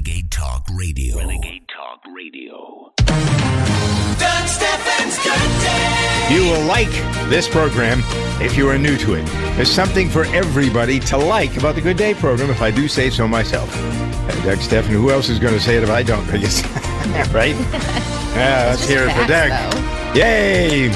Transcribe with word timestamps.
Renegade 0.00 0.30
Talk 0.30 0.66
Radio. 0.72 1.18
Renegade 1.18 1.68
Talk 1.68 2.00
Radio. 2.16 2.90
Doug 3.06 4.48
Stephan's 4.48 5.18
Good 5.18 5.60
Day. 5.60 6.28
You 6.30 6.50
will 6.50 6.64
like 6.64 6.88
this 7.28 7.46
program 7.46 8.00
if 8.40 8.56
you 8.56 8.66
are 8.70 8.78
new 8.78 8.96
to 8.96 9.12
it. 9.12 9.26
There's 9.56 9.70
something 9.70 10.08
for 10.08 10.24
everybody 10.24 11.00
to 11.00 11.18
like 11.18 11.54
about 11.58 11.74
the 11.74 11.82
Good 11.82 11.98
Day 11.98 12.14
program, 12.14 12.48
if 12.48 12.62
I 12.62 12.70
do 12.70 12.88
say 12.88 13.10
so 13.10 13.28
myself. 13.28 13.68
Uh, 13.76 14.42
Doug 14.42 14.60
Stephan, 14.60 14.94
who 14.94 15.10
else 15.10 15.28
is 15.28 15.38
going 15.38 15.52
to 15.52 15.60
say 15.60 15.76
it 15.76 15.82
if 15.82 15.90
I 15.90 16.02
don't? 16.02 16.26
I 16.32 16.38
guess. 16.38 16.64
right? 17.34 17.54
Yeah, 18.30 18.68
let's 18.70 18.88
hear 18.88 19.02
it 19.06 19.12
for 19.12 19.26
Doug. 19.26 20.16
Yay! 20.16 20.88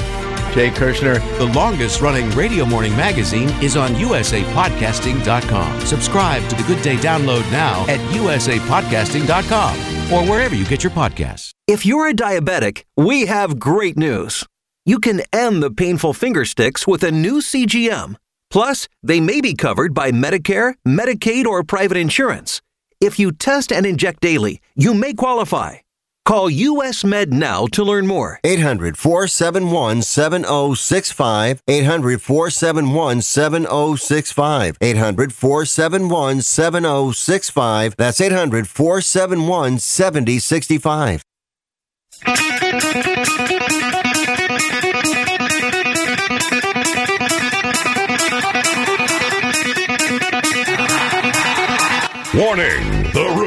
Jay 0.55 0.69
Kirshner. 0.69 1.19
The 1.37 1.47
longest 1.53 1.99
running 2.01 2.29
radio 2.31 2.63
morning 2.63 2.95
magazine 2.95 3.49
is 3.61 3.75
on 3.75 3.91
usapodcasting.com. 3.95 5.81
Subscribe 5.81 6.49
to 6.49 6.55
the 6.55 6.63
Good 6.63 6.81
Day 6.81 6.95
download 6.95 7.51
now 7.51 7.81
at 7.89 7.99
usapodcasting.com 8.15 9.75
or 10.13 10.23
wherever 10.29 10.55
you 10.55 10.65
get 10.65 10.81
your 10.81 10.91
podcasts. 10.91 11.51
If 11.67 11.85
you're 11.85 12.07
a 12.07 12.13
diabetic, 12.13 12.83
we 12.95 13.25
have 13.25 13.59
great 13.59 13.97
news. 13.97 14.45
You 14.85 14.99
can 14.99 15.23
end 15.33 15.61
the 15.61 15.71
painful 15.71 16.13
finger 16.13 16.45
sticks 16.45 16.87
with 16.87 17.03
a 17.03 17.11
new 17.11 17.41
CGM. 17.41 18.15
Plus, 18.49 18.87
they 19.03 19.19
may 19.19 19.41
be 19.41 19.55
covered 19.55 19.93
by 19.93 20.11
Medicare, 20.11 20.75
Medicaid, 20.87 21.45
or 21.45 21.63
private 21.63 21.97
insurance. 21.97 22.61
If 23.01 23.19
you 23.19 23.33
test 23.33 23.73
and 23.73 23.85
inject 23.85 24.21
daily, 24.21 24.61
you 24.75 24.93
may 24.93 25.13
qualify. 25.13 25.79
Call 26.25 26.49
US 26.49 27.03
Med 27.03 27.31
now 27.31 27.67
to 27.67 27.83
learn 27.83 28.07
more. 28.07 28.39
800 28.43 28.97
471 28.97 30.01
7065. 30.01 31.61
800 31.67 32.19
471 32.19 33.21
7065. 33.21 34.77
800 34.81 35.31
471 35.31 36.41
7065. 36.41 37.95
That's 37.95 38.19
800 38.19 38.67
471 38.67 39.77
7065. 39.77 41.21
Warning! 52.33 52.94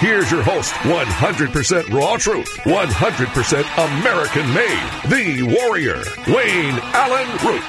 Here's 0.00 0.30
your 0.30 0.42
host, 0.42 0.72
100% 0.72 1.92
raw 1.92 2.16
truth, 2.16 2.48
100% 2.60 3.98
American 3.98 4.54
made, 4.54 4.90
the 5.10 5.42
warrior, 5.42 6.02
Wayne 6.26 6.78
Allyn 6.94 7.28
Root. 7.44 7.62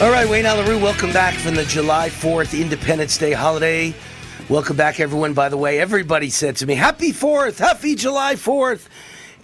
All 0.00 0.12
right, 0.12 0.28
Wayne 0.28 0.46
Allyn 0.46 0.68
Root, 0.68 0.80
welcome 0.80 1.12
back 1.12 1.34
from 1.34 1.56
the 1.56 1.64
July 1.64 2.10
4th 2.10 2.56
Independence 2.56 3.18
Day 3.18 3.32
holiday. 3.32 3.92
Welcome 4.48 4.76
back, 4.76 5.00
everyone. 5.00 5.34
By 5.34 5.48
the 5.48 5.56
way, 5.56 5.80
everybody 5.80 6.30
said 6.30 6.54
to 6.58 6.66
me, 6.66 6.76
Happy 6.76 7.10
4th, 7.10 7.58
Happy 7.58 7.96
July 7.96 8.36
4th. 8.36 8.86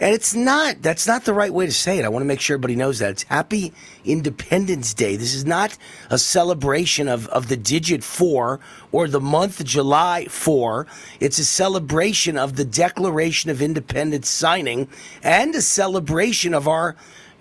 And 0.01 0.15
it's 0.15 0.33
not, 0.33 0.81
that's 0.81 1.09
not 1.09 1.25
the 1.25 1.35
right 1.35 1.53
way 1.53 1.67
to 1.67 1.73
say 1.73 1.99
it. 1.99 2.05
I 2.05 2.09
want 2.09 2.23
to 2.23 2.27
make 2.27 2.41
sure 2.41 2.55
everybody 2.55 2.77
knows 2.77 3.01
that. 3.01 3.11
It's 3.11 3.23
Happy 3.25 3.73
Independence 4.05 4.95
Day. 4.95 5.17
This 5.17 5.35
is 5.35 5.45
not 5.45 5.77
a 6.09 6.19
celebration 6.19 7.09
of, 7.09 7.27
of 7.29 7.49
the 7.49 7.57
digit 7.57 8.05
four 8.05 8.61
or 8.93 9.09
the 9.09 9.21
month 9.21 9.65
July 9.65 10.27
4. 10.27 10.87
It's 11.19 11.41
a 11.41 11.45
celebration 11.45 12.39
of 12.39 12.55
the 12.55 12.65
Declaration 12.65 13.51
of 13.51 13.61
Independence 13.61 14.29
signing 14.29 14.89
and 15.25 15.53
a 15.57 15.63
celebration 15.63 16.55
of 16.55 16.69
our, 16.69 16.95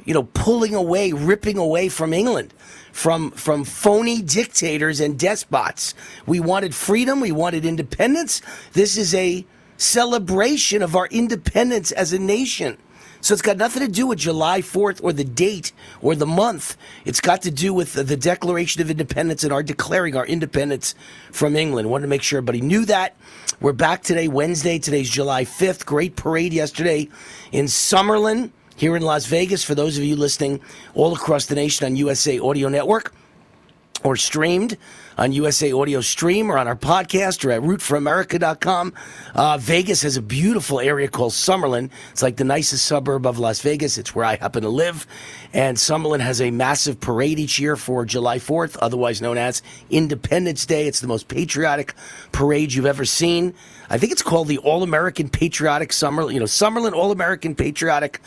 you 0.05 0.15
know, 0.15 0.23
pulling 0.23 0.73
away, 0.73 1.11
ripping 1.11 1.59
away 1.59 1.89
from 1.89 2.11
England 2.11 2.53
from 2.91 3.29
from 3.29 3.63
phony 3.63 4.23
dictators 4.23 4.99
and 4.99 5.19
despots. 5.19 5.93
We 6.25 6.39
wanted 6.39 6.73
freedom, 6.73 7.19
we 7.19 7.31
wanted 7.31 7.63
independence. 7.63 8.41
This 8.73 8.97
is 8.97 9.13
a 9.13 9.45
celebration 9.77 10.81
of 10.81 10.95
our 10.95 11.07
independence 11.07 11.91
as 11.91 12.13
a 12.13 12.19
nation. 12.19 12.77
So 13.21 13.33
it's 13.33 13.41
got 13.41 13.57
nothing 13.57 13.81
to 13.85 13.91
do 13.91 14.07
with 14.07 14.19
July 14.19 14.61
4th 14.61 15.03
or 15.03 15.11
the 15.11 15.23
date 15.23 15.71
or 16.01 16.15
the 16.15 16.25
month. 16.25 16.77
It's 17.03 17.19
got 17.19 17.41
to 17.43 17.51
do 17.51 17.73
with 17.73 17.93
the, 17.93 18.17
Declaration 18.17 18.81
of 18.81 18.91
Independence 18.91 19.43
and 19.43 19.51
our 19.51 19.63
declaring 19.63 20.15
our 20.15 20.25
independence 20.25 20.95
from 21.31 21.55
England. 21.55 21.89
Wanted 21.89 22.03
to 22.03 22.09
make 22.09 22.21
sure 22.21 22.37
everybody 22.37 22.61
knew 22.61 22.85
that. 22.85 23.15
We're 23.59 23.73
back 23.73 24.03
today, 24.03 24.27
Wednesday. 24.27 24.77
Today's 24.77 25.09
July 25.09 25.45
5th. 25.45 25.85
Great 25.85 26.15
parade 26.15 26.53
yesterday 26.53 27.09
in 27.51 27.65
Summerlin 27.65 28.51
here 28.75 28.95
in 28.95 29.01
Las 29.01 29.25
Vegas. 29.25 29.63
For 29.63 29.75
those 29.75 29.97
of 29.97 30.03
you 30.03 30.15
listening 30.15 30.61
all 30.93 31.13
across 31.13 31.47
the 31.47 31.55
nation 31.55 31.85
on 31.85 31.95
USA 31.95 32.39
Radio 32.39 32.69
Network 32.69 33.13
or 34.03 34.15
streamed 34.15 34.77
on 35.17 35.31
USA 35.31 35.71
Audio 35.71 36.01
Stream 36.01 36.51
or 36.51 36.57
on 36.57 36.67
our 36.67 36.75
podcast 36.75 37.43
or 37.43 37.51
at 37.51 37.61
rootforamerica.com. 37.61 38.93
Uh, 39.33 39.57
Vegas 39.57 40.03
has 40.03 40.17
a 40.17 40.21
beautiful 40.21 40.79
area 40.79 41.07
called 41.07 41.33
Summerlin. 41.33 41.89
It's 42.11 42.21
like 42.21 42.37
the 42.37 42.43
nicest 42.43 42.85
suburb 42.85 43.25
of 43.25 43.39
Las 43.39 43.61
Vegas. 43.61 43.97
It's 43.97 44.13
where 44.13 44.25
I 44.25 44.35
happen 44.35 44.63
to 44.63 44.69
live. 44.69 45.07
And 45.53 45.77
Summerlin 45.77 46.19
has 46.19 46.41
a 46.41 46.51
massive 46.51 46.99
parade 46.99 47.39
each 47.39 47.59
year 47.59 47.75
for 47.75 48.05
July 48.05 48.37
4th, 48.37 48.77
otherwise 48.81 49.21
known 49.21 49.37
as 49.37 49.63
Independence 49.89 50.65
Day. 50.65 50.87
It's 50.87 50.99
the 50.99 51.07
most 51.07 51.27
patriotic 51.27 51.93
parade 52.31 52.73
you've 52.73 52.85
ever 52.85 53.05
seen. 53.05 53.53
I 53.89 53.97
think 53.97 54.11
it's 54.11 54.21
called 54.21 54.47
the 54.47 54.59
All 54.59 54.83
American 54.83 55.29
Patriotic 55.29 55.93
Summer, 55.93 56.29
you 56.29 56.39
know, 56.39 56.45
Summerlin 56.45 56.93
All 56.93 57.11
American 57.11 57.55
Patriotic 57.55 58.21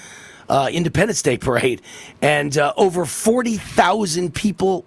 uh, 0.49 0.69
Independence 0.73 1.23
Day 1.23 1.39
Parade. 1.39 1.81
And 2.21 2.59
uh, 2.59 2.73
over 2.77 3.05
40,000 3.07 4.35
people 4.35 4.85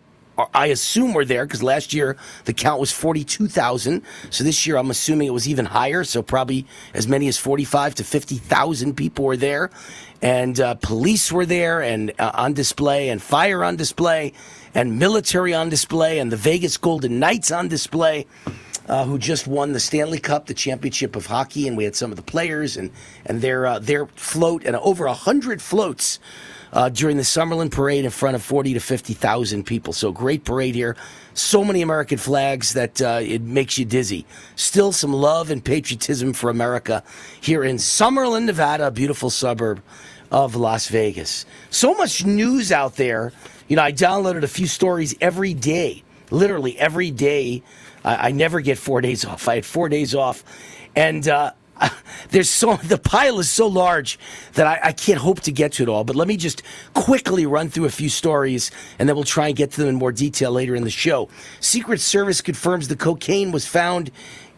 I 0.53 0.67
assume 0.67 1.13
we're 1.13 1.25
there 1.25 1.45
because 1.45 1.61
last 1.61 1.93
year 1.93 2.17
the 2.45 2.53
count 2.53 2.79
was 2.79 2.91
42,000. 2.91 4.01
So 4.29 4.43
this 4.43 4.65
year 4.65 4.77
I'm 4.77 4.89
assuming 4.89 5.27
it 5.27 5.31
was 5.31 5.47
even 5.47 5.65
higher. 5.65 6.03
So 6.03 6.23
probably 6.23 6.65
as 6.93 7.07
many 7.07 7.27
as 7.27 7.37
45 7.37 7.95
to 7.95 8.03
50,000 8.03 8.95
people 8.95 9.25
were 9.25 9.37
there. 9.37 9.69
And 10.21 10.59
uh, 10.59 10.75
police 10.75 11.31
were 11.31 11.45
there 11.45 11.81
and 11.81 12.13
uh, 12.17 12.31
on 12.33 12.53
display, 12.53 13.09
and 13.09 13.21
fire 13.21 13.63
on 13.63 13.75
display, 13.75 14.31
and 14.73 14.97
military 14.97 15.53
on 15.53 15.67
display, 15.67 16.19
and 16.19 16.31
the 16.31 16.37
Vegas 16.37 16.77
Golden 16.77 17.19
Knights 17.19 17.51
on 17.51 17.67
display. 17.67 18.25
Uh, 18.85 19.05
who 19.05 19.17
just 19.17 19.47
won 19.47 19.71
the 19.71 19.79
Stanley 19.79 20.19
Cup, 20.19 20.45
the 20.45 20.53
championship 20.53 21.15
of 21.15 21.25
hockey, 21.25 21.69
and 21.69 21.77
we 21.77 21.85
had 21.85 21.95
some 21.95 22.11
of 22.11 22.17
the 22.17 22.21
players 22.21 22.75
and 22.75 22.91
and 23.25 23.41
their 23.41 23.65
uh, 23.65 23.79
their 23.79 24.07
float 24.07 24.65
and 24.65 24.75
over 24.75 25.05
a 25.05 25.13
hundred 25.13 25.61
floats 25.61 26.19
uh, 26.73 26.89
during 26.89 27.17
the 27.17 27.23
Summerlin 27.23 27.71
parade 27.71 28.03
in 28.03 28.11
front 28.11 28.35
of 28.35 28.43
40 28.43 28.73
to 28.73 28.79
50,000 28.79 29.63
people. 29.63 29.93
So 29.93 30.11
great 30.11 30.43
parade 30.43 30.75
here. 30.75 30.97
So 31.35 31.63
many 31.63 31.81
American 31.81 32.17
flags 32.17 32.73
that 32.73 33.01
uh, 33.01 33.19
it 33.21 33.43
makes 33.43 33.77
you 33.77 33.85
dizzy. 33.85 34.25
Still 34.55 34.91
some 34.91 35.13
love 35.13 35.51
and 35.51 35.63
patriotism 35.63 36.33
for 36.33 36.49
America 36.49 37.03
here 37.39 37.63
in 37.63 37.77
Summerlin, 37.77 38.45
Nevada, 38.45 38.87
a 38.87 38.91
beautiful 38.91 39.29
suburb 39.29 39.81
of 40.31 40.55
Las 40.55 40.87
Vegas. 40.87 41.45
So 41.69 41.93
much 41.93 42.25
news 42.25 42.71
out 42.71 42.95
there. 42.95 43.31
You 43.67 43.75
know, 43.75 43.83
I 43.83 43.91
downloaded 43.91 44.41
a 44.43 44.47
few 44.47 44.67
stories 44.67 45.15
every 45.21 45.53
day, 45.53 46.03
literally 46.31 46.77
every 46.79 47.11
day. 47.11 47.61
I, 48.03 48.29
I 48.29 48.31
never 48.31 48.61
get 48.61 48.79
four 48.79 48.99
days 48.99 49.25
off. 49.25 49.47
I 49.47 49.55
had 49.55 49.65
four 49.65 49.89
days 49.89 50.15
off. 50.15 50.43
And, 50.95 51.27
uh, 51.27 51.51
there's 52.29 52.49
so 52.49 52.75
the 52.77 52.97
pile 52.97 53.39
is 53.39 53.49
so 53.49 53.67
large 53.67 54.19
that 54.53 54.67
I, 54.67 54.79
I, 54.89 54.91
can't 54.91 55.19
hope 55.19 55.41
to 55.41 55.51
get 55.51 55.73
to 55.73 55.83
it 55.83 55.89
all. 55.89 56.03
But 56.03 56.15
let 56.15 56.27
me 56.27 56.37
just 56.37 56.63
quickly 56.93 57.45
run 57.45 57.69
through 57.69 57.85
a 57.85 57.89
few 57.89 58.09
stories, 58.09 58.71
and 58.99 59.07
then 59.07 59.15
we'll 59.15 59.25
try 59.25 59.47
and 59.47 59.55
get 59.55 59.71
to 59.71 59.81
them 59.81 59.89
in 59.89 59.95
more 59.95 60.11
detail 60.11 60.51
later 60.51 60.75
in 60.75 60.83
the 60.83 60.89
show. 60.89 61.29
Secret 61.59 61.99
Service 61.99 62.41
confirms 62.41 62.87
the 62.87 62.95
cocaine 62.95 63.51
was 63.51 63.65
found 63.65 64.11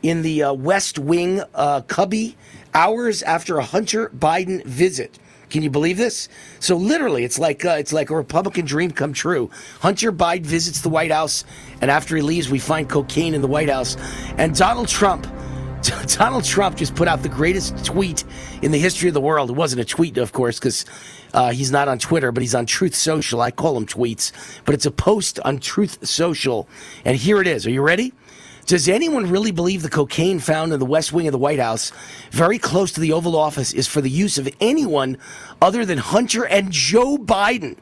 in 0.03 0.21
the 0.21 0.43
uh, 0.43 0.53
West 0.53 0.99
Wing 0.99 1.41
uh, 1.53 1.81
cubby 1.81 2.37
hours 2.73 3.23
after 3.23 3.57
a 3.57 3.63
Hunter 3.63 4.09
Biden 4.09 4.63
visit. 4.65 5.17
Can 5.49 5.63
you 5.63 5.69
believe 5.69 5.97
this? 5.97 6.27
So 6.59 6.75
literally, 6.75 7.23
it's 7.23 7.39
like 7.39 7.63
uh, 7.63 7.77
it's 7.79 7.93
like 7.93 8.09
a 8.09 8.15
Republican 8.15 8.65
dream 8.65 8.91
come 8.91 9.13
true. 9.13 9.49
Hunter 9.79 10.11
Biden 10.11 10.45
visits 10.45 10.81
the 10.81 10.89
White 10.89 11.11
House, 11.11 11.45
and 11.81 11.89
after 11.89 12.15
he 12.15 12.21
leaves, 12.21 12.49
we 12.49 12.59
find 12.59 12.89
cocaine 12.89 13.33
in 13.33 13.41
the 13.41 13.47
White 13.47 13.69
House, 13.69 13.95
and 14.37 14.55
Donald 14.55 14.87
Trump 14.87 15.27
Donald 16.17 16.43
Trump 16.43 16.77
just 16.77 16.95
put 16.95 17.07
out 17.07 17.21
the 17.21 17.29
greatest 17.29 17.85
tweet 17.85 18.23
in 18.61 18.71
the 18.71 18.79
history 18.79 19.07
of 19.07 19.13
the 19.13 19.21
world. 19.21 19.49
It 19.49 19.53
wasn't 19.53 19.81
a 19.81 19.85
tweet, 19.85 20.17
of 20.17 20.31
course, 20.31 20.59
because 20.59 20.85
uh, 21.33 21.51
he's 21.51 21.71
not 21.71 21.87
on 21.87 21.99
Twitter, 21.99 22.31
but 22.31 22.41
he's 22.41 22.55
on 22.55 22.65
Truth 22.65 22.95
Social. 22.95 23.41
I 23.41 23.51
call 23.51 23.73
them 23.73 23.85
tweets, 23.85 24.31
but 24.65 24.73
it's 24.73 24.85
a 24.85 24.91
post 24.91 25.39
on 25.41 25.59
Truth 25.59 26.07
Social. 26.07 26.67
And 27.03 27.17
here 27.17 27.41
it 27.41 27.47
is. 27.47 27.65
Are 27.67 27.71
you 27.71 27.81
ready? 27.81 28.13
Does 28.65 28.89
anyone 28.89 29.29
really 29.29 29.51
believe 29.51 29.83
the 29.83 29.89
cocaine 29.89 30.39
found 30.39 30.73
in 30.73 30.79
the 30.79 30.87
West 30.87 31.13
Wing 31.13 31.27
of 31.27 31.31
the 31.31 31.37
White 31.37 31.59
House, 31.59 31.91
very 32.31 32.57
close 32.57 32.91
to 32.93 32.99
the 32.99 33.11
Oval 33.11 33.35
Office, 33.35 33.73
is 33.73 33.87
for 33.87 34.01
the 34.01 34.09
use 34.09 34.39
of 34.39 34.49
anyone 34.59 35.19
other 35.61 35.85
than 35.85 35.99
Hunter 35.99 36.45
and 36.45 36.71
Joe 36.71 37.17
Biden? 37.17 37.77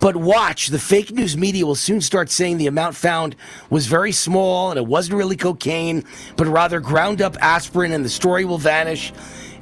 But 0.00 0.16
watch, 0.16 0.68
the 0.68 0.78
fake 0.78 1.10
news 1.10 1.36
media 1.36 1.66
will 1.66 1.74
soon 1.74 2.00
start 2.00 2.30
saying 2.30 2.58
the 2.58 2.68
amount 2.68 2.94
found 2.94 3.34
was 3.68 3.86
very 3.86 4.12
small 4.12 4.70
and 4.70 4.78
it 4.78 4.86
wasn't 4.86 5.16
really 5.16 5.36
cocaine, 5.36 6.04
but 6.36 6.46
rather 6.46 6.78
ground 6.78 7.20
up 7.20 7.36
aspirin, 7.40 7.92
and 7.92 8.04
the 8.04 8.08
story 8.08 8.44
will 8.44 8.58
vanish. 8.58 9.12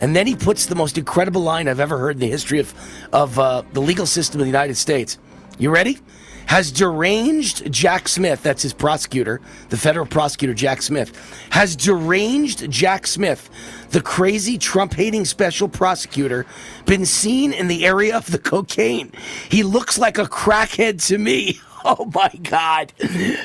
And 0.01 0.15
then 0.15 0.27
he 0.27 0.37
puts 0.37 0.67
the 0.67 0.75
most 0.75 0.99
incredible 0.99 1.41
line 1.43 1.69
I've 1.69 1.81
ever 1.81 1.97
heard 1.97 2.17
in 2.17 2.21
the 2.21 2.29
history 2.29 2.59
of, 2.59 2.75
of 3.15 3.39
uh, 3.39 3.63
the 3.73 3.81
legal 3.81 4.05
system 4.05 4.41
of 4.41 4.45
the 4.45 4.51
United 4.51 4.77
States. 4.77 5.19
You 5.59 5.71
ready? 5.71 5.99
Has 6.47 6.71
deranged 6.71 7.71
Jack 7.73 8.09
Smith, 8.09 8.43
that's 8.43 8.63
his 8.63 8.73
prosecutor, 8.73 9.41
the 9.69 9.77
federal 9.77 10.07
prosecutor 10.07 10.55
Jack 10.55 10.81
Smith, 10.81 11.13
has 11.51 11.77
deranged 11.77 12.71
Jack 12.71 13.07
Smith, 13.07 13.51
the 13.91 14.01
crazy 14.01 14.57
Trump 14.57 14.95
hating 14.95 15.25
special 15.25 15.69
prosecutor, 15.69 16.47
been 16.87 17.05
seen 17.05 17.53
in 17.53 17.69
the 17.69 17.85
area 17.85 18.17
of 18.17 18.31
the 18.31 18.39
cocaine? 18.39 19.13
He 19.51 19.63
looks 19.63 19.99
like 19.99 20.19
a 20.19 20.25
crackhead 20.25 21.05
to 21.09 21.19
me. 21.19 21.61
Oh 21.89 22.11
my 22.13 22.33
God. 22.43 22.93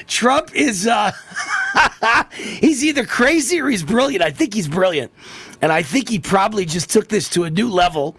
Trump 0.07 0.55
is, 0.55 0.87
uh, 0.87 1.11
he's 2.33 2.83
either 2.83 3.05
crazy 3.05 3.61
or 3.61 3.69
he's 3.69 3.83
brilliant. 3.83 4.23
I 4.23 4.31
think 4.31 4.55
he's 4.55 4.67
brilliant. 4.67 5.11
And 5.61 5.71
I 5.71 5.83
think 5.83 6.09
he 6.09 6.17
probably 6.17 6.65
just 6.65 6.89
took 6.89 7.07
this 7.07 7.29
to 7.31 7.43
a 7.43 7.51
new 7.51 7.69
level. 7.69 8.15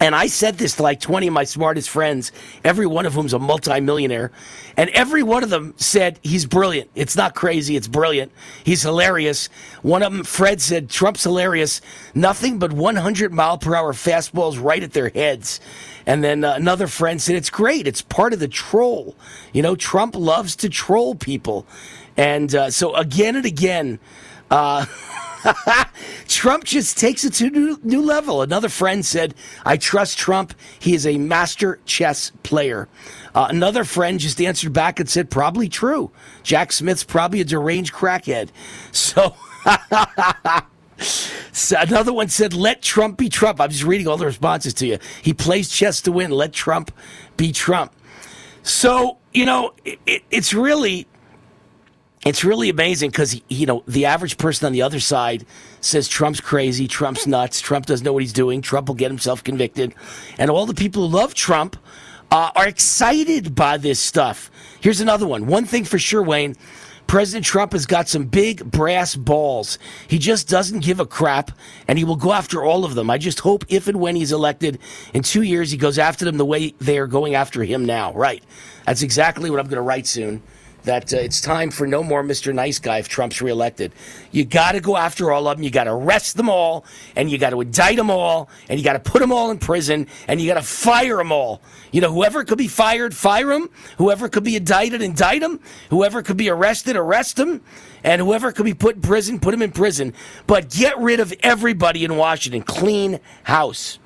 And 0.00 0.14
I 0.14 0.26
said 0.26 0.58
this 0.58 0.76
to 0.76 0.82
like 0.82 1.00
20 1.00 1.28
of 1.28 1.32
my 1.32 1.44
smartest 1.44 1.88
friends, 1.88 2.32
every 2.64 2.86
one 2.86 3.06
of 3.06 3.14
whom's 3.14 3.32
a 3.32 3.38
multimillionaire. 3.38 4.32
And 4.76 4.90
every 4.90 5.22
one 5.22 5.44
of 5.44 5.50
them 5.50 5.74
said, 5.76 6.18
he's 6.22 6.46
brilliant. 6.46 6.90
It's 6.94 7.16
not 7.16 7.34
crazy, 7.34 7.76
it's 7.76 7.86
brilliant. 7.86 8.32
He's 8.64 8.82
hilarious. 8.82 9.48
One 9.82 10.02
of 10.02 10.12
them, 10.12 10.24
Fred, 10.24 10.60
said, 10.60 10.90
Trump's 10.90 11.22
hilarious. 11.22 11.80
Nothing 12.14 12.58
but 12.58 12.72
100 12.72 13.32
mile 13.32 13.56
per 13.56 13.74
hour 13.74 13.92
fastballs 13.92 14.62
right 14.62 14.82
at 14.82 14.92
their 14.92 15.10
heads. 15.10 15.60
And 16.06 16.24
then 16.24 16.44
uh, 16.44 16.54
another 16.54 16.88
friend 16.88 17.22
said, 17.22 17.36
it's 17.36 17.50
great. 17.50 17.86
It's 17.86 18.02
part 18.02 18.32
of 18.32 18.40
the 18.40 18.48
troll. 18.48 19.14
You 19.52 19.62
know, 19.62 19.76
Trump 19.76 20.16
loves 20.16 20.56
to 20.56 20.68
troll 20.68 21.14
people. 21.14 21.66
And 22.16 22.54
uh, 22.54 22.70
so 22.70 22.94
again 22.94 23.36
and 23.36 23.46
again, 23.46 24.00
uh, 24.50 24.86
Trump 26.28 26.64
just 26.64 26.98
takes 26.98 27.24
it 27.24 27.34
to 27.34 27.46
a 27.46 27.50
new, 27.50 27.78
new 27.82 28.02
level. 28.02 28.42
Another 28.42 28.68
friend 28.68 29.04
said, 29.04 29.34
I 29.64 29.76
trust 29.76 30.18
Trump. 30.18 30.54
He 30.78 30.94
is 30.94 31.06
a 31.06 31.18
master 31.18 31.80
chess 31.84 32.32
player. 32.42 32.88
Uh, 33.34 33.46
another 33.50 33.84
friend 33.84 34.20
just 34.20 34.40
answered 34.40 34.72
back 34.72 35.00
and 35.00 35.08
said, 35.08 35.30
probably 35.30 35.68
true. 35.68 36.10
Jack 36.42 36.72
Smith's 36.72 37.04
probably 37.04 37.40
a 37.40 37.44
deranged 37.44 37.92
crackhead. 37.92 38.50
So. 38.92 39.34
So 41.52 41.76
another 41.78 42.12
one 42.12 42.28
said, 42.28 42.54
"Let 42.54 42.82
Trump 42.82 43.18
be 43.18 43.28
Trump." 43.28 43.60
I'm 43.60 43.70
just 43.70 43.84
reading 43.84 44.08
all 44.08 44.16
the 44.16 44.26
responses 44.26 44.74
to 44.74 44.86
you. 44.86 44.98
He 45.22 45.32
plays 45.32 45.68
chess 45.68 46.00
to 46.02 46.12
win. 46.12 46.30
Let 46.30 46.52
Trump 46.52 46.92
be 47.36 47.52
Trump. 47.52 47.92
So 48.62 49.18
you 49.32 49.44
know, 49.44 49.72
it, 49.84 49.98
it, 50.06 50.22
it's 50.30 50.54
really 50.54 51.06
it's 52.24 52.44
really 52.44 52.68
amazing 52.68 53.10
because 53.10 53.40
you 53.48 53.66
know 53.66 53.82
the 53.86 54.06
average 54.06 54.38
person 54.38 54.66
on 54.66 54.72
the 54.72 54.82
other 54.82 55.00
side 55.00 55.44
says 55.80 56.08
Trump's 56.08 56.40
crazy, 56.40 56.88
Trump's 56.88 57.26
nuts, 57.26 57.60
Trump 57.60 57.86
doesn't 57.86 58.04
know 58.04 58.12
what 58.12 58.22
he's 58.22 58.32
doing, 58.32 58.62
Trump 58.62 58.88
will 58.88 58.94
get 58.94 59.10
himself 59.10 59.44
convicted, 59.44 59.94
and 60.38 60.50
all 60.50 60.66
the 60.66 60.74
people 60.74 61.08
who 61.08 61.14
love 61.14 61.34
Trump 61.34 61.76
uh, 62.30 62.50
are 62.56 62.66
excited 62.66 63.54
by 63.54 63.76
this 63.76 64.00
stuff. 64.00 64.50
Here's 64.80 65.00
another 65.00 65.26
one. 65.26 65.46
One 65.46 65.64
thing 65.66 65.84
for 65.84 65.98
sure, 65.98 66.22
Wayne. 66.22 66.56
President 67.06 67.44
Trump 67.44 67.72
has 67.72 67.84
got 67.84 68.08
some 68.08 68.24
big 68.24 68.64
brass 68.70 69.14
balls. 69.14 69.78
He 70.08 70.18
just 70.18 70.48
doesn't 70.48 70.80
give 70.82 71.00
a 71.00 71.06
crap, 71.06 71.50
and 71.86 71.98
he 71.98 72.04
will 72.04 72.16
go 72.16 72.32
after 72.32 72.64
all 72.64 72.86
of 72.86 72.94
them. 72.94 73.10
I 73.10 73.18
just 73.18 73.40
hope 73.40 73.66
if 73.68 73.88
and 73.88 74.00
when 74.00 74.16
he's 74.16 74.32
elected 74.32 74.78
in 75.12 75.22
two 75.22 75.42
years, 75.42 75.70
he 75.70 75.76
goes 75.76 75.98
after 75.98 76.24
them 76.24 76.38
the 76.38 76.46
way 76.46 76.74
they 76.80 76.96
are 76.98 77.06
going 77.06 77.34
after 77.34 77.62
him 77.62 77.84
now. 77.84 78.14
Right. 78.14 78.42
That's 78.86 79.02
exactly 79.02 79.50
what 79.50 79.60
I'm 79.60 79.66
going 79.66 79.76
to 79.76 79.82
write 79.82 80.06
soon 80.06 80.42
that 80.84 81.12
uh, 81.12 81.18
it's 81.18 81.40
time 81.40 81.70
for 81.70 81.86
no 81.86 82.02
more 82.02 82.22
Mr. 82.22 82.54
Nice 82.54 82.78
Guy 82.78 82.98
if 82.98 83.08
Trump's 83.08 83.42
reelected. 83.42 83.92
You 84.30 84.44
got 84.44 84.72
to 84.72 84.80
go 84.80 84.96
after 84.96 85.32
all 85.32 85.48
of 85.48 85.56
them. 85.56 85.64
You 85.64 85.70
got 85.70 85.84
to 85.84 85.92
arrest 85.92 86.36
them 86.36 86.48
all, 86.48 86.84
and 87.16 87.30
you 87.30 87.38
got 87.38 87.50
to 87.50 87.60
indict 87.60 87.96
them 87.96 88.10
all, 88.10 88.48
and 88.68 88.78
you 88.78 88.84
got 88.84 88.92
to 88.92 89.10
put 89.10 89.20
them 89.20 89.32
all 89.32 89.50
in 89.50 89.58
prison, 89.58 90.06
and 90.28 90.40
you 90.40 90.46
got 90.46 90.60
to 90.60 90.66
fire 90.66 91.16
them 91.16 91.32
all. 91.32 91.60
You 91.92 92.00
know, 92.00 92.12
whoever 92.12 92.44
could 92.44 92.58
be 92.58 92.68
fired, 92.68 93.14
fire 93.14 93.48
them. 93.48 93.70
Whoever 93.98 94.28
could 94.28 94.44
be 94.44 94.56
indicted, 94.56 95.02
indict 95.02 95.40
them. 95.40 95.60
Whoever 95.90 96.22
could 96.22 96.36
be 96.36 96.48
arrested, 96.48 96.96
arrest 96.96 97.36
them. 97.36 97.62
And 98.02 98.20
whoever 98.20 98.52
could 98.52 98.66
be 98.66 98.74
put 98.74 98.96
in 98.96 99.02
prison, 99.02 99.40
put 99.40 99.52
them 99.52 99.62
in 99.62 99.72
prison. 99.72 100.12
But 100.46 100.70
get 100.70 100.98
rid 100.98 101.20
of 101.20 101.32
everybody 101.40 102.04
in 102.04 102.16
Washington. 102.16 102.62
Clean 102.62 103.20
house 103.44 103.98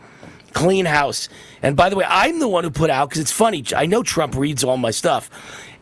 clean 0.52 0.86
house. 0.86 1.28
And 1.62 1.76
by 1.76 1.88
the 1.88 1.96
way, 1.96 2.04
I'm 2.08 2.38
the 2.40 2.48
one 2.48 2.64
who 2.64 2.70
put 2.70 2.90
out 2.90 3.08
because 3.08 3.20
it's 3.20 3.32
funny. 3.32 3.64
I 3.76 3.86
know 3.86 4.02
Trump 4.02 4.34
reads 4.34 4.64
all 4.64 4.76
my 4.76 4.90
stuff, 4.90 5.30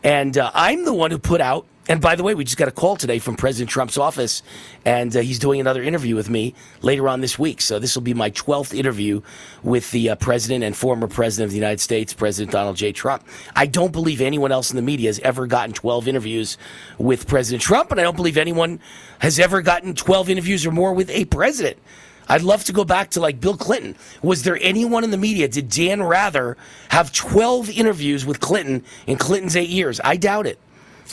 and 0.03 0.37
uh, 0.37 0.51
I'm 0.53 0.85
the 0.85 0.93
one 0.93 1.11
who 1.11 1.17
put 1.17 1.41
out. 1.41 1.65
And 1.89 2.01
by 2.01 2.15
the 2.15 2.23
way, 2.23 2.35
we 2.35 2.43
just 2.43 2.57
got 2.57 2.67
a 2.67 2.71
call 2.71 2.97
today 2.97 3.17
from 3.17 3.37
President 3.37 3.69
Trump's 3.69 3.97
office, 3.97 4.43
and 4.83 5.15
uh, 5.15 5.21
he's 5.21 5.39
doing 5.39 5.61
another 5.61 5.81
interview 5.81 6.15
with 6.15 6.29
me 6.29 6.53
later 6.81 7.07
on 7.07 7.21
this 7.21 7.39
week. 7.39 7.61
So 7.61 7.79
this 7.79 7.95
will 7.95 8.01
be 8.01 8.13
my 8.13 8.29
12th 8.31 8.77
interview 8.77 9.21
with 9.63 9.89
the 9.91 10.09
uh, 10.09 10.15
president 10.15 10.65
and 10.65 10.75
former 10.75 11.07
president 11.07 11.45
of 11.45 11.51
the 11.51 11.57
United 11.57 11.79
States, 11.79 12.13
President 12.13 12.51
Donald 12.51 12.75
J. 12.75 12.91
Trump. 12.91 13.23
I 13.55 13.67
don't 13.67 13.93
believe 13.93 14.19
anyone 14.19 14.51
else 14.51 14.69
in 14.69 14.75
the 14.75 14.81
media 14.81 15.07
has 15.07 15.19
ever 15.19 15.47
gotten 15.47 15.73
12 15.73 16.09
interviews 16.09 16.57
with 16.97 17.25
President 17.25 17.61
Trump, 17.61 17.91
and 17.91 18.01
I 18.01 18.03
don't 18.03 18.17
believe 18.17 18.35
anyone 18.35 18.81
has 19.19 19.39
ever 19.39 19.61
gotten 19.61 19.95
12 19.95 20.29
interviews 20.29 20.65
or 20.65 20.71
more 20.71 20.93
with 20.93 21.09
a 21.09 21.23
president. 21.25 21.77
I'd 22.29 22.41
love 22.41 22.63
to 22.65 22.73
go 22.73 22.83
back 22.83 23.11
to 23.11 23.19
like 23.19 23.39
Bill 23.39 23.57
Clinton. 23.57 23.95
Was 24.21 24.43
there 24.43 24.57
anyone 24.61 25.03
in 25.03 25.11
the 25.11 25.17
media? 25.17 25.47
Did 25.47 25.69
Dan 25.69 26.03
Rather 26.03 26.57
have 26.89 27.11
12 27.11 27.69
interviews 27.69 28.25
with 28.25 28.39
Clinton 28.39 28.83
in 29.05 29.17
Clinton's 29.17 29.55
eight 29.55 29.69
years? 29.69 29.99
I 30.03 30.17
doubt 30.17 30.47
it. 30.47 30.59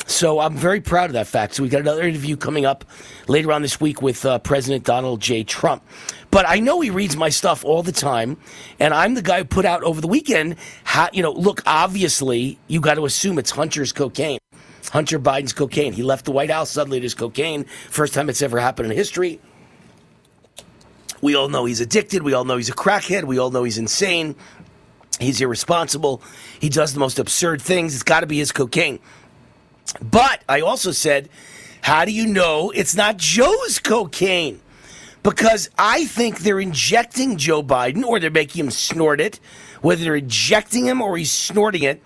So 0.06 0.40
I'm 0.40 0.56
very 0.56 0.80
proud 0.80 1.06
of 1.06 1.12
that 1.14 1.26
fact. 1.26 1.54
So 1.54 1.62
we 1.62 1.68
got 1.68 1.80
another 1.80 2.02
interview 2.02 2.36
coming 2.36 2.66
up 2.66 2.84
later 3.28 3.52
on 3.52 3.62
this 3.62 3.80
week 3.80 4.02
with 4.02 4.24
uh, 4.26 4.38
President 4.40 4.84
Donald 4.84 5.20
J. 5.20 5.44
Trump. 5.44 5.82
But 6.30 6.48
I 6.48 6.58
know 6.58 6.80
he 6.80 6.90
reads 6.90 7.16
my 7.16 7.28
stuff 7.28 7.64
all 7.64 7.82
the 7.82 7.92
time, 7.92 8.36
and 8.80 8.92
I'm 8.92 9.14
the 9.14 9.22
guy 9.22 9.38
who 9.38 9.44
put 9.44 9.64
out 9.64 9.84
over 9.84 10.00
the 10.00 10.08
weekend. 10.08 10.56
How, 10.82 11.08
you 11.12 11.22
know, 11.22 11.30
look, 11.30 11.62
obviously 11.64 12.58
you 12.66 12.80
got 12.80 12.94
to 12.94 13.04
assume 13.04 13.38
it's 13.38 13.52
Hunter's 13.52 13.92
cocaine. 13.92 14.38
Hunter 14.90 15.18
Biden's 15.18 15.52
cocaine. 15.52 15.92
He 15.92 16.02
left 16.02 16.24
the 16.24 16.32
White 16.32 16.50
House 16.50 16.70
suddenly. 16.70 16.98
It 16.98 17.04
is 17.04 17.14
cocaine. 17.14 17.64
First 17.88 18.14
time 18.14 18.28
it's 18.28 18.42
ever 18.42 18.58
happened 18.58 18.90
in 18.90 18.96
history. 18.96 19.40
We 21.24 21.36
all 21.36 21.48
know 21.48 21.64
he's 21.64 21.80
addicted. 21.80 22.22
We 22.22 22.34
all 22.34 22.44
know 22.44 22.58
he's 22.58 22.68
a 22.68 22.74
crackhead. 22.74 23.24
We 23.24 23.38
all 23.38 23.50
know 23.50 23.64
he's 23.64 23.78
insane. 23.78 24.36
He's 25.18 25.40
irresponsible. 25.40 26.20
He 26.60 26.68
does 26.68 26.92
the 26.92 27.00
most 27.00 27.18
absurd 27.18 27.62
things. 27.62 27.94
It's 27.94 28.02
got 28.02 28.20
to 28.20 28.26
be 28.26 28.36
his 28.36 28.52
cocaine. 28.52 28.98
But 30.02 30.44
I 30.50 30.60
also 30.60 30.90
said, 30.90 31.30
how 31.80 32.04
do 32.04 32.12
you 32.12 32.26
know 32.26 32.72
it's 32.72 32.94
not 32.94 33.16
Joe's 33.16 33.78
cocaine? 33.78 34.60
Because 35.22 35.70
I 35.78 36.04
think 36.04 36.40
they're 36.40 36.60
injecting 36.60 37.38
Joe 37.38 37.62
Biden 37.62 38.04
or 38.04 38.20
they're 38.20 38.30
making 38.30 38.66
him 38.66 38.70
snort 38.70 39.18
it, 39.18 39.40
whether 39.80 40.04
they're 40.04 40.16
injecting 40.16 40.84
him 40.84 41.00
or 41.00 41.16
he's 41.16 41.32
snorting 41.32 41.84
it. 41.84 42.02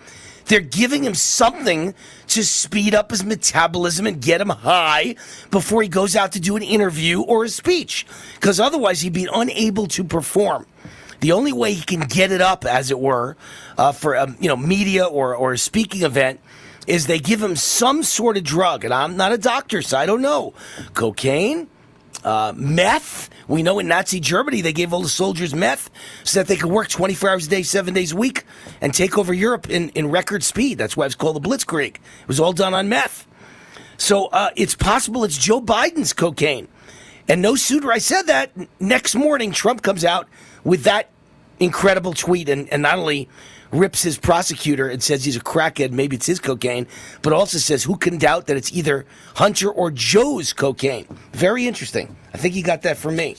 They're 0.49 0.59
giving 0.61 1.03
him 1.03 1.13
something 1.13 1.93
to 2.27 2.43
speed 2.43 2.95
up 2.95 3.11
his 3.11 3.23
metabolism 3.23 4.07
and 4.07 4.19
get 4.19 4.41
him 4.41 4.49
high 4.49 5.15
before 5.51 5.83
he 5.83 5.87
goes 5.87 6.15
out 6.15 6.31
to 6.33 6.39
do 6.39 6.55
an 6.55 6.63
interview 6.63 7.21
or 7.21 7.43
a 7.43 7.49
speech, 7.49 8.07
because 8.33 8.59
otherwise 8.59 9.01
he'd 9.01 9.13
be 9.13 9.29
unable 9.31 9.85
to 9.87 10.03
perform. 10.03 10.65
The 11.19 11.33
only 11.33 11.53
way 11.53 11.73
he 11.73 11.83
can 11.83 12.01
get 12.01 12.31
it 12.31 12.41
up, 12.41 12.65
as 12.65 12.89
it 12.89 12.99
were, 12.99 13.37
uh, 13.77 13.91
for 13.91 14.15
a 14.15 14.35
you 14.39 14.47
know 14.47 14.57
media 14.57 15.05
or 15.05 15.35
or 15.35 15.53
a 15.53 15.57
speaking 15.57 16.01
event 16.01 16.39
is 16.87 17.05
they 17.05 17.19
give 17.19 17.43
him 17.43 17.55
some 17.55 18.01
sort 18.01 18.35
of 18.35 18.43
drug, 18.43 18.83
and 18.83 18.91
I'm 18.91 19.15
not 19.15 19.31
a 19.31 19.37
doctor, 19.37 19.83
so 19.83 19.99
I 19.99 20.07
don't 20.07 20.23
know. 20.23 20.55
Cocaine, 20.95 21.67
uh, 22.23 22.53
meth. 22.55 23.29
We 23.47 23.63
know 23.63 23.79
in 23.79 23.87
Nazi 23.87 24.19
Germany 24.19 24.61
they 24.61 24.73
gave 24.73 24.93
all 24.93 25.01
the 25.01 25.09
soldiers 25.09 25.53
meth 25.53 25.89
so 26.23 26.39
that 26.39 26.47
they 26.47 26.55
could 26.55 26.71
work 26.71 26.89
24 26.89 27.29
hours 27.29 27.47
a 27.47 27.49
day, 27.49 27.63
seven 27.63 27.93
days 27.93 28.11
a 28.11 28.15
week, 28.15 28.43
and 28.81 28.93
take 28.93 29.17
over 29.17 29.33
Europe 29.33 29.69
in, 29.69 29.89
in 29.89 30.09
record 30.11 30.43
speed. 30.43 30.77
That's 30.77 30.95
why 30.95 31.05
it's 31.05 31.15
called 31.15 31.41
the 31.41 31.47
Blitzkrieg. 31.47 31.95
It 31.95 32.27
was 32.27 32.39
all 32.39 32.53
done 32.53 32.73
on 32.73 32.89
meth. 32.89 33.27
So 33.97 34.27
uh, 34.27 34.51
it's 34.55 34.75
possible 34.75 35.23
it's 35.23 35.37
Joe 35.37 35.61
Biden's 35.61 36.13
cocaine. 36.13 36.67
And 37.27 37.41
no 37.41 37.55
sooner 37.55 37.91
I 37.91 37.99
said 37.99 38.23
that, 38.23 38.51
next 38.79 39.13
morning 39.15 39.51
Trump 39.51 39.81
comes 39.81 40.03
out 40.03 40.27
with 40.63 40.83
that 40.83 41.09
incredible 41.59 42.13
tweet 42.13 42.49
and, 42.49 42.67
and 42.69 42.81
not 42.81 42.97
only 42.97 43.29
rips 43.71 44.01
his 44.01 44.17
prosecutor 44.17 44.87
and 44.87 45.01
says 45.01 45.23
he's 45.23 45.35
a 45.35 45.41
crackhead, 45.41 45.91
maybe 45.91 46.15
it's 46.15 46.25
his 46.25 46.39
cocaine, 46.39 46.87
but 47.21 47.33
also 47.33 47.57
says 47.57 47.83
who 47.83 47.97
can 47.97 48.17
doubt 48.17 48.47
that 48.47 48.57
it's 48.57 48.73
either 48.73 49.05
Hunter 49.35 49.69
or 49.69 49.91
Joe's 49.91 50.53
cocaine. 50.53 51.05
Very 51.33 51.67
interesting. 51.67 52.15
I 52.33 52.37
think 52.37 52.53
he 52.53 52.61
got 52.61 52.81
that 52.83 52.97
from 52.97 53.15
me. 53.15 53.35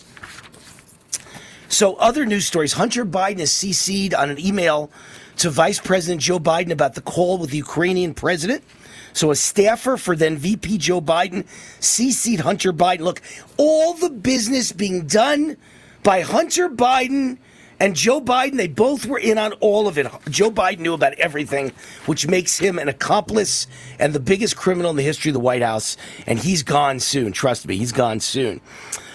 So, 1.68 1.94
other 1.94 2.26
news 2.26 2.46
stories 2.46 2.72
Hunter 2.72 3.06
Biden 3.06 3.38
is 3.38 3.52
CC'd 3.52 4.12
on 4.12 4.28
an 4.28 4.44
email 4.44 4.90
to 5.36 5.50
Vice 5.50 5.80
President 5.80 6.20
Joe 6.20 6.40
Biden 6.40 6.70
about 6.70 6.94
the 6.94 7.00
call 7.00 7.38
with 7.38 7.50
the 7.50 7.58
Ukrainian 7.58 8.12
president. 8.12 8.64
So, 9.12 9.30
a 9.30 9.36
staffer 9.36 9.96
for 9.96 10.16
then 10.16 10.36
VP 10.36 10.78
Joe 10.78 11.00
Biden 11.00 11.46
CC'd 11.78 12.40
Hunter 12.40 12.72
Biden. 12.72 13.00
Look, 13.00 13.22
all 13.56 13.94
the 13.94 14.10
business 14.10 14.72
being 14.72 15.06
done 15.06 15.56
by 16.02 16.22
Hunter 16.22 16.68
Biden 16.68 17.38
and 17.80 17.96
Joe 17.96 18.20
Biden, 18.20 18.58
they 18.58 18.68
both 18.68 19.06
were 19.06 19.18
in 19.18 19.38
on 19.38 19.54
all 19.54 19.88
of 19.88 19.96
it. 19.96 20.06
Joe 20.28 20.50
Biden 20.50 20.80
knew 20.80 20.92
about 20.92 21.14
everything, 21.14 21.72
which 22.04 22.28
makes 22.28 22.58
him 22.58 22.78
an 22.78 22.88
accomplice 22.88 23.66
and 23.98 24.12
the 24.12 24.20
biggest 24.20 24.54
criminal 24.54 24.90
in 24.90 24.96
the 24.96 25.02
history 25.02 25.30
of 25.30 25.34
the 25.34 25.40
White 25.40 25.62
House. 25.62 25.96
And 26.26 26.38
he's 26.38 26.62
gone 26.62 27.00
soon. 27.00 27.32
Trust 27.32 27.66
me, 27.66 27.78
he's 27.78 27.92
gone 27.92 28.20
soon. 28.20 28.60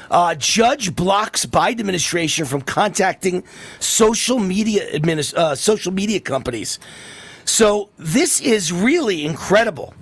Uh, 0.09 0.33
judge 0.35 0.95
blocks 0.95 1.45
Biden 1.45 1.79
administration 1.79 2.45
from 2.45 2.61
contacting 2.61 3.43
social 3.79 4.39
media 4.39 4.91
administ- 4.91 5.35
uh, 5.35 5.55
social 5.55 5.91
media 5.91 6.19
companies. 6.19 6.79
So 7.43 7.89
this 7.97 8.41
is 8.41 8.71
really 8.73 9.25
incredible 9.25 9.93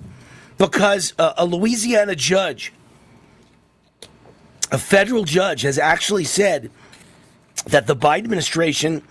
because 0.56 1.12
uh, 1.18 1.34
a 1.36 1.44
Louisiana 1.44 2.14
judge, 2.14 2.72
a 4.72 4.78
federal 4.78 5.24
judge, 5.24 5.62
has 5.62 5.78
actually 5.78 6.24
said 6.24 6.70
that 7.66 7.86
the 7.86 7.96
Biden 7.96 8.24
administration 8.24 9.02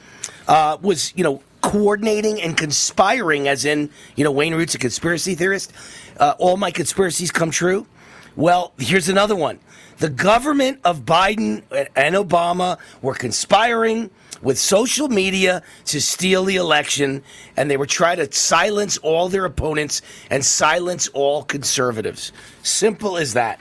uh, 0.47 0.77
was, 0.81 1.13
you 1.15 1.23
know, 1.23 1.41
coordinating 1.61 2.41
and 2.41 2.57
conspiring, 2.57 3.47
as 3.47 3.65
in, 3.65 3.89
you 4.15 4.23
know, 4.23 4.31
Wayne 4.31 4.53
Root's 4.53 4.75
a 4.75 4.77
conspiracy 4.77 5.33
theorist. 5.33 5.71
Uh, 6.19 6.35
all 6.37 6.57
my 6.57 6.71
conspiracies 6.71 7.31
come 7.31 7.51
true. 7.51 7.87
Well, 8.35 8.73
here's 8.77 9.09
another 9.09 9.35
one. 9.35 9.59
The 9.97 10.09
government 10.09 10.79
of 10.83 11.05
Biden 11.05 11.63
and 11.95 12.15
Obama 12.15 12.79
were 13.01 13.13
conspiring 13.13 14.09
with 14.41 14.59
social 14.59 15.07
media 15.07 15.63
to 15.85 16.01
steal 16.01 16.43
the 16.43 16.57
election, 16.57 17.23
and 17.55 17.71
they 17.71 17.77
were 17.77 17.85
trying 17.85 18.17
to 18.17 18.31
silence 18.31 18.97
all 18.97 19.29
their 19.29 19.45
opponents 19.45 20.01
and 20.29 20.43
silence 20.43 21.07
all 21.13 21.43
conservatives. 21.43 22.33
Simple 22.63 23.17
as 23.17 23.33
that. 23.33 23.59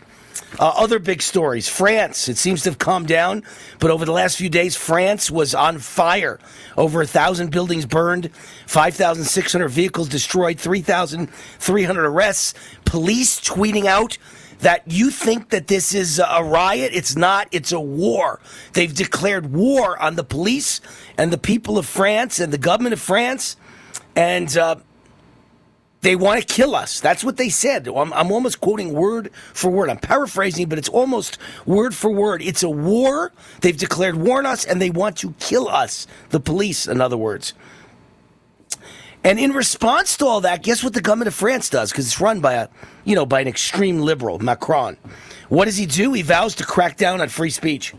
Uh, 0.58 0.68
other 0.76 0.98
big 0.98 1.22
stories. 1.22 1.68
France, 1.68 2.28
it 2.28 2.36
seems 2.36 2.62
to 2.62 2.70
have 2.70 2.78
calmed 2.78 3.08
down, 3.08 3.42
but 3.78 3.90
over 3.90 4.04
the 4.04 4.12
last 4.12 4.36
few 4.36 4.50
days, 4.50 4.76
France 4.76 5.30
was 5.30 5.54
on 5.54 5.78
fire. 5.78 6.38
Over 6.76 7.02
a 7.02 7.06
thousand 7.06 7.50
buildings 7.50 7.86
burned, 7.86 8.30
5,600 8.66 9.68
vehicles 9.68 10.08
destroyed, 10.08 10.60
3,300 10.60 12.04
arrests. 12.04 12.54
Police 12.84 13.40
tweeting 13.40 13.86
out 13.86 14.18
that 14.60 14.82
you 14.86 15.10
think 15.10 15.50
that 15.50 15.66
this 15.66 15.94
is 15.94 16.20
a 16.20 16.42
riot. 16.44 16.92
It's 16.94 17.16
not. 17.16 17.48
It's 17.50 17.72
a 17.72 17.80
war. 17.80 18.40
They've 18.74 18.94
declared 18.94 19.52
war 19.52 20.00
on 20.00 20.16
the 20.16 20.24
police 20.24 20.80
and 21.18 21.32
the 21.32 21.38
people 21.38 21.78
of 21.78 21.86
France 21.86 22.38
and 22.38 22.52
the 22.52 22.58
government 22.58 22.92
of 22.92 23.00
France. 23.00 23.56
And, 24.14 24.56
uh, 24.56 24.76
they 26.02 26.16
want 26.16 26.40
to 26.40 26.46
kill 26.46 26.74
us. 26.74 27.00
That's 27.00 27.24
what 27.24 27.36
they 27.36 27.48
said. 27.48 27.88
I'm, 27.88 28.12
I'm, 28.12 28.30
almost 28.30 28.60
quoting 28.60 28.92
word 28.92 29.32
for 29.54 29.70
word. 29.70 29.88
I'm 29.88 29.98
paraphrasing, 29.98 30.68
but 30.68 30.78
it's 30.78 30.88
almost 30.88 31.38
word 31.64 31.94
for 31.94 32.10
word. 32.10 32.42
It's 32.42 32.64
a 32.64 32.68
war. 32.68 33.32
They've 33.60 33.76
declared 33.76 34.16
war 34.16 34.38
on 34.38 34.46
us, 34.46 34.64
and 34.64 34.82
they 34.82 34.90
want 34.90 35.16
to 35.18 35.32
kill 35.38 35.68
us. 35.68 36.08
The 36.30 36.40
police, 36.40 36.88
in 36.88 37.00
other 37.00 37.16
words. 37.16 37.54
And 39.24 39.38
in 39.38 39.52
response 39.52 40.16
to 40.16 40.26
all 40.26 40.40
that, 40.40 40.64
guess 40.64 40.82
what 40.82 40.94
the 40.94 41.00
government 41.00 41.28
of 41.28 41.34
France 41.34 41.70
does? 41.70 41.92
Because 41.92 42.06
it's 42.06 42.20
run 42.20 42.40
by 42.40 42.54
a, 42.54 42.68
you 43.04 43.14
know, 43.14 43.24
by 43.24 43.40
an 43.40 43.46
extreme 43.46 44.00
liberal, 44.00 44.40
Macron. 44.40 44.96
What 45.48 45.66
does 45.66 45.76
he 45.76 45.86
do? 45.86 46.12
He 46.12 46.22
vows 46.22 46.56
to 46.56 46.64
crack 46.64 46.96
down 46.96 47.20
on 47.20 47.28
free 47.28 47.50
speech. 47.50 47.94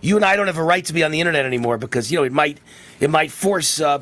You 0.00 0.14
and 0.14 0.24
I 0.24 0.36
don't 0.36 0.46
have 0.46 0.58
a 0.58 0.62
right 0.62 0.84
to 0.84 0.92
be 0.92 1.02
on 1.02 1.10
the 1.10 1.18
internet 1.18 1.44
anymore 1.44 1.76
because 1.76 2.12
you 2.12 2.18
know 2.18 2.22
it 2.22 2.32
might, 2.32 2.60
it 3.00 3.10
might 3.10 3.32
force, 3.32 3.80
uh, 3.80 4.00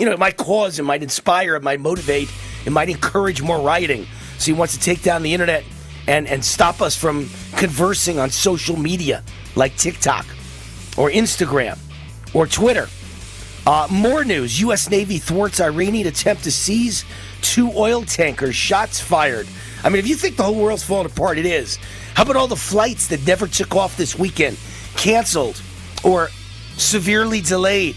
you 0.00 0.06
know, 0.06 0.12
it 0.12 0.18
might 0.18 0.36
cause, 0.36 0.80
it 0.80 0.82
might 0.82 1.04
inspire, 1.04 1.54
it 1.54 1.62
might 1.62 1.78
motivate, 1.78 2.28
it 2.66 2.72
might 2.72 2.90
encourage 2.90 3.40
more 3.40 3.60
rioting. 3.60 4.06
So 4.38 4.46
he 4.46 4.52
wants 4.52 4.74
to 4.74 4.80
take 4.80 5.02
down 5.02 5.22
the 5.22 5.32
internet 5.32 5.64
and 6.06 6.26
and 6.26 6.44
stop 6.44 6.82
us 6.82 6.96
from 6.96 7.30
conversing 7.56 8.18
on 8.18 8.30
social 8.30 8.76
media 8.76 9.22
like 9.54 9.76
TikTok 9.76 10.26
or 10.96 11.10
Instagram 11.10 11.78
or 12.34 12.46
Twitter. 12.46 12.88
Uh, 13.66 13.88
more 13.90 14.24
news 14.24 14.60
U.S. 14.60 14.90
Navy 14.90 15.18
thwarts 15.18 15.60
Iranian 15.60 16.06
attempt 16.06 16.44
to 16.44 16.52
seize 16.52 17.04
two 17.42 17.72
oil 17.72 18.02
tankers, 18.02 18.54
shots 18.54 19.00
fired. 19.00 19.48
I 19.82 19.88
mean, 19.88 19.98
if 19.98 20.06
you 20.06 20.14
think 20.14 20.36
the 20.36 20.44
whole 20.44 20.54
world's 20.54 20.84
falling 20.84 21.06
apart, 21.06 21.38
it 21.38 21.46
is. 21.46 21.78
How 22.14 22.22
about 22.22 22.36
all 22.36 22.46
the 22.46 22.54
flights 22.56 23.08
that 23.08 23.26
never 23.26 23.48
took 23.48 23.74
off 23.74 23.96
this 23.96 24.16
weekend? 24.16 24.56
Canceled 24.96 25.60
or 26.04 26.28
severely 26.76 27.40
delayed. 27.40 27.96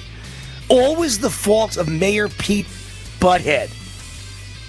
Always 0.69 1.19
the 1.19 1.29
fault 1.29 1.77
of 1.77 1.88
Mayor 1.88 2.29
Pete 2.29 2.65
Butthead, 3.19 3.69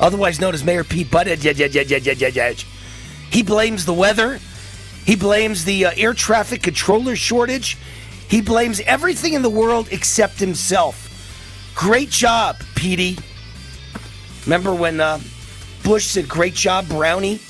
otherwise 0.00 0.40
known 0.40 0.54
as 0.54 0.64
Mayor 0.64 0.82
Pete 0.82 1.08
Buttigieg. 1.08 2.64
He 3.30 3.42
blames 3.42 3.84
the 3.84 3.94
weather. 3.94 4.40
He 5.04 5.14
blames 5.14 5.64
the 5.64 5.86
uh, 5.86 5.92
air 5.96 6.14
traffic 6.14 6.62
controller 6.62 7.14
shortage. 7.14 7.78
He 8.28 8.40
blames 8.40 8.80
everything 8.80 9.34
in 9.34 9.42
the 9.42 9.50
world 9.50 9.88
except 9.90 10.38
himself. 10.40 11.06
Great 11.74 12.10
job, 12.10 12.56
Petey. 12.74 13.18
Remember 14.44 14.74
when 14.74 15.00
uh, 15.00 15.20
Bush 15.84 16.06
said, 16.06 16.28
Great 16.28 16.54
job, 16.54 16.88
Brownie? 16.88 17.40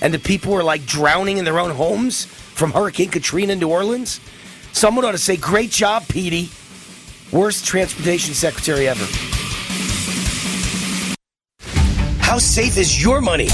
And 0.00 0.14
the 0.14 0.18
people 0.18 0.52
were 0.52 0.62
like 0.62 0.86
drowning 0.86 1.38
in 1.38 1.44
their 1.44 1.58
own 1.58 1.70
homes 1.70 2.24
from 2.24 2.72
Hurricane 2.72 3.10
Katrina 3.10 3.52
in 3.52 3.58
New 3.58 3.68
Orleans? 3.68 4.20
Someone 4.72 5.04
ought 5.04 5.12
to 5.12 5.18
say, 5.18 5.36
Great 5.36 5.70
job, 5.70 6.06
Petey. 6.08 6.50
Worst 7.32 7.64
transportation 7.64 8.34
secretary 8.34 8.88
ever. 8.88 9.39
How 12.30 12.38
safe 12.38 12.78
is 12.78 13.02
your 13.02 13.20
money? 13.20 13.48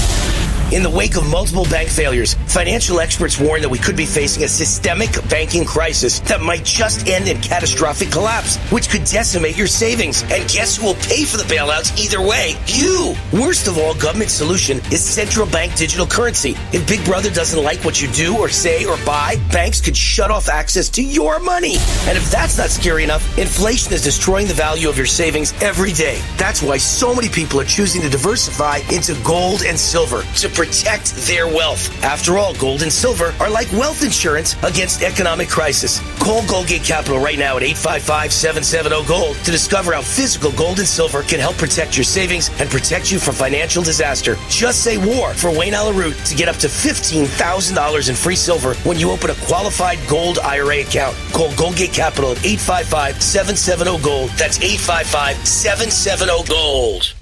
In 0.73 0.83
the 0.83 0.89
wake 0.89 1.15
of 1.15 1.25
multiple 1.25 1.63
bank 1.69 1.87
failures, 1.87 2.33
financial 2.47 2.99
experts 2.99 3.39
warn 3.39 3.61
that 3.61 3.69
we 3.69 3.77
could 3.77 3.95
be 3.95 4.05
facing 4.05 4.43
a 4.43 4.49
systemic 4.49 5.11
banking 5.29 5.63
crisis 5.63 6.19
that 6.21 6.41
might 6.41 6.65
just 6.65 7.07
end 7.07 7.29
in 7.29 7.39
catastrophic 7.39 8.11
collapse, 8.11 8.57
which 8.69 8.89
could 8.89 9.05
decimate 9.05 9.55
your 9.55 9.67
savings. 9.67 10.23
And 10.23 10.45
guess 10.49 10.75
who 10.75 10.87
will 10.87 10.95
pay 10.95 11.23
for 11.23 11.37
the 11.37 11.45
bailouts 11.45 11.97
either 11.97 12.21
way? 12.21 12.57
You! 12.65 13.15
Worst 13.31 13.67
of 13.67 13.77
all, 13.77 13.95
government 13.95 14.29
solution 14.29 14.79
is 14.91 15.01
central 15.01 15.47
bank 15.47 15.73
digital 15.75 16.05
currency. 16.05 16.57
If 16.73 16.85
Big 16.85 17.03
Brother 17.05 17.29
doesn't 17.29 17.63
like 17.63 17.85
what 17.85 18.01
you 18.01 18.09
do 18.09 18.37
or 18.37 18.49
say 18.49 18.83
or 18.83 18.97
buy, 19.05 19.37
banks 19.53 19.79
could 19.79 19.95
shut 19.95 20.31
off 20.31 20.49
access 20.49 20.89
to 20.89 21.01
your 21.01 21.39
money. 21.39 21.77
And 22.07 22.17
if 22.17 22.29
that's 22.29 22.57
not 22.57 22.71
scary 22.71 23.05
enough, 23.05 23.37
inflation 23.37 23.93
is 23.93 24.03
destroying 24.03 24.47
the 24.47 24.53
value 24.53 24.89
of 24.89 24.97
your 24.97 25.05
savings 25.05 25.53
every 25.61 25.93
day. 25.93 26.21
That's 26.35 26.61
why 26.61 26.75
so 26.75 27.15
many 27.15 27.29
people 27.29 27.61
are 27.61 27.65
choosing 27.65 28.01
to 28.01 28.09
diversify 28.09 28.79
into 28.91 29.15
gold 29.23 29.61
and 29.65 29.79
silver 29.79 30.23
to 30.35 30.56
protect 30.57 31.15
their 31.27 31.47
wealth. 31.47 31.87
After 32.03 32.37
all, 32.39 32.55
gold 32.55 32.81
and 32.81 32.91
silver 32.91 33.35
are 33.39 33.49
like 33.49 33.71
wealth 33.73 34.03
insurance 34.03 34.55
against 34.63 35.03
economic 35.03 35.49
crisis. 35.49 35.99
Call 36.17 36.41
Goldgate 36.41 36.83
Capital 36.83 37.19
right 37.19 37.37
now 37.37 37.57
at 37.57 37.63
855-770-GOLD 37.63 39.35
to 39.45 39.51
discover 39.51 39.93
how 39.93 40.01
physical 40.01 40.51
gold 40.53 40.79
and 40.79 40.87
silver 40.87 41.21
can 41.21 41.39
help 41.39 41.57
protect 41.57 41.95
your 41.95 42.03
savings 42.03 42.49
and 42.59 42.71
protect 42.71 43.11
you 43.11 43.19
from 43.19 43.35
financial 43.35 43.83
disaster. 43.83 44.35
Just 44.49 44.83
say 44.83 44.97
war 44.97 45.35
for 45.35 45.55
Wayne 45.55 45.75
Allyn 45.75 45.95
Root 45.95 46.17
to 46.25 46.33
get 46.33 46.49
up 46.49 46.55
to 46.55 46.67
$15,000 46.67 48.09
in 48.09 48.15
free 48.15 48.35
silver 48.35 48.73
when 48.77 48.97
you 48.97 49.11
open 49.11 49.29
a 49.29 49.35
qualified 49.45 49.99
gold 50.09 50.39
IRA 50.39 50.81
account. 50.81 51.15
Call 51.33 51.51
Goldgate 51.51 51.93
Capital 51.93 52.31
at 52.31 52.37
855-770-GOLD. 52.37 54.31
That's 54.31 54.57
855-770-GOLD. 54.57 57.16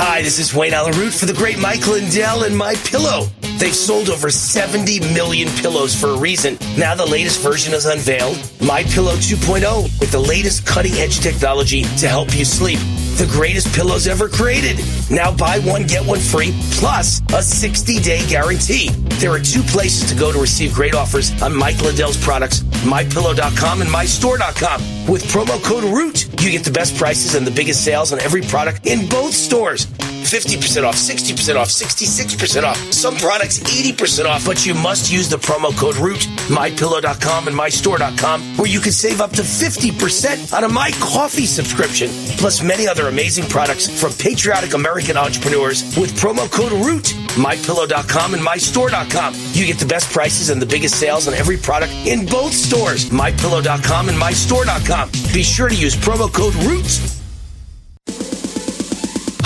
Hi, 0.00 0.22
this 0.22 0.38
is 0.38 0.54
Wayne 0.54 0.74
Allyn 0.74 0.96
Root 0.96 1.12
for 1.12 1.26
the 1.26 1.32
great 1.32 1.58
Mike 1.58 1.84
Lindell 1.88 2.44
and 2.44 2.56
My 2.56 2.76
Pillow. 2.76 3.26
They've 3.56 3.74
sold 3.74 4.10
over 4.10 4.30
70 4.30 5.00
million 5.14 5.48
pillows 5.60 5.94
for 5.94 6.08
a 6.08 6.18
reason. 6.18 6.58
Now 6.76 6.94
the 6.94 7.06
latest 7.06 7.40
version 7.40 7.72
is 7.74 7.86
unveiled, 7.86 8.38
My 8.60 8.84
Pillow 8.84 9.14
2.0, 9.14 10.00
with 10.00 10.12
the 10.12 10.18
latest 10.18 10.66
cutting-edge 10.66 11.20
technology 11.20 11.82
to 11.98 12.08
help 12.08 12.36
you 12.36 12.44
sleep. 12.44 12.78
The 13.18 13.26
greatest 13.30 13.74
pillows 13.74 14.06
ever 14.06 14.28
created. 14.28 14.78
Now 15.10 15.34
buy 15.34 15.58
one, 15.60 15.86
get 15.88 16.06
one 16.06 16.20
free, 16.20 16.54
plus 16.72 17.18
a 17.30 17.42
60-day 17.42 18.26
guarantee. 18.28 18.90
There 19.18 19.32
are 19.32 19.40
two 19.40 19.62
places 19.62 20.08
to 20.10 20.16
go 20.16 20.30
to 20.30 20.38
receive 20.38 20.72
great 20.72 20.94
offers 20.94 21.30
on 21.42 21.56
Mike 21.56 21.80
Lindell's 21.82 22.16
products, 22.16 22.60
MyPillow.com 22.86 23.80
and 23.80 23.90
MyStore.com. 23.90 25.08
With 25.08 25.24
promo 25.24 25.60
code 25.64 25.82
ROOT, 25.82 26.42
you 26.42 26.52
get 26.52 26.64
the 26.64 26.70
best 26.70 26.96
prices 26.96 27.34
and 27.34 27.44
the 27.44 27.50
biggest 27.50 27.84
sales 27.84 28.12
on 28.12 28.20
every 28.20 28.42
product 28.42 28.86
in 28.86 29.08
both 29.08 29.34
stores. 29.34 29.88
50% 30.24 30.84
off, 30.84 30.96
60% 30.96 31.56
off, 31.56 31.68
66% 31.68 32.62
off. 32.62 32.76
Some 32.92 33.16
products 33.16 33.58
80% 33.60 34.26
off, 34.26 34.44
but 34.44 34.64
you 34.66 34.74
must 34.74 35.10
use 35.10 35.28
the 35.28 35.36
promo 35.36 35.76
code 35.76 35.96
ROOT, 35.96 36.20
mypillow.com 36.48 37.48
and 37.48 37.56
mystore.com, 37.56 38.42
where 38.56 38.68
you 38.68 38.80
can 38.80 38.92
save 38.92 39.20
up 39.20 39.30
to 39.32 39.42
50% 39.42 40.52
on 40.52 40.64
a 40.64 40.68
My 40.68 40.90
Coffee 41.00 41.46
subscription, 41.46 42.08
plus 42.38 42.62
many 42.62 42.86
other 42.86 43.08
amazing 43.08 43.44
products 43.44 43.88
from 44.00 44.12
patriotic 44.12 44.74
American 44.74 45.16
entrepreneurs 45.16 45.82
with 45.96 46.12
promo 46.20 46.50
code 46.50 46.72
ROOT, 46.72 47.04
mypillow.com 47.36 48.34
and 48.34 48.42
mystore.com. 48.42 49.34
You 49.52 49.66
get 49.66 49.78
the 49.78 49.86
best 49.86 50.10
prices 50.12 50.50
and 50.50 50.60
the 50.60 50.66
biggest 50.66 50.96
sales 50.96 51.28
on 51.28 51.34
every 51.34 51.56
product 51.56 51.92
in 52.06 52.26
both 52.26 52.52
stores, 52.52 53.10
mypillow.com 53.10 54.08
and 54.08 54.18
mystore.com. 54.18 55.10
Be 55.32 55.42
sure 55.42 55.68
to 55.68 55.74
use 55.74 55.96
promo 55.96 56.32
code 56.32 56.54
ROOT. 56.56 57.17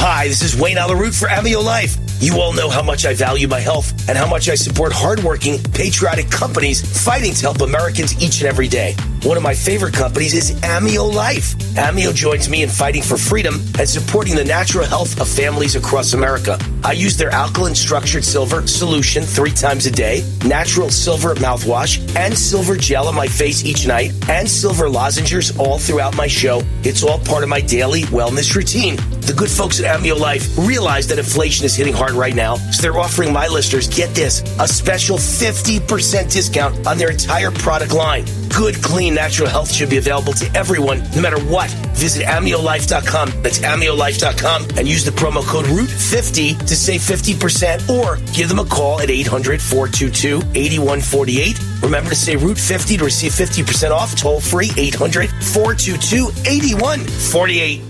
Hi, 0.04 0.26
this 0.26 0.42
is 0.42 0.60
Wayne 0.60 0.78
Allyn 0.78 0.98
Root 0.98 1.14
for 1.14 1.28
Ameo 1.28 1.62
Life. 1.62 1.96
You 2.20 2.40
all 2.40 2.52
know 2.52 2.68
how 2.68 2.82
much 2.82 3.06
I 3.06 3.14
value 3.14 3.46
my 3.46 3.60
health 3.60 4.08
and 4.08 4.18
how 4.18 4.26
much 4.26 4.48
I 4.48 4.56
support 4.56 4.92
hardworking, 4.92 5.62
patriotic 5.62 6.28
companies 6.28 6.82
fighting 7.04 7.32
to 7.34 7.40
help 7.42 7.60
Americans 7.60 8.20
each 8.20 8.40
and 8.40 8.48
every 8.48 8.66
day. 8.66 8.96
One 9.24 9.36
of 9.36 9.42
my 9.44 9.54
favorite 9.54 9.94
companies 9.94 10.34
is 10.34 10.50
Ameo 10.62 11.12
Life. 11.14 11.54
Ameo 11.76 12.12
joins 12.12 12.48
me 12.48 12.64
in 12.64 12.68
fighting 12.68 13.02
for 13.02 13.16
freedom 13.16 13.54
and 13.78 13.88
supporting 13.88 14.34
the 14.34 14.44
natural 14.44 14.84
health 14.84 15.20
of 15.20 15.28
families 15.28 15.76
across 15.76 16.12
America. 16.12 16.58
I 16.82 16.92
use 16.92 17.16
their 17.16 17.30
alkaline 17.30 17.76
structured 17.76 18.24
silver 18.24 18.66
solution 18.66 19.22
three 19.22 19.52
times 19.52 19.86
a 19.86 19.92
day, 19.92 20.28
natural 20.44 20.90
silver 20.90 21.36
mouthwash, 21.36 22.00
and 22.16 22.36
silver 22.36 22.76
gel 22.76 23.06
on 23.06 23.14
my 23.14 23.28
face 23.28 23.64
each 23.64 23.86
night, 23.86 24.10
and 24.28 24.48
silver 24.48 24.88
lozenges 24.88 25.56
all 25.56 25.78
throughout 25.78 26.16
my 26.16 26.26
show. 26.26 26.60
It's 26.82 27.04
all 27.04 27.20
part 27.20 27.44
of 27.44 27.48
my 27.48 27.60
daily 27.60 28.02
wellness 28.02 28.56
routine. 28.56 28.96
The 29.20 29.34
good 29.34 29.50
folks 29.50 29.80
at 29.80 30.00
Ameo 30.00 30.18
Life 30.18 30.58
realize 30.58 31.06
that 31.06 31.18
inflation 31.20 31.64
is 31.64 31.76
hitting 31.76 31.94
hard 31.94 32.12
right 32.12 32.34
now, 32.34 32.56
so 32.56 32.82
they're 32.82 32.98
offering 32.98 33.32
my 33.32 33.46
listeners, 33.46 33.86
get 33.86 34.12
this, 34.16 34.42
a 34.58 34.66
special 34.66 35.16
50% 35.16 36.32
discount 36.32 36.88
on 36.88 36.98
their 36.98 37.12
entire 37.12 37.52
product 37.52 37.94
line. 37.94 38.24
Good, 38.48 38.82
clean, 38.82 39.11
natural 39.14 39.48
health 39.48 39.70
should 39.70 39.90
be 39.90 39.98
available 39.98 40.32
to 40.34 40.50
everyone, 40.56 41.02
no 41.14 41.20
matter 41.20 41.40
what. 41.44 41.70
Visit 41.94 42.26
AmeoLife.com. 42.26 43.42
That's 43.42 43.58
AmeoLife.com 43.60 44.68
and 44.76 44.88
use 44.88 45.04
the 45.04 45.10
promo 45.10 45.42
code 45.46 45.66
ROOT50 45.66 46.66
to 46.66 46.76
save 46.76 47.00
50% 47.00 47.88
or 47.88 48.16
give 48.32 48.48
them 48.48 48.58
a 48.58 48.64
call 48.64 49.00
at 49.00 49.10
800 49.10 49.60
422 49.60 50.38
8148. 50.54 51.60
Remember 51.82 52.10
to 52.10 52.16
say 52.16 52.36
Root50 52.36 52.98
to 52.98 53.04
receive 53.04 53.32
50% 53.32 53.90
off 53.90 54.16
toll 54.16 54.40
free 54.40 54.70
800 54.76 55.30
422 55.30 56.28
8148. 56.46 57.82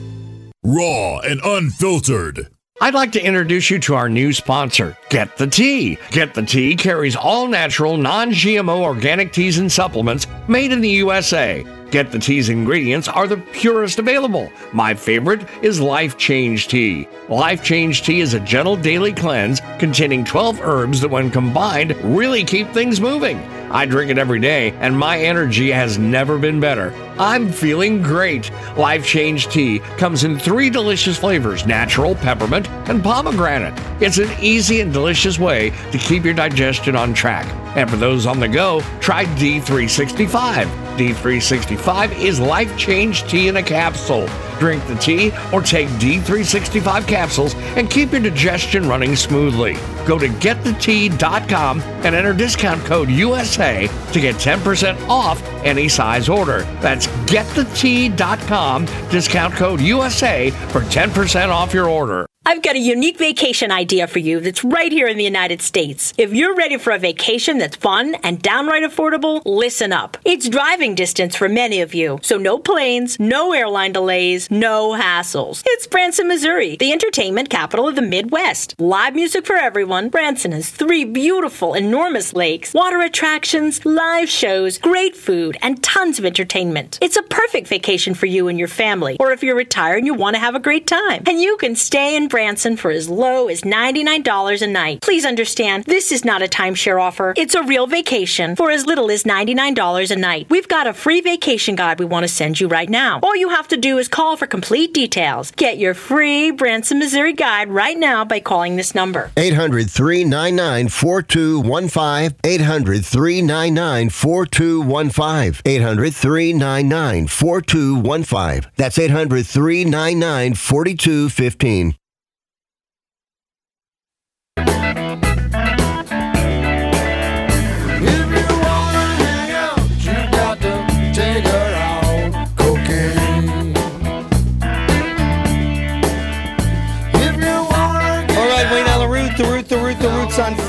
Raw 0.64 1.18
and 1.20 1.40
unfiltered. 1.44 2.48
I'd 2.82 2.94
like 2.94 3.12
to 3.12 3.24
introduce 3.24 3.70
you 3.70 3.78
to 3.78 3.94
our 3.94 4.08
new 4.08 4.32
sponsor, 4.32 4.96
Get 5.08 5.36
the 5.36 5.46
Tea. 5.46 5.98
Get 6.10 6.34
the 6.34 6.42
Tea 6.42 6.74
carries 6.74 7.14
all 7.14 7.46
natural, 7.46 7.96
non 7.96 8.32
GMO 8.32 8.80
organic 8.80 9.32
teas 9.32 9.58
and 9.58 9.70
supplements 9.70 10.26
made 10.48 10.72
in 10.72 10.80
the 10.80 10.88
USA. 10.88 11.64
Get 11.92 12.10
the 12.10 12.18
Tea's 12.18 12.48
ingredients 12.48 13.06
are 13.06 13.26
the 13.26 13.36
purest 13.36 13.98
available. 13.98 14.50
My 14.72 14.94
favorite 14.94 15.46
is 15.62 15.78
Life 15.78 16.16
Change 16.16 16.68
Tea. 16.68 17.06
Life 17.28 17.62
Change 17.62 18.02
Tea 18.02 18.20
is 18.20 18.32
a 18.32 18.40
gentle 18.40 18.76
daily 18.76 19.12
cleanse 19.12 19.60
containing 19.78 20.24
12 20.24 20.62
herbs 20.62 21.02
that, 21.02 21.10
when 21.10 21.30
combined, 21.30 21.94
really 22.02 22.44
keep 22.44 22.66
things 22.70 22.98
moving. 22.98 23.38
I 23.70 23.84
drink 23.84 24.10
it 24.10 24.16
every 24.16 24.40
day, 24.40 24.70
and 24.80 24.98
my 24.98 25.18
energy 25.18 25.70
has 25.70 25.98
never 25.98 26.38
been 26.38 26.60
better. 26.60 26.94
I'm 27.18 27.52
feeling 27.52 28.00
great. 28.00 28.50
Life 28.78 29.06
Change 29.06 29.48
Tea 29.48 29.80
comes 29.98 30.24
in 30.24 30.38
three 30.38 30.70
delicious 30.70 31.18
flavors 31.18 31.66
natural, 31.66 32.14
peppermint, 32.14 32.70
and 32.88 33.04
pomegranate. 33.04 33.78
It's 34.00 34.16
an 34.16 34.30
easy 34.40 34.80
and 34.80 34.94
delicious 34.94 35.38
way 35.38 35.74
to 35.90 35.98
keep 35.98 36.24
your 36.24 36.32
digestion 36.32 36.96
on 36.96 37.12
track. 37.12 37.46
And 37.76 37.90
for 37.90 37.96
those 37.96 38.24
on 38.24 38.40
the 38.40 38.48
go, 38.48 38.80
try 39.00 39.26
D365. 39.26 40.81
D365 40.92 42.12
is 42.18 42.40
life 42.40 42.76
change 42.78 43.22
tea 43.24 43.48
in 43.48 43.56
a 43.56 43.62
capsule. 43.62 44.28
Drink 44.58 44.86
the 44.86 44.94
tea 44.96 45.32
or 45.52 45.60
take 45.60 45.88
D365 45.90 47.06
capsules 47.06 47.54
and 47.76 47.90
keep 47.90 48.12
your 48.12 48.20
digestion 48.20 48.88
running 48.88 49.16
smoothly. 49.16 49.74
Go 50.06 50.18
to 50.18 50.28
getthetea.com 50.28 51.80
and 51.80 52.14
enter 52.14 52.32
discount 52.32 52.82
code 52.84 53.10
USA 53.10 53.88
to 54.12 54.20
get 54.20 54.36
10% 54.36 55.08
off 55.08 55.42
any 55.64 55.88
size 55.88 56.28
order. 56.28 56.62
That's 56.80 57.06
getthetea.com, 57.26 58.86
discount 59.10 59.54
code 59.54 59.80
USA 59.80 60.50
for 60.50 60.80
10% 60.82 61.48
off 61.48 61.74
your 61.74 61.88
order. 61.88 62.26
I've 62.44 62.60
got 62.60 62.74
a 62.74 62.80
unique 62.80 63.18
vacation 63.18 63.70
idea 63.70 64.08
for 64.08 64.18
you 64.18 64.40
that's 64.40 64.64
right 64.64 64.90
here 64.90 65.06
in 65.06 65.16
the 65.16 65.22
United 65.22 65.62
States. 65.62 66.12
If 66.18 66.34
you're 66.34 66.56
ready 66.56 66.76
for 66.76 66.90
a 66.92 66.98
vacation 66.98 67.58
that's 67.58 67.76
fun 67.76 68.16
and 68.24 68.42
downright 68.42 68.82
affordable, 68.82 69.42
listen 69.44 69.92
up. 69.92 70.16
It's 70.24 70.48
driving 70.48 70.96
distance 70.96 71.36
for 71.36 71.48
many 71.48 71.80
of 71.82 71.94
you, 71.94 72.18
so 72.20 72.38
no 72.38 72.58
planes, 72.58 73.20
no 73.20 73.52
airline 73.52 73.92
delays, 73.92 74.50
no 74.50 74.90
hassles. 74.90 75.62
It's 75.64 75.86
Branson, 75.86 76.26
Missouri, 76.26 76.76
the 76.76 76.90
entertainment 76.90 77.48
capital 77.48 77.86
of 77.86 77.94
the 77.94 78.02
Midwest. 78.02 78.74
Live 78.80 79.14
music 79.14 79.46
for 79.46 79.54
everyone. 79.54 80.08
Branson 80.08 80.50
has 80.50 80.68
three 80.68 81.04
beautiful, 81.04 81.74
enormous 81.74 82.34
lakes, 82.34 82.74
water 82.74 83.02
attractions, 83.02 83.86
live 83.86 84.28
shows, 84.28 84.78
great 84.78 85.14
food, 85.14 85.56
and 85.62 85.80
tons 85.84 86.18
of 86.18 86.24
entertainment. 86.24 86.98
It's 87.00 87.16
a 87.16 87.22
perfect 87.22 87.68
vacation 87.68 88.14
for 88.14 88.26
you 88.26 88.48
and 88.48 88.58
your 88.58 88.66
family, 88.66 89.16
or 89.20 89.30
if 89.30 89.44
you're 89.44 89.54
retired 89.54 89.98
and 89.98 90.06
you 90.06 90.14
want 90.14 90.34
to 90.34 90.40
have 90.40 90.56
a 90.56 90.60
great 90.60 90.88
time. 90.88 91.22
And 91.28 91.40
you 91.40 91.56
can 91.56 91.76
stay 91.76 92.16
in 92.16 92.31
Branson 92.32 92.78
for 92.78 92.90
as 92.90 93.10
low 93.10 93.48
as 93.48 93.60
$99 93.60 94.62
a 94.62 94.66
night. 94.66 95.02
Please 95.02 95.26
understand, 95.26 95.84
this 95.84 96.10
is 96.10 96.24
not 96.24 96.40
a 96.40 96.46
timeshare 96.46 96.98
offer. 96.98 97.34
It's 97.36 97.54
a 97.54 97.62
real 97.62 97.86
vacation 97.86 98.56
for 98.56 98.70
as 98.70 98.86
little 98.86 99.10
as 99.10 99.24
$99 99.24 100.10
a 100.10 100.16
night. 100.16 100.46
We've 100.48 100.66
got 100.66 100.86
a 100.86 100.94
free 100.94 101.20
vacation 101.20 101.74
guide 101.74 101.98
we 101.98 102.06
want 102.06 102.24
to 102.24 102.28
send 102.28 102.58
you 102.58 102.68
right 102.68 102.88
now. 102.88 103.20
All 103.22 103.36
you 103.36 103.50
have 103.50 103.68
to 103.68 103.76
do 103.76 103.98
is 103.98 104.08
call 104.08 104.38
for 104.38 104.46
complete 104.46 104.94
details. 104.94 105.50
Get 105.50 105.76
your 105.76 105.92
free 105.92 106.50
Branson, 106.50 106.98
Missouri 106.98 107.34
guide 107.34 107.68
right 107.68 107.98
now 107.98 108.24
by 108.24 108.40
calling 108.40 108.76
this 108.76 108.94
number. 108.94 109.30
800 109.36 109.90
399 109.90 110.88
4215. 110.88 112.38
800 112.44 113.04
399 113.04 114.08
4215. 114.08 115.60
800 115.66 116.14
399 116.14 117.26
4215. 117.26 118.70
That's 118.78 118.98
800 118.98 119.46
399 119.46 120.54
4215. 120.54 121.94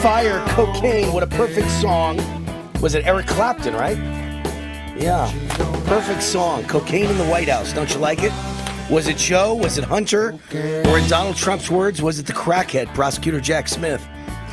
Fire. 0.04 0.44
Cocaine, 0.50 1.14
what 1.14 1.24
a 1.24 1.28
perfect 1.28 1.72
song. 1.72 2.18
Was 2.82 2.94
it 2.94 3.06
Eric 3.06 3.26
Clapton, 3.26 3.74
right? 3.74 3.98
Yeah, 4.98 5.32
perfect 5.86 6.22
song. 6.22 6.66
Cocaine 6.66 7.10
in 7.10 7.18
the 7.18 7.24
White 7.24 7.48
House. 7.48 7.72
Don't 7.72 7.90
you 7.90 8.02
like 8.02 8.22
it? 8.22 8.34
Was 8.90 9.08
it 9.08 9.16
Joe? 9.16 9.56
Was 9.56 9.78
it 9.78 9.86
Hunter? 9.86 10.38
Or 10.88 11.00
in 11.00 11.08
Donald 11.08 11.38
Trump's 11.38 11.72
words, 11.72 12.02
was 12.02 12.20
it 12.20 12.26
the 12.26 12.34
crackhead, 12.34 12.94
prosecutor 12.94 13.40
Jack 13.40 13.70
Smith? 13.70 14.06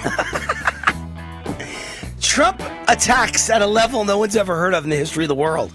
Trump 2.20 2.62
attacks 2.86 3.50
at 3.50 3.60
a 3.60 3.66
level 3.66 4.04
no 4.04 4.18
one's 4.18 4.36
ever 4.36 4.54
heard 4.54 4.72
of 4.72 4.84
in 4.84 4.90
the 4.90 4.96
history 4.96 5.24
of 5.24 5.28
the 5.28 5.34
world. 5.34 5.72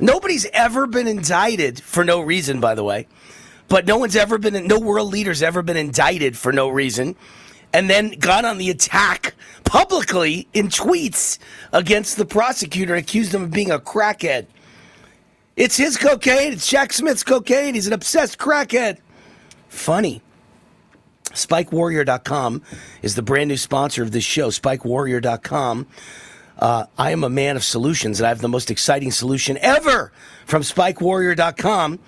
Nobody's 0.00 0.46
ever 0.46 0.88
been 0.88 1.06
indicted 1.06 1.80
for 1.80 2.04
no 2.04 2.20
reason, 2.20 2.58
by 2.58 2.74
the 2.74 2.82
way. 2.82 3.06
But 3.68 3.86
no 3.86 3.96
one's 3.96 4.16
ever 4.16 4.38
been, 4.38 4.66
no 4.66 4.80
world 4.80 5.12
leader's 5.12 5.40
ever 5.40 5.62
been 5.62 5.76
indicted 5.76 6.36
for 6.36 6.52
no 6.52 6.68
reason 6.68 7.14
and 7.74 7.90
then 7.90 8.10
got 8.20 8.44
on 8.44 8.56
the 8.56 8.70
attack 8.70 9.34
publicly 9.64 10.46
in 10.54 10.68
tweets 10.68 11.38
against 11.72 12.16
the 12.16 12.24
prosecutor, 12.24 12.94
accused 12.94 13.34
him 13.34 13.42
of 13.42 13.50
being 13.50 13.72
a 13.72 13.80
crackhead. 13.80 14.46
It's 15.56 15.76
his 15.76 15.96
cocaine. 15.96 16.52
It's 16.52 16.68
Jack 16.68 16.92
Smith's 16.92 17.24
cocaine. 17.24 17.74
He's 17.74 17.88
an 17.88 17.92
obsessed 17.92 18.38
crackhead. 18.38 18.98
Funny. 19.68 20.22
SpikeWarrior.com 21.30 22.62
is 23.02 23.16
the 23.16 23.22
brand 23.22 23.48
new 23.48 23.56
sponsor 23.56 24.04
of 24.04 24.12
this 24.12 24.24
show. 24.24 24.50
SpikeWarrior.com. 24.50 25.86
Uh, 26.56 26.86
I 26.96 27.10
am 27.10 27.24
a 27.24 27.28
man 27.28 27.56
of 27.56 27.64
solutions, 27.64 28.20
and 28.20 28.26
I 28.26 28.28
have 28.28 28.40
the 28.40 28.48
most 28.48 28.70
exciting 28.70 29.10
solution 29.10 29.58
ever 29.60 30.12
from 30.46 30.62
SpikeWarrior.com. 30.62 31.98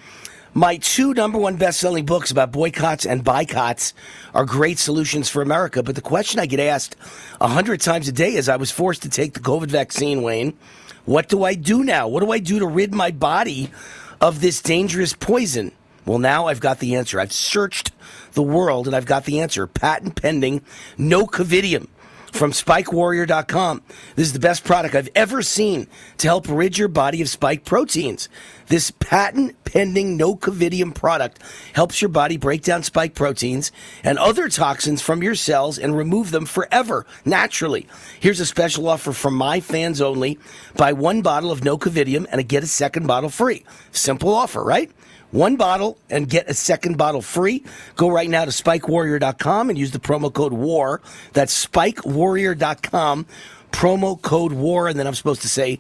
My 0.57 0.79
two 0.79 1.13
number 1.13 1.37
one 1.37 1.57
best 1.57 1.79
selling 1.79 2.07
books 2.07 2.31
about 2.31 2.51
boycotts 2.51 3.05
and 3.05 3.23
boycotts 3.23 3.93
are 4.33 4.47
great 4.47 4.79
solutions 4.79 5.29
for 5.29 5.43
America. 5.43 5.83
But 5.83 5.97
the 5.97 6.01
question 6.01 6.41
I 6.41 6.47
get 6.47 6.61
asked 6.61 6.97
a 7.43 7.47
hundred 7.47 7.83
times 7.83 8.09
a 8.09 8.13
day 8.13 8.33
is 8.33 8.49
I 8.49 8.57
was 8.57 8.71
forced 8.71 9.03
to 9.03 9.11
take 9.11 9.35
the 9.35 9.41
COVID 9.41 9.67
vaccine, 9.67 10.23
Wayne. 10.23 10.57
What 11.05 11.29
do 11.29 11.45
I 11.45 11.57
do 11.57 11.85
now? 11.85 12.09
What 12.09 12.21
do 12.21 12.33
I 12.33 12.39
do 12.39 12.59
to 12.59 12.67
rid 12.67 12.95
my 12.95 13.11
body 13.11 13.71
of 14.19 14.41
this 14.41 14.63
dangerous 14.63 15.13
poison? 15.13 15.73
Well, 16.07 16.19
now 16.19 16.47
I've 16.47 16.61
got 16.61 16.79
the 16.79 16.95
answer. 16.95 17.21
I've 17.21 17.35
searched 17.35 17.93
the 18.33 18.43
world 18.43 18.87
and 18.87 18.97
I've 18.97 19.05
got 19.05 19.27
the 19.27 19.41
answer. 19.41 19.67
Patent 19.67 20.17
pending, 20.17 20.63
no 20.97 21.27
covidium 21.27 21.89
from 22.33 22.53
spikewarrior.com. 22.53 23.83
This 24.15 24.29
is 24.29 24.33
the 24.33 24.39
best 24.39 24.65
product 24.65 24.95
I've 24.95 25.09
ever 25.15 25.43
seen 25.43 25.87
to 26.19 26.29
help 26.29 26.49
rid 26.49 26.79
your 26.79 26.89
body 26.89 27.21
of 27.23 27.29
spike 27.29 27.65
proteins. 27.65 28.29
This 28.69 28.91
patent 28.91 29.63
pending 29.65 30.17
no 30.17 30.35
covidium 30.35 30.95
product 30.95 31.41
helps 31.73 32.03
your 32.03 32.09
body 32.09 32.37
break 32.37 32.63
down 32.63 32.83
spike 32.83 33.15
proteins 33.15 33.71
and 34.03 34.19
other 34.19 34.49
toxins 34.49 35.03
from 35.03 35.23
your 35.23 35.37
cells 35.37 35.79
and 35.79 35.97
remove 35.97 36.33
them 36.33 36.47
forever, 36.47 37.07
naturally. 37.25 37.87
Here's 38.19 38.41
a 38.41 38.47
special 38.47 38.89
offer 38.89 39.13
from 39.13 39.35
my 39.35 39.61
fans 39.61 40.01
only. 40.01 40.39
Buy 40.77 40.93
one 40.95 41.23
bottle 41.23 41.53
of 41.53 41.63
no 41.63 41.79
covidium 41.79 42.27
and 42.33 42.49
get 42.49 42.65
a 42.65 42.67
second 42.67 43.07
bottle 43.07 43.31
free. 43.31 43.65
Simple 43.93 44.35
offer, 44.35 44.65
right? 44.65 44.91
One 45.31 45.57
bottle 45.57 45.99
and 46.09 46.29
get 46.29 46.49
a 46.49 46.55
second 46.55 46.97
bottle 46.97 47.23
free. 47.23 47.65
Go 47.97 48.09
right 48.09 48.29
now 48.29 48.45
to 48.45 48.51
spikewarrior.com 48.51 49.71
and 49.71 49.79
use 49.79 49.91
the 49.91 49.99
promo 49.99 50.33
code 50.33 50.53
WAR. 50.53 51.01
That's 51.35 51.67
spikewarrior.com, 51.67 53.27
promo 53.71 54.23
code 54.23 54.53
WAR. 54.53 54.89
And 54.89 54.99
then 54.99 55.07
I'm 55.07 55.15
supposed 55.15 55.43
to 55.43 55.49
say, 55.49 55.79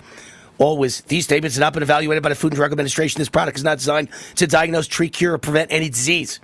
always, 0.58 1.02
these 1.02 1.24
statements 1.24 1.56
have 1.56 1.60
not 1.60 1.72
been 1.72 1.82
evaluated 1.82 2.22
by 2.22 2.28
the 2.28 2.34
Food 2.34 2.52
and 2.52 2.56
Drug 2.56 2.72
Administration. 2.72 3.18
This 3.18 3.28
product 3.28 3.58
is 3.58 3.64
not 3.64 3.78
designed 3.78 4.08
to 4.36 4.46
diagnose, 4.46 4.86
treat, 4.86 5.12
cure, 5.12 5.34
or 5.34 5.38
prevent 5.38 5.72
any 5.72 5.88
disease. 5.88 6.40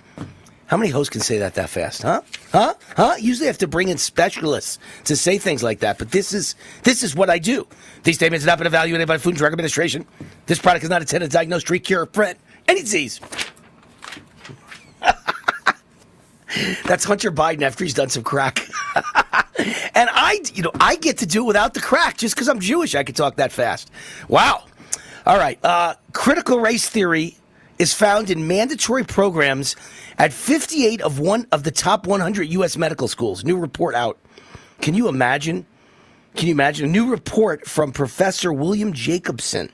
How 0.67 0.77
many 0.77 0.89
hosts 0.89 1.11
can 1.11 1.21
say 1.21 1.37
that 1.39 1.55
that 1.55 1.69
fast, 1.69 2.01
huh? 2.01 2.21
Huh? 2.51 2.73
Huh? 2.95 3.15
Usually 3.19 3.47
I 3.47 3.51
have 3.51 3.57
to 3.59 3.67
bring 3.67 3.89
in 3.89 3.97
specialists 3.97 4.79
to 5.03 5.15
say 5.15 5.37
things 5.37 5.61
like 5.61 5.81
that, 5.81 5.99
but 5.99 6.09
this 6.09 6.33
is 6.33 6.55
this 6.83 7.03
is 7.03 7.15
what 7.15 7.29
I 7.29 7.37
do. 7.37 7.67
These 8.03 8.15
statements 8.15 8.43
have 8.45 8.53
not 8.53 8.57
been 8.59 8.67
evaluated 8.67 9.07
by 9.07 9.17
the 9.17 9.21
Food 9.21 9.31
and 9.31 9.37
Drug 9.37 9.51
Administration. 9.51 10.05
This 10.47 10.59
product 10.59 10.83
is 10.83 10.89
not 10.89 11.01
intended 11.01 11.29
to 11.29 11.33
diagnose, 11.33 11.63
treat, 11.63 11.83
cure, 11.83 12.01
or 12.01 12.05
prevent 12.05 12.39
any 12.67 12.81
disease. 12.81 13.19
That's 16.85 17.03
Hunter 17.03 17.31
Biden 17.31 17.61
after 17.61 17.83
he's 17.83 17.93
done 17.93 18.09
some 18.09 18.23
crack. 18.23 18.67
and 19.95 20.09
I, 20.11 20.41
you 20.53 20.63
know, 20.63 20.71
I 20.79 20.95
get 20.95 21.19
to 21.19 21.25
do 21.25 21.43
it 21.43 21.47
without 21.47 21.73
the 21.73 21.79
crack 21.79 22.17
just 22.17 22.35
because 22.35 22.49
I'm 22.49 22.59
Jewish. 22.59 22.95
I 22.95 23.03
can 23.03 23.15
talk 23.15 23.37
that 23.37 23.51
fast. 23.51 23.91
Wow. 24.27 24.63
All 25.25 25.37
right. 25.37 25.63
Uh, 25.63 25.95
critical 26.11 26.59
race 26.59 26.89
theory 26.89 27.37
is 27.79 27.93
found 27.93 28.29
in 28.29 28.47
mandatory 28.47 29.03
programs 29.03 29.75
at 30.17 30.33
58 30.33 31.01
of 31.01 31.19
one 31.19 31.47
of 31.51 31.63
the 31.63 31.71
top 31.71 32.05
100 32.05 32.43
U.S. 32.49 32.77
medical 32.77 33.07
schools. 33.07 33.43
New 33.43 33.57
report 33.57 33.95
out. 33.95 34.19
Can 34.81 34.93
you 34.93 35.07
imagine? 35.07 35.65
Can 36.35 36.47
you 36.47 36.53
imagine 36.53 36.89
a 36.89 36.91
new 36.91 37.09
report 37.09 37.67
from 37.67 37.91
Professor 37.91 38.51
William 38.51 38.91
Jacobson? 38.91 39.69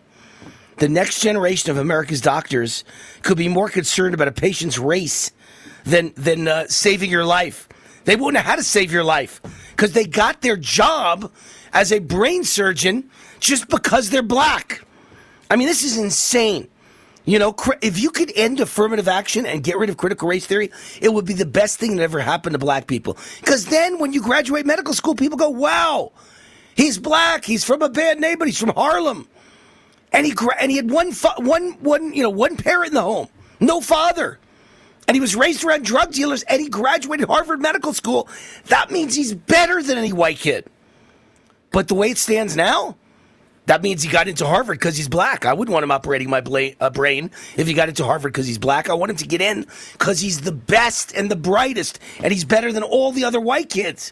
The 0.78 0.89
next 0.89 1.21
generation 1.21 1.71
of 1.71 1.78
America's 1.78 2.21
doctors 2.21 2.84
could 3.21 3.38
be 3.38 3.49
more 3.49 3.69
concerned 3.69 4.13
about 4.13 4.28
a 4.28 4.32
patient's 4.32 4.78
race 4.78 5.32
than 5.84 6.13
than 6.15 6.47
uh, 6.47 6.67
saving 6.67 7.10
your 7.10 7.25
life. 7.25 7.67
They 8.06 8.15
wouldn't 8.15 8.34
know 8.34 8.49
how 8.49 8.56
to 8.56 8.63
save 8.63 8.91
your 8.91 9.04
life 9.04 9.41
because 9.80 9.94
they 9.94 10.04
got 10.04 10.42
their 10.42 10.58
job 10.58 11.32
as 11.72 11.94
a 11.94 12.00
brain 12.00 12.44
surgeon 12.44 13.10
just 13.39 13.70
because 13.70 14.10
they're 14.10 14.22
black. 14.22 14.84
I 15.50 15.56
mean, 15.56 15.70
this 15.70 15.86
is 15.86 15.98
insane. 15.98 16.68
You 17.24 17.39
know, 17.39 17.56
if 17.82 17.98
you 17.98 18.10
could 18.10 18.30
end 18.36 18.60
affirmative 18.60 19.08
action 19.08 19.46
and 19.46 19.63
get 19.63 19.78
rid 19.78 19.89
of 19.89 19.96
critical 19.96 20.28
race 20.28 20.46
theory, 20.46 20.70
it 21.00 21.13
would 21.13 21.24
be 21.24 21.34
the 21.34 21.46
best 21.46 21.80
thing 21.80 21.96
that 21.96 22.04
ever 22.04 22.20
happened 22.20 22.56
to 22.56 22.60
black 22.60 22.88
people. 22.88 23.18
Because 23.39 23.68
then 23.68 24.00
when 24.00 24.12
you 24.12 24.22
graduate 24.22 24.65
medical 24.65 24.94
school, 24.94 25.15
people 25.15 25.38
go, 25.38 25.50
wow, 25.50 26.12
he's 26.76 26.98
black, 26.98 27.46
he's 27.46 27.63
from 27.63 27.82
a 27.82 27.88
bad 27.88 28.20
neighborhood, 28.20 28.50
he's 28.50 28.60
from 28.60 28.74
Harlem. 28.76 29.30
And 30.12 30.26
he, 30.26 30.34
and 30.60 30.72
he 30.72 30.76
had 30.76 30.92
one, 30.92 31.13
one, 31.38 31.72
one, 31.80 32.13
you 32.13 32.22
know, 32.22 32.30
one 32.32 32.58
parent 32.58 32.89
in 32.89 32.96
the 32.96 33.02
home, 33.02 33.30
no 33.62 33.80
father. 33.80 34.39
And 35.10 35.15
he 35.15 35.22
was 35.22 35.36
raised 35.36 35.63
around 35.63 35.86
drug 35.86 36.12
dealers 36.12 36.43
and 36.43 36.62
he 36.62 36.69
graduated 36.69 37.28
Harvard 37.30 37.60
Medical 37.60 37.93
School. 37.93 38.30
That 38.65 38.91
means 38.91 39.15
he's 39.15 39.34
better 39.34 39.82
than 39.82 39.98
any 39.98 40.13
white 40.13 40.38
kid. 40.38 40.67
But 41.72 41.88
the 41.88 41.95
way 41.95 42.12
it 42.12 42.19
stands 42.19 42.56
now, 42.56 42.95
that 43.65 43.82
means 43.82 44.04
he 44.04 44.10
got 44.12 44.28
into 44.28 44.45
Harvard 44.45 44.78
because 44.78 44.98
he's 44.98 45.08
black. 45.08 45.45
I 45.45 45.54
wouldn't 45.54 45.74
want 45.74 45.82
him 45.84 45.89
operating 45.89 46.30
my 46.30 46.41
bla- 46.41 46.74
uh, 46.80 46.91
brain 46.91 47.32
if 47.58 47.65
he 47.65 47.74
got 47.74 47.89
into 47.89 48.06
Harvard 48.06 48.34
because 48.34 48.45
he's 48.45 48.60
black. 48.60 48.88
I 48.88 48.93
want 48.93 49.10
him 49.10 49.17
to 49.17 49.26
get 49.28 49.41
in 49.41 49.65
because 49.93 50.19
he's 50.19 50.41
the 50.41 50.52
best 50.52 51.12
and 51.15 51.32
the 51.32 51.36
brightest, 51.36 51.98
and 52.19 52.32
he's 52.32 52.45
better 52.45 52.72
than 52.72 52.84
all 52.84 53.12
the 53.12 53.24
other 53.24 53.39
white 53.39 53.72
kids. 53.72 54.12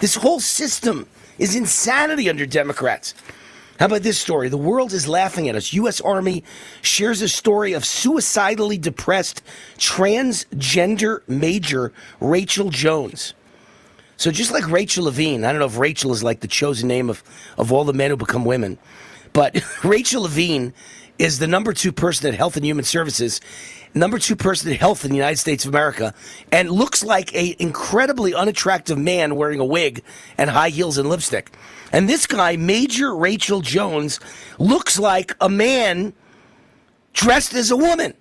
This 0.00 0.16
whole 0.16 0.40
system 0.40 1.06
is 1.38 1.54
insanity 1.54 2.28
under 2.28 2.44
Democrats. 2.44 3.14
How 3.78 3.86
about 3.86 4.02
this 4.02 4.18
story? 4.18 4.48
The 4.48 4.56
world 4.56 4.92
is 4.92 5.08
laughing 5.08 5.48
at 5.48 5.56
us. 5.56 5.72
U.S. 5.72 6.00
Army 6.00 6.44
shares 6.82 7.22
a 7.22 7.28
story 7.28 7.72
of 7.72 7.84
suicidally 7.84 8.78
depressed 8.78 9.42
transgender 9.78 11.28
major 11.28 11.92
Rachel 12.20 12.70
Jones. 12.70 13.34
So 14.16 14.30
just 14.30 14.52
like 14.52 14.70
Rachel 14.70 15.04
Levine, 15.04 15.44
I 15.44 15.50
don't 15.50 15.58
know 15.58 15.66
if 15.66 15.76
Rachel 15.76 16.12
is 16.12 16.22
like 16.22 16.40
the 16.40 16.48
chosen 16.48 16.86
name 16.86 17.10
of, 17.10 17.24
of 17.58 17.72
all 17.72 17.84
the 17.84 17.92
men 17.92 18.10
who 18.10 18.16
become 18.16 18.44
women, 18.44 18.78
but 19.32 19.60
Rachel 19.84 20.22
Levine 20.22 20.72
is 21.18 21.40
the 21.40 21.46
number 21.48 21.72
two 21.72 21.92
person 21.92 22.28
at 22.28 22.34
Health 22.34 22.56
and 22.56 22.64
Human 22.64 22.84
Services, 22.84 23.40
number 23.94 24.18
two 24.18 24.36
person 24.36 24.70
in 24.70 24.76
Health 24.76 25.04
in 25.04 25.10
the 25.10 25.16
United 25.16 25.38
States 25.38 25.64
of 25.64 25.70
America, 25.70 26.14
and 26.52 26.70
looks 26.70 27.04
like 27.04 27.34
a 27.34 27.56
incredibly 27.58 28.34
unattractive 28.34 28.98
man 28.98 29.36
wearing 29.36 29.60
a 29.60 29.64
wig 29.64 30.02
and 30.36 30.50
high 30.50 30.70
heels 30.70 30.98
and 30.98 31.08
lipstick. 31.08 31.50
And 31.92 32.08
this 32.08 32.26
guy, 32.26 32.56
Major 32.56 33.14
Rachel 33.14 33.60
Jones, 33.60 34.18
looks 34.58 34.98
like 34.98 35.36
a 35.40 35.48
man 35.48 36.12
dressed 37.12 37.54
as 37.54 37.70
a 37.70 37.76
woman. 37.76 38.14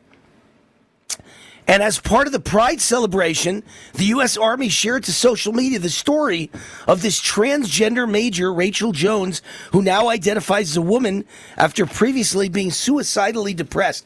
And 1.65 1.81
as 1.81 1.97
part 1.99 2.27
of 2.27 2.33
the 2.33 2.41
Pride 2.41 2.81
celebration, 2.81 3.63
the 3.93 4.05
U.S. 4.05 4.35
Army 4.35 4.67
shared 4.67 5.05
to 5.05 5.13
social 5.13 5.53
media 5.53 5.79
the 5.79 5.89
story 5.89 6.51
of 6.87 7.01
this 7.01 7.21
transgender 7.21 8.09
major, 8.09 8.53
Rachel 8.53 8.91
Jones, 8.91 9.41
who 9.71 9.81
now 9.81 10.09
identifies 10.09 10.71
as 10.71 10.77
a 10.77 10.81
woman 10.81 11.23
after 11.55 11.85
previously 11.85 12.49
being 12.49 12.69
suicidally 12.69 13.53
depressed. 13.53 14.05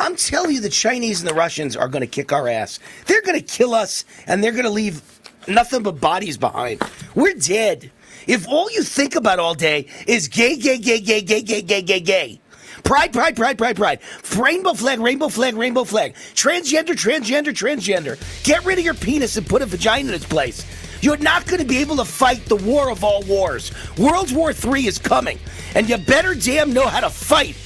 I'm 0.00 0.16
telling 0.16 0.52
you, 0.52 0.60
the 0.60 0.70
Chinese 0.70 1.20
and 1.20 1.28
the 1.28 1.34
Russians 1.34 1.76
are 1.76 1.86
going 1.86 2.00
to 2.00 2.06
kick 2.06 2.32
our 2.32 2.48
ass. 2.48 2.80
They're 3.06 3.20
going 3.20 3.38
to 3.38 3.44
kill 3.44 3.74
us, 3.74 4.06
and 4.26 4.42
they're 4.42 4.52
going 4.52 4.64
to 4.64 4.70
leave 4.70 5.02
nothing 5.46 5.82
but 5.82 6.00
bodies 6.00 6.38
behind. 6.38 6.82
We're 7.14 7.34
dead. 7.34 7.90
If 8.26 8.48
all 8.48 8.70
you 8.70 8.82
think 8.82 9.14
about 9.14 9.38
all 9.38 9.54
day 9.54 9.86
is 10.06 10.26
gay, 10.26 10.56
gay, 10.56 10.78
gay, 10.78 11.00
gay, 11.00 11.20
gay, 11.20 11.42
gay, 11.42 11.60
gay, 11.62 11.82
gay, 11.82 12.00
gay, 12.00 12.40
Pride, 12.82 13.12
pride, 13.12 13.36
pride, 13.36 13.58
pride, 13.58 13.76
pride. 13.76 14.00
Rainbow 14.38 14.72
flag, 14.72 15.00
rainbow 15.00 15.28
flag, 15.28 15.54
rainbow 15.54 15.84
flag. 15.84 16.14
Transgender, 16.34 16.94
transgender, 16.94 17.48
transgender. 17.48 18.18
Get 18.42 18.64
rid 18.64 18.78
of 18.78 18.84
your 18.84 18.94
penis 18.94 19.36
and 19.36 19.46
put 19.46 19.60
a 19.60 19.66
vagina 19.66 20.08
in 20.08 20.14
its 20.14 20.24
place. 20.24 20.64
You're 21.02 21.18
not 21.18 21.46
going 21.46 21.60
to 21.60 21.66
be 21.66 21.78
able 21.78 21.96
to 21.96 22.06
fight 22.06 22.44
the 22.46 22.56
war 22.56 22.90
of 22.90 23.04
all 23.04 23.22
wars. 23.24 23.70
World 23.98 24.32
War 24.32 24.52
III 24.52 24.86
is 24.86 24.98
coming, 24.98 25.38
and 25.74 25.88
you 25.90 25.98
better 25.98 26.34
damn 26.34 26.72
know 26.72 26.86
how 26.86 27.00
to 27.00 27.10
fight 27.10 27.56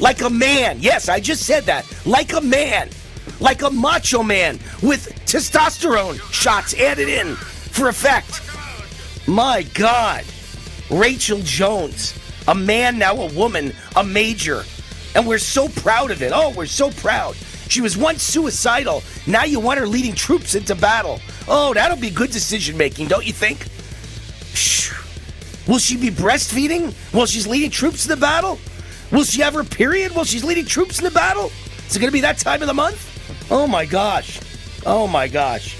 like 0.00 0.22
a 0.22 0.30
man. 0.30 0.78
Yes, 0.80 1.08
I 1.08 1.20
just 1.20 1.44
said 1.44 1.64
that. 1.64 1.86
Like 2.04 2.32
a 2.32 2.40
man. 2.40 2.90
Like 3.38 3.62
a 3.62 3.70
macho 3.70 4.22
man 4.22 4.58
with 4.82 5.08
testosterone 5.26 6.20
shots 6.32 6.74
added 6.74 7.08
in 7.08 7.36
for 7.36 7.88
effect. 7.88 8.42
My 9.28 9.62
God. 9.74 10.24
Rachel 10.90 11.40
Jones 11.42 12.20
a 12.48 12.54
man, 12.54 12.98
now 12.98 13.14
a 13.14 13.32
woman, 13.32 13.72
a 13.96 14.04
major. 14.04 14.64
And 15.14 15.26
we're 15.26 15.38
so 15.38 15.68
proud 15.68 16.10
of 16.10 16.22
it. 16.22 16.32
Oh, 16.34 16.50
we're 16.50 16.66
so 16.66 16.90
proud. 16.90 17.36
She 17.68 17.80
was 17.80 17.96
once 17.96 18.22
suicidal. 18.22 19.02
Now 19.26 19.44
you 19.44 19.60
want 19.60 19.78
her 19.78 19.86
leading 19.86 20.14
troops 20.14 20.54
into 20.54 20.74
battle. 20.74 21.20
Oh, 21.46 21.72
that'll 21.74 21.96
be 21.96 22.10
good 22.10 22.30
decision 22.30 22.76
making, 22.76 23.08
don't 23.08 23.24
you 23.24 23.32
think? 23.32 23.66
Shh. 24.54 24.92
Will 25.68 25.78
she 25.78 25.96
be 25.96 26.10
breastfeeding 26.10 26.92
while 27.12 27.26
she's 27.26 27.46
leading 27.46 27.70
troops 27.70 28.02
to 28.02 28.08
the 28.08 28.16
battle? 28.16 28.58
Will 29.10 29.24
she 29.24 29.40
have 29.42 29.54
her 29.54 29.64
period 29.64 30.12
while 30.12 30.24
she's 30.24 30.44
leading 30.44 30.64
troops 30.64 30.98
in 30.98 31.04
the 31.04 31.10
battle? 31.10 31.46
Is 31.86 31.96
it 31.96 32.00
going 32.00 32.10
to 32.10 32.12
be 32.12 32.20
that 32.20 32.38
time 32.38 32.62
of 32.62 32.68
the 32.68 32.74
month? 32.74 33.50
Oh 33.50 33.66
my 33.66 33.84
gosh. 33.84 34.40
Oh 34.86 35.06
my 35.06 35.28
gosh. 35.28 35.76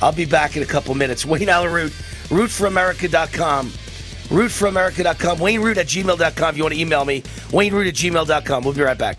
I'll 0.00 0.12
be 0.12 0.24
back 0.24 0.56
in 0.56 0.62
a 0.62 0.66
couple 0.66 0.94
minutes. 0.94 1.24
Wayne 1.24 1.48
Allyn 1.48 1.72
Root, 1.72 1.92
rootforamerica.com 2.28 3.72
rootforamerica.com, 4.28 5.38
wayneroot 5.38 5.76
at 5.76 5.86
gmail.com 5.86 6.48
if 6.50 6.56
you 6.56 6.62
want 6.64 6.74
to 6.74 6.80
email 6.80 7.04
me, 7.04 7.22
Wayne 7.52 7.72
Root 7.72 7.86
at 7.86 7.94
gmail.com. 7.94 8.64
We'll 8.64 8.74
be 8.74 8.82
right 8.82 8.98
back. 8.98 9.18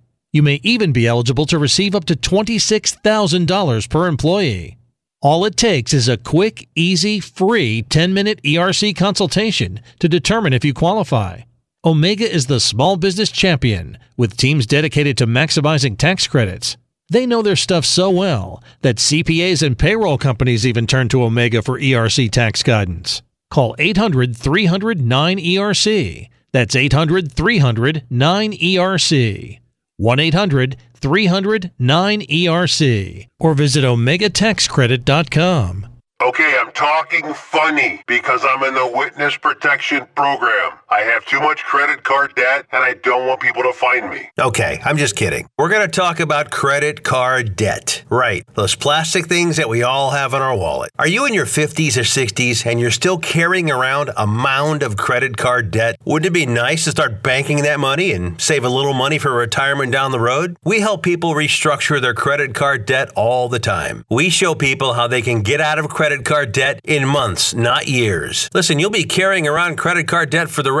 You 0.33 0.43
may 0.43 0.61
even 0.63 0.93
be 0.93 1.07
eligible 1.07 1.45
to 1.47 1.59
receive 1.59 1.93
up 1.93 2.05
to 2.05 2.15
$26,000 2.15 3.89
per 3.89 4.07
employee. 4.07 4.77
All 5.21 5.43
it 5.43 5.57
takes 5.57 5.93
is 5.93 6.07
a 6.07 6.17
quick, 6.17 6.69
easy, 6.73 7.19
free 7.19 7.81
10 7.83 8.13
minute 8.13 8.41
ERC 8.43 8.95
consultation 8.95 9.81
to 9.99 10.07
determine 10.07 10.53
if 10.53 10.63
you 10.63 10.73
qualify. 10.73 11.41
Omega 11.83 12.31
is 12.31 12.45
the 12.45 12.59
small 12.59 12.95
business 12.95 13.29
champion 13.29 13.97
with 14.15 14.37
teams 14.37 14.65
dedicated 14.65 15.17
to 15.17 15.27
maximizing 15.27 15.97
tax 15.97 16.27
credits. 16.27 16.77
They 17.09 17.25
know 17.25 17.41
their 17.41 17.57
stuff 17.57 17.85
so 17.85 18.09
well 18.09 18.63
that 18.83 18.95
CPAs 18.97 19.61
and 19.61 19.77
payroll 19.77 20.17
companies 20.17 20.65
even 20.65 20.87
turn 20.87 21.09
to 21.09 21.23
Omega 21.23 21.61
for 21.61 21.77
ERC 21.77 22.31
tax 22.31 22.63
guidance. 22.63 23.21
Call 23.49 23.75
800 23.77 24.37
300 24.37 24.99
9ERC. 24.99 26.29
That's 26.53 26.75
800 26.75 27.33
300 27.33 28.05
9ERC. 28.09 29.59
1 29.97 30.19
800 30.19 30.77
300 30.95 31.71
9ERC. 31.79 33.27
Or 33.39 33.53
visit 33.53 33.83
OmegaTaxCredit.com. 33.83 35.87
Okay, 36.21 36.55
I'm 36.59 36.71
talking 36.73 37.33
funny 37.33 38.03
because 38.05 38.45
I'm 38.47 38.63
in 38.63 38.75
the 38.75 38.91
witness 38.93 39.35
protection 39.37 40.05
program. 40.15 40.73
I 40.91 41.03
have 41.03 41.25
too 41.25 41.39
much 41.39 41.63
credit 41.63 42.03
card 42.03 42.35
debt 42.35 42.65
and 42.73 42.83
I 42.83 42.95
don't 42.95 43.25
want 43.25 43.39
people 43.39 43.63
to 43.63 43.71
find 43.71 44.09
me. 44.09 44.29
Okay, 44.37 44.81
I'm 44.83 44.97
just 44.97 45.15
kidding. 45.15 45.47
We're 45.57 45.69
going 45.69 45.83
to 45.83 45.87
talk 45.87 46.19
about 46.19 46.51
credit 46.51 47.01
card 47.01 47.55
debt. 47.55 48.03
Right, 48.09 48.45
those 48.55 48.75
plastic 48.75 49.27
things 49.27 49.55
that 49.55 49.69
we 49.69 49.83
all 49.83 50.09
have 50.09 50.33
in 50.33 50.41
our 50.41 50.53
wallet. 50.53 50.91
Are 50.99 51.07
you 51.07 51.25
in 51.25 51.33
your 51.33 51.45
50s 51.45 51.95
or 51.95 52.01
60s 52.01 52.65
and 52.65 52.77
you're 52.77 52.91
still 52.91 53.17
carrying 53.17 53.71
around 53.71 54.11
a 54.17 54.27
mound 54.27 54.83
of 54.83 54.97
credit 54.97 55.37
card 55.37 55.71
debt? 55.71 55.95
Wouldn't 56.03 56.27
it 56.27 56.33
be 56.33 56.45
nice 56.45 56.83
to 56.83 56.91
start 56.91 57.23
banking 57.23 57.63
that 57.63 57.79
money 57.79 58.11
and 58.11 58.39
save 58.41 58.65
a 58.65 58.69
little 58.69 58.93
money 58.93 59.17
for 59.17 59.31
retirement 59.31 59.93
down 59.93 60.11
the 60.11 60.19
road? 60.19 60.57
We 60.65 60.81
help 60.81 61.03
people 61.03 61.33
restructure 61.33 62.01
their 62.01 62.13
credit 62.13 62.53
card 62.53 62.85
debt 62.85 63.11
all 63.15 63.47
the 63.47 63.59
time. 63.59 64.03
We 64.09 64.29
show 64.29 64.55
people 64.55 64.91
how 64.95 65.07
they 65.07 65.21
can 65.21 65.41
get 65.41 65.61
out 65.61 65.79
of 65.79 65.87
credit 65.87 66.25
card 66.25 66.51
debt 66.51 66.81
in 66.83 67.07
months, 67.07 67.53
not 67.53 67.87
years. 67.87 68.49
Listen, 68.53 68.77
you'll 68.77 68.89
be 68.89 69.05
carrying 69.05 69.47
around 69.47 69.77
credit 69.77 70.09
card 70.09 70.29
debt 70.29 70.49
for 70.49 70.63
the 70.63 70.80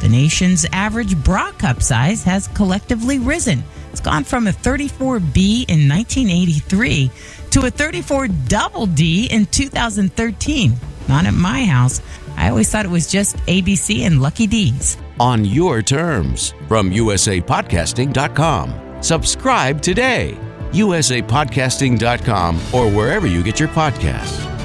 the 0.00 0.08
nation's 0.08 0.64
average 0.72 1.22
bra 1.22 1.52
cup 1.52 1.82
size 1.82 2.24
has 2.24 2.48
collectively 2.48 3.18
risen. 3.18 3.62
It's 3.92 4.00
gone 4.00 4.24
from 4.24 4.46
a 4.46 4.50
34B 4.50 5.68
in 5.68 5.88
1983 5.88 7.10
to 7.50 7.66
a 7.66 7.70
34 7.70 8.28
double 8.48 8.86
D 8.86 9.28
in 9.30 9.46
2013. 9.46 10.72
Not 11.08 11.26
at 11.26 11.34
my 11.34 11.64
house. 11.64 12.00
I 12.36 12.48
always 12.48 12.70
thought 12.70 12.84
it 12.84 12.90
was 12.90 13.10
just 13.10 13.36
ABC 13.46 14.06
and 14.06 14.22
Lucky 14.22 14.46
D's. 14.46 14.96
On 15.20 15.44
your 15.44 15.82
terms 15.82 16.54
from 16.68 16.90
usapodcasting.com. 16.90 19.02
Subscribe 19.02 19.82
today. 19.82 20.38
usapodcasting.com 20.72 22.56
or 22.72 22.90
wherever 22.90 23.26
you 23.26 23.42
get 23.42 23.60
your 23.60 23.68
podcasts. 23.70 24.57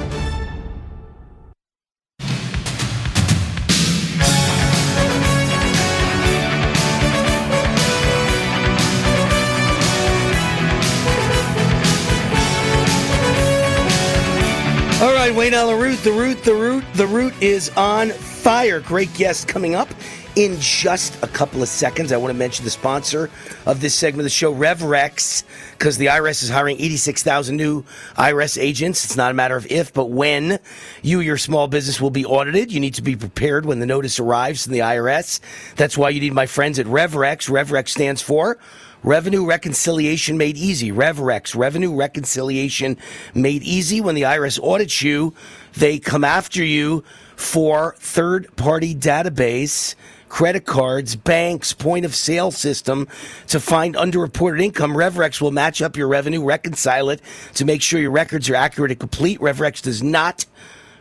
Wayne 15.44 15.52
on 15.52 15.66
the 15.66 15.76
route, 15.76 15.98
the 15.98 16.10
route, 16.10 16.42
the 16.42 16.54
route, 16.54 16.84
the 16.94 17.06
route 17.06 17.42
is 17.42 17.68
on 17.76 18.08
fire. 18.08 18.80
Great 18.80 19.12
guest 19.12 19.46
coming 19.46 19.74
up 19.74 19.90
in 20.36 20.58
just 20.58 21.22
a 21.22 21.26
couple 21.26 21.62
of 21.62 21.68
seconds. 21.68 22.12
I 22.12 22.16
want 22.16 22.32
to 22.32 22.38
mention 22.38 22.64
the 22.64 22.70
sponsor 22.70 23.28
of 23.66 23.82
this 23.82 23.94
segment 23.94 24.20
of 24.20 24.24
the 24.24 24.30
show, 24.30 24.54
RevRex, 24.54 25.44
because 25.72 25.98
the 25.98 26.06
IRS 26.06 26.42
is 26.42 26.48
hiring 26.48 26.80
86,000 26.80 27.58
new 27.58 27.82
IRS 28.16 28.56
agents. 28.58 29.04
It's 29.04 29.18
not 29.18 29.32
a 29.32 29.34
matter 29.34 29.54
of 29.54 29.66
if, 29.70 29.92
but 29.92 30.06
when 30.06 30.60
you, 31.02 31.20
your 31.20 31.36
small 31.36 31.68
business, 31.68 32.00
will 32.00 32.08
be 32.08 32.24
audited. 32.24 32.72
You 32.72 32.80
need 32.80 32.94
to 32.94 33.02
be 33.02 33.14
prepared 33.14 33.66
when 33.66 33.80
the 33.80 33.86
notice 33.86 34.18
arrives 34.18 34.64
from 34.64 34.72
the 34.72 34.78
IRS. 34.78 35.40
That's 35.76 35.98
why 35.98 36.08
you 36.08 36.20
need 36.20 36.32
my 36.32 36.46
friends 36.46 36.78
at 36.78 36.86
RevRex. 36.86 37.50
RevRex 37.50 37.90
stands 37.90 38.22
for 38.22 38.56
Revenue 39.04 39.44
Reconciliation 39.44 40.38
Made 40.38 40.56
Easy. 40.56 40.90
RevRex, 40.90 41.54
Revenue 41.54 41.94
Reconciliation 41.94 42.96
Made 43.34 43.62
Easy. 43.62 44.00
When 44.00 44.14
the 44.14 44.22
IRS 44.22 44.58
audits 44.64 45.02
you, 45.02 45.34
they 45.74 45.98
come 45.98 46.24
after 46.24 46.64
you 46.64 47.04
for 47.36 47.96
third 47.98 48.56
party 48.56 48.94
database, 48.94 49.94
credit 50.30 50.64
cards, 50.64 51.16
banks, 51.16 51.74
point 51.74 52.06
of 52.06 52.14
sale 52.14 52.50
system 52.50 53.06
to 53.48 53.60
find 53.60 53.94
underreported 53.94 54.62
income. 54.62 54.94
RevRex 54.94 55.38
will 55.38 55.50
match 55.50 55.82
up 55.82 55.98
your 55.98 56.08
revenue, 56.08 56.42
reconcile 56.42 57.10
it 57.10 57.20
to 57.56 57.66
make 57.66 57.82
sure 57.82 58.00
your 58.00 58.10
records 58.10 58.48
are 58.48 58.54
accurate 58.54 58.90
and 58.90 59.00
complete. 59.00 59.38
RevRex 59.38 59.82
does 59.82 60.02
not 60.02 60.46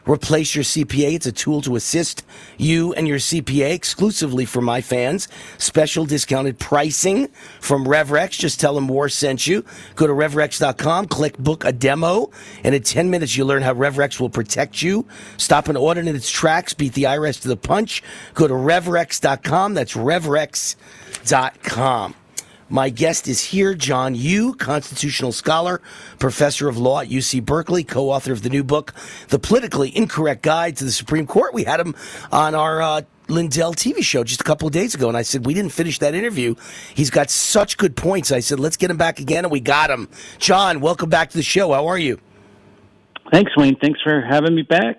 Replace 0.07 0.55
your 0.55 0.63
CPA. 0.63 1.13
It's 1.13 1.25
a 1.25 1.31
tool 1.31 1.61
to 1.61 1.75
assist 1.75 2.23
you 2.57 2.93
and 2.93 3.07
your 3.07 3.17
CPA 3.17 3.73
exclusively 3.73 4.45
for 4.45 4.61
my 4.61 4.81
fans. 4.81 5.27
Special 5.57 6.05
discounted 6.05 6.59
pricing 6.59 7.27
from 7.59 7.85
RevRex. 7.85 8.31
Just 8.31 8.59
tell 8.59 8.75
them 8.75 8.87
War 8.87 9.09
sent 9.09 9.47
you. 9.47 9.65
Go 9.95 10.07
to 10.07 10.13
RevRex.com, 10.13 11.07
click 11.07 11.37
book 11.37 11.63
a 11.65 11.71
demo, 11.71 12.31
and 12.63 12.75
in 12.75 12.83
10 12.83 13.09
minutes 13.09 13.35
you'll 13.37 13.47
learn 13.47 13.63
how 13.63 13.73
RevRex 13.73 14.19
will 14.19 14.29
protect 14.29 14.81
you. 14.81 15.07
Stop 15.37 15.67
an 15.69 15.77
audit 15.77 16.07
in 16.07 16.15
its 16.15 16.29
tracks, 16.29 16.73
beat 16.73 16.93
the 16.93 17.03
IRS 17.03 17.41
to 17.41 17.47
the 17.47 17.57
punch. 17.57 18.03
Go 18.33 18.47
to 18.47 18.53
RevRex.com. 18.53 19.73
That's 19.73 19.93
RevRex.com. 19.93 20.75
My 22.73 22.89
guest 22.89 23.27
is 23.27 23.39
here, 23.43 23.75
John 23.75 24.15
Yoo, 24.15 24.55
constitutional 24.55 25.31
scholar, 25.31 25.79
professor 26.17 26.67
of 26.67 26.75
law 26.75 27.01
at 27.01 27.07
UC 27.07 27.45
Berkeley, 27.45 27.83
co 27.83 28.09
author 28.09 28.31
of 28.31 28.41
the 28.41 28.49
new 28.49 28.63
book, 28.63 28.95
The 29.27 29.37
Politically 29.37 29.95
Incorrect 29.95 30.41
Guide 30.41 30.75
to 30.77 30.83
the 30.83 30.91
Supreme 30.91 31.27
Court. 31.27 31.53
We 31.53 31.65
had 31.65 31.79
him 31.79 31.93
on 32.31 32.55
our 32.55 32.81
uh, 32.81 33.01
Lindell 33.27 33.75
TV 33.75 34.01
show 34.01 34.23
just 34.23 34.41
a 34.41 34.43
couple 34.43 34.67
of 34.67 34.73
days 34.73 34.95
ago, 34.95 35.07
and 35.07 35.15
I 35.15 35.21
said, 35.21 35.45
We 35.45 35.53
didn't 35.53 35.71
finish 35.71 35.99
that 35.99 36.15
interview. 36.15 36.55
He's 36.95 37.11
got 37.11 37.29
such 37.29 37.77
good 37.77 37.95
points. 37.95 38.31
I 38.31 38.39
said, 38.39 38.59
Let's 38.59 38.77
get 38.77 38.89
him 38.89 38.97
back 38.97 39.19
again, 39.19 39.45
and 39.45 39.51
we 39.51 39.59
got 39.59 39.91
him. 39.91 40.09
John, 40.39 40.79
welcome 40.79 41.11
back 41.11 41.29
to 41.29 41.37
the 41.37 41.43
show. 41.43 41.73
How 41.73 41.85
are 41.85 41.99
you? 41.99 42.19
Thanks, 43.31 43.51
Wayne. 43.55 43.75
Thanks 43.83 44.01
for 44.01 44.19
having 44.19 44.55
me 44.55 44.63
back. 44.63 44.95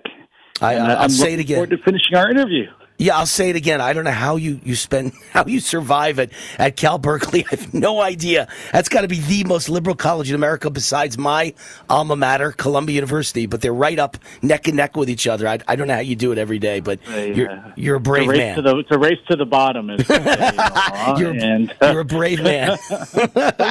I, 0.61 0.75
And, 0.75 0.83
uh, 0.83 0.95
I'll 0.95 1.03
I'm 1.03 1.09
say 1.09 1.25
it 1.25 1.31
looking 1.31 1.39
again. 1.41 1.55
Forward 1.57 1.69
to 1.71 1.77
finishing 1.79 2.15
our 2.15 2.31
interview. 2.31 2.67
Yeah, 2.97 3.17
I'll 3.17 3.25
say 3.25 3.49
it 3.49 3.55
again. 3.57 3.81
I 3.81 3.91
don't 3.91 4.05
know 4.05 4.11
how 4.11 4.37
you, 4.37 4.59
you 4.63 4.75
spend 4.75 5.11
how 5.31 5.45
you 5.45 5.59
survive 5.59 6.17
at, 6.19 6.29
at 6.57 6.75
Cal 6.77 6.97
Berkeley. 6.97 7.43
I 7.51 7.55
have 7.55 7.73
no 7.73 7.99
idea. 8.01 8.47
That's 8.71 8.87
got 8.89 9.01
to 9.01 9.07
be 9.09 9.19
the 9.19 9.43
most 9.43 9.67
liberal 9.69 9.95
college 9.97 10.29
in 10.29 10.35
America 10.35 10.69
besides 10.69 11.17
my 11.17 11.53
alma 11.89 12.15
mater, 12.15 12.51
Columbia 12.53 12.95
University. 12.95 13.47
But 13.47 13.61
they're 13.61 13.73
right 13.73 13.99
up 13.99 14.17
neck 14.41 14.67
and 14.67 14.77
neck 14.77 14.95
with 14.95 15.09
each 15.09 15.27
other. 15.27 15.47
I, 15.47 15.59
I 15.67 15.75
don't 15.75 15.87
know 15.87 15.95
how 15.95 15.99
you 15.99 16.15
do 16.15 16.31
it 16.31 16.37
every 16.37 16.59
day, 16.59 16.79
but 16.79 16.99
you're 17.09 17.49
uh, 17.51 17.71
you're 17.75 17.95
a 17.95 17.99
brave 17.99 18.29
it's 18.29 18.29
a 18.29 18.31
race 18.31 18.39
man. 18.39 18.55
To 18.55 18.61
the, 18.61 18.77
it's 18.77 18.91
a 18.91 18.97
race 18.99 19.19
to 19.29 19.35
the 19.35 19.45
bottom. 19.45 19.89
Is 19.89 20.07
say, 20.07 20.15
you 20.15 20.21
know, 20.25 21.15
You're- 21.17 21.39
and, 21.41 21.73
you're 21.81 21.99
a 21.99 22.05
brave 22.05 22.41
man. 22.41 22.77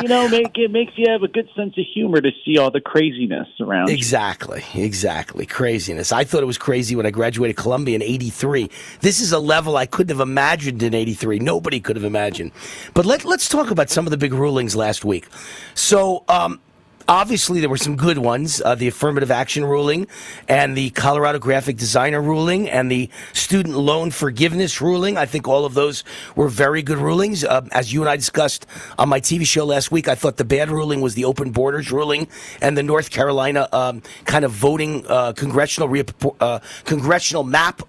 you 0.03 0.09
know, 0.09 0.29
make, 0.29 0.57
it 0.57 0.71
makes 0.71 0.93
you 0.97 1.07
have 1.11 1.23
a 1.23 1.29
good 1.29 1.49
sense 1.57 1.77
of 1.79 1.85
humor 1.95 2.21
to 2.21 2.31
see 2.45 2.59
all 2.59 2.71
the 2.71 2.81
craziness 2.81 3.49
around. 3.61 3.89
you. 3.89 3.95
Exactly, 3.95 4.63
exactly. 4.75 5.47
Craziness. 5.47 6.13
I 6.13 6.25
thought 6.25 6.43
it 6.43 6.47
was 6.47 6.59
crazy 6.59 6.95
when 6.95 7.07
I 7.07 7.11
graduated 7.11 7.57
Columbia 7.57 7.95
in 7.97 8.03
83. 8.03 8.69
This 9.01 9.14
is 9.21 9.33
a 9.33 9.39
level 9.39 9.77
I 9.77 9.87
couldn't 9.87 10.17
have 10.17 10.27
imagined 10.27 10.83
in 10.83 10.95
83. 10.95 11.39
Nobody 11.39 11.81
could 11.81 11.97
have 11.97 12.05
imagined. 12.05 12.53
But 12.95 13.07
let, 13.07 13.25
let's 13.25 13.49
talk 13.49 13.71
about 13.71 13.91
some 13.91 14.07
of 14.07 14.11
the 14.11 14.17
big 14.17 14.33
rulings 14.33 14.77
last 14.77 15.05
week. 15.05 15.27
So, 15.75 16.25
um, 16.29 16.61
Obviously, 17.07 17.61
there 17.61 17.69
were 17.69 17.77
some 17.77 17.97
good 17.97 18.17
ones 18.17 18.63
uh, 18.65 18.75
the 18.75 18.89
affirmative 18.89 19.31
action 19.31 19.63
ruling, 19.63 20.07
and 20.49 20.75
the 20.75 20.89
Colorado 20.91 21.39
graphic 21.39 21.77
designer 21.77 22.23
ruling, 22.23 22.69
and 22.71 22.91
the 22.91 23.11
student 23.35 23.77
loan 23.77 24.11
forgiveness 24.11 24.81
ruling. 24.81 25.19
I 25.19 25.27
think 25.27 25.47
all 25.47 25.67
of 25.67 25.75
those 25.75 26.03
were 26.35 26.49
very 26.49 26.81
good 26.83 26.97
rulings. 26.97 27.45
Uh, 27.45 27.67
as 27.73 27.93
you 27.93 28.01
and 28.01 28.09
I 28.09 28.17
discussed 28.17 28.67
on 28.99 29.11
my 29.11 29.21
TV 29.21 29.45
show 29.45 29.67
last 29.67 29.93
week, 29.93 30.09
I 30.09 30.15
thought 30.15 30.39
the 30.39 30.47
bad 30.47 30.71
ruling 30.71 31.03
was 31.03 31.15
the 31.15 31.27
open 31.27 31.51
borders 31.51 31.93
ruling 31.93 32.27
and 32.63 32.75
the 32.75 32.83
North 32.83 33.11
Carolina 33.11 33.69
um, 33.73 34.01
kind 34.25 34.47
of 34.47 34.53
voting 34.53 35.05
uh, 35.07 35.35
congressional 35.35 35.91
re- 35.91 36.05
uh, 36.41 36.61
congressional 36.87 37.45
map 37.45 37.83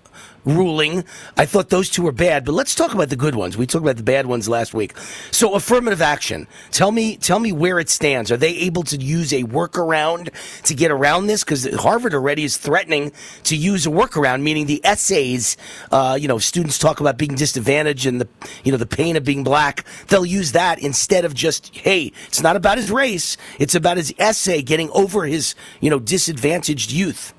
ruling. 0.46 1.04
I 1.38 1.46
thought 1.46 1.70
those 1.70 1.90
two 1.90 2.04
were 2.04 2.12
bad, 2.12 2.46
but 2.46 2.54
let's 2.54 2.76
talk 2.76 2.94
about 2.94 3.10
the 3.10 3.16
good 3.16 3.36
ones. 3.36 3.58
We 3.58 3.66
talked 3.66 3.84
about 3.84 3.98
the 3.98 4.04
bad 4.04 4.28
ones 4.28 4.48
last 4.48 4.74
week. 4.74 4.98
So 5.32 5.56
affirmative 5.56 6.02
action. 6.02 6.48
Tell 6.72 6.92
me, 6.92 7.18
tell 7.18 7.40
me 7.40 7.52
where 7.52 7.80
it 7.80 7.90
stands. 7.90 8.32
Are 8.32 8.38
they 8.38 8.56
able 8.58 8.84
to 8.84 8.98
use 8.98 9.34
a 9.34 9.44
workaround 9.44 10.30
to 10.64 10.74
get 10.74 10.92
around 10.92 11.28
this? 11.28 11.44
Because 11.44 11.66
Harvard 11.76 12.14
already 12.14 12.44
is 12.44 12.58
threatening 12.58 13.12
to 13.44 13.56
use 13.56 13.86
a 13.86 13.90
workaround, 13.90 14.42
meaning 14.42 14.66
the 14.66 14.82
essays. 14.86 15.58
Uh, 15.92 16.18
you 16.20 16.28
know, 16.28 16.38
students 16.38 16.78
talk 16.78 17.00
about 17.00 17.18
being 17.18 17.36
disadvantaged 17.36 18.06
and 18.06 18.22
the, 18.22 18.28
you 18.64 18.72
know, 18.72 18.78
the 18.78 18.86
pain 18.86 19.16
of 19.16 19.24
being 19.24 19.44
black. 19.44 19.86
They'll 20.08 20.26
use 20.26 20.52
that 20.52 20.80
instead 20.80 21.26
of 21.26 21.34
just, 21.34 21.76
hey, 21.76 22.12
it's 22.28 22.42
not 22.42 22.56
about 22.56 22.78
his 22.78 22.92
race. 22.92 23.38
It's 23.60 23.76
about 23.76 23.98
his 23.98 24.14
essay 24.18 24.62
getting 24.62 24.90
over 24.92 25.26
his, 25.26 25.56
you 25.82 25.90
know, 25.90 26.00
disadvantaged 26.00 26.92
youth. 26.92 27.34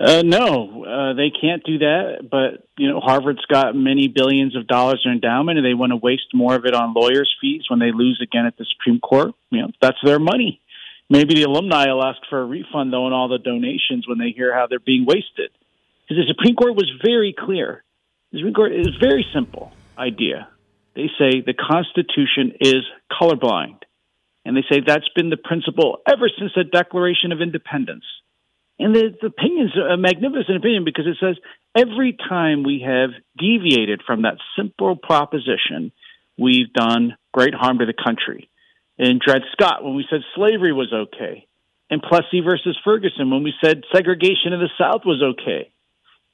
Uh, 0.00 0.22
no, 0.22 0.84
uh, 0.84 1.14
they 1.14 1.30
can't 1.30 1.62
do 1.64 1.78
that. 1.78 2.28
But 2.30 2.66
you 2.76 2.88
know, 2.88 3.00
Harvard's 3.00 3.44
got 3.46 3.76
many 3.76 4.08
billions 4.08 4.56
of 4.56 4.66
dollars 4.66 5.02
in 5.04 5.12
endowment, 5.12 5.58
and 5.58 5.66
they 5.66 5.74
want 5.74 5.90
to 5.90 5.96
waste 5.96 6.34
more 6.34 6.54
of 6.54 6.64
it 6.64 6.74
on 6.74 6.94
lawyers' 6.94 7.34
fees 7.40 7.64
when 7.68 7.78
they 7.78 7.92
lose 7.92 8.20
again 8.22 8.46
at 8.46 8.56
the 8.56 8.66
Supreme 8.76 9.00
Court. 9.00 9.32
You 9.50 9.62
know, 9.62 9.68
that's 9.80 9.98
their 10.04 10.18
money. 10.18 10.60
Maybe 11.10 11.34
the 11.34 11.42
alumni 11.42 11.86
will 11.92 12.04
ask 12.04 12.18
for 12.30 12.40
a 12.40 12.44
refund 12.44 12.92
though 12.92 13.04
on 13.04 13.12
all 13.12 13.28
the 13.28 13.38
donations 13.38 14.08
when 14.08 14.18
they 14.18 14.30
hear 14.30 14.54
how 14.54 14.66
they're 14.66 14.78
being 14.78 15.04
wasted. 15.06 15.50
Because 16.02 16.24
the 16.24 16.34
Supreme 16.34 16.56
Court 16.56 16.74
was 16.74 16.90
very 17.04 17.34
clear. 17.38 17.84
The 18.32 18.38
Supreme 18.38 18.54
Court 18.54 18.72
is 18.72 18.88
very 19.00 19.24
simple 19.34 19.72
idea. 19.96 20.48
They 20.96 21.08
say 21.18 21.40
the 21.40 21.54
Constitution 21.54 22.56
is 22.60 22.84
colorblind, 23.10 23.82
and 24.44 24.56
they 24.56 24.64
say 24.70 24.80
that's 24.84 25.08
been 25.14 25.30
the 25.30 25.36
principle 25.36 25.98
ever 26.06 26.28
since 26.38 26.52
the 26.54 26.64
Declaration 26.64 27.32
of 27.32 27.40
Independence. 27.40 28.04
And 28.78 28.94
the, 28.94 29.14
the 29.20 29.28
opinion's 29.28 29.76
a 29.76 29.96
magnificent 29.96 30.56
opinion 30.56 30.84
because 30.84 31.06
it 31.06 31.16
says 31.20 31.36
every 31.76 32.16
time 32.28 32.64
we 32.64 32.84
have 32.86 33.10
deviated 33.38 34.02
from 34.04 34.22
that 34.22 34.38
simple 34.56 34.96
proposition, 34.96 35.92
we've 36.38 36.72
done 36.72 37.16
great 37.32 37.54
harm 37.54 37.78
to 37.78 37.86
the 37.86 37.94
country. 37.94 38.48
In 38.98 39.20
Dred 39.24 39.42
Scott, 39.52 39.84
when 39.84 39.94
we 39.94 40.06
said 40.10 40.20
slavery 40.34 40.72
was 40.72 40.92
okay. 40.92 41.46
In 41.90 42.00
Plessy 42.00 42.40
versus 42.40 42.78
Ferguson, 42.84 43.30
when 43.30 43.42
we 43.42 43.52
said 43.62 43.82
segregation 43.94 44.52
in 44.52 44.60
the 44.60 44.70
South 44.78 45.02
was 45.04 45.22
okay. 45.22 45.70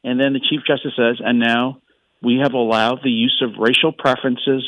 And 0.05 0.19
then 0.19 0.33
the 0.33 0.41
Chief 0.41 0.61
Justice 0.67 0.93
says, 0.97 1.21
and 1.23 1.39
now 1.39 1.83
we 2.23 2.41
have 2.43 2.55
allowed 2.55 3.01
the 3.03 3.11
use 3.11 3.43
of 3.43 3.59
racial 3.59 3.93
preferences 3.93 4.67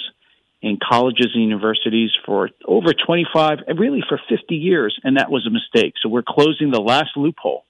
in 0.63 0.79
colleges 0.79 1.33
and 1.35 1.43
universities 1.43 2.11
for 2.25 2.51
over 2.65 2.93
25, 2.95 3.59
really 3.77 4.03
for 4.09 4.21
50 4.29 4.55
years, 4.55 4.99
and 5.03 5.17
that 5.17 5.31
was 5.31 5.47
a 5.47 5.51
mistake. 5.51 5.95
So 6.01 6.09
we're 6.09 6.23
closing 6.27 6.71
the 6.71 6.81
last 6.81 7.11
loophole. 7.17 7.65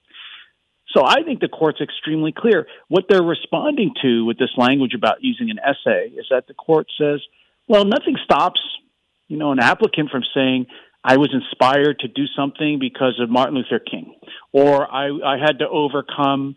So 0.95 1.03
I 1.03 1.23
think 1.23 1.39
the 1.39 1.47
court's 1.47 1.81
extremely 1.81 2.31
clear. 2.31 2.67
What 2.87 3.05
they're 3.09 3.23
responding 3.23 3.93
to 4.03 4.25
with 4.25 4.37
this 4.37 4.51
language 4.57 4.93
about 4.93 5.17
using 5.21 5.49
an 5.49 5.57
essay 5.59 6.09
is 6.09 6.27
that 6.29 6.45
the 6.47 6.53
court 6.53 6.85
says, 6.99 7.19
well, 7.67 7.83
nothing 7.83 8.15
stops, 8.23 8.61
you 9.27 9.37
know, 9.37 9.51
an 9.51 9.59
applicant 9.59 10.11
from 10.11 10.21
saying, 10.35 10.67
I 11.03 11.17
was 11.17 11.33
inspired 11.33 11.99
to 11.99 12.07
do 12.07 12.25
something 12.37 12.77
because 12.79 13.19
of 13.19 13.29
Martin 13.29 13.55
Luther 13.55 13.79
King, 13.79 14.15
or 14.51 14.89
I, 14.89 15.07
I 15.07 15.37
had 15.43 15.59
to 15.59 15.67
overcome, 15.67 16.55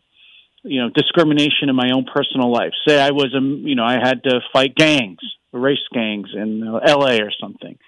you 0.62 0.82
know, 0.82 0.90
discrimination 0.94 1.68
in 1.68 1.74
my 1.74 1.90
own 1.94 2.04
personal 2.04 2.52
life. 2.52 2.72
Say 2.86 3.00
I 3.00 3.10
was, 3.10 3.34
a, 3.34 3.40
you 3.40 3.74
know, 3.74 3.84
I 3.84 3.94
had 3.94 4.22
to 4.24 4.40
fight 4.52 4.76
gangs, 4.76 5.18
race 5.56 5.78
gangs 5.92 6.30
in 6.34 6.66
uh, 6.66 6.78
L.A. 6.78 7.22
or 7.22 7.30
something. 7.40 7.78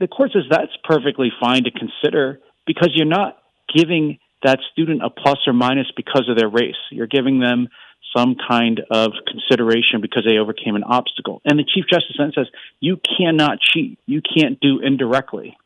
The 0.00 0.08
court 0.08 0.30
says 0.32 0.42
that's 0.50 0.72
perfectly 0.84 1.30
fine 1.40 1.64
to 1.64 1.70
consider 1.70 2.40
because 2.66 2.90
you're 2.94 3.06
not 3.06 3.38
giving 3.74 4.18
that 4.42 4.58
student 4.72 5.02
a 5.04 5.10
plus 5.10 5.38
or 5.46 5.52
minus 5.52 5.86
because 5.96 6.28
of 6.28 6.36
their 6.36 6.48
race. 6.48 6.76
You're 6.90 7.06
giving 7.06 7.40
them 7.40 7.68
some 8.16 8.36
kind 8.48 8.80
of 8.90 9.12
consideration 9.26 10.00
because 10.00 10.24
they 10.28 10.38
overcame 10.38 10.74
an 10.74 10.82
obstacle. 10.84 11.40
And 11.44 11.58
the 11.58 11.64
Chief 11.64 11.84
Justice 11.90 12.16
then 12.18 12.32
says, 12.34 12.46
you 12.80 13.00
cannot 13.18 13.58
cheat. 13.60 13.98
You 14.06 14.20
can't 14.20 14.60
do 14.60 14.80
indirectly 14.80 15.56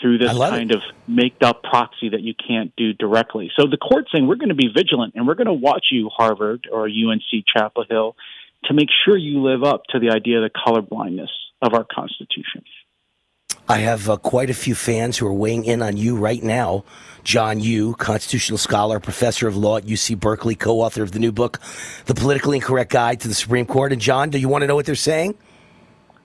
through 0.00 0.18
this 0.18 0.36
kind 0.36 0.72
of 0.72 0.80
make 1.06 1.34
up 1.42 1.62
proxy 1.62 2.10
that 2.10 2.20
you 2.20 2.34
can't 2.34 2.74
do 2.76 2.92
directly. 2.92 3.50
So 3.56 3.66
the 3.70 3.76
court's 3.76 4.10
saying 4.12 4.26
we're 4.26 4.36
going 4.36 4.48
to 4.48 4.54
be 4.54 4.68
vigilant 4.74 5.14
and 5.14 5.26
we're 5.26 5.36
going 5.36 5.46
to 5.46 5.52
watch 5.52 5.86
you, 5.92 6.10
Harvard 6.14 6.68
or 6.70 6.86
UNC 6.86 7.44
Chapel 7.46 7.84
Hill, 7.88 8.16
to 8.64 8.74
make 8.74 8.88
sure 9.04 9.16
you 9.16 9.42
live 9.42 9.64
up 9.64 9.82
to 9.90 9.98
the 9.98 10.10
idea 10.10 10.42
of 10.42 10.50
the 10.50 10.50
colorblindness 10.50 11.30
of 11.60 11.74
our 11.74 11.84
Constitution. 11.84 12.64
I 13.68 13.78
have 13.78 14.10
uh, 14.10 14.16
quite 14.16 14.50
a 14.50 14.54
few 14.54 14.74
fans 14.74 15.16
who 15.16 15.26
are 15.26 15.32
weighing 15.32 15.64
in 15.64 15.82
on 15.82 15.96
you 15.96 16.16
right 16.16 16.42
now. 16.42 16.84
John 17.22 17.60
Yoo, 17.60 17.94
constitutional 17.94 18.58
scholar, 18.58 18.98
professor 18.98 19.46
of 19.46 19.56
law 19.56 19.76
at 19.76 19.84
UC 19.84 20.18
Berkeley, 20.18 20.54
co 20.54 20.80
author 20.80 21.02
of 21.02 21.12
the 21.12 21.20
new 21.20 21.32
book, 21.32 21.60
The 22.06 22.14
Politically 22.14 22.56
Incorrect 22.56 22.90
Guide 22.90 23.20
to 23.20 23.28
the 23.28 23.34
Supreme 23.34 23.66
Court. 23.66 23.92
And, 23.92 24.00
John, 24.00 24.30
do 24.30 24.38
you 24.38 24.48
want 24.48 24.62
to 24.62 24.66
know 24.66 24.74
what 24.74 24.86
they're 24.86 24.94
saying? 24.94 25.36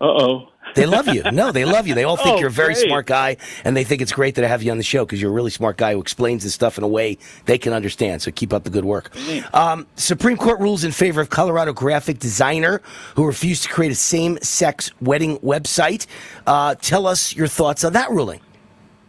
Uh 0.01 0.05
oh. 0.05 0.49
They 0.77 0.85
love 0.85 1.07
you. 1.09 1.23
No, 1.31 1.51
they 1.51 1.65
love 1.65 1.87
you. 1.87 1.93
They 1.95 2.05
all 2.05 2.15
think 2.15 2.37
Oh, 2.37 2.39
you're 2.39 2.47
a 2.47 2.51
very 2.51 2.73
great. 2.75 2.85
smart 2.87 3.05
guy, 3.05 3.37
and 3.65 3.75
they 3.75 3.83
think 3.83 4.01
it's 4.01 4.11
great 4.13 4.35
that 4.35 4.45
I 4.45 4.47
have 4.47 4.63
you 4.63 4.71
on 4.71 4.77
the 4.77 4.83
show 4.83 5.05
because 5.05 5.21
you're 5.21 5.31
a 5.31 5.33
really 5.33 5.49
smart 5.51 5.75
guy 5.77 5.93
who 5.93 5.99
explains 6.01 6.43
this 6.43 6.53
stuff 6.53 6.77
in 6.77 6.83
a 6.83 6.87
way 6.87 7.17
they 7.45 7.57
can 7.57 7.73
understand. 7.73 8.21
So 8.21 8.31
keep 8.31 8.53
up 8.53 8.63
the 8.63 8.69
good 8.69 8.85
work. 8.85 9.11
Um, 9.53 9.87
Supreme 9.95 10.37
Court 10.37 10.59
rules 10.59 10.83
in 10.83 10.91
favor 10.91 11.19
of 11.19 11.29
Colorado 11.29 11.73
graphic 11.73 12.19
designer 12.19 12.81
who 13.15 13.25
refused 13.25 13.63
to 13.63 13.69
create 13.69 13.91
a 13.91 13.95
same-sex 13.95 14.91
wedding 15.01 15.37
website. 15.39 16.05
Uh, 16.45 16.75
tell 16.75 17.07
us 17.07 17.35
your 17.35 17.47
thoughts 17.47 17.83
on 17.83 17.93
that 17.93 18.09
ruling. 18.11 18.39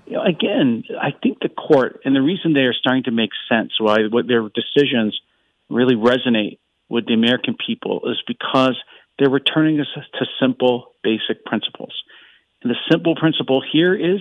you 0.07 0.14
know, 0.14 0.22
again, 0.24 0.85
I 1.00 1.11
think 1.22 1.38
the 1.40 1.50
court, 1.50 2.00
and 2.04 2.16
the 2.16 2.22
reason 2.22 2.54
they 2.54 2.61
are 2.61 2.72
starting 2.74 3.04
to 3.04 3.11
make 3.11 3.31
sense, 3.48 3.72
why 3.78 3.98
what 4.11 4.26
their 4.26 4.42
decisions 4.48 5.18
really 5.68 5.94
resonate 5.94 6.59
with 6.88 7.07
the 7.07 7.12
American 7.12 7.54
people, 7.66 8.00
is 8.11 8.16
because 8.26 8.74
they're 9.18 9.31
returning 9.31 9.81
us 9.81 9.87
to 9.94 10.26
simple, 10.40 10.94
basic 11.02 11.44
principles. 11.44 11.92
And 12.62 12.70
the 12.70 12.76
simple 12.90 13.14
principle 13.16 13.62
here 13.72 13.94
is 13.94 14.20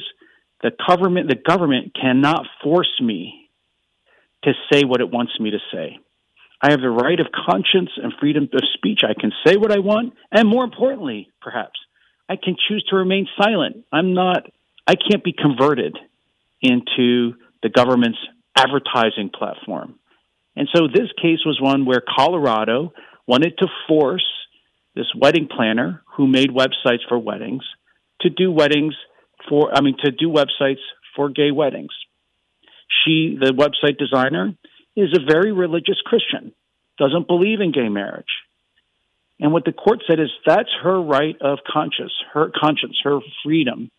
the 0.61 0.71
government, 0.87 1.29
the 1.29 1.35
government 1.35 1.95
cannot 1.99 2.45
force 2.63 2.91
me 3.01 3.49
to 4.43 4.53
say 4.71 4.83
what 4.83 5.01
it 5.01 5.11
wants 5.11 5.33
me 5.39 5.51
to 5.51 5.59
say. 5.71 5.99
I 6.61 6.71
have 6.71 6.81
the 6.81 6.89
right 6.89 7.19
of 7.19 7.27
conscience 7.31 7.91
and 8.01 8.13
freedom 8.19 8.49
of 8.51 8.61
speech. 8.73 9.01
I 9.03 9.19
can 9.19 9.31
say 9.45 9.57
what 9.57 9.71
I 9.71 9.79
want, 9.79 10.13
and 10.31 10.49
more 10.49 10.63
importantly, 10.63 11.29
perhaps, 11.41 11.79
I 12.27 12.35
can 12.35 12.55
choose 12.67 12.83
to 12.89 12.95
remain 12.95 13.27
silent. 13.41 13.85
I'm 13.91 14.13
not, 14.13 14.47
I 14.87 14.95
can't 14.95 15.23
be 15.23 15.33
converted 15.33 15.95
into 16.61 17.33
the 17.61 17.69
government's 17.69 18.17
advertising 18.55 19.29
platform. 19.37 19.99
And 20.55 20.67
so 20.75 20.87
this 20.87 21.09
case 21.21 21.45
was 21.45 21.61
one 21.61 21.85
where 21.85 22.01
Colorado 22.01 22.93
wanted 23.27 23.53
to 23.59 23.67
force 23.87 24.25
this 24.97 25.13
wedding 25.15 25.47
planner 25.47 26.01
who 26.15 26.27
made 26.27 26.49
websites 26.49 27.07
for 27.07 27.19
weddings 27.19 27.63
to 28.21 28.29
do 28.29 28.51
weddings 28.51 28.95
for, 29.47 29.73
I 29.73 29.81
mean, 29.81 29.95
to 30.03 30.11
do 30.11 30.29
websites 30.29 30.81
for 31.15 31.29
gay 31.29 31.51
weddings. 31.51 31.91
She, 33.05 33.37
the 33.39 33.51
website 33.51 33.97
designer, 33.97 34.53
is 34.95 35.15
a 35.15 35.31
very 35.31 35.51
religious 35.51 36.01
Christian, 36.03 36.53
doesn't 36.97 37.27
believe 37.27 37.61
in 37.61 37.71
gay 37.71 37.89
marriage. 37.89 38.25
And 39.39 39.53
what 39.53 39.65
the 39.65 39.71
court 39.71 39.99
said 40.09 40.19
is 40.19 40.29
that's 40.45 40.69
her 40.81 40.99
right 40.99 41.35
of 41.39 41.59
conscience, 41.71 42.13
her 42.33 42.51
conscience, 42.59 42.97
her 43.03 43.19
freedom 43.43 43.91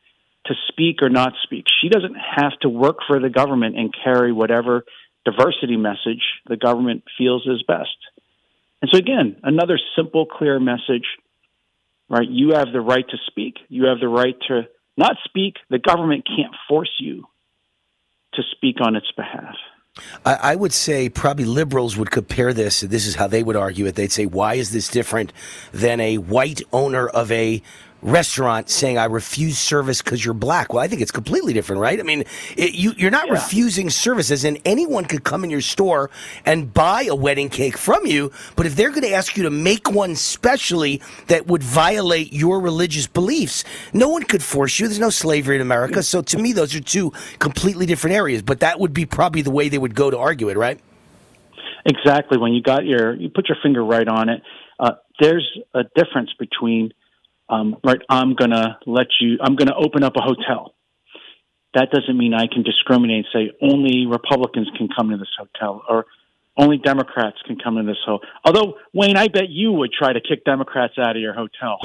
to 0.47 0.55
speak 0.69 1.01
or 1.01 1.09
not 1.09 1.35
speak. 1.45 1.67
She 1.81 1.89
doesn't 1.89 2.17
have 2.17 2.59
to 2.63 2.69
work 2.69 2.99
for 3.07 3.21
the 3.21 3.31
government 3.31 3.79
and 3.79 3.95
carry 4.05 4.33
whatever 4.33 4.85
diversity 5.25 5.77
message 5.77 6.23
the 6.49 6.57
government 6.57 7.05
feels 7.17 7.47
is 7.47 7.63
best. 7.63 7.97
And 8.81 8.91
so 8.93 8.99
again, 8.99 9.37
another 9.43 9.79
simple, 9.97 10.27
clear 10.27 10.61
message, 10.61 11.07
right? 12.09 12.29
You 12.29 12.55
have 12.55 12.73
the 12.73 12.81
right 12.81 13.09
to 13.09 13.17
speak. 13.27 13.55
You 13.69 13.87
have 13.87 14.01
the 14.01 14.09
right 14.09 14.37
to 14.49 14.69
not 14.97 15.17
speak. 15.25 15.55
The 15.71 15.79
government 15.79 16.27
can't 16.27 16.55
force 16.69 16.93
you 17.01 17.25
to 18.35 18.43
speak 18.53 18.77
on 18.81 18.97
its 18.97 19.11
behalf. 19.17 19.57
I, 20.25 20.55
would 20.55 20.73
say 20.73 21.09
probably 21.09 21.45
liberals 21.45 21.97
would 21.97 22.11
compare 22.11 22.53
this. 22.53 22.81
This 22.83 23.07
is 23.07 23.17
how 23.17 23.27
they 23.27 23.43
would 23.43 23.57
argue 23.57 23.87
it. 23.87 23.97
They'd 23.97 24.13
say, 24.13 24.27
why 24.27 24.55
is 24.55 24.71
this 24.71 24.89
different 24.89 25.33
than 25.73 25.99
a 25.99 26.19
white 26.19 26.63
owner 26.73 27.09
of 27.09 27.33
a 27.33 27.63
restaurant 28.01 28.71
saying 28.71 28.97
I 28.97 29.07
refuse 29.07 29.59
service 29.59 30.03
because 30.03 30.25
you're 30.25 30.35
black. 30.35 30.73
Well, 30.73 30.83
I 30.83 30.89
think 30.89 31.03
it's 31.03 31.11
completely 31.11 31.53
different, 31.53 31.81
right? 31.81 31.99
I 31.99 32.03
mean, 32.03 32.25
it, 32.57 32.75
you, 32.75 32.93
you're 32.97 33.11
not 33.11 33.27
yeah. 33.27 33.35
refusing 33.35 33.91
services, 33.91 34.45
and 34.45 34.61
anyone 34.65 35.05
could 35.05 35.25
come 35.25 35.45
in 35.45 35.51
your 35.51 35.61
store 35.61 36.11
and 36.45 36.73
buy 36.73 37.03
a 37.03 37.15
wedding 37.15 37.49
cake 37.49 37.77
from 37.77 38.07
you. 38.07 38.31
But 38.57 38.67
if 38.67 38.77
they're 38.77 38.91
going 38.91 39.03
to 39.03 39.13
ask 39.13 39.37
you 39.37 39.43
to 39.45 39.51
make 39.51 39.91
one 39.91 40.15
specially 40.15 41.03
that 41.27 41.47
would 41.47 41.63
violate 41.63 42.33
your 42.33 42.61
religious 42.61 43.07
beliefs, 43.07 43.65
no 43.93 44.09
one 44.09 44.23
could 44.23 44.43
force 44.43 44.79
you. 44.79 44.87
There's 44.87 45.01
no 45.01 45.11
slavery 45.11 45.57
in 45.57 45.63
America. 45.63 46.03
So 46.03 46.23
to 46.23 46.39
me, 46.39 46.53
those 46.53 46.75
are 46.75 46.81
two 46.81 47.13
completely 47.39 47.87
different 47.87 48.15
areas. 48.15 48.43
But 48.43 48.61
that 48.61 48.79
would 48.79 48.93
be 48.93 49.07
probably 49.07 49.43
the 49.43 49.51
way 49.51 49.69
they 49.69 49.79
would 49.79 49.95
go 49.95 50.11
to 50.11 50.19
argue 50.19 50.49
it, 50.49 50.57
right? 50.57 50.79
Exactly. 51.85 52.39
When 52.39 52.53
you 52.53 52.63
got 52.63 52.85
your, 52.85 53.15
you 53.17 53.29
put 53.29 53.49
your 53.49 53.59
finger 53.63 53.83
right 53.85 54.07
on 54.07 54.29
it. 54.29 54.43
Uh, 54.79 54.93
there's 55.21 55.59
a 55.75 55.83
difference 55.97 56.31
between 56.39 56.93
um, 57.49 57.77
right, 57.85 58.01
I'm 58.09 58.35
going 58.35 58.51
to 58.51 58.79
let 58.87 59.07
you, 59.21 59.39
I'm 59.41 59.57
going 59.57 59.69
to 59.69 59.75
open 59.75 60.05
up 60.05 60.15
a 60.17 60.21
hotel. 60.21 60.75
That 61.75 61.91
doesn't 61.91 62.17
mean 62.17 62.35
I 62.35 62.47
can 62.47 62.63
discriminate 62.63 63.27
and 63.33 63.51
say 63.51 63.57
only 63.63 64.07
Republicans 64.07 64.69
can 64.77 64.89
come 64.95 65.11
to 65.11 65.17
this 65.17 65.29
hotel 65.39 65.83
or 65.89 66.07
only 66.59 66.77
Democrats 66.77 67.37
can 67.47 67.57
come 67.57 67.79
in 67.79 67.87
this 67.87 67.97
hotel. 68.05 68.29
Although 68.45 68.75
Wayne, 68.93 69.17
I 69.17 69.29
bet 69.29 69.49
you 69.49 69.73
would 69.73 69.93
try 69.93 70.13
to 70.13 70.21
kick 70.21 70.45
Democrats 70.45 70.95
out 70.99 71.15
of 71.15 71.23
your 71.23 71.33
hotel. 71.33 71.79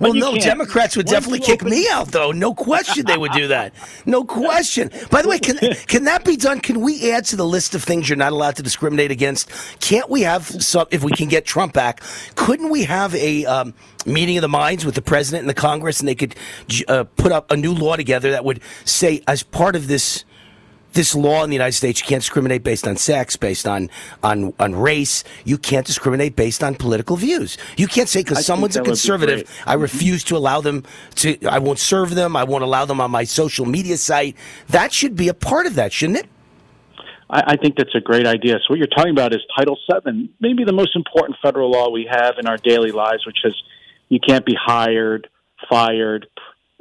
well, 0.00 0.14
no, 0.14 0.32
can't. 0.32 0.42
Democrats 0.42 0.96
would 0.96 1.06
definitely 1.06 1.40
kick 1.40 1.62
open- 1.62 1.70
me 1.70 1.86
out, 1.90 2.08
though. 2.08 2.32
No 2.32 2.54
question, 2.54 3.04
they 3.04 3.18
would 3.18 3.32
do 3.32 3.48
that. 3.48 3.74
No 4.06 4.24
question. 4.38 4.90
By 5.10 5.20
the 5.20 5.28
way, 5.28 5.38
can 5.38 5.58
can 5.86 6.04
that 6.04 6.24
be 6.24 6.36
done? 6.36 6.60
Can 6.60 6.80
we 6.80 7.10
add 7.10 7.26
to 7.26 7.36
the 7.36 7.44
list 7.44 7.74
of 7.74 7.84
things 7.84 8.08
you're 8.08 8.16
not 8.16 8.32
allowed 8.32 8.56
to 8.56 8.62
discriminate 8.62 9.10
against? 9.10 9.50
Can't 9.80 10.08
we 10.08 10.22
have 10.22 10.46
some? 10.46 10.86
If 10.90 11.04
we 11.04 11.12
can 11.12 11.28
get 11.28 11.44
Trump 11.44 11.74
back, 11.74 12.02
couldn't 12.36 12.70
we 12.70 12.84
have 12.84 13.14
a 13.14 13.44
um, 13.44 13.74
meeting 14.06 14.38
of 14.38 14.42
the 14.42 14.48
minds 14.48 14.86
with 14.86 14.94
the 14.94 15.02
president 15.02 15.42
and 15.42 15.50
the 15.50 15.54
Congress, 15.54 16.00
and 16.00 16.08
they 16.08 16.14
could 16.14 16.34
uh, 16.88 17.04
put 17.16 17.32
up 17.32 17.50
a 17.50 17.56
new 17.56 17.74
law 17.74 17.96
together 17.96 18.30
that 18.30 18.46
would 18.46 18.62
say, 18.86 19.22
as 19.26 19.42
part 19.42 19.76
of 19.76 19.88
this 19.88 20.24
this 20.92 21.14
law 21.14 21.44
in 21.44 21.50
the 21.50 21.54
United 21.54 21.72
States, 21.72 22.00
you 22.00 22.06
can't 22.06 22.22
discriminate 22.22 22.62
based 22.62 22.86
on 22.86 22.96
sex, 22.96 23.36
based 23.36 23.66
on 23.66 23.90
on 24.22 24.54
on 24.58 24.74
race. 24.74 25.24
You 25.44 25.58
can't 25.58 25.86
discriminate 25.86 26.36
based 26.36 26.62
on 26.62 26.74
political 26.74 27.16
views. 27.16 27.58
You 27.76 27.86
can't 27.86 28.08
say 28.08 28.20
because 28.20 28.44
someone's 28.44 28.76
a 28.76 28.82
conservative, 28.82 29.48
I 29.66 29.74
refuse 29.74 30.24
to 30.24 30.36
allow 30.36 30.60
them 30.60 30.84
to. 31.16 31.38
I 31.46 31.58
won't 31.58 31.78
serve 31.78 32.14
them. 32.14 32.36
I 32.36 32.44
won't 32.44 32.64
allow 32.64 32.84
them 32.84 33.00
on 33.00 33.10
my 33.10 33.24
social 33.24 33.66
media 33.66 33.96
site. 33.96 34.36
That 34.68 34.92
should 34.92 35.16
be 35.16 35.28
a 35.28 35.34
part 35.34 35.66
of 35.66 35.74
that, 35.74 35.92
shouldn't 35.92 36.18
it? 36.20 36.26
I, 37.30 37.52
I 37.52 37.56
think 37.56 37.76
that's 37.76 37.94
a 37.94 38.00
great 38.00 38.26
idea. 38.26 38.54
So 38.54 38.70
what 38.70 38.78
you're 38.78 38.88
talking 38.88 39.12
about 39.12 39.34
is 39.34 39.40
Title 39.56 39.76
VII, 39.90 40.30
maybe 40.40 40.64
the 40.64 40.72
most 40.72 40.96
important 40.96 41.38
federal 41.42 41.70
law 41.70 41.90
we 41.90 42.08
have 42.10 42.34
in 42.38 42.46
our 42.46 42.56
daily 42.56 42.90
lives, 42.90 43.26
which 43.26 43.44
is 43.44 43.54
you 44.08 44.18
can't 44.18 44.46
be 44.46 44.56
hired, 44.58 45.28
fired, 45.68 46.26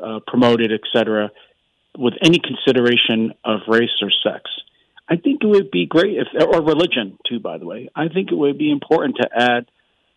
uh, 0.02 0.20
promoted, 0.26 0.72
etc 0.72 1.32
with 1.98 2.14
any 2.22 2.40
consideration 2.40 3.34
of 3.44 3.62
race 3.68 3.90
or 4.02 4.12
sex. 4.24 4.50
I 5.10 5.16
think 5.16 5.42
it 5.42 5.48
would 5.48 5.72
be 5.72 5.86
great 5.86 6.18
if, 6.18 6.28
or 6.36 6.62
religion 6.62 7.18
too, 7.28 7.40
by 7.40 7.58
the 7.58 7.66
way. 7.66 7.90
I 7.96 8.10
think 8.10 8.32
it 8.32 8.36
would 8.36 8.58
be 8.58 8.72
important 8.72 9.18
to 9.22 9.30
add 9.34 9.66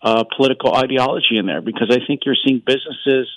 uh, 0.03 0.25
political 0.37 0.75
ideology 0.75 1.37
in 1.39 1.47
there 1.47 1.61
because 1.61 1.89
I 1.91 2.05
think 2.07 2.21
you're 2.25 2.37
seeing 2.47 2.63
businesses, 2.65 3.29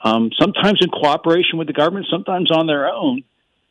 um, 0.00 0.30
sometimes 0.38 0.78
in 0.80 0.88
cooperation 0.88 1.58
with 1.58 1.66
the 1.66 1.72
government, 1.72 2.06
sometimes 2.10 2.50
on 2.50 2.66
their 2.66 2.88
own, 2.88 3.24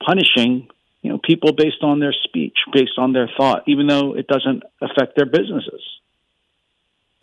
punishing 0.05 0.67
you 1.01 1.11
know 1.11 1.19
people 1.23 1.53
based 1.53 1.81
on 1.81 1.99
their 1.99 2.13
speech, 2.23 2.57
based 2.71 2.97
on 2.97 3.13
their 3.13 3.29
thought, 3.37 3.63
even 3.67 3.87
though 3.87 4.15
it 4.15 4.27
doesn't 4.27 4.63
affect 4.81 5.15
their 5.15 5.25
businesses. 5.25 5.81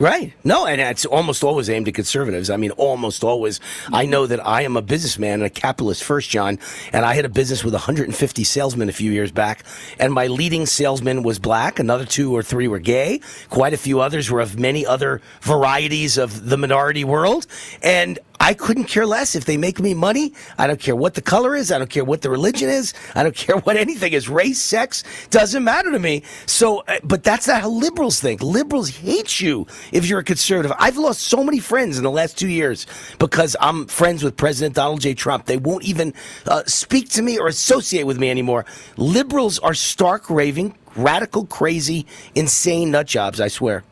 Right. 0.01 0.33
No, 0.43 0.65
and 0.65 0.81
it's 0.81 1.05
almost 1.05 1.43
always 1.43 1.69
aimed 1.69 1.87
at 1.87 1.93
conservatives. 1.93 2.49
I 2.49 2.57
mean, 2.57 2.71
almost 2.71 3.23
always. 3.23 3.59
I 3.93 4.07
know 4.07 4.25
that 4.25 4.43
I 4.43 4.63
am 4.63 4.75
a 4.75 4.81
businessman 4.81 5.33
and 5.33 5.43
a 5.43 5.49
capitalist 5.51 6.03
first, 6.03 6.27
John, 6.31 6.57
and 6.91 7.05
I 7.05 7.13
had 7.13 7.23
a 7.23 7.29
business 7.29 7.63
with 7.63 7.75
150 7.75 8.43
salesmen 8.43 8.89
a 8.89 8.93
few 8.93 9.11
years 9.11 9.31
back, 9.31 9.63
and 9.99 10.11
my 10.11 10.25
leading 10.25 10.65
salesman 10.65 11.21
was 11.21 11.37
black. 11.37 11.77
Another 11.77 12.05
two 12.05 12.35
or 12.35 12.41
three 12.41 12.67
were 12.67 12.79
gay. 12.79 13.21
Quite 13.51 13.75
a 13.75 13.77
few 13.77 13.99
others 14.01 14.31
were 14.31 14.39
of 14.39 14.57
many 14.57 14.87
other 14.87 15.21
varieties 15.41 16.17
of 16.17 16.49
the 16.49 16.57
minority 16.57 17.03
world. 17.03 17.45
And 17.83 18.17
I 18.41 18.55
couldn't 18.55 18.85
care 18.85 19.05
less 19.05 19.35
if 19.35 19.45
they 19.45 19.55
make 19.55 19.79
me 19.79 19.93
money. 19.93 20.33
I 20.57 20.65
don't 20.65 20.79
care 20.79 20.95
what 20.95 21.13
the 21.13 21.21
color 21.21 21.55
is. 21.55 21.71
I 21.71 21.77
don't 21.77 21.91
care 21.91 22.03
what 22.03 22.23
the 22.23 22.31
religion 22.31 22.69
is. 22.69 22.95
I 23.13 23.21
don't 23.21 23.35
care 23.35 23.57
what 23.57 23.77
anything 23.77 24.13
is. 24.13 24.27
Race, 24.27 24.59
sex, 24.59 25.03
doesn't 25.29 25.63
matter 25.63 25.91
to 25.91 25.99
me. 25.99 26.23
So, 26.47 26.79
uh, 26.87 26.97
but 27.03 27.23
that's 27.23 27.47
not 27.47 27.61
how 27.61 27.69
liberals 27.69 28.19
think. 28.19 28.41
Liberals 28.41 28.89
hate 28.89 29.39
you 29.39 29.67
if 29.91 30.07
you're 30.07 30.21
a 30.21 30.23
conservative. 30.23 30.75
I've 30.79 30.97
lost 30.97 31.21
so 31.21 31.43
many 31.43 31.59
friends 31.59 31.99
in 31.99 32.03
the 32.03 32.09
last 32.09 32.35
two 32.35 32.47
years 32.47 32.87
because 33.19 33.55
I'm 33.61 33.85
friends 33.85 34.23
with 34.23 34.37
President 34.37 34.73
Donald 34.73 35.01
J. 35.01 35.13
Trump. 35.13 35.45
They 35.45 35.57
won't 35.57 35.83
even 35.83 36.11
uh, 36.47 36.63
speak 36.65 37.09
to 37.09 37.21
me 37.21 37.37
or 37.37 37.47
associate 37.47 38.07
with 38.07 38.17
me 38.17 38.31
anymore. 38.31 38.65
Liberals 38.97 39.59
are 39.59 39.75
stark 39.75 40.31
raving, 40.31 40.75
radical, 40.95 41.45
crazy, 41.45 42.07
insane 42.33 42.89
nut 42.89 43.05
jobs, 43.05 43.39
I 43.39 43.49
swear. 43.49 43.83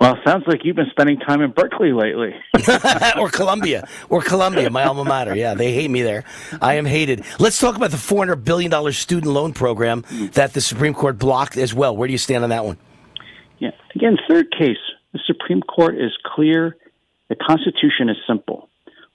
Well, 0.00 0.18
sounds 0.26 0.44
like 0.46 0.64
you've 0.64 0.76
been 0.76 0.90
spending 0.90 1.18
time 1.18 1.40
in 1.40 1.52
Berkeley 1.52 1.92
lately. 1.92 2.34
or 3.18 3.28
Columbia. 3.28 3.88
Or 4.08 4.22
Columbia, 4.22 4.68
my 4.68 4.84
alma 4.84 5.04
mater. 5.04 5.36
Yeah, 5.36 5.54
they 5.54 5.72
hate 5.72 5.90
me 5.90 6.02
there. 6.02 6.24
I 6.60 6.74
am 6.74 6.84
hated. 6.84 7.24
Let's 7.38 7.58
talk 7.60 7.76
about 7.76 7.90
the 7.90 7.96
$400 7.96 8.44
billion 8.44 8.92
student 8.92 9.32
loan 9.32 9.52
program 9.52 10.04
that 10.32 10.52
the 10.52 10.60
Supreme 10.60 10.94
Court 10.94 11.18
blocked 11.18 11.56
as 11.56 11.72
well. 11.72 11.96
Where 11.96 12.08
do 12.08 12.12
you 12.12 12.18
stand 12.18 12.42
on 12.42 12.50
that 12.50 12.64
one? 12.64 12.76
Yeah. 13.58 13.70
Again, 13.94 14.16
third 14.28 14.50
case. 14.50 14.78
The 15.12 15.20
Supreme 15.26 15.62
Court 15.62 15.94
is 15.94 16.10
clear. 16.34 16.76
The 17.28 17.36
Constitution 17.36 18.08
is 18.08 18.16
simple. 18.26 18.68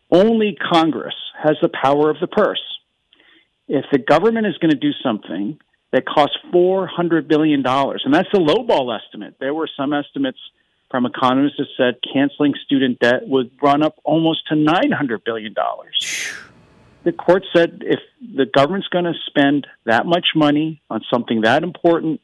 Only 0.09 0.57
Congress 0.71 1.15
has 1.43 1.57
the 1.61 1.69
power 1.69 2.09
of 2.09 2.17
the 2.21 2.27
purse. 2.27 2.63
If 3.67 3.85
the 3.91 3.99
government 3.99 4.47
is 4.47 4.57
going 4.57 4.71
to 4.71 4.77
do 4.77 4.91
something 5.03 5.59
that 5.91 6.05
costs 6.05 6.37
$400 6.53 7.27
billion, 7.27 7.63
and 7.65 8.13
that's 8.13 8.29
the 8.31 8.39
lowball 8.39 8.97
estimate, 8.97 9.35
there 9.41 9.53
were 9.53 9.69
some 9.75 9.91
estimates– 9.91 10.39
from 10.89 11.05
economists 11.05 11.57
have 11.59 11.67
said 11.77 11.99
canceling 12.13 12.53
student 12.65 12.99
debt 12.99 13.27
would 13.27 13.51
run 13.61 13.83
up 13.83 13.95
almost 14.03 14.47
to 14.47 14.55
$900 14.55 15.23
billion. 15.23 15.53
The 17.03 17.11
court 17.11 17.45
said 17.55 17.81
if 17.85 17.99
the 18.19 18.45
government's 18.45 18.87
going 18.87 19.05
to 19.05 19.13
spend 19.27 19.67
that 19.85 20.05
much 20.05 20.27
money 20.35 20.81
on 20.89 21.01
something 21.11 21.41
that 21.41 21.63
important, 21.63 22.21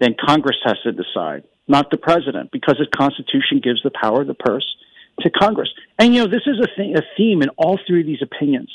then 0.00 0.14
Congress 0.20 0.56
has 0.64 0.76
to 0.84 0.92
decide, 0.92 1.44
not 1.68 1.90
the 1.90 1.96
president, 1.96 2.50
because 2.50 2.76
the 2.78 2.86
Constitution 2.96 3.60
gives 3.62 3.82
the 3.82 3.90
power 3.90 4.22
of 4.22 4.26
the 4.26 4.34
purse 4.34 4.66
to 5.20 5.30
Congress. 5.30 5.70
And, 5.98 6.14
you 6.14 6.24
know, 6.24 6.30
this 6.30 6.46
is 6.46 6.58
a, 6.58 6.66
th- 6.76 6.96
a 6.96 7.02
theme 7.16 7.42
in 7.42 7.48
all 7.50 7.78
three 7.86 8.00
of 8.00 8.06
these 8.06 8.22
opinions. 8.22 8.74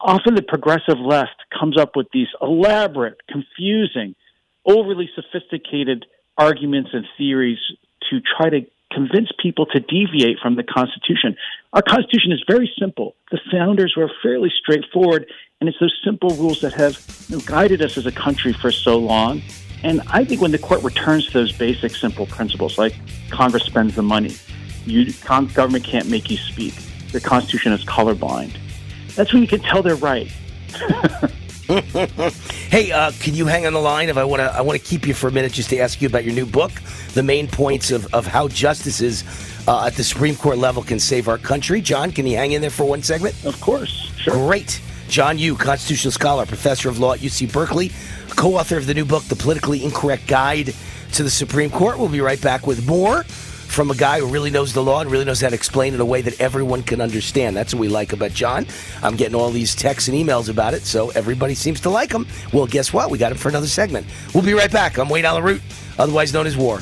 Often 0.00 0.34
the 0.34 0.42
progressive 0.42 0.98
left 0.98 1.36
comes 1.58 1.78
up 1.78 1.96
with 1.96 2.08
these 2.12 2.28
elaborate, 2.40 3.18
confusing, 3.28 4.14
overly 4.64 5.10
sophisticated 5.14 6.06
arguments 6.36 6.90
and 6.92 7.06
theories 7.18 7.58
to 8.08 8.20
try 8.20 8.50
to 8.50 8.66
convince 8.92 9.30
people 9.40 9.66
to 9.66 9.80
deviate 9.80 10.38
from 10.40 10.56
the 10.56 10.64
Constitution. 10.64 11.36
Our 11.72 11.82
Constitution 11.82 12.32
is 12.32 12.42
very 12.46 12.70
simple. 12.78 13.14
The 13.30 13.40
founders 13.50 13.94
were 13.96 14.10
fairly 14.22 14.52
straightforward, 14.60 15.30
And 15.60 15.68
it's 15.68 15.78
those 15.78 15.96
simple 16.04 16.30
rules 16.30 16.60
that 16.62 16.72
have 16.72 16.98
you 17.28 17.36
know, 17.36 17.42
guided 17.44 17.82
us 17.82 17.96
as 17.96 18.06
a 18.06 18.12
country 18.12 18.52
for 18.52 18.72
so 18.72 18.98
long. 18.98 19.42
And 19.82 20.02
I 20.08 20.24
think 20.24 20.40
when 20.40 20.50
the 20.50 20.58
court 20.58 20.82
returns 20.82 21.26
to 21.26 21.32
those 21.32 21.52
basic, 21.52 21.94
simple 21.94 22.26
principles, 22.26 22.78
like 22.78 22.94
Congress 23.30 23.64
spends 23.64 23.94
the 23.94 24.02
money, 24.02 24.34
you, 24.84 25.12
government 25.54 25.84
can't 25.84 26.08
make 26.08 26.30
you 26.30 26.36
speak, 26.36 26.74
the 27.12 27.20
Constitution 27.20 27.72
is 27.72 27.84
colorblind, 27.84 28.56
that's 29.14 29.32
when 29.32 29.42
you 29.42 29.48
can 29.48 29.60
tell 29.60 29.82
they're 29.82 29.96
right. 29.96 30.30
hey, 31.70 32.90
uh, 32.90 33.12
can 33.20 33.34
you 33.34 33.46
hang 33.46 33.66
on 33.66 33.72
the 33.72 33.80
line? 33.80 34.08
If 34.08 34.16
I 34.16 34.24
want 34.24 34.40
to, 34.40 34.52
I 34.52 34.60
want 34.60 34.80
to 34.80 34.84
keep 34.84 35.06
you 35.06 35.14
for 35.14 35.28
a 35.28 35.32
minute 35.32 35.52
just 35.52 35.70
to 35.70 35.78
ask 35.78 36.02
you 36.02 36.08
about 36.08 36.24
your 36.24 36.34
new 36.34 36.46
book, 36.46 36.72
the 37.14 37.22
main 37.22 37.46
points 37.46 37.90
of, 37.92 38.12
of 38.12 38.26
how 38.26 38.48
justices 38.48 39.22
uh, 39.68 39.86
at 39.86 39.94
the 39.94 40.02
Supreme 40.02 40.34
Court 40.34 40.58
level 40.58 40.82
can 40.82 40.98
save 40.98 41.28
our 41.28 41.38
country. 41.38 41.80
John, 41.80 42.10
can 42.10 42.26
you 42.26 42.36
hang 42.36 42.52
in 42.52 42.60
there 42.60 42.70
for 42.70 42.84
one 42.84 43.02
segment? 43.02 43.34
Of 43.44 43.60
course. 43.60 44.12
Sure. 44.16 44.34
Great. 44.34 44.80
John 45.08 45.38
Yoo, 45.38 45.54
constitutional 45.54 46.12
scholar, 46.12 46.44
professor 46.44 46.88
of 46.88 46.98
law 46.98 47.12
at 47.12 47.20
UC 47.20 47.52
Berkeley, 47.52 47.92
co 48.30 48.56
author 48.56 48.76
of 48.76 48.86
the 48.86 48.94
new 48.94 49.04
book, 49.04 49.24
The 49.24 49.36
Politically 49.36 49.84
Incorrect 49.84 50.26
Guide 50.26 50.74
to 51.12 51.22
the 51.22 51.30
Supreme 51.30 51.70
Court. 51.70 51.98
We'll 51.98 52.08
be 52.08 52.20
right 52.20 52.40
back 52.40 52.66
with 52.66 52.86
more 52.86 53.24
from 53.70 53.90
a 53.90 53.94
guy 53.94 54.20
who 54.20 54.26
really 54.26 54.50
knows 54.50 54.72
the 54.72 54.82
law 54.82 55.00
and 55.00 55.10
really 55.10 55.24
knows 55.24 55.40
how 55.40 55.48
to 55.48 55.54
explain 55.54 55.92
it 55.92 55.96
in 55.96 56.00
a 56.00 56.04
way 56.04 56.22
that 56.22 56.40
everyone 56.40 56.82
can 56.82 57.00
understand. 57.00 57.56
That's 57.56 57.72
what 57.72 57.80
we 57.80 57.88
like 57.88 58.12
about 58.12 58.32
John. 58.32 58.66
I'm 59.02 59.16
getting 59.16 59.34
all 59.34 59.50
these 59.50 59.74
texts 59.74 60.08
and 60.08 60.16
emails 60.16 60.48
about 60.48 60.74
it, 60.74 60.82
so 60.82 61.10
everybody 61.10 61.54
seems 61.54 61.80
to 61.82 61.90
like 61.90 62.12
him. 62.12 62.26
Well, 62.52 62.66
guess 62.66 62.92
what? 62.92 63.10
We 63.10 63.18
got 63.18 63.32
him 63.32 63.38
for 63.38 63.48
another 63.48 63.68
segment. 63.68 64.06
We'll 64.34 64.44
be 64.44 64.54
right 64.54 64.70
back. 64.70 64.98
I'm 64.98 65.08
Wayne 65.08 65.24
Root, 65.42 65.62
otherwise 65.98 66.34
known 66.34 66.46
as 66.46 66.56
War. 66.56 66.80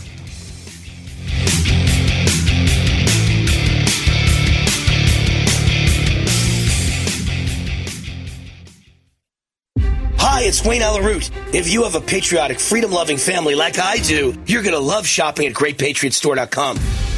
Hi, 10.39 10.45
it's 10.45 10.65
Wayne 10.65 10.83
Allyn 10.83 11.05
Root. 11.05 11.33
If 11.53 11.69
you 11.69 11.83
have 11.83 11.97
a 11.97 12.01
patriotic, 12.01 12.61
freedom 12.61 12.93
loving 12.93 13.17
family 13.17 13.57
like 13.57 13.81
I 13.81 13.97
do, 13.97 14.41
you're 14.47 14.63
going 14.63 14.73
to 14.73 14.79
love 14.79 15.05
shopping 15.05 15.49
at 15.49 15.53
GreatPatriotStore.com. 15.53 16.77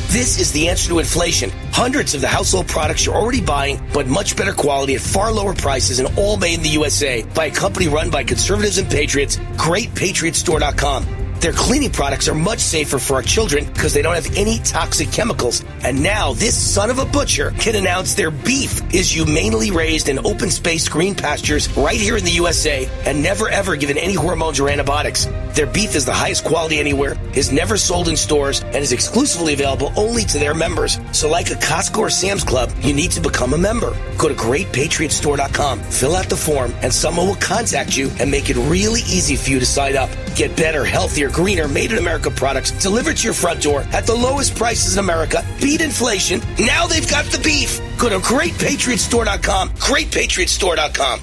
This 0.08 0.40
is 0.40 0.52
the 0.52 0.70
answer 0.70 0.88
to 0.88 1.00
inflation. 1.00 1.50
Hundreds 1.70 2.14
of 2.14 2.22
the 2.22 2.28
household 2.28 2.66
products 2.66 3.04
you're 3.04 3.14
already 3.14 3.42
buying, 3.42 3.78
but 3.92 4.06
much 4.06 4.38
better 4.38 4.54
quality 4.54 4.94
at 4.94 5.02
far 5.02 5.30
lower 5.32 5.54
prices 5.54 5.98
and 5.98 6.18
all 6.18 6.38
made 6.38 6.54
in 6.54 6.62
the 6.62 6.70
USA 6.70 7.22
by 7.34 7.44
a 7.44 7.50
company 7.50 7.88
run 7.88 8.08
by 8.08 8.24
conservatives 8.24 8.78
and 8.78 8.88
patriots. 8.88 9.36
GreatPatriotStore.com. 9.36 11.19
Their 11.40 11.52
cleaning 11.54 11.90
products 11.90 12.28
are 12.28 12.34
much 12.34 12.58
safer 12.58 12.98
for 12.98 13.14
our 13.14 13.22
children 13.22 13.64
because 13.64 13.94
they 13.94 14.02
don't 14.02 14.14
have 14.14 14.36
any 14.36 14.58
toxic 14.58 15.10
chemicals. 15.10 15.64
And 15.82 16.02
now 16.02 16.34
this 16.34 16.54
son 16.54 16.90
of 16.90 16.98
a 16.98 17.06
butcher 17.06 17.52
can 17.52 17.76
announce 17.76 18.12
their 18.12 18.30
beef 18.30 18.82
is 18.94 19.10
humanely 19.10 19.70
raised 19.70 20.10
in 20.10 20.18
open 20.26 20.50
space 20.50 20.86
green 20.86 21.14
pastures 21.14 21.74
right 21.78 21.98
here 21.98 22.18
in 22.18 22.24
the 22.24 22.30
USA 22.32 22.86
and 23.06 23.22
never 23.22 23.48
ever 23.48 23.74
given 23.76 23.96
any 23.96 24.12
hormones 24.12 24.60
or 24.60 24.68
antibiotics. 24.68 25.26
Their 25.54 25.66
beef 25.66 25.96
is 25.96 26.04
the 26.04 26.12
highest 26.12 26.44
quality 26.44 26.78
anywhere, 26.78 27.16
is 27.34 27.50
never 27.50 27.76
sold 27.76 28.08
in 28.08 28.16
stores, 28.16 28.60
and 28.60 28.76
is 28.76 28.92
exclusively 28.92 29.54
available 29.54 29.92
only 29.96 30.24
to 30.24 30.38
their 30.38 30.54
members. 30.54 30.98
So 31.12 31.28
like 31.28 31.50
a 31.50 31.54
Costco 31.54 31.98
or 31.98 32.10
Sam's 32.10 32.44
Club, 32.44 32.70
you 32.80 32.94
need 32.94 33.10
to 33.12 33.20
become 33.20 33.54
a 33.54 33.58
member. 33.58 33.96
Go 34.16 34.28
to 34.28 34.34
greatpatriotstore.com, 34.34 35.80
fill 35.80 36.14
out 36.14 36.28
the 36.28 36.36
form, 36.36 36.72
and 36.82 36.92
someone 36.92 37.26
will 37.26 37.34
contact 37.36 37.96
you 37.96 38.10
and 38.20 38.30
make 38.30 38.48
it 38.50 38.56
really 38.56 39.00
easy 39.00 39.36
for 39.36 39.50
you 39.50 39.58
to 39.58 39.66
sign 39.66 39.96
up. 39.96 40.10
Get 40.36 40.56
better, 40.56 40.84
healthier, 40.84 41.29
greener, 41.30 41.68
made 41.68 41.92
in 41.92 41.98
America 41.98 42.30
products 42.30 42.70
delivered 42.72 43.16
to 43.18 43.24
your 43.24 43.34
front 43.34 43.62
door 43.62 43.82
at 43.92 44.06
the 44.06 44.14
lowest 44.14 44.54
prices 44.56 44.94
in 44.94 45.04
America. 45.04 45.44
Beat 45.60 45.80
inflation. 45.80 46.40
Now 46.58 46.86
they've 46.86 47.08
got 47.08 47.24
the 47.26 47.38
beef. 47.38 47.80
Go 47.98 48.08
to 48.08 48.18
greatpatriotstore.com. 48.18 49.70
Greatpatriotstore.com. 49.70 51.20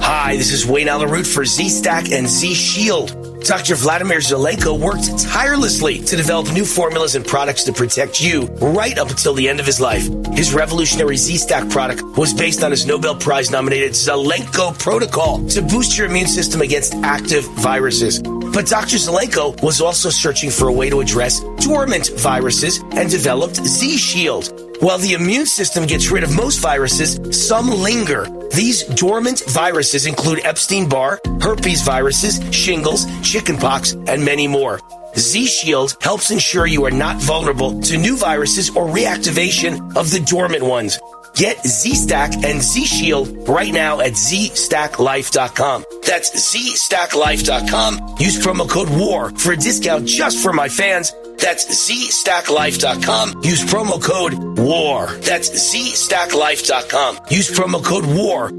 Hi, 0.00 0.36
this 0.36 0.52
is 0.52 0.66
Wayne 0.66 0.88
Allyn 0.88 1.10
Root 1.10 1.26
for 1.26 1.44
Z-Stack 1.44 2.10
and 2.10 2.26
Z-Shield. 2.26 3.29
Dr. 3.44 3.74
Vladimir 3.74 4.18
Zelenko 4.18 4.78
worked 4.78 5.18
tirelessly 5.18 5.98
to 6.00 6.16
develop 6.16 6.52
new 6.52 6.64
formulas 6.64 7.14
and 7.14 7.26
products 7.26 7.64
to 7.64 7.72
protect 7.72 8.20
you 8.20 8.46
right 8.60 8.98
up 8.98 9.10
until 9.10 9.34
the 9.34 9.48
end 9.48 9.60
of 9.60 9.66
his 9.66 9.80
life. 9.80 10.08
His 10.34 10.54
revolutionary 10.54 11.16
Z-Stack 11.16 11.68
product 11.70 12.02
was 12.16 12.32
based 12.34 12.62
on 12.62 12.70
his 12.70 12.86
Nobel 12.86 13.14
Prize 13.14 13.50
nominated 13.50 13.92
Zelenko 13.92 14.78
protocol 14.78 15.44
to 15.48 15.62
boost 15.62 15.96
your 15.96 16.06
immune 16.06 16.28
system 16.28 16.60
against 16.60 16.94
active 16.96 17.44
viruses. 17.58 18.20
But 18.20 18.66
Dr. 18.66 18.96
Zelenko 18.96 19.60
was 19.62 19.80
also 19.80 20.10
searching 20.10 20.50
for 20.50 20.68
a 20.68 20.72
way 20.72 20.90
to 20.90 21.00
address 21.00 21.40
dormant 21.58 22.10
viruses 22.18 22.78
and 22.92 23.10
developed 23.10 23.56
Z-Shield. 23.56 24.69
While 24.80 24.96
the 24.96 25.12
immune 25.12 25.44
system 25.44 25.84
gets 25.84 26.10
rid 26.10 26.24
of 26.24 26.34
most 26.34 26.58
viruses, 26.60 27.20
some 27.46 27.68
linger. 27.68 28.26
These 28.54 28.84
dormant 28.84 29.42
viruses 29.46 30.06
include 30.06 30.40
Epstein-Barr, 30.42 31.20
herpes 31.42 31.82
viruses, 31.82 32.40
shingles, 32.50 33.04
chickenpox, 33.20 33.92
and 33.92 34.24
many 34.24 34.48
more. 34.48 34.80
Z-Shield 35.18 35.98
helps 36.00 36.30
ensure 36.30 36.66
you 36.66 36.86
are 36.86 36.90
not 36.90 37.16
vulnerable 37.20 37.78
to 37.82 37.98
new 37.98 38.16
viruses 38.16 38.70
or 38.70 38.86
reactivation 38.86 39.94
of 39.98 40.10
the 40.10 40.20
dormant 40.20 40.62
ones. 40.62 40.98
Get 41.34 41.64
Z-Stack 41.66 42.44
and 42.44 42.62
Z-Shield 42.62 43.48
right 43.48 43.72
now 43.72 44.00
at 44.00 44.12
ZStackLife.com. 44.12 45.84
That's 46.06 46.54
ZStackLife.com. 46.54 48.16
Use 48.18 48.38
promo 48.44 48.68
code 48.68 48.88
WAR 48.90 49.30
for 49.30 49.52
a 49.52 49.56
discount 49.56 50.06
just 50.06 50.42
for 50.42 50.52
my 50.52 50.68
fans. 50.68 51.12
That's 51.38 51.64
ZStackLife.com. 51.90 53.42
Use 53.44 53.64
promo 53.64 54.02
code 54.02 54.34
WAR. 54.58 55.06
That's 55.18 55.48
ZStackLife.com. 55.50 57.20
Use 57.30 57.50
promo 57.50 57.82
code 57.82 58.04
WAR. 58.06 58.50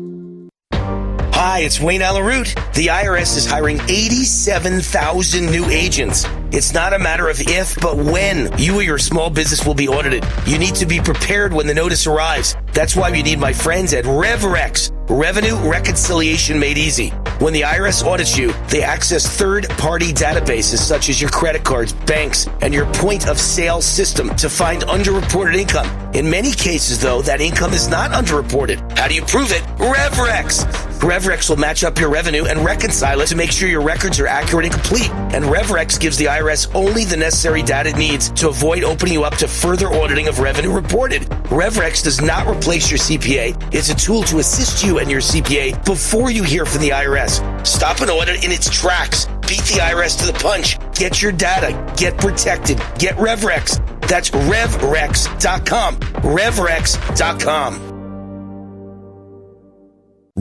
Hi, 1.43 1.61
it's 1.61 1.79
Wayne 1.79 2.03
Allyn 2.03 2.23
Root. 2.23 2.53
The 2.75 2.85
IRS 2.85 3.35
is 3.35 3.47
hiring 3.47 3.79
87,000 3.89 5.49
new 5.49 5.65
agents. 5.71 6.23
It's 6.51 6.71
not 6.71 6.93
a 6.93 6.99
matter 6.99 7.29
of 7.29 7.41
if, 7.41 7.81
but 7.81 7.97
when 7.97 8.55
you 8.59 8.75
or 8.75 8.83
your 8.83 8.99
small 8.99 9.31
business 9.31 9.65
will 9.65 9.73
be 9.73 9.87
audited. 9.87 10.23
You 10.45 10.59
need 10.59 10.75
to 10.75 10.85
be 10.85 10.99
prepared 10.99 11.51
when 11.51 11.65
the 11.65 11.73
notice 11.73 12.05
arrives. 12.05 12.55
That's 12.73 12.95
why 12.95 13.09
you 13.09 13.23
need 13.23 13.39
my 13.39 13.53
friends 13.53 13.91
at 13.95 14.05
RevRex. 14.05 14.91
Revenue 15.09 15.55
reconciliation 15.67 16.59
made 16.59 16.77
easy. 16.77 17.09
When 17.39 17.53
the 17.53 17.61
IRS 17.61 18.05
audits 18.05 18.37
you, 18.37 18.53
they 18.69 18.83
access 18.83 19.25
third 19.25 19.67
party 19.71 20.13
databases 20.13 20.77
such 20.77 21.09
as 21.09 21.19
your 21.19 21.31
credit 21.31 21.63
cards, 21.63 21.91
banks, 21.91 22.47
and 22.61 22.71
your 22.71 22.85
point 22.93 23.27
of 23.27 23.39
sale 23.39 23.81
system 23.81 24.35
to 24.35 24.47
find 24.47 24.83
underreported 24.83 25.55
income. 25.55 25.87
In 26.13 26.29
many 26.29 26.51
cases, 26.51 27.01
though, 27.01 27.23
that 27.23 27.41
income 27.41 27.73
is 27.73 27.87
not 27.87 28.11
underreported. 28.11 28.95
How 28.95 29.07
do 29.07 29.15
you 29.15 29.23
prove 29.23 29.51
it? 29.51 29.63
RevRex. 29.79 30.90
RevRex 31.01 31.49
will 31.49 31.57
match 31.57 31.83
up 31.83 31.97
your 31.97 32.11
revenue 32.11 32.45
and 32.45 32.63
reconcile 32.63 33.21
it 33.21 33.27
to 33.27 33.35
make 33.35 33.51
sure 33.51 33.67
your 33.67 33.81
records 33.81 34.19
are 34.19 34.27
accurate 34.27 34.65
and 34.65 34.73
complete. 34.73 35.09
And 35.33 35.43
RevRex 35.45 35.99
gives 35.99 36.15
the 36.15 36.25
IRS 36.25 36.73
only 36.75 37.05
the 37.05 37.17
necessary 37.17 37.63
data 37.63 37.89
it 37.89 37.97
needs 37.97 38.29
to 38.33 38.49
avoid 38.49 38.83
opening 38.83 39.15
you 39.15 39.23
up 39.23 39.35
to 39.37 39.47
further 39.47 39.87
auditing 39.87 40.27
of 40.27 40.37
revenue 40.37 40.71
reported. 40.71 41.23
RevRex 41.49 42.03
does 42.03 42.21
not 42.21 42.45
replace 42.47 42.91
your 42.91 42.99
CPA. 42.99 43.73
It's 43.73 43.89
a 43.89 43.95
tool 43.95 44.21
to 44.23 44.37
assist 44.37 44.85
you 44.85 44.99
and 44.99 45.09
your 45.09 45.21
CPA 45.21 45.83
before 45.85 46.29
you 46.29 46.43
hear 46.43 46.67
from 46.67 46.81
the 46.81 46.89
IRS. 46.89 47.65
Stop 47.65 48.01
an 48.01 48.11
audit 48.11 48.45
in 48.45 48.51
its 48.51 48.69
tracks. 48.69 49.25
Beat 49.41 49.63
the 49.63 49.79
IRS 49.81 50.19
to 50.19 50.27
the 50.27 50.33
punch. 50.33 50.77
Get 50.93 51.19
your 51.19 51.31
data. 51.31 51.73
Get 51.97 52.15
protected. 52.19 52.77
Get 52.99 53.15
RevRex. 53.15 54.07
That's 54.07 54.29
RevRex.com. 54.29 55.95
RevRex.com. 55.97 57.90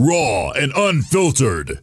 Raw 0.03 0.53
and 0.53 0.73
unfiltered. 0.75 1.83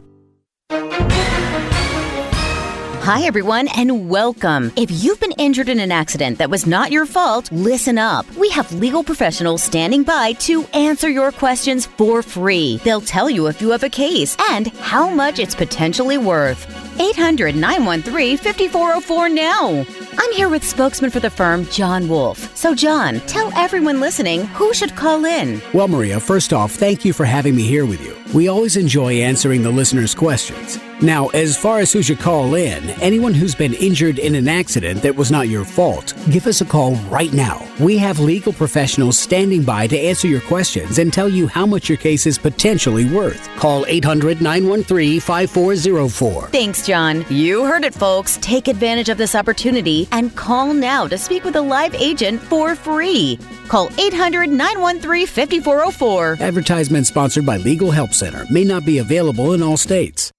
Hi, 3.03 3.23
everyone, 3.23 3.67
and 3.75 4.07
welcome. 4.07 4.71
If 4.77 4.89
you've 4.89 5.19
been 5.19 5.33
injured 5.33 5.67
in 5.67 5.81
an 5.81 5.91
accident 5.91 6.37
that 6.37 6.49
was 6.49 6.65
not 6.65 6.91
your 6.91 7.05
fault, 7.05 7.51
listen 7.51 7.97
up. 7.97 8.25
We 8.37 8.49
have 8.51 8.71
legal 8.71 9.03
professionals 9.03 9.61
standing 9.61 10.03
by 10.03 10.31
to 10.33 10.63
answer 10.73 11.09
your 11.09 11.33
questions 11.33 11.87
for 11.87 12.23
free. 12.23 12.77
They'll 12.85 13.01
tell 13.01 13.29
you 13.29 13.47
if 13.47 13.59
you 13.59 13.71
have 13.71 13.83
a 13.83 13.89
case 13.89 14.37
and 14.49 14.67
how 14.77 15.09
much 15.09 15.39
it's 15.39 15.55
potentially 15.55 16.17
worth. 16.17 16.65
800 17.01 17.53
913 17.53 18.37
5404 18.37 19.27
now. 19.27 19.85
I'm 20.17 20.31
here 20.31 20.47
with 20.47 20.63
spokesman 20.63 21.11
for 21.11 21.19
the 21.19 21.29
firm, 21.29 21.65
John 21.65 22.07
Wolf. 22.07 22.55
So, 22.55 22.73
John, 22.73 23.19
tell 23.27 23.51
everyone 23.57 23.99
listening 23.99 24.45
who 24.45 24.73
should 24.73 24.95
call 24.95 25.25
in. 25.25 25.61
Well, 25.73 25.89
Maria, 25.89 26.21
first 26.21 26.53
off, 26.53 26.71
thank 26.71 27.03
you 27.03 27.11
for 27.11 27.25
having 27.25 27.57
me 27.57 27.63
here 27.63 27.85
with 27.85 28.01
you. 28.05 28.20
We 28.33 28.47
always 28.47 28.77
enjoy 28.77 29.15
answering 29.15 29.61
the 29.61 29.71
listeners' 29.71 30.15
questions. 30.15 30.79
Now, 31.03 31.29
as 31.29 31.57
far 31.57 31.79
as 31.79 31.91
who 31.91 32.03
should 32.03 32.19
call 32.19 32.53
in, 32.53 32.87
anyone 33.01 33.33
who's 33.33 33.55
been 33.55 33.73
injured 33.73 34.19
in 34.19 34.35
an 34.35 34.47
accident 34.47 35.01
that 35.01 35.15
was 35.15 35.31
not 35.31 35.49
your 35.49 35.65
fault, 35.65 36.13
give 36.29 36.45
us 36.45 36.61
a 36.61 36.65
call 36.65 36.93
right 37.09 37.33
now. 37.33 37.67
We 37.79 37.97
have 37.97 38.19
legal 38.19 38.53
professionals 38.53 39.17
standing 39.17 39.63
by 39.63 39.87
to 39.87 39.97
answer 39.97 40.27
your 40.27 40.41
questions 40.41 40.99
and 40.99 41.11
tell 41.11 41.27
you 41.27 41.47
how 41.47 41.65
much 41.65 41.89
your 41.89 41.97
case 41.97 42.27
is 42.27 42.37
potentially 42.37 43.05
worth. 43.05 43.49
Call 43.55 43.83
800 43.87 44.43
913 44.43 45.19
5404. 45.19 46.49
Thanks, 46.49 46.85
John. 46.85 47.25
You 47.31 47.65
heard 47.65 47.83
it, 47.83 47.95
folks. 47.95 48.37
Take 48.39 48.67
advantage 48.67 49.09
of 49.09 49.17
this 49.17 49.33
opportunity 49.33 50.07
and 50.11 50.35
call 50.35 50.71
now 50.71 51.07
to 51.07 51.17
speak 51.17 51.43
with 51.43 51.55
a 51.55 51.61
live 51.61 51.95
agent 51.95 52.39
for 52.39 52.75
free. 52.75 53.39
Call 53.69 53.89
800 53.97 54.51
913 54.51 55.25
5404. 55.25 56.37
Advertisement 56.39 57.07
sponsored 57.07 57.47
by 57.47 57.57
Legal 57.57 57.89
Help 57.89 58.13
Center 58.13 58.45
may 58.51 58.63
not 58.63 58.85
be 58.85 58.99
available 58.99 59.55
in 59.55 59.63
all 59.63 59.77
states. 59.77 60.31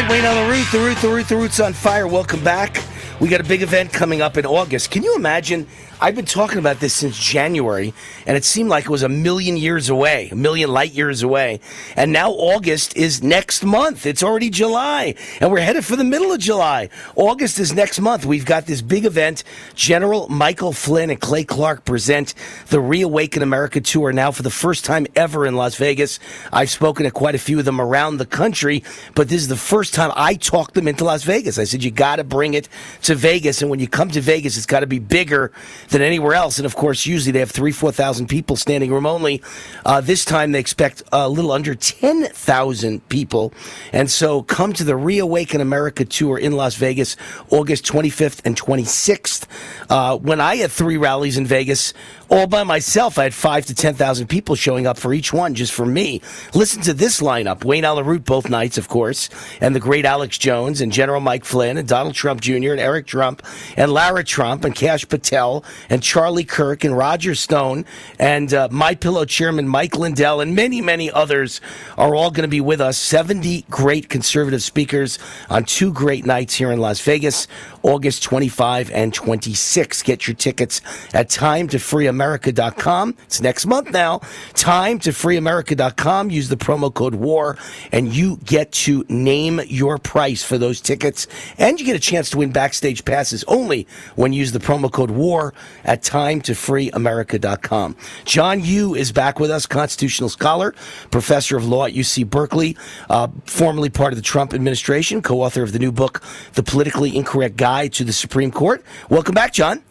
Right, 0.00 0.10
Wayne 0.10 0.24
on 0.24 0.34
the 0.34 0.52
root, 0.52 0.66
the 0.72 0.78
root, 0.78 0.98
the 0.98 1.08
root, 1.08 1.28
the 1.28 1.36
root's 1.36 1.60
on 1.60 1.72
fire. 1.72 2.08
Welcome 2.08 2.42
back. 2.42 2.82
We 3.20 3.28
got 3.28 3.40
a 3.40 3.44
big 3.44 3.62
event 3.62 3.92
coming 3.92 4.22
up 4.22 4.36
in 4.36 4.44
August. 4.44 4.90
Can 4.90 5.04
you 5.04 5.14
imagine? 5.14 5.68
I've 6.04 6.14
been 6.14 6.26
talking 6.26 6.58
about 6.58 6.80
this 6.80 6.92
since 6.92 7.16
January, 7.16 7.94
and 8.26 8.36
it 8.36 8.44
seemed 8.44 8.68
like 8.68 8.84
it 8.84 8.90
was 8.90 9.02
a 9.02 9.08
million 9.08 9.56
years 9.56 9.88
away, 9.88 10.28
a 10.30 10.34
million 10.34 10.70
light 10.70 10.92
years 10.92 11.22
away. 11.22 11.60
And 11.96 12.12
now 12.12 12.32
August 12.32 12.94
is 12.94 13.22
next 13.22 13.64
month. 13.64 14.04
It's 14.04 14.22
already 14.22 14.50
July, 14.50 15.14
and 15.40 15.50
we're 15.50 15.60
headed 15.60 15.82
for 15.82 15.96
the 15.96 16.04
middle 16.04 16.30
of 16.30 16.40
July. 16.40 16.90
August 17.16 17.58
is 17.58 17.72
next 17.72 18.02
month. 18.02 18.26
We've 18.26 18.44
got 18.44 18.66
this 18.66 18.82
big 18.82 19.06
event. 19.06 19.44
General 19.76 20.28
Michael 20.28 20.74
Flynn 20.74 21.08
and 21.08 21.18
Clay 21.18 21.42
Clark 21.42 21.86
present 21.86 22.34
the 22.66 22.80
Reawaken 22.80 23.42
America 23.42 23.80
Tour 23.80 24.12
now 24.12 24.30
for 24.30 24.42
the 24.42 24.50
first 24.50 24.84
time 24.84 25.06
ever 25.16 25.46
in 25.46 25.56
Las 25.56 25.76
Vegas. 25.76 26.20
I've 26.52 26.68
spoken 26.68 27.04
to 27.04 27.12
quite 27.12 27.34
a 27.34 27.38
few 27.38 27.58
of 27.58 27.64
them 27.64 27.80
around 27.80 28.18
the 28.18 28.26
country, 28.26 28.84
but 29.14 29.30
this 29.30 29.40
is 29.40 29.48
the 29.48 29.56
first 29.56 29.94
time 29.94 30.12
I 30.16 30.34
talked 30.34 30.74
them 30.74 30.86
into 30.86 31.04
Las 31.04 31.22
Vegas. 31.22 31.58
I 31.58 31.64
said, 31.64 31.82
you 31.82 31.90
got 31.90 32.16
to 32.16 32.24
bring 32.24 32.52
it 32.52 32.68
to 33.04 33.14
Vegas, 33.14 33.62
and 33.62 33.70
when 33.70 33.80
you 33.80 33.88
come 33.88 34.10
to 34.10 34.20
Vegas, 34.20 34.58
it's 34.58 34.66
got 34.66 34.80
to 34.80 34.86
be 34.86 34.98
bigger 34.98 35.50
than 35.94 36.02
anywhere 36.02 36.34
else. 36.34 36.58
And 36.58 36.66
of 36.66 36.74
course, 36.74 37.06
usually 37.06 37.30
they 37.30 37.38
have 37.38 37.52
three, 37.52 37.70
four 37.70 37.92
thousand 37.92 38.26
people 38.26 38.56
standing 38.56 38.90
room 38.90 39.06
only. 39.06 39.40
Uh, 39.86 40.00
this 40.00 40.24
time 40.24 40.50
they 40.50 40.58
expect 40.58 41.04
a 41.12 41.28
little 41.28 41.52
under 41.52 41.76
ten 41.76 42.24
thousand 42.26 43.08
people, 43.08 43.54
and 43.92 44.10
so 44.10 44.42
come 44.42 44.72
to 44.72 44.82
the 44.82 44.96
Reawaken 44.96 45.60
America 45.60 46.04
tour 46.04 46.36
in 46.36 46.52
Las 46.52 46.74
Vegas, 46.74 47.16
August 47.50 47.84
25th 47.84 48.40
and 48.44 48.60
26th. 48.60 49.46
Uh, 49.88 50.16
when 50.18 50.40
I 50.40 50.56
had 50.56 50.72
three 50.72 50.96
rallies 50.96 51.38
in 51.38 51.46
Vegas 51.46 51.94
all 52.28 52.46
by 52.46 52.64
myself, 52.64 53.18
I 53.18 53.24
had 53.24 53.34
five 53.34 53.66
to 53.66 53.74
ten 53.74 53.94
thousand 53.94 54.28
people 54.28 54.54
showing 54.54 54.86
up 54.86 54.98
for 54.98 55.12
each 55.12 55.32
one, 55.32 55.54
just 55.54 55.72
for 55.72 55.86
me. 55.86 56.20
Listen 56.54 56.82
to 56.82 56.94
this 56.94 57.20
lineup: 57.20 57.64
Wayne 57.64 57.84
Allyn 57.84 58.18
both 58.18 58.48
nights, 58.48 58.78
of 58.78 58.88
course, 58.88 59.28
and 59.60 59.74
the 59.74 59.80
great 59.80 60.04
Alex 60.04 60.38
Jones 60.38 60.80
and 60.80 60.92
General 60.92 61.20
Mike 61.20 61.44
Flynn 61.44 61.76
and 61.76 61.86
Donald 61.86 62.14
Trump 62.14 62.40
Jr. 62.40 62.72
and 62.72 62.80
Eric 62.80 63.06
Trump 63.06 63.42
and 63.76 63.92
Lara 63.92 64.24
Trump 64.24 64.64
and 64.64 64.74
Kash 64.74 65.06
Patel 65.08 65.64
and 65.90 66.02
Charlie 66.02 66.44
Kirk 66.44 66.84
and 66.84 66.96
Roger 66.96 67.34
Stone 67.34 67.84
and 68.18 68.52
uh, 68.54 68.68
My 68.70 68.94
Pillow 68.94 69.24
Chairman 69.24 69.68
Mike 69.68 69.96
Lindell 69.98 70.40
and 70.40 70.54
many, 70.54 70.80
many 70.80 71.10
others 71.10 71.60
are 71.98 72.14
all 72.14 72.30
going 72.30 72.42
to 72.42 72.48
be 72.48 72.60
with 72.60 72.80
us. 72.80 72.96
Seventy 72.96 73.64
great 73.70 74.08
conservative 74.08 74.62
speakers 74.62 75.18
on 75.50 75.64
two 75.64 75.92
great 75.92 76.24
nights 76.24 76.54
here 76.54 76.72
in 76.72 76.80
Las 76.80 77.00
Vegas, 77.00 77.46
August 77.82 78.22
25 78.22 78.90
and 78.92 79.12
26. 79.12 80.02
Get 80.02 80.26
your 80.26 80.34
tickets 80.34 80.80
at 81.12 81.28
Time 81.28 81.68
to 81.68 81.78
Free 81.78 82.06
freeamerica.com. 82.14 83.16
It's 83.24 83.40
next 83.40 83.66
month 83.66 83.90
now. 83.90 84.20
Time 84.54 84.98
to 85.00 85.10
freeamerica.com. 85.10 86.30
Use 86.30 86.48
the 86.48 86.56
promo 86.56 86.92
code 86.92 87.14
WAR 87.14 87.56
and 87.92 88.14
you 88.14 88.38
get 88.44 88.72
to 88.72 89.04
name 89.08 89.60
your 89.66 89.98
price 89.98 90.42
for 90.42 90.58
those 90.58 90.80
tickets. 90.80 91.26
And 91.58 91.78
you 91.78 91.86
get 91.86 91.96
a 91.96 92.00
chance 92.00 92.30
to 92.30 92.38
win 92.38 92.52
backstage 92.52 93.04
passes 93.04 93.44
only 93.44 93.86
when 94.16 94.32
you 94.32 94.40
use 94.40 94.52
the 94.52 94.58
promo 94.58 94.90
code 94.90 95.10
WAR 95.10 95.54
at 95.84 96.02
time 96.02 96.40
to 96.42 96.52
freeamerica.com. 96.52 97.96
John 98.24 98.60
Yoo 98.60 98.94
is 98.94 99.12
back 99.12 99.40
with 99.40 99.50
us, 99.50 99.66
constitutional 99.66 100.28
scholar, 100.28 100.74
professor 101.10 101.56
of 101.56 101.66
law 101.66 101.86
at 101.86 101.94
UC 101.94 102.28
Berkeley, 102.28 102.76
uh, 103.10 103.28
formerly 103.46 103.90
part 103.90 104.12
of 104.12 104.16
the 104.16 104.22
Trump 104.22 104.54
administration, 104.54 105.22
co 105.22 105.42
author 105.42 105.62
of 105.62 105.72
the 105.72 105.78
new 105.78 105.92
book, 105.92 106.22
The 106.54 106.62
Politically 106.62 107.16
Incorrect 107.16 107.56
Guide 107.56 107.92
to 107.94 108.04
the 108.04 108.12
Supreme 108.12 108.50
Court. 108.50 108.84
Welcome 109.08 109.34
back, 109.34 109.52
John. 109.52 109.82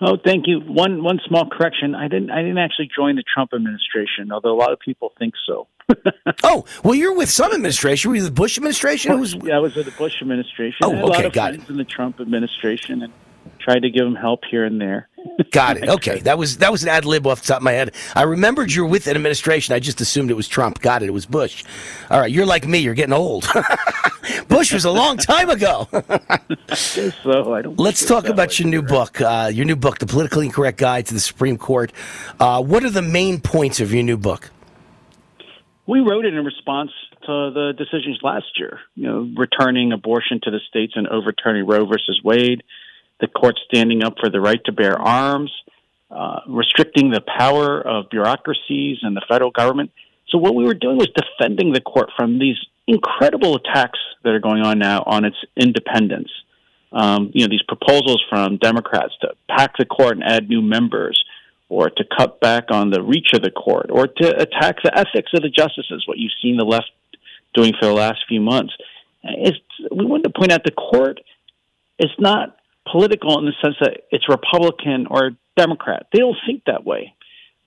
Oh, 0.00 0.16
thank 0.16 0.46
you. 0.46 0.60
One 0.60 1.02
one 1.02 1.20
small 1.26 1.48
correction. 1.48 1.94
I 1.94 2.08
didn't 2.08 2.30
I 2.30 2.42
didn't 2.42 2.58
actually 2.58 2.88
join 2.94 3.16
the 3.16 3.24
Trump 3.34 3.52
administration, 3.52 4.30
although 4.30 4.54
a 4.54 4.58
lot 4.58 4.72
of 4.72 4.78
people 4.78 5.12
think 5.18 5.34
so. 5.46 5.66
oh, 6.44 6.64
well, 6.84 6.94
you're 6.94 7.14
with 7.14 7.30
some 7.30 7.52
administration. 7.52 8.10
Were 8.10 8.16
you 8.16 8.22
the 8.22 8.30
Bush 8.30 8.58
administration? 8.58 9.18
Was... 9.18 9.34
yeah, 9.34 9.56
I 9.56 9.58
was 9.58 9.74
with 9.74 9.86
the 9.86 9.92
Bush 9.92 10.20
administration. 10.20 10.78
Oh, 10.82 10.92
I 10.92 10.94
had 10.94 11.04
okay, 11.04 11.10
a 11.10 11.16
lot 11.16 11.24
of 11.24 11.32
got 11.32 11.54
friends 11.54 11.70
in 11.70 11.76
the 11.78 11.84
Trump 11.84 12.20
administration, 12.20 13.02
and 13.02 13.12
tried 13.58 13.82
to 13.82 13.90
give 13.90 14.04
them 14.04 14.14
help 14.14 14.44
here 14.44 14.64
and 14.64 14.80
there. 14.80 15.07
Got 15.50 15.76
it. 15.76 15.88
Okay, 15.88 16.18
that 16.20 16.36
was 16.36 16.58
that 16.58 16.72
was 16.72 16.82
an 16.82 16.88
ad 16.88 17.04
lib 17.04 17.26
off 17.26 17.42
the 17.42 17.46
top 17.46 17.58
of 17.58 17.62
my 17.62 17.72
head. 17.72 17.94
I 18.14 18.22
remembered 18.22 18.72
you're 18.72 18.86
with 18.86 19.06
an 19.06 19.16
administration. 19.16 19.74
I 19.74 19.78
just 19.78 20.00
assumed 20.00 20.30
it 20.30 20.34
was 20.34 20.48
Trump. 20.48 20.80
Got 20.80 21.02
it. 21.02 21.06
It 21.06 21.12
was 21.12 21.26
Bush. 21.26 21.64
All 22.10 22.20
right, 22.20 22.30
you're 22.30 22.46
like 22.46 22.66
me. 22.66 22.78
You're 22.78 22.94
getting 22.94 23.12
old. 23.12 23.46
Bush 24.48 24.72
was 24.72 24.84
a 24.84 24.90
long 24.90 25.16
time 25.16 25.48
ago. 25.48 25.88
so 26.74 27.54
I 27.54 27.62
don't. 27.62 27.78
Let's 27.78 28.04
talk 28.04 28.26
about 28.26 28.58
your 28.58 28.68
new 28.68 28.82
book. 28.82 29.20
Uh, 29.20 29.50
your 29.52 29.64
new 29.64 29.76
book, 29.76 29.98
"The 29.98 30.06
Politically 30.06 30.46
Incorrect 30.46 30.78
Guide 30.78 31.06
to 31.06 31.14
the 31.14 31.20
Supreme 31.20 31.56
Court." 31.56 31.92
Uh, 32.40 32.62
what 32.62 32.82
are 32.84 32.90
the 32.90 33.02
main 33.02 33.40
points 33.40 33.80
of 33.80 33.92
your 33.92 34.02
new 34.02 34.16
book? 34.16 34.50
We 35.86 36.00
wrote 36.00 36.24
it 36.24 36.34
in 36.34 36.44
response 36.44 36.90
to 37.26 37.50
the 37.54 37.74
decisions 37.76 38.18
last 38.22 38.58
year. 38.58 38.80
You 38.96 39.06
know, 39.06 39.30
returning 39.36 39.92
abortion 39.92 40.40
to 40.42 40.50
the 40.50 40.60
states 40.68 40.94
and 40.96 41.06
overturning 41.06 41.66
Roe 41.66 41.86
versus 41.86 42.20
Wade 42.24 42.62
the 43.20 43.26
court 43.26 43.58
standing 43.68 44.04
up 44.04 44.14
for 44.20 44.30
the 44.30 44.40
right 44.40 44.62
to 44.64 44.72
bear 44.72 44.98
arms, 44.98 45.52
uh, 46.10 46.40
restricting 46.48 47.10
the 47.10 47.20
power 47.20 47.80
of 47.80 48.10
bureaucracies 48.10 48.98
and 49.02 49.16
the 49.16 49.22
federal 49.28 49.50
government. 49.50 49.90
So 50.28 50.38
what 50.38 50.54
we 50.54 50.64
were 50.64 50.74
doing 50.74 50.96
was 50.96 51.08
defending 51.14 51.72
the 51.72 51.80
court 51.80 52.10
from 52.16 52.38
these 52.38 52.56
incredible 52.86 53.56
attacks 53.56 53.98
that 54.22 54.32
are 54.32 54.40
going 54.40 54.62
on 54.62 54.78
now 54.78 55.02
on 55.06 55.24
its 55.24 55.36
independence. 55.56 56.30
Um, 56.92 57.30
you 57.34 57.44
know, 57.44 57.50
these 57.50 57.62
proposals 57.62 58.22
from 58.30 58.56
Democrats 58.56 59.12
to 59.20 59.34
pack 59.48 59.76
the 59.78 59.84
court 59.84 60.16
and 60.16 60.24
add 60.24 60.48
new 60.48 60.62
members, 60.62 61.22
or 61.68 61.90
to 61.90 62.04
cut 62.16 62.40
back 62.40 62.70
on 62.70 62.90
the 62.90 63.02
reach 63.02 63.28
of 63.34 63.42
the 63.42 63.50
court, 63.50 63.90
or 63.90 64.06
to 64.06 64.40
attack 64.40 64.76
the 64.82 64.96
ethics 64.96 65.30
of 65.34 65.42
the 65.42 65.50
justices, 65.50 66.04
what 66.06 66.16
you've 66.16 66.32
seen 66.40 66.56
the 66.56 66.64
left 66.64 66.90
doing 67.52 67.74
for 67.78 67.86
the 67.86 67.92
last 67.92 68.20
few 68.26 68.40
months. 68.40 68.72
It's, 69.22 69.58
we 69.90 70.06
wanted 70.06 70.24
to 70.24 70.30
point 70.30 70.52
out 70.52 70.64
the 70.64 70.70
court 70.70 71.20
is 71.98 72.10
not 72.18 72.56
political 72.90 73.38
in 73.38 73.46
the 73.46 73.52
sense 73.62 73.76
that 73.80 74.02
it's 74.10 74.28
Republican 74.28 75.06
or 75.10 75.32
Democrat. 75.56 76.06
They 76.12 76.20
don't 76.20 76.36
think 76.46 76.64
that 76.66 76.84
way. 76.84 77.14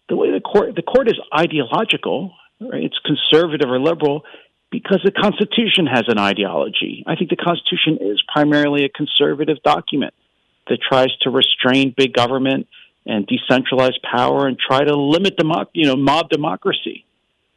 The 0.09 0.15
way 0.15 0.31
the 0.31 0.41
court 0.41 0.75
the 0.75 0.81
court 0.81 1.07
is 1.07 1.19
ideological, 1.37 2.33
right? 2.59 2.83
It's 2.83 2.99
conservative 3.05 3.69
or 3.69 3.79
liberal, 3.79 4.23
because 4.71 5.01
the 5.03 5.11
Constitution 5.11 5.85
has 5.85 6.03
an 6.07 6.19
ideology. 6.19 7.03
I 7.05 7.15
think 7.15 7.29
the 7.29 7.35
Constitution 7.35 7.99
is 8.01 8.21
primarily 8.31 8.85
a 8.85 8.89
conservative 8.89 9.57
document 9.63 10.13
that 10.67 10.79
tries 10.81 11.09
to 11.21 11.29
restrain 11.29 11.93
big 11.95 12.13
government 12.13 12.67
and 13.05 13.27
decentralize 13.27 13.99
power 14.03 14.47
and 14.47 14.57
try 14.59 14.83
to 14.83 14.95
limit 14.95 15.37
democ- 15.37 15.69
you 15.73 15.85
know 15.85 15.95
mob 15.95 16.29
democracy. 16.29 17.05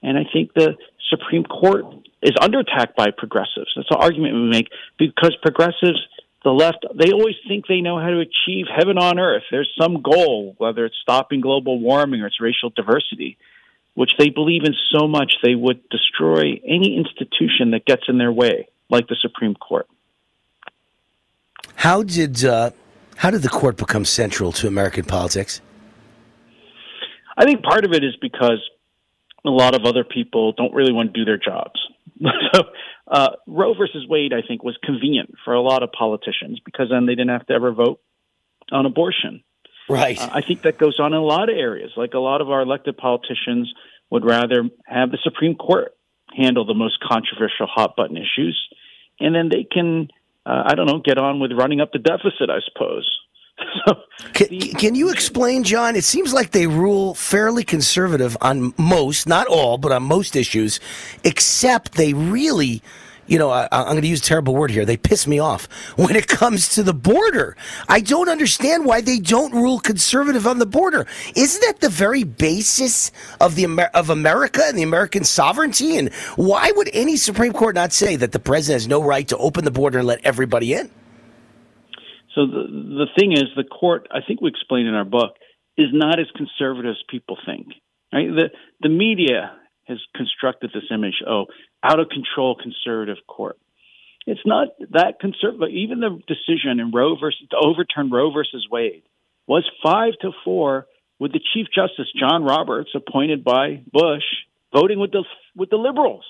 And 0.03 0.19
I 0.19 0.25
think 0.31 0.53
the 0.55 0.77
Supreme 1.11 1.45
Court 1.45 1.85
is 2.23 2.33
under 2.41 2.59
attack 2.61 2.97
by 2.97 3.09
progressives. 3.17 3.71
That's 3.77 3.89
the 3.89 3.97
argument 3.97 4.35
we 4.35 4.49
make 4.49 4.69
because 4.99 5.37
progressives, 5.43 6.01
the 6.45 6.51
left, 6.51 6.85
they 6.95 7.11
always 7.11 7.37
think 7.49 7.67
they 7.67 7.81
know 7.81 7.99
how 7.99 8.11
to 8.11 8.21
achieve 8.21 8.67
heaven 8.75 8.99
on 8.99 9.19
earth. 9.19 9.45
There's 9.51 9.73
some 9.81 10.03
goal, 10.03 10.55
whether 10.59 10.85
it's 10.85 10.97
stopping 11.03 11.41
global 11.41 11.81
warming 11.81 12.21
or 12.21 12.27
it's 12.27 12.41
racial 12.41 12.71
diversity, 12.71 13.39
which 13.95 14.11
they 14.19 14.29
believe 14.29 14.65
in 14.65 14.75
so 14.93 15.09
much 15.09 15.37
they 15.43 15.55
would 15.55 15.89
destroy 15.89 16.61
any 16.67 16.97
institution 16.97 17.71
that 17.71 17.87
gets 17.87 18.03
in 18.09 18.19
their 18.19 18.31
way, 18.31 18.69
like 18.91 19.09
the 19.09 19.17
Supreme 19.21 19.55
Court. 19.55 19.89
How 21.77 22.03
did 22.03 22.45
uh, 22.45 22.71
how 23.17 23.31
did 23.31 23.43
the 23.43 23.49
court 23.49 23.79
become 23.79 24.05
central 24.05 24.53
to 24.53 24.67
American 24.67 25.05
politics? 25.05 25.63
I 27.37 27.45
think 27.45 27.63
part 27.63 27.85
of 27.85 27.93
it 27.93 28.05
is 28.05 28.15
because 28.21 28.61
a 29.47 29.51
lot 29.51 29.75
of 29.75 29.85
other 29.87 30.05
people 30.05 30.53
don't 30.53 30.75
really 30.75 30.93
want 30.93 31.15
to 31.15 31.21
do 31.21 31.25
their 31.25 31.39
jobs. 31.39 31.81
so 32.53 32.65
uh, 33.07 33.31
Roe 33.47 33.75
versus 33.75 34.07
Wade, 34.09 34.33
I 34.33 34.47
think, 34.47 34.63
was 34.63 34.77
convenient 34.83 35.35
for 35.45 35.55
a 35.55 35.61
lot 35.61 35.83
of 35.83 35.93
politicians 35.93 36.61
because 36.65 36.89
then 36.91 37.07
they 37.07 37.15
didn't 37.15 37.31
have 37.31 37.47
to 37.47 37.55
ever 37.55 37.73
vote 37.73 38.01
on 38.73 38.87
abortion. 38.87 39.43
Right. 39.89 40.19
Uh, 40.19 40.31
I 40.33 40.41
think 40.41 40.63
that 40.63 40.79
goes 40.79 40.99
on 40.99 41.13
in 41.13 41.19
a 41.19 41.25
lot 41.25 41.51
of 41.51 41.57
areas. 41.57 41.91
Like 41.97 42.15
a 42.15 42.19
lot 42.19 42.41
of 42.41 42.51
our 42.51 42.63
elected 42.63 42.97
politicians 42.97 43.73
would 44.11 44.25
rather 44.25 44.69
have 44.87 45.11
the 45.11 45.19
Supreme 45.23 45.55
Court 45.55 45.93
handle 46.35 46.65
the 46.65 46.75
most 46.75 46.99
controversial 47.01 47.67
hot 47.67 47.95
button 47.97 48.17
issues, 48.17 48.69
and 49.21 49.35
then 49.35 49.49
they 49.51 49.65
can, 49.71 50.09
uh, 50.47 50.63
I 50.67 50.75
don't 50.75 50.87
know, 50.87 51.01
get 51.05 51.19
on 51.19 51.41
with 51.41 51.53
running 51.53 51.81
up 51.81 51.93
the 51.93 51.99
deficit, 51.99 52.49
I 52.49 52.61
suppose. 52.73 53.11
Can, 54.33 54.49
can 54.49 54.95
you 54.95 55.11
explain, 55.11 55.63
John? 55.65 55.97
It 55.97 56.05
seems 56.05 56.33
like 56.33 56.51
they 56.51 56.67
rule 56.67 57.15
fairly 57.15 57.65
conservative 57.65 58.37
on 58.41 58.75
most, 58.79 59.29
not 59.29 59.47
all, 59.47 59.79
but 59.79 59.93
on 59.93 60.03
most 60.03 60.37
issues, 60.37 60.81
except 61.23 61.93
they 61.93 62.15
really, 62.15 62.83
you 63.27 63.39
know, 63.39 63.51
I, 63.51 63.69
I'm 63.71 63.87
going 63.87 64.03
to 64.03 64.09
use 64.09 64.21
a 64.21 64.25
terrible 64.25 64.55
word 64.55 64.71
here. 64.71 64.85
They 64.85 64.97
piss 64.97 65.27
me 65.27 65.39
off 65.39 65.67
when 65.97 66.17
it 66.17 66.27
comes 66.27 66.71
to 66.75 66.83
the 66.83 66.95
border. 66.95 67.57
I 67.89 68.01
don't 68.01 68.29
understand 68.29 68.87
why 68.87 69.01
they 69.01 69.19
don't 69.19 69.53
rule 69.53 69.79
conservative 69.79 70.47
on 70.47 70.59
the 70.59 70.67
border. 70.67 71.07
Isn't 71.37 71.61
that 71.63 71.81
the 71.81 71.89
very 71.91 72.25
basis 72.25 73.13
of 73.41 73.55
the 73.55 73.65
Amer- 73.65 73.91
of 73.95 74.11
America 74.11 74.63
and 74.67 74.77
the 74.77 74.83
American 74.83 75.25
sovereignty? 75.25 75.97
And 75.97 76.13
why 76.37 76.73
would 76.75 76.91
any 76.93 77.17
Supreme 77.17 77.53
Court 77.53 77.75
not 77.75 77.93
say 77.93 78.17
that 78.17 78.33
the 78.33 78.41
president 78.41 78.83
has 78.83 78.89
no 78.89 79.03
right 79.03 79.29
to 79.29 79.37
open 79.39 79.65
the 79.65 79.71
border 79.71 79.99
and 79.99 80.09
let 80.09 80.25
everybody 80.25 80.75
in? 80.75 80.91
So 82.35 82.47
the 82.47 82.67
the 82.69 83.07
thing 83.19 83.33
is, 83.33 83.45
the 83.57 83.65
court, 83.65 84.09
I 84.11 84.21
think 84.27 84.41
we 84.41 84.51
explained 84.51 84.89
in 84.89 84.95
our 84.95 85.05
book, 85.05 85.37
is 85.77 85.89
not 85.93 86.19
as 86.19 86.27
conservative 86.37 86.91
as 86.91 87.03
people 87.09 87.39
think. 87.47 87.69
Right? 88.13 88.29
The 88.29 88.51
the 88.81 88.89
media 88.89 89.57
has 89.87 89.99
constructed 90.17 90.71
this 90.75 90.85
image, 90.91 91.23
oh, 91.29 91.47
out 91.83 92.01
of 92.01 92.09
control 92.09 92.57
conservative 92.57 93.19
court. 93.27 93.59
It's 94.27 94.41
not 94.47 94.69
that 94.91 95.21
conservative. 95.21 95.69
Even 95.71 96.01
the 96.01 96.19
decision 96.27 96.81
in 96.81 96.91
Roe 96.93 97.17
versus 97.21 97.47
to 97.51 97.57
overturn 97.57 98.11
Roe 98.11 98.33
versus 98.33 98.67
Wade 98.71 99.03
was 99.47 99.69
five 99.83 100.15
to 100.23 100.31
four 100.45 100.87
with 101.19 101.33
the 101.33 101.41
Chief 101.53 101.67
Justice 101.75 102.11
John 102.19 102.45
Roberts, 102.45 102.91
appointed 102.95 103.45
by 103.45 103.83
Bush, 103.93 104.25
voting 104.73 104.99
with 104.99 105.13
the 105.13 105.25
with 105.55 105.71
the 105.71 105.77
liberals. 105.77 106.25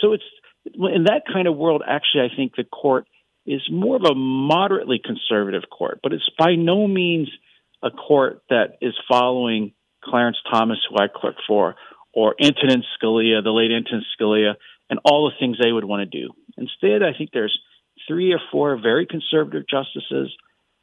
So 0.00 0.12
it's 0.12 0.24
in 0.66 1.04
that 1.04 1.22
kind 1.32 1.46
of 1.46 1.56
world. 1.56 1.82
Actually, 1.86 2.28
I 2.32 2.36
think 2.36 2.56
the 2.56 2.64
court 2.64 3.06
is 3.46 3.62
more 3.70 3.96
of 3.96 4.04
a 4.04 4.14
moderately 4.14 5.00
conservative 5.02 5.62
court, 5.70 6.00
but 6.02 6.12
it's 6.12 6.28
by 6.38 6.54
no 6.56 6.86
means 6.86 7.28
a 7.82 7.90
court 7.90 8.42
that 8.50 8.78
is 8.80 8.94
following 9.08 9.72
Clarence 10.02 10.38
Thomas, 10.50 10.78
who 10.88 10.96
I 10.96 11.06
clerked 11.14 11.42
for, 11.46 11.76
or 12.12 12.34
Antonin 12.42 12.82
Scalia, 12.96 13.42
the 13.42 13.50
late 13.50 13.70
Antonin 13.70 14.04
Scalia, 14.18 14.54
and 14.88 15.00
all 15.04 15.30
the 15.30 15.36
things 15.38 15.58
they 15.62 15.72
would 15.72 15.84
want 15.84 16.10
to 16.10 16.20
do. 16.20 16.32
Instead, 16.56 17.02
I 17.02 17.16
think 17.16 17.30
there's 17.32 17.58
three 18.08 18.32
or 18.32 18.40
four 18.50 18.78
very 18.80 19.06
conservative 19.06 19.64
justices, 19.68 20.34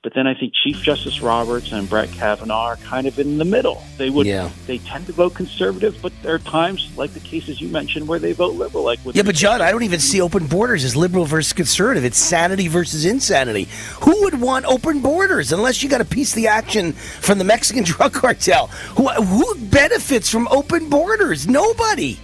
but 0.03 0.13
then 0.13 0.27
I 0.27 0.33
think 0.33 0.53
Chief 0.53 0.75
Justice 0.83 1.21
Roberts 1.21 1.71
and 1.71 1.89
Brett 1.89 2.11
Kavanaugh 2.11 2.65
are 2.65 2.75
kind 2.75 3.07
of 3.07 3.17
in 3.19 3.37
the 3.37 3.45
middle. 3.45 3.81
They 3.97 4.09
would 4.09 4.27
Yeah. 4.27 4.49
they 4.67 4.77
tend 4.79 5.05
to 5.07 5.13
vote 5.13 5.33
conservative, 5.33 5.97
but 6.01 6.11
there 6.21 6.35
are 6.35 6.39
times 6.39 6.89
like 6.97 7.13
the 7.13 7.21
cases 7.21 7.61
you 7.61 7.69
mentioned 7.69 8.05
where 8.07 8.19
they 8.19 8.33
vote 8.33 8.55
liberal, 8.55 8.83
like 8.83 8.99
with 9.05 9.15
Yeah, 9.15 9.23
but 9.23 9.35
John, 9.35 9.61
I 9.61 9.71
don't 9.71 9.83
even 9.83 10.01
see 10.01 10.19
open 10.19 10.45
borders 10.47 10.83
as 10.83 10.93
liberal 10.97 11.23
versus 11.23 11.53
conservative. 11.53 12.03
It's 12.03 12.17
sanity 12.17 12.67
versus 12.67 13.05
insanity. 13.05 13.69
Who 14.01 14.23
would 14.23 14.41
want 14.41 14.65
open 14.65 14.99
borders 14.99 15.53
unless 15.53 15.81
you 15.81 15.87
got 15.89 16.01
a 16.01 16.05
piece 16.05 16.31
of 16.31 16.35
the 16.35 16.47
action 16.47 16.91
from 16.91 17.37
the 17.37 17.45
Mexican 17.45 17.83
drug 17.85 18.11
cartel? 18.11 18.67
Who, 18.97 19.07
who 19.07 19.55
benefits 19.55 20.29
from 20.29 20.49
open 20.49 20.89
borders? 20.89 21.47
Nobody. 21.47 22.19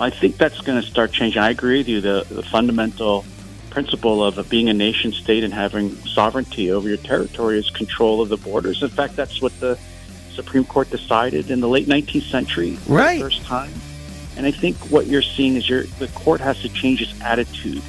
I 0.00 0.10
think 0.10 0.36
that's 0.36 0.60
going 0.60 0.80
to 0.80 0.86
start 0.86 1.10
changing. 1.10 1.42
I 1.42 1.50
agree 1.50 1.78
with 1.78 1.88
you. 1.88 2.00
The, 2.00 2.24
the 2.30 2.44
fundamental 2.44 3.24
principle 3.70 4.24
of 4.24 4.48
being 4.48 4.68
a 4.68 4.74
nation 4.74 5.12
state 5.12 5.44
and 5.44 5.52
having 5.52 5.94
sovereignty 6.06 6.70
over 6.70 6.88
your 6.88 6.96
territory 6.98 7.58
is 7.58 7.70
control 7.70 8.20
of 8.20 8.28
the 8.28 8.36
borders. 8.36 8.82
In 8.82 8.88
fact, 8.88 9.16
that's 9.16 9.40
what 9.42 9.58
the 9.60 9.78
Supreme 10.32 10.64
Court 10.64 10.90
decided 10.90 11.50
in 11.50 11.60
the 11.60 11.68
late 11.68 11.86
19th 11.88 12.30
century 12.30 12.78
Right. 12.86 13.20
first 13.20 13.44
time. 13.44 13.72
And 14.36 14.46
I 14.46 14.50
think 14.52 14.76
what 14.90 15.06
you're 15.06 15.22
seeing 15.22 15.56
is 15.56 15.68
your 15.68 15.82
the 15.98 16.06
court 16.08 16.40
has 16.40 16.60
to 16.62 16.68
change 16.68 17.02
its 17.02 17.12
attitude 17.20 17.82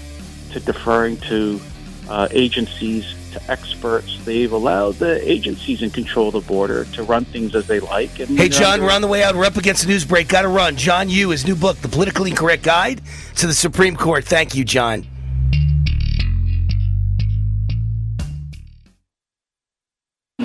to 0.52 0.60
deferring 0.60 1.18
to 1.18 1.62
uh, 2.10 2.28
agencies, 2.32 3.06
to 3.34 3.52
experts. 3.52 4.18
They've 4.26 4.52
allowed 4.52 4.96
the 4.96 5.32
agencies 5.32 5.84
in 5.84 5.92
control 5.92 6.30
of 6.30 6.34
the 6.34 6.40
border 6.42 6.86
to 6.94 7.04
run 7.04 7.26
things 7.26 7.54
as 7.54 7.68
they 7.68 7.80
like. 7.80 8.20
And, 8.20 8.30
Hey, 8.30 8.46
you 8.46 8.50
know, 8.50 8.58
John, 8.58 8.82
we're 8.82 8.90
on 8.92 9.02
the 9.02 9.08
way 9.08 9.22
out. 9.22 9.36
We're 9.36 9.46
up 9.46 9.58
against 9.58 9.84
the 9.84 9.90
news 9.90 10.06
break. 10.06 10.28
Got 10.28 10.42
to 10.42 10.48
run. 10.48 10.76
John 10.76 11.08
Yoo, 11.08 11.30
his 11.30 11.46
new 11.46 11.56
book, 11.56 11.78
The 11.78 11.88
Politically 11.88 12.32
Incorrect 12.32 12.64
Guide 12.64 13.02
to 13.36 13.46
the 13.46 13.54
Supreme 13.54 13.96
Court. 13.96 14.26
Thank 14.26 14.56
you, 14.56 14.66
John. 14.66 15.06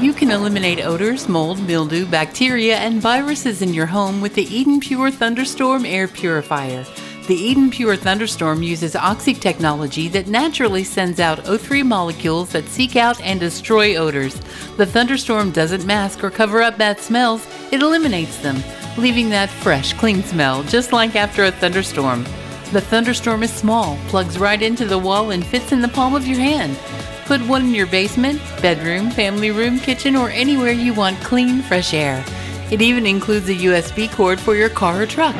You 0.05 0.12
can 0.12 0.30
eliminate 0.30 0.84
odors, 0.84 1.30
mold, 1.30 1.66
mildew, 1.66 2.05
bacteria, 2.05 2.76
and 2.76 3.00
viruses 3.00 3.62
in 3.62 3.72
your 3.72 3.86
home 3.86 4.20
with 4.20 4.34
the 4.34 4.44
Eden 4.55 4.78
Pure 4.78 5.12
Thunderstorm 5.12 5.86
Air 5.86 6.09
Purifier. 6.09 6.84
The 7.26 7.34
Eden 7.34 7.70
Pure 7.70 7.96
Thunderstorm 7.96 8.62
uses 8.62 8.94
oxy 8.96 9.32
technology 9.32 10.09
that 10.09 10.26
naturally 10.26 10.84
sends 10.84 11.20
out 11.20 11.44
O3 11.44 11.86
molecules 11.86 12.50
that 12.50 12.68
seek 12.68 12.96
out 12.96 13.18
and 13.22 13.40
destroy 13.40 13.96
odors. 13.96 14.34
The 14.76 14.84
Thunderstorm 14.84 15.52
doesn't 15.52 15.86
mask 15.86 16.22
or 16.22 16.30
cover 16.30 16.61
up 16.61 16.76
bad 16.76 17.00
smells, 17.00 17.46
it 17.72 17.80
eliminates 17.80 18.36
them, 18.42 18.62
leaving 18.98 19.30
that 19.30 19.48
fresh, 19.48 19.94
clean 19.94 20.22
smell, 20.22 20.64
just 20.64 20.92
like 20.92 21.16
after 21.16 21.44
a 21.44 21.50
thunderstorm. 21.50 22.24
The 22.72 22.82
Thunderstorm 22.82 23.42
is 23.42 23.55
small, 23.55 23.96
plugs 24.09 24.38
right 24.38 24.61
into 24.61 24.84
the 24.84 24.98
wall, 24.98 25.30
and 25.30 25.46
fits 25.46 25.72
in 25.72 25.80
the 25.80 25.88
palm 25.88 26.14
of 26.14 26.26
your 26.26 26.40
hand. 26.40 26.78
Put 27.27 27.41
one 27.47 27.62
in 27.62 27.75
your 27.75 27.87
basement, 27.87 28.41
bedroom, 28.61 29.11
family 29.11 29.51
room, 29.51 29.79
kitchen, 29.79 30.14
or 30.16 30.29
anywhere 30.31 30.72
you 30.72 30.93
want 30.93 31.20
clean, 31.20 31.62
fresh 31.62 31.95
air. 31.95 32.25
It 32.70 32.83
even 32.83 33.07
includes 33.07 33.49
a 33.49 33.55
USB 33.55 34.11
cord 34.11 34.41
for 34.41 34.55
your 34.55 34.68
car 34.68 35.03
or 35.03 35.07
truck. 35.07 35.35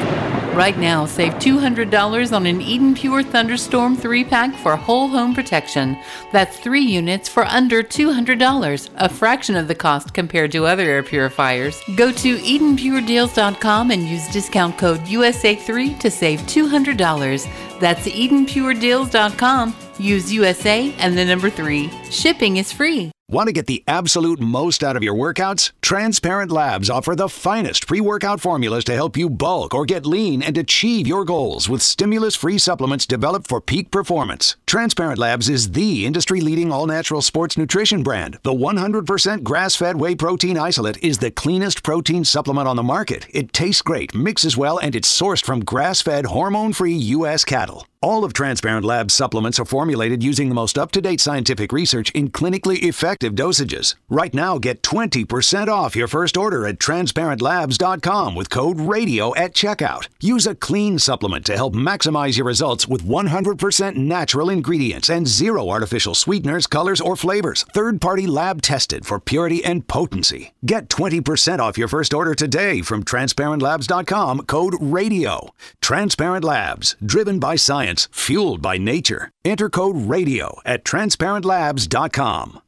Right 0.55 0.79
now, 0.79 1.05
save 1.05 1.33
$200 1.35 2.33
on 2.33 2.47
an 2.47 2.61
Eden 2.61 2.95
Pure 2.95 3.25
Thunderstorm 3.25 3.97
3 3.97 4.25
pack 4.25 4.55
for 4.55 4.77
whole 4.77 5.09
home 5.09 5.35
protection. 5.35 5.99
That's 6.31 6.57
three 6.59 6.85
units 6.85 7.29
for 7.29 7.45
under 7.45 7.83
$200, 7.83 8.91
a 8.95 9.09
fraction 9.09 9.57
of 9.57 9.67
the 9.67 9.75
cost 9.75 10.15
compared 10.15 10.53
to 10.53 10.65
other 10.65 10.85
air 10.85 11.03
purifiers. 11.03 11.83
Go 11.97 12.13
to 12.13 12.37
EdenPureDeals.com 12.39 13.91
and 13.91 14.09
use 14.09 14.29
discount 14.29 14.79
code 14.79 15.01
USA3 15.01 15.99
to 15.99 16.09
save 16.09 16.41
$200. 16.43 17.81
That's 17.81 18.07
EdenPureDeals.com. 18.07 19.75
Use 19.99 20.33
USA 20.33 20.93
and 20.99 21.17
the 21.17 21.25
number 21.25 21.51
3. 21.51 21.91
Shipping 22.11 22.57
is 22.57 22.73
free. 22.73 23.11
Want 23.27 23.49
to 23.49 23.55
get 23.55 23.65
the 23.65 23.83
absolute 23.89 24.39
most 24.39 24.85
out 24.85 24.97
of 24.99 25.03
your 25.03 25.15
workouts? 25.15 25.73
Transparent 25.81 26.53
Labs 26.53 26.91
offer 26.91 27.17
the 27.17 27.31
finest 27.31 27.87
pre 27.87 27.99
workout 27.99 28.39
formulas 28.39 28.85
to 28.85 28.93
help 28.93 29.17
you 29.17 29.31
bulk 29.31 29.75
or 29.75 29.87
get 29.87 30.05
lean 30.05 30.43
and 30.43 30.59
achieve 30.59 31.07
your 31.07 31.25
goals 31.25 31.67
with 31.67 31.81
stimulus 31.81 32.37
free 32.37 32.59
supplements 32.59 33.07
developed 33.07 33.47
for 33.47 33.63
peak 33.63 33.91
performance. 33.91 34.57
Transparent 34.67 35.19
Labs 35.19 35.49
is 35.49 35.73
the 35.73 36.05
industry 36.05 36.43
leading 36.43 36.71
all 36.71 36.87
natural 36.87 37.23
sports 37.23 37.57
nutrition 37.57 38.03
brand. 38.03 38.41
The 38.43 38.53
100% 38.53 39.43
grass 39.43 39.75
fed 39.75 39.97
whey 39.97 40.15
protein 40.17 40.59
isolate 40.59 41.03
is 41.03 41.17
the 41.17 41.31
cleanest 41.31 41.83
protein 41.83 42.27
supplement 42.27 42.69
on 42.69 42.77
the 42.77 42.83
market. 42.83 43.27
It 43.31 43.55
tastes 43.55 43.81
great, 43.81 44.15
mixes 44.15 44.59
well, 44.59 44.77
and 44.77 44.95
it's 44.95 45.11
sourced 45.11 45.43
from 45.43 45.65
grass 45.65 46.03
fed, 46.03 46.27
hormone 46.27 46.75
free 46.75 46.93
U.S. 46.93 47.47
cattle. 47.47 47.87
All 48.03 48.23
of 48.23 48.35
Transparent 48.35 48.85
Labs 48.85 49.15
supplements 49.15 49.59
are 49.59 49.65
formulated 49.65 50.23
using 50.23 50.51
the 50.51 50.55
most 50.55 50.77
up 50.77 50.93
to 50.93 51.01
date 51.01 51.23
scientific 51.23 51.73
research 51.73 52.11
in 52.11 52.29
clinically 52.29 52.83
effective 52.83 53.14
dosages. 53.19 53.95
Right 54.09 54.33
now, 54.35 54.59
get 54.59 54.83
20% 54.83 55.69
off 55.69 55.97
your 55.97 56.09
first 56.09 56.37
order 56.37 56.67
at 56.67 56.79
transparentlabs.com 56.79 58.35
with 58.35 58.51
code 58.51 58.81
RADIO 58.81 59.35
at 59.37 59.55
checkout. 59.55 60.09
Use 60.21 60.47
a 60.47 60.55
clean 60.55 60.99
supplement 60.99 61.45
to 61.47 61.57
help 61.57 61.75
maximize 61.75 62.37
your 62.37 62.47
results 62.47 62.87
with 62.87 63.05
100% 63.05 63.97
natural 63.97 64.51
ingredients 64.51 65.09
and 65.09 65.27
zero 65.27 65.69
artificial 65.69 66.15
sweeteners, 66.15 66.67
colors, 66.67 67.01
or 67.01 67.17
flavors. 67.17 67.65
Third 67.73 68.01
party 68.01 68.27
lab 68.27 68.63
tested 68.63 69.07
for 69.07 69.19
purity 69.19 69.65
and 69.65 69.87
potency. 69.87 70.53
Get 70.65 70.89
20% 70.89 71.59
off 71.59 71.79
your 71.79 71.89
first 71.89 72.15
order 72.15 72.35
today 72.35 72.83
from 72.83 73.05
transparentlabs.com 73.05 74.41
code 74.47 74.75
RADIO. 74.81 75.51
Transparent 75.81 76.45
Labs, 76.45 76.97
driven 77.05 77.39
by 77.39 77.57
science, 77.57 78.09
fueled 78.13 78.63
by 78.63 78.79
nature. 78.79 79.31
Enter 79.45 79.69
code 79.69 79.97
RADIO 79.97 80.61
at 80.65 80.85
transparentlabs.com. 80.85 82.61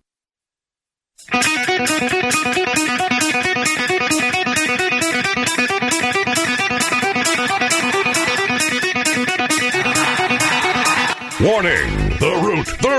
Warning! 11.40 12.05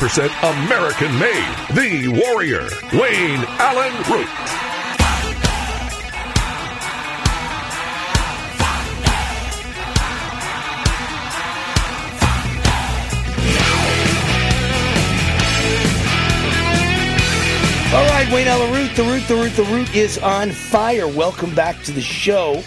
American 0.00 1.12
made, 1.18 1.56
the 1.74 2.08
warrior, 2.08 2.70
Wayne 2.94 3.44
Allyn 3.58 3.92
Root. 4.08 4.26
All 17.92 18.06
right, 18.06 18.26
Wayne 18.32 18.48
Allyn 18.48 18.72
Root, 18.72 18.96
the 18.96 19.02
root, 19.02 19.28
the 19.28 19.34
root, 19.34 19.52
the 19.54 19.64
root 19.64 19.94
is 19.94 20.16
on 20.16 20.50
fire. 20.50 21.08
Welcome 21.08 21.54
back 21.54 21.82
to 21.82 21.92
the 21.92 22.00
show. 22.00 22.62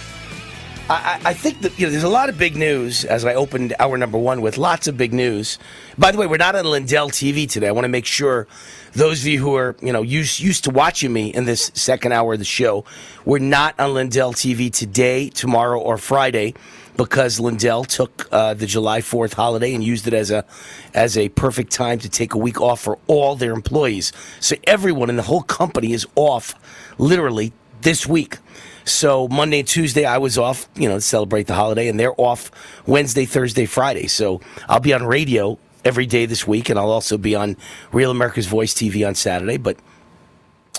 I, 0.93 1.29
I 1.29 1.33
think 1.33 1.61
that 1.61 1.77
you 1.79 1.85
know 1.85 1.91
there's 1.91 2.03
a 2.03 2.09
lot 2.09 2.29
of 2.29 2.37
big 2.37 2.55
news 2.55 3.05
as 3.05 3.25
I 3.25 3.33
opened 3.35 3.73
hour 3.79 3.97
number 3.97 4.17
one 4.17 4.41
with 4.41 4.57
lots 4.57 4.87
of 4.87 4.97
big 4.97 5.13
news. 5.13 5.57
By 5.97 6.11
the 6.11 6.17
way, 6.17 6.27
we're 6.27 6.37
not 6.37 6.55
on 6.55 6.65
Lindell 6.65 7.09
TV 7.09 7.49
today. 7.49 7.67
I 7.67 7.71
want 7.71 7.85
to 7.85 7.89
make 7.89 8.05
sure 8.05 8.47
those 8.93 9.21
of 9.21 9.27
you 9.27 9.39
who 9.39 9.55
are 9.55 9.75
you 9.81 9.91
know 9.91 10.01
used 10.01 10.39
used 10.39 10.65
to 10.65 10.69
watching 10.69 11.11
me 11.11 11.33
in 11.33 11.45
this 11.45 11.71
second 11.73 12.11
hour 12.11 12.33
of 12.33 12.39
the 12.39 12.45
show, 12.45 12.85
we're 13.25 13.39
not 13.39 13.79
on 13.79 13.93
Lindell 13.93 14.33
TV 14.33 14.71
today, 14.71 15.29
tomorrow, 15.29 15.79
or 15.79 15.97
Friday 15.97 16.53
because 16.95 17.39
Lindell 17.39 17.83
took 17.83 18.27
uh, 18.31 18.53
the 18.53 18.67
July 18.67 19.01
4th 19.01 19.33
holiday 19.33 19.73
and 19.73 19.83
used 19.83 20.07
it 20.07 20.13
as 20.13 20.29
a 20.31 20.45
as 20.93 21.17
a 21.17 21.29
perfect 21.29 21.71
time 21.71 21.99
to 21.99 22.09
take 22.09 22.33
a 22.33 22.37
week 22.37 22.61
off 22.61 22.81
for 22.81 22.99
all 23.07 23.35
their 23.35 23.53
employees. 23.53 24.13
So 24.39 24.55
everyone 24.65 25.09
in 25.09 25.15
the 25.15 25.23
whole 25.23 25.43
company 25.43 25.93
is 25.93 26.05
off 26.15 26.53
literally 26.97 27.53
this 27.81 28.07
week. 28.07 28.37
So 28.85 29.27
Monday 29.27 29.59
and 29.59 29.67
Tuesday 29.67 30.05
I 30.05 30.17
was 30.17 30.37
off, 30.37 30.67
you 30.75 30.87
know, 30.87 30.95
to 30.95 31.01
celebrate 31.01 31.47
the 31.47 31.53
holiday, 31.53 31.87
and 31.87 31.99
they're 31.99 32.19
off 32.19 32.51
Wednesday, 32.85 33.25
Thursday, 33.25 33.65
Friday. 33.65 34.07
So 34.07 34.41
I'll 34.67 34.79
be 34.79 34.93
on 34.93 35.05
radio 35.05 35.57
every 35.85 36.05
day 36.05 36.25
this 36.25 36.47
week, 36.47 36.69
and 36.69 36.79
I'll 36.79 36.91
also 36.91 37.17
be 37.17 37.35
on 37.35 37.57
Real 37.91 38.11
America's 38.11 38.47
Voice 38.47 38.73
TV 38.73 39.07
on 39.07 39.15
Saturday. 39.15 39.57
But 39.57 39.77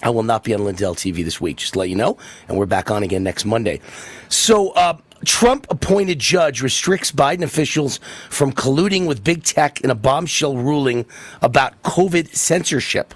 I 0.02 0.10
will 0.10 0.22
not 0.22 0.44
be 0.44 0.54
on 0.54 0.64
Lindell 0.64 0.94
TV 0.94 1.24
this 1.24 1.40
week, 1.40 1.58
just 1.58 1.74
to 1.74 1.78
let 1.78 1.88
you 1.88 1.96
know. 1.96 2.18
And 2.48 2.58
we're 2.58 2.66
back 2.66 2.90
on 2.90 3.02
again 3.02 3.22
next 3.22 3.44
Monday. 3.44 3.80
So, 4.28 4.70
uh, 4.70 4.98
Trump 5.24 5.66
appointed 5.70 6.18
judge 6.18 6.60
restricts 6.60 7.10
Biden 7.10 7.42
officials 7.42 7.98
from 8.28 8.52
colluding 8.52 9.06
with 9.06 9.24
big 9.24 9.42
tech 9.42 9.80
in 9.80 9.88
a 9.88 9.94
bombshell 9.94 10.56
ruling 10.56 11.06
about 11.40 11.82
COVID 11.82 12.34
censorship. 12.34 13.14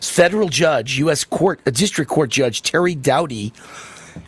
Federal 0.00 0.48
judge, 0.48 0.96
U.S. 0.98 1.24
court, 1.24 1.60
a 1.66 1.70
district 1.70 2.10
court 2.10 2.30
judge, 2.30 2.62
Terry 2.62 2.94
Doughty, 2.94 3.52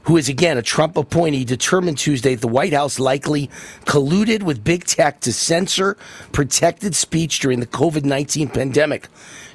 who 0.05 0.17
is 0.17 0.29
again 0.29 0.59
a 0.59 0.63
Trump 0.63 0.97
appointee, 0.97 1.45
determined 1.45 1.99
Tuesday 1.99 2.35
that 2.35 2.41
the 2.41 2.49
White 2.49 2.73
House 2.73 2.99
likely 2.99 3.49
colluded 3.85 4.43
with 4.43 4.65
big 4.65 4.85
tech 4.85 5.21
to 5.21 5.33
censor 5.33 5.97
protected 6.33 6.95
speech 6.95 7.41
during 7.41 7.61
the 7.61 7.67
COVID 7.67 8.05
19 8.05 8.49
pandemic. 8.49 9.09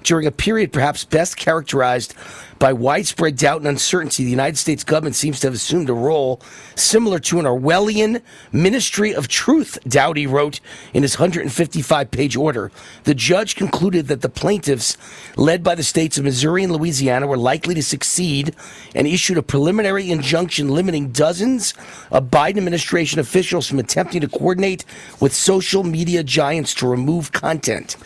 During 0.03 0.27
a 0.27 0.31
period 0.31 0.71
perhaps 0.71 1.05
best 1.05 1.37
characterized 1.37 2.13
by 2.59 2.73
widespread 2.73 3.35
doubt 3.35 3.59
and 3.59 3.67
uncertainty, 3.67 4.23
the 4.23 4.31
United 4.31 4.57
States 4.57 4.83
government 4.83 5.15
seems 5.15 5.39
to 5.39 5.47
have 5.47 5.53
assumed 5.53 5.89
a 5.89 5.93
role 5.93 6.41
similar 6.75 7.19
to 7.19 7.39
an 7.39 7.45
Orwellian 7.45 8.21
ministry 8.51 9.13
of 9.13 9.27
truth, 9.27 9.77
Doughty 9.87 10.25
wrote 10.25 10.59
in 10.93 11.03
his 11.03 11.19
155 11.19 12.11
page 12.11 12.35
order. 12.35 12.71
The 13.03 13.13
judge 13.13 13.55
concluded 13.55 14.07
that 14.07 14.21
the 14.21 14.29
plaintiffs, 14.29 14.97
led 15.35 15.63
by 15.63 15.75
the 15.75 15.83
states 15.83 16.17
of 16.17 16.23
Missouri 16.23 16.63
and 16.63 16.73
Louisiana, 16.73 17.27
were 17.27 17.37
likely 17.37 17.75
to 17.75 17.83
succeed 17.83 18.55
and 18.95 19.07
issued 19.07 19.37
a 19.37 19.43
preliminary 19.43 20.09
injunction 20.09 20.69
limiting 20.69 21.11
dozens 21.11 21.73
of 22.11 22.31
Biden 22.31 22.57
administration 22.57 23.19
officials 23.19 23.67
from 23.67 23.79
attempting 23.79 24.21
to 24.21 24.27
coordinate 24.27 24.85
with 25.19 25.33
social 25.33 25.83
media 25.83 26.23
giants 26.23 26.73
to 26.75 26.87
remove 26.87 27.31
content. 27.31 27.97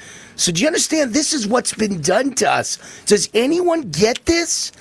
So, 0.42 0.52
do 0.52 0.60
you 0.62 0.66
understand? 0.66 1.14
This 1.14 1.34
is 1.34 1.48
what's 1.48 1.76
been 1.76 2.02
done 2.02 2.34
to 2.38 2.50
us. 2.52 2.80
Does 3.06 3.30
anyone 3.32 3.92
get 3.92 4.26
this? 4.26 4.72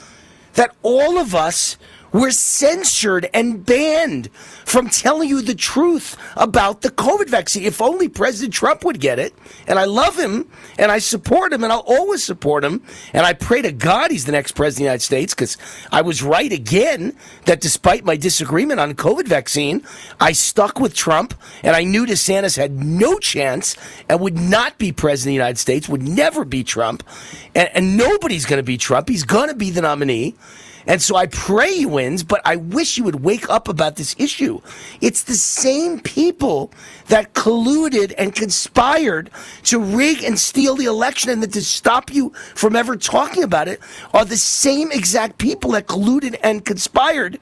That 0.54 0.74
all 0.82 1.18
of 1.18 1.34
us 1.34 1.76
were 2.12 2.30
censored 2.30 3.28
and 3.32 3.64
banned 3.64 4.30
from 4.64 4.88
telling 4.88 5.28
you 5.28 5.42
the 5.42 5.54
truth 5.54 6.16
about 6.36 6.80
the 6.80 6.90
COVID 6.90 7.28
vaccine. 7.28 7.64
If 7.64 7.80
only 7.80 8.08
President 8.08 8.54
Trump 8.54 8.84
would 8.84 9.00
get 9.00 9.18
it. 9.18 9.34
And 9.66 9.78
I 9.78 9.84
love 9.84 10.18
him 10.18 10.48
and 10.78 10.90
I 10.90 10.98
support 10.98 11.52
him 11.52 11.62
and 11.64 11.72
I'll 11.72 11.80
always 11.80 12.22
support 12.22 12.64
him. 12.64 12.82
And 13.12 13.26
I 13.26 13.32
pray 13.32 13.62
to 13.62 13.72
God 13.72 14.11
he's 14.11 14.24
the 14.24 14.32
next 14.32 14.52
president 14.52 14.76
of 14.76 14.78
the 14.78 14.84
United 14.84 15.04
States 15.04 15.34
because 15.34 15.56
I 15.92 16.02
was 16.02 16.22
right 16.22 16.52
again 16.52 17.16
that 17.46 17.61
despite 17.61 18.04
my 18.04 18.16
disagreement 18.16 18.80
on 18.80 18.94
COVID 18.94 19.26
vaccine, 19.26 19.84
I 20.18 20.32
stuck 20.32 20.80
with 20.80 20.94
Trump 20.94 21.34
and 21.62 21.76
I 21.76 21.84
knew 21.84 22.06
DeSantis 22.06 22.56
had 22.56 22.72
no 22.72 23.18
chance 23.18 23.76
and 24.08 24.20
would 24.20 24.38
not 24.38 24.78
be 24.78 24.92
president 24.92 25.30
of 25.30 25.30
the 25.30 25.34
United 25.34 25.58
States, 25.58 25.88
would 25.88 26.06
never 26.06 26.44
be 26.44 26.64
Trump. 26.64 27.02
And, 27.54 27.70
and 27.74 27.96
nobody's 27.96 28.46
going 28.46 28.58
to 28.58 28.64
be 28.64 28.78
Trump. 28.78 29.08
He's 29.08 29.24
going 29.24 29.48
to 29.48 29.54
be 29.54 29.70
the 29.70 29.82
nominee. 29.82 30.34
And 30.91 31.01
so 31.01 31.14
I 31.14 31.26
pray 31.26 31.72
he 31.72 31.86
wins, 31.86 32.24
but 32.24 32.41
I 32.45 32.57
wish 32.57 32.99
you 32.99 33.05
would 33.05 33.22
wake 33.22 33.49
up 33.49 33.68
about 33.68 33.95
this 33.95 34.16
issue. 34.18 34.61
It's 35.01 35.22
the 35.22 35.34
same 35.34 36.01
people 36.01 36.72
that 37.07 37.32
colluded 37.32 38.12
and 38.18 38.34
conspired 38.34 39.30
to 39.66 39.78
rig 39.78 40.24
and 40.24 40.36
steal 40.36 40.74
the 40.74 40.86
election 40.86 41.30
and 41.30 41.53
to 41.53 41.62
stop 41.62 42.12
you 42.12 42.30
from 42.57 42.74
ever 42.74 42.97
talking 42.97 43.45
about 43.45 43.68
it 43.68 43.78
are 44.12 44.24
the 44.24 44.36
same 44.36 44.91
exact 44.91 45.38
people 45.38 45.70
that 45.70 45.86
colluded 45.86 46.36
and 46.43 46.64
conspired 46.64 47.38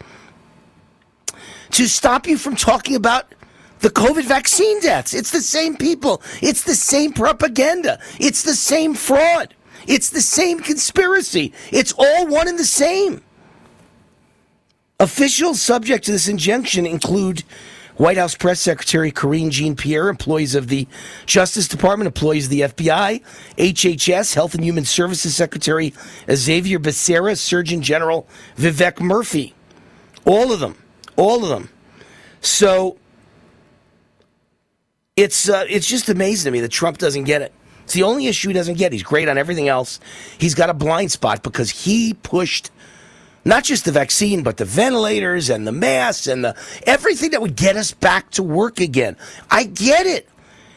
to 1.71 1.89
stop 1.89 2.27
you 2.27 2.37
from 2.37 2.55
talking 2.55 2.97
about 2.97 3.35
the 3.79 3.89
COVID 3.89 4.25
vaccine 4.25 4.79
deaths. 4.83 5.15
It's 5.15 5.31
the 5.31 5.41
same 5.41 5.75
people. 5.75 6.21
It's 6.43 6.65
the 6.65 6.75
same 6.75 7.15
propaganda. 7.15 7.99
It's 8.21 8.43
the 8.43 8.53
same 8.53 8.93
fraud. 8.93 9.55
It's 9.87 10.11
the 10.11 10.21
same 10.21 10.61
conspiracy. 10.61 11.55
It's 11.73 11.95
all 11.97 12.27
one 12.27 12.47
and 12.47 12.59
the 12.59 12.65
same. 12.65 13.23
Officials 15.01 15.63
subject 15.63 16.05
to 16.07 16.11
this 16.11 16.27
injunction 16.27 16.85
include 16.85 17.45
White 17.99 18.17
House 18.17 18.35
Press 18.35 18.59
Secretary 18.59 19.13
Karine 19.13 19.51
Jean 19.51 19.77
Pierre, 19.77 20.09
employees 20.09 20.57
of 20.57 20.67
the 20.67 20.89
Justice 21.25 21.69
Department, 21.69 22.09
employees 22.09 22.47
of 22.47 22.51
the 22.51 22.61
FBI, 22.63 23.23
HHS, 23.57 24.35
Health 24.35 24.57
and 24.57 24.65
Human 24.65 24.85
Services 24.85 25.37
Secretary 25.37 25.95
Xavier 26.29 26.81
Becerra, 26.81 27.39
Surgeon 27.39 27.81
General 27.81 28.27
Vivek 28.57 28.95
Murthy. 28.95 29.53
All 30.25 30.53
of 30.53 30.59
them. 30.59 30.77
All 31.15 31.45
of 31.45 31.49
them. 31.49 31.71
So 32.41 32.99
it's 35.15 35.49
uh, 35.49 35.65
it's 35.69 35.87
just 35.87 36.09
amazing 36.09 36.51
to 36.51 36.57
me 36.57 36.61
that 36.61 36.73
Trump 36.73 36.99
doesn't 36.99 37.23
get 37.23 37.41
it. 37.41 37.53
It's 37.85 37.95
the 37.95 38.03
only 38.03 38.27
issue 38.27 38.49
he 38.49 38.55
doesn't 38.55 38.79
get. 38.79 38.93
He's 38.93 39.05
great 39.05 39.29
on 39.29 39.39
everything 39.39 39.69
else. 39.69 40.01
He's 40.39 40.57
got 40.57 40.71
a 40.71 40.75
blind 40.75 41.13
spot 41.13 41.45
because 41.45 41.71
he 41.71 42.15
pushed 42.15 42.73
not 43.49 43.65
just 43.65 43.87
the 43.87 43.93
vaccine, 43.93 44.43
but 44.43 44.59
the 44.59 44.67
ventilators 44.67 45.49
and 45.49 45.67
the 45.67 45.73
masks 45.73 46.27
and 46.27 46.45
the 46.45 46.55
everything 46.87 47.31
that 47.31 47.41
would 47.41 47.57
get 47.57 47.77
us 47.77 47.93
back 47.93 48.31
to 48.33 48.43
work 48.43 48.79
again. 48.79 49.17
I 49.51 49.65
get 49.65 50.07
it. 50.07 50.29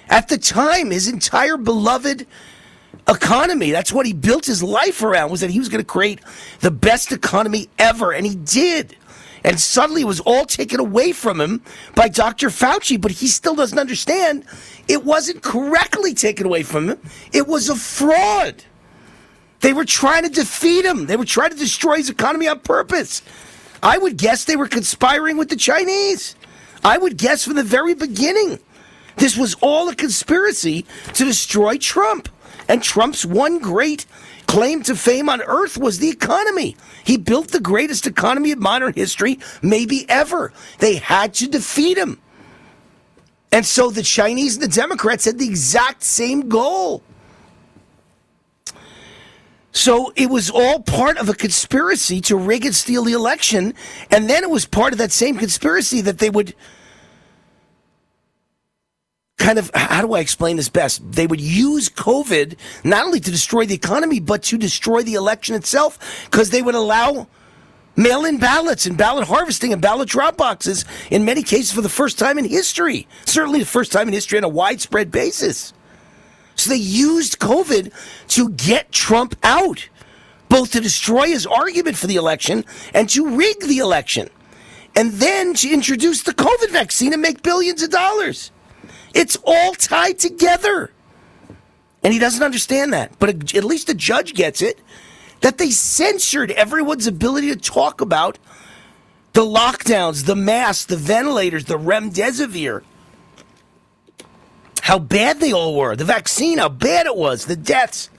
At 0.08 0.30
the 0.30 0.38
time, 0.38 0.90
his 0.90 1.10
entire 1.10 1.58
beloved 1.58 2.26
economy. 3.10 3.72
That's 3.72 3.92
what 3.92 4.06
he 4.06 4.14
built 4.14 4.46
his 4.46 4.64
life 4.64 5.04
around 5.04 5.32
was 5.32 5.42
that 5.42 5.50
he 5.50 5.60
was 5.60 5.68
going 5.68 5.84
to 5.84 5.88
create 5.88 6.22
the 6.62 6.72
best 6.72 7.12
economy 7.12 7.70
ever 7.78 8.14
and 8.14 8.26
he 8.26 8.36
did. 8.36 8.96
And 9.44 9.60
suddenly 9.60 10.04
it 10.04 10.06
was 10.06 10.20
all 10.22 10.46
taken 10.46 10.80
away 10.80 11.12
from 11.12 11.42
him 11.42 11.62
by 11.96 12.08
Dr. 12.08 12.50
Fauci, 12.50 13.02
but 13.02 13.12
he 13.12 13.28
still 13.28 13.56
doesn't 13.56 13.80
understand 13.80 14.46
it 14.88 15.04
wasn't 15.04 15.42
correctly 15.42 16.14
taken 16.14 16.46
away 16.46 16.64
from 16.64 16.90
him. 16.90 17.00
It 17.34 17.48
was 17.48 17.70
a 17.70 17.76
fraud. 17.76 18.64
They 19.62 19.74
were 19.74 19.86
trying 19.86 20.24
to 20.24 20.30
defeat 20.30 20.86
him. 20.86 21.06
They 21.06 21.16
were 21.16 21.26
trying 21.26 21.52
to 21.52 21.56
destroy 21.58 21.98
his 21.98 22.10
economy 22.10 22.48
on 22.48 22.60
purpose. 22.60 23.22
I 23.84 23.98
would 23.98 24.18
guess 24.18 24.46
they 24.46 24.56
were 24.56 24.68
conspiring 24.68 25.38
with 25.38 25.50
the 25.50 25.56
Chinese. 25.56 26.36
I 26.84 26.98
would 26.98 27.18
guess 27.18 27.46
from 27.46 27.56
the 27.56 27.64
very 27.64 27.94
beginning. 27.94 28.60
This 29.18 29.38
was 29.38 29.56
all 29.62 29.88
a 29.90 29.96
conspiracy 29.96 30.86
to 31.14 31.26
destroy 31.26 31.78
Trump. 31.78 32.28
And 32.68 32.82
Trump's 32.82 33.26
one 33.26 33.60
great 33.60 34.06
claim 34.48 34.82
to 34.84 34.96
fame 34.96 35.30
on 35.30 35.42
earth 35.42 35.78
was 35.78 36.00
the 36.00 36.10
economy. 36.10 36.76
He 37.04 37.18
built 37.18 37.50
the 37.50 37.60
greatest 37.60 38.08
economy 38.08 38.52
of 38.52 38.60
modern 38.60 38.94
history, 38.94 39.40
maybe 39.62 40.10
ever. 40.10 40.54
They 40.80 40.96
had 40.96 41.34
to 41.36 41.48
defeat 41.48 41.98
him. 41.98 42.20
And 43.52 43.66
so 43.66 43.92
the 43.92 44.04
Chinese 44.04 44.56
and 44.56 44.64
the 44.64 44.74
Democrats 44.74 45.26
had 45.26 45.38
the 45.38 45.48
exact 45.48 46.04
same 46.04 46.48
goal. 46.50 47.04
So 49.72 50.12
it 50.16 50.30
was 50.30 50.50
all 50.50 50.82
part 50.82 51.18
of 51.18 51.30
a 51.30 51.34
conspiracy 51.34 52.20
to 52.22 52.36
rig 52.36 52.66
and 52.66 52.76
steal 52.76 53.04
the 53.04 53.14
election. 53.14 53.74
And 54.10 54.30
then 54.30 54.44
it 54.44 54.50
was 54.50 54.66
part 54.66 54.94
of 54.94 55.00
that 55.00 55.12
same 55.12 55.38
conspiracy 55.38 56.02
that 56.02 56.20
they 56.20 56.30
would 56.30 56.54
kind 59.38 59.58
of, 59.58 59.72
how 59.74 60.02
do 60.02 60.14
I 60.14 60.20
explain 60.20 60.58
this 60.58 60.70
best? 60.70 61.02
They 61.12 61.26
would 61.26 61.42
use 61.42 61.90
COVID 61.90 62.58
not 62.84 63.06
only 63.06 63.20
to 63.20 63.32
destroy 63.32 63.66
the 63.66 63.74
economy, 63.74 64.20
but 64.20 64.44
to 64.44 64.58
destroy 64.58 65.04
the 65.04 65.16
election 65.16 65.56
itself 65.56 66.28
because 66.30 66.52
they 66.52 66.62
would 66.62 66.76
allow 66.76 67.28
mail 67.96 68.26
in 68.26 68.38
ballots 68.38 68.86
and 68.86 68.98
ballot 68.98 69.28
harvesting 69.28 69.74
and 69.74 69.82
ballot 69.82 70.10
drop 70.10 70.38
boxes 70.38 70.86
in 71.10 71.26
many 71.26 71.44
cases 71.44 71.72
for 71.72 71.82
the 71.82 71.90
first 71.90 72.20
time 72.20 72.38
in 72.38 72.46
history. 72.46 73.08
Certainly 73.26 73.60
the 73.60 73.66
first 73.66 73.92
time 73.92 74.08
in 74.08 74.14
history 74.14 74.38
on 74.38 74.44
a 74.44 74.50
widespread 74.50 75.12
basis. 75.12 75.74
They 76.66 76.76
used 76.76 77.40
COVID 77.40 77.92
to 78.30 78.50
get 78.50 78.92
Trump 78.92 79.36
out, 79.44 79.90
both 80.50 80.72
to 80.74 80.82
destroy 80.82 81.28
his 81.28 81.46
argument 81.46 81.98
for 81.98 82.08
the 82.08 82.16
election 82.16 82.66
and 82.94 83.10
to 83.10 83.36
rig 83.36 83.60
the 83.62 83.80
election, 83.80 84.30
and 84.96 85.12
then 85.14 85.54
to 85.56 85.70
introduce 85.70 86.24
the 86.24 86.34
COVID 86.34 86.72
vaccine 86.72 87.14
and 87.14 87.22
make 87.22 87.44
billions 87.44 87.82
of 87.82 87.90
dollars. 87.90 88.52
It's 89.14 89.38
all 89.46 89.74
tied 89.74 90.20
together. 90.20 90.92
And 92.04 92.14
he 92.14 92.20
doesn't 92.20 92.44
understand 92.44 92.94
that. 92.94 93.18
But 93.20 93.56
at 93.56 93.64
least 93.64 93.88
the 93.88 93.94
judge 93.94 94.34
gets 94.34 94.62
it 94.62 94.82
that 95.42 95.58
they 95.58 95.72
censored 95.72 96.52
everyone's 96.52 97.08
ability 97.08 97.50
to 97.50 97.56
talk 97.56 98.02
about 98.02 98.38
the 99.34 99.46
lockdowns, 99.46 100.26
the 100.26 100.36
masks, 100.36 100.86
the 100.86 100.98
ventilators, 100.98 101.66
the 101.66 101.78
remdesivir 101.78 102.84
how 104.82 105.00
bad 105.00 105.40
they 105.40 105.54
all 105.54 105.76
were, 105.76 105.96
the 105.96 106.06
vaccine, 106.06 106.58
how 106.58 106.70
bad 106.70 107.06
it 107.06 107.16
was, 107.16 107.46
the 107.46 107.56
deaths, 107.56 108.10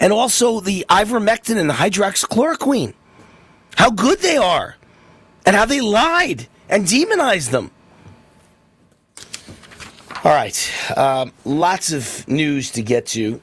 and 0.00 0.12
also 0.12 0.60
the 0.60 0.84
ivermectin 0.88 1.56
and 1.56 1.68
the 1.68 1.74
hydroxychloroquine, 1.74 2.94
how 3.76 3.90
good 3.90 4.20
they 4.20 4.36
are, 4.36 4.76
and 5.46 5.54
how 5.54 5.64
they 5.64 5.80
lied 5.80 6.48
and 6.68 6.88
demonized 6.88 7.50
them. 7.50 7.70
All 10.24 10.32
right, 10.32 10.72
um, 10.96 11.32
lots 11.44 11.92
of 11.92 12.26
news 12.26 12.70
to 12.72 12.82
get 12.82 13.04
to. 13.08 13.42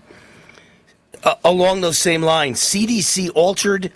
Uh, 1.24 1.36
along 1.45 1.82
those 1.82 1.99
same 1.99 2.24
lines, 2.24 2.60
CDC 2.60 3.30
altered 3.36 3.91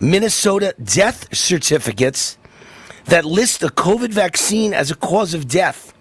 Minnesota 0.00 0.74
death 0.82 1.32
certificates 1.32 2.36
that 3.04 3.24
list 3.24 3.60
the 3.60 3.68
COVID 3.68 4.10
vaccine 4.10 4.74
as 4.74 4.90
a 4.90 4.96
cause 4.96 5.32
of 5.32 5.46
death. 5.46 5.93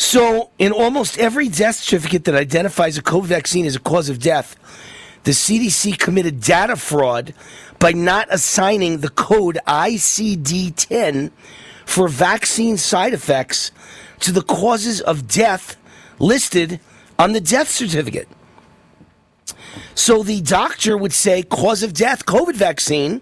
So, 0.00 0.48
in 0.58 0.72
almost 0.72 1.18
every 1.18 1.50
death 1.50 1.76
certificate 1.76 2.24
that 2.24 2.34
identifies 2.34 2.96
a 2.96 3.02
COVID 3.02 3.26
vaccine 3.26 3.66
as 3.66 3.76
a 3.76 3.80
cause 3.80 4.08
of 4.08 4.18
death, 4.18 4.56
the 5.24 5.32
CDC 5.32 5.98
committed 5.98 6.40
data 6.40 6.76
fraud 6.76 7.34
by 7.78 7.92
not 7.92 8.26
assigning 8.30 9.00
the 9.00 9.10
code 9.10 9.58
ICD 9.66 10.72
10 10.74 11.30
for 11.84 12.08
vaccine 12.08 12.78
side 12.78 13.12
effects 13.12 13.72
to 14.20 14.32
the 14.32 14.40
causes 14.40 15.02
of 15.02 15.28
death 15.28 15.76
listed 16.18 16.80
on 17.18 17.32
the 17.32 17.40
death 17.40 17.68
certificate. 17.68 18.28
So 19.94 20.22
the 20.22 20.40
doctor 20.40 20.96
would 20.96 21.12
say, 21.12 21.42
cause 21.42 21.82
of 21.82 21.92
death, 21.92 22.24
COVID 22.24 22.56
vaccine, 22.56 23.20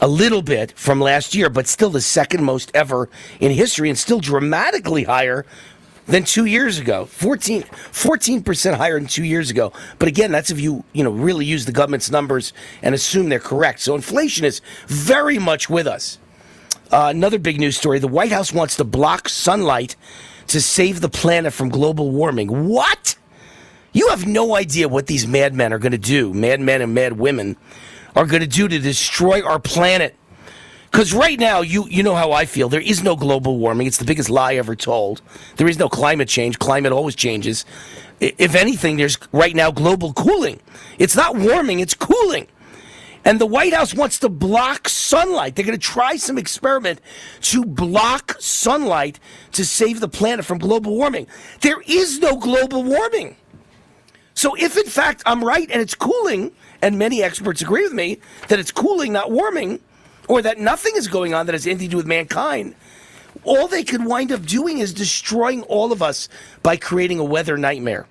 a 0.00 0.08
little 0.08 0.42
bit 0.42 0.72
from 0.72 1.00
last 1.00 1.34
year, 1.34 1.48
but 1.48 1.66
still 1.66 1.90
the 1.90 2.00
second 2.00 2.44
most 2.44 2.70
ever 2.74 3.08
in 3.40 3.52
history 3.52 3.88
and 3.88 3.98
still 3.98 4.20
dramatically 4.20 5.04
higher 5.04 5.46
than 6.06 6.24
two 6.24 6.44
years 6.44 6.78
ago. 6.78 7.04
14, 7.06 7.62
14% 7.62 8.74
higher 8.76 8.98
than 8.98 9.08
two 9.08 9.24
years 9.24 9.50
ago. 9.50 9.72
But 9.98 10.08
again 10.08 10.32
that's 10.32 10.50
if 10.50 10.60
you 10.60 10.84
you 10.92 11.02
know 11.02 11.10
really 11.10 11.44
use 11.44 11.66
the 11.66 11.72
government's 11.72 12.10
numbers 12.10 12.52
and 12.82 12.94
assume 12.94 13.28
they're 13.28 13.38
correct. 13.38 13.80
So 13.80 13.94
inflation 13.94 14.44
is 14.44 14.60
very 14.86 15.38
much 15.38 15.68
with 15.68 15.86
us. 15.86 16.18
Uh, 16.90 17.08
another 17.10 17.38
big 17.38 17.58
news 17.58 17.76
story. 17.76 17.98
The 17.98 18.08
white 18.08 18.30
house 18.30 18.52
wants 18.52 18.76
to 18.76 18.84
block 18.84 19.28
sunlight 19.28 19.96
to 20.48 20.60
save 20.60 21.00
the 21.00 21.08
planet 21.08 21.52
from 21.52 21.68
global 21.68 22.12
warming. 22.12 22.68
What? 22.68 23.16
You 23.92 24.08
have 24.10 24.26
no 24.26 24.54
idea 24.54 24.88
what 24.88 25.06
these 25.06 25.26
madmen 25.26 25.72
are 25.72 25.78
going 25.78 25.92
to 25.92 25.98
do. 25.98 26.32
Madmen 26.32 26.82
and 26.82 26.94
mad 26.94 27.14
women 27.14 27.56
are 28.16 28.26
going 28.26 28.40
to 28.40 28.48
do 28.48 28.66
to 28.66 28.78
destroy 28.78 29.44
our 29.44 29.60
planet. 29.60 30.16
Because 30.90 31.12
right 31.12 31.38
now, 31.38 31.60
you, 31.60 31.86
you 31.88 32.02
know 32.02 32.14
how 32.14 32.32
I 32.32 32.46
feel. 32.46 32.70
There 32.70 32.80
is 32.80 33.02
no 33.02 33.16
global 33.16 33.58
warming. 33.58 33.86
It's 33.86 33.98
the 33.98 34.06
biggest 34.06 34.30
lie 34.30 34.54
ever 34.54 34.74
told. 34.74 35.20
There 35.56 35.68
is 35.68 35.78
no 35.78 35.88
climate 35.88 36.28
change. 36.28 36.58
Climate 36.58 36.90
always 36.90 37.14
changes. 37.14 37.66
If 38.18 38.54
anything, 38.54 38.96
there's 38.96 39.18
right 39.30 39.54
now 39.54 39.70
global 39.70 40.14
cooling. 40.14 40.60
It's 40.98 41.14
not 41.14 41.36
warming, 41.36 41.80
it's 41.80 41.92
cooling. 41.92 42.46
And 43.26 43.40
the 43.40 43.46
White 43.46 43.74
House 43.74 43.92
wants 43.92 44.20
to 44.20 44.28
block 44.28 44.88
sunlight. 44.88 45.54
They're 45.56 45.66
going 45.66 45.78
to 45.78 45.84
try 45.84 46.16
some 46.16 46.38
experiment 46.38 47.00
to 47.42 47.64
block 47.64 48.36
sunlight 48.38 49.18
to 49.52 49.66
save 49.66 50.00
the 50.00 50.08
planet 50.08 50.46
from 50.46 50.58
global 50.58 50.96
warming. 50.96 51.26
There 51.60 51.82
is 51.86 52.20
no 52.20 52.36
global 52.36 52.84
warming. 52.84 53.36
So, 54.34 54.54
if 54.54 54.76
in 54.76 54.84
fact 54.86 55.22
I'm 55.26 55.42
right 55.42 55.68
and 55.70 55.82
it's 55.82 55.94
cooling, 55.94 56.52
and 56.82 56.98
many 56.98 57.22
experts 57.22 57.62
agree 57.62 57.82
with 57.82 57.92
me 57.92 58.18
that 58.48 58.58
it's 58.58 58.72
cooling, 58.72 59.12
not 59.12 59.30
warming, 59.30 59.80
or 60.28 60.42
that 60.42 60.58
nothing 60.58 60.92
is 60.96 61.08
going 61.08 61.34
on 61.34 61.46
that 61.46 61.52
has 61.52 61.66
anything 61.66 61.88
to 61.88 61.90
do 61.92 61.96
with 61.96 62.06
mankind, 62.06 62.74
all 63.44 63.68
they 63.68 63.84
could 63.84 64.04
wind 64.04 64.32
up 64.32 64.44
doing 64.44 64.78
is 64.78 64.92
destroying 64.92 65.62
all 65.64 65.92
of 65.92 66.02
us 66.02 66.28
by 66.62 66.76
creating 66.76 67.18
a 67.18 67.24
weather 67.24 67.56
nightmare. 67.56 68.06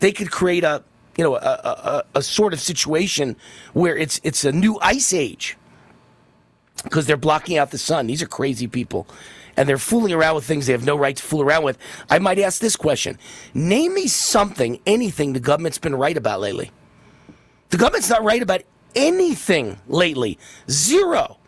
They 0.00 0.12
could 0.12 0.30
create 0.30 0.64
a 0.64 0.82
you 1.16 1.24
know, 1.24 1.34
a, 1.34 1.38
a, 1.38 2.04
a 2.14 2.22
sort 2.22 2.52
of 2.52 2.60
situation 2.60 3.36
where 3.72 3.96
it's 3.96 4.20
it's 4.22 4.44
a 4.44 4.52
new 4.52 4.78
ice 4.80 5.12
age 5.12 5.58
because 6.84 7.06
they're 7.06 7.16
blocking 7.16 7.58
out 7.58 7.72
the 7.72 7.78
sun. 7.78 8.06
These 8.06 8.22
are 8.22 8.28
crazy 8.28 8.68
people. 8.68 9.06
And 9.56 9.68
they're 9.68 9.78
fooling 9.78 10.12
around 10.12 10.36
with 10.36 10.44
things 10.44 10.66
they 10.66 10.72
have 10.72 10.84
no 10.84 10.96
right 10.96 11.16
to 11.16 11.22
fool 11.22 11.42
around 11.42 11.64
with. 11.64 11.76
I 12.08 12.20
might 12.20 12.38
ask 12.38 12.60
this 12.60 12.76
question 12.76 13.18
Name 13.52 13.94
me 13.94 14.06
something, 14.06 14.80
anything 14.86 15.32
the 15.32 15.40
government's 15.40 15.78
been 15.78 15.96
right 15.96 16.16
about 16.16 16.40
lately. 16.40 16.70
The 17.70 17.76
government's 17.76 18.08
not 18.08 18.24
right 18.24 18.42
about 18.42 18.62
anything 18.94 19.78
lately. 19.88 20.38
Zero. 20.70 21.38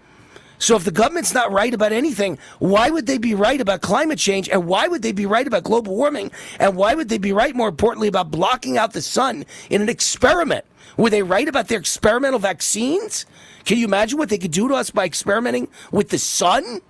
So 0.59 0.77
if 0.77 0.85
the 0.85 0.91
government's 0.91 1.33
not 1.33 1.51
right 1.51 1.73
about 1.73 1.93
anything, 1.93 2.39
why 2.59 2.91
would 2.91 3.07
they 3.07 3.17
be 3.17 3.35
right 3.35 3.59
about 3.59 3.81
climate 3.81 4.19
change? 4.19 4.47
And 4.51 4.67
why 4.67 4.89
would 4.89 5.01
they 5.01 5.13
be 5.13 5.25
right 5.25 5.47
about 5.47 5.65
global 5.65 5.97
warming? 5.97 6.31
And 6.59 6.77
why 6.77 6.95
would 6.95 7.09
they 7.09 7.17
be 7.17 7.33
right, 7.33 7.57
more 7.57 7.69
importantly, 7.69 8.09
about 8.09 8.31
blocking 8.31 8.77
out 8.77 8.93
the 8.93 9.01
sun 9.01 9.47
in 9.71 9.81
an 9.81 9.89
experiment? 9.89 10.67
Were 10.99 11.09
they 11.09 11.23
right 11.23 11.49
about 11.49 11.69
their 11.69 11.79
experimental 11.79 12.39
vaccines? 12.39 13.25
Can 13.65 13.79
you 13.79 13.87
imagine 13.87 14.19
what 14.19 14.29
they 14.29 14.37
could 14.37 14.51
do 14.51 14.69
to 14.69 14.75
us 14.75 14.91
by 14.91 15.07
experimenting 15.07 15.69
with 15.93 16.11
the 16.11 16.19
sun? 16.19 16.83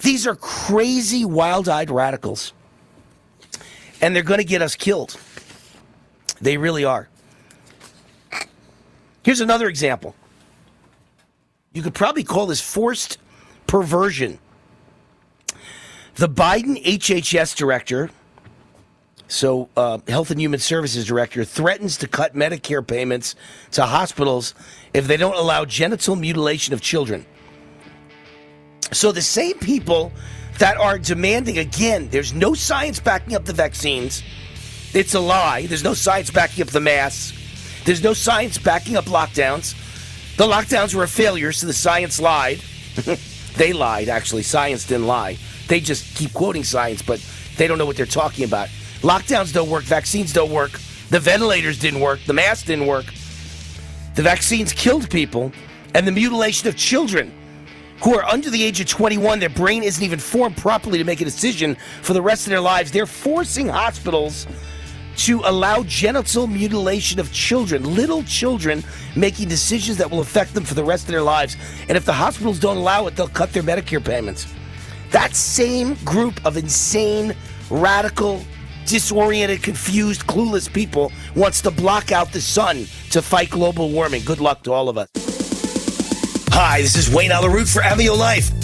These 0.00 0.26
are 0.26 0.36
crazy, 0.36 1.26
wild 1.26 1.68
eyed 1.68 1.90
radicals. 1.90 2.54
And 4.00 4.16
they're 4.16 4.22
going 4.22 4.40
to 4.40 4.44
get 4.44 4.62
us 4.62 4.76
killed. 4.76 5.18
They 6.40 6.56
really 6.56 6.84
are. 6.84 7.08
Here's 9.22 9.40
another 9.40 9.68
example. 9.68 10.14
You 11.72 11.82
could 11.82 11.94
probably 11.94 12.24
call 12.24 12.46
this 12.46 12.60
forced 12.60 13.18
perversion. 13.66 14.38
The 16.16 16.28
Biden 16.28 16.82
HHS 16.84 17.56
director, 17.56 18.10
so 19.26 19.68
uh, 19.76 19.98
Health 20.06 20.30
and 20.30 20.40
Human 20.40 20.60
Services 20.60 21.06
director, 21.06 21.44
threatens 21.44 21.96
to 21.98 22.06
cut 22.06 22.34
Medicare 22.34 22.86
payments 22.86 23.34
to 23.72 23.84
hospitals 23.84 24.54
if 24.92 25.08
they 25.08 25.16
don't 25.16 25.36
allow 25.36 25.64
genital 25.64 26.14
mutilation 26.14 26.72
of 26.72 26.80
children. 26.80 27.26
So 28.92 29.10
the 29.10 29.22
same 29.22 29.58
people 29.58 30.12
that 30.58 30.76
are 30.76 30.98
demanding, 30.98 31.58
again, 31.58 32.08
there's 32.10 32.32
no 32.32 32.54
science 32.54 33.00
backing 33.00 33.34
up 33.34 33.44
the 33.44 33.52
vaccines. 33.52 34.22
It's 34.94 35.14
a 35.14 35.20
lie. 35.20 35.66
There's 35.66 35.82
no 35.82 35.92
science 35.92 36.30
backing 36.30 36.62
up 36.62 36.68
the 36.68 36.80
masks. 36.80 37.32
There's 37.84 38.02
no 38.02 38.14
science 38.14 38.58
backing 38.58 38.96
up 38.96 39.06
lockdowns. 39.06 39.74
The 40.36 40.46
lockdowns 40.46 40.94
were 40.94 41.02
a 41.02 41.08
failure, 41.08 41.50
so 41.50 41.66
the 41.66 41.72
science 41.72 42.20
lied. 42.20 42.60
they 43.56 43.72
lied, 43.72 44.08
actually. 44.08 44.42
Science 44.44 44.86
didn't 44.86 45.08
lie. 45.08 45.36
They 45.66 45.80
just 45.80 46.16
keep 46.16 46.32
quoting 46.32 46.62
science, 46.62 47.02
but 47.02 47.18
they 47.56 47.66
don't 47.66 47.76
know 47.76 47.86
what 47.86 47.96
they're 47.96 48.06
talking 48.06 48.44
about. 48.44 48.68
Lockdowns 49.00 49.52
don't 49.52 49.68
work. 49.68 49.82
Vaccines 49.82 50.32
don't 50.32 50.52
work. 50.52 50.78
The 51.10 51.18
ventilators 51.18 51.76
didn't 51.80 52.00
work. 52.00 52.20
The 52.26 52.32
masks 52.32 52.64
didn't 52.64 52.86
work. 52.86 53.06
The 54.14 54.22
vaccines 54.22 54.72
killed 54.72 55.10
people. 55.10 55.50
And 55.94 56.06
the 56.06 56.12
mutilation 56.12 56.68
of 56.68 56.76
children 56.76 57.32
who 58.04 58.16
are 58.16 58.24
under 58.24 58.48
the 58.48 58.62
age 58.62 58.80
of 58.80 58.86
21, 58.86 59.40
their 59.40 59.48
brain 59.48 59.82
isn't 59.82 60.02
even 60.04 60.20
formed 60.20 60.56
properly 60.56 60.98
to 60.98 61.04
make 61.04 61.20
a 61.20 61.24
decision 61.24 61.76
for 62.02 62.12
the 62.12 62.22
rest 62.22 62.46
of 62.46 62.50
their 62.50 62.60
lives. 62.60 62.92
They're 62.92 63.06
forcing 63.06 63.68
hospitals 63.68 64.46
to 65.16 65.40
allow 65.44 65.82
genital 65.84 66.46
mutilation 66.46 67.20
of 67.20 67.32
children, 67.32 67.94
little 67.94 68.22
children 68.24 68.82
making 69.16 69.48
decisions 69.48 69.96
that 69.98 70.10
will 70.10 70.20
affect 70.20 70.54
them 70.54 70.64
for 70.64 70.74
the 70.74 70.84
rest 70.84 71.04
of 71.04 71.12
their 71.12 71.22
lives. 71.22 71.56
And 71.88 71.96
if 71.96 72.04
the 72.04 72.12
hospitals 72.12 72.58
don't 72.58 72.76
allow 72.76 73.06
it, 73.06 73.16
they'll 73.16 73.28
cut 73.28 73.52
their 73.52 73.62
Medicare 73.62 74.04
payments. 74.04 74.52
That 75.10 75.34
same 75.34 75.94
group 76.04 76.44
of 76.44 76.56
insane, 76.56 77.34
radical, 77.70 78.42
disoriented, 78.86 79.62
confused, 79.62 80.26
clueless 80.26 80.72
people 80.72 81.12
wants 81.34 81.60
to 81.62 81.70
block 81.70 82.12
out 82.12 82.32
the 82.32 82.40
sun 82.40 82.86
to 83.10 83.22
fight 83.22 83.50
global 83.50 83.90
warming. 83.90 84.22
Good 84.24 84.40
luck 84.40 84.62
to 84.64 84.72
all 84.72 84.88
of 84.88 84.98
us. 84.98 85.08
Hi, 86.50 86.82
this 86.82 86.96
is 86.96 87.12
Wayne 87.12 87.32
Allyn 87.32 87.52
Root 87.52 87.68
for 87.68 87.82
Ameo 87.82 88.16
Life. 88.16 88.63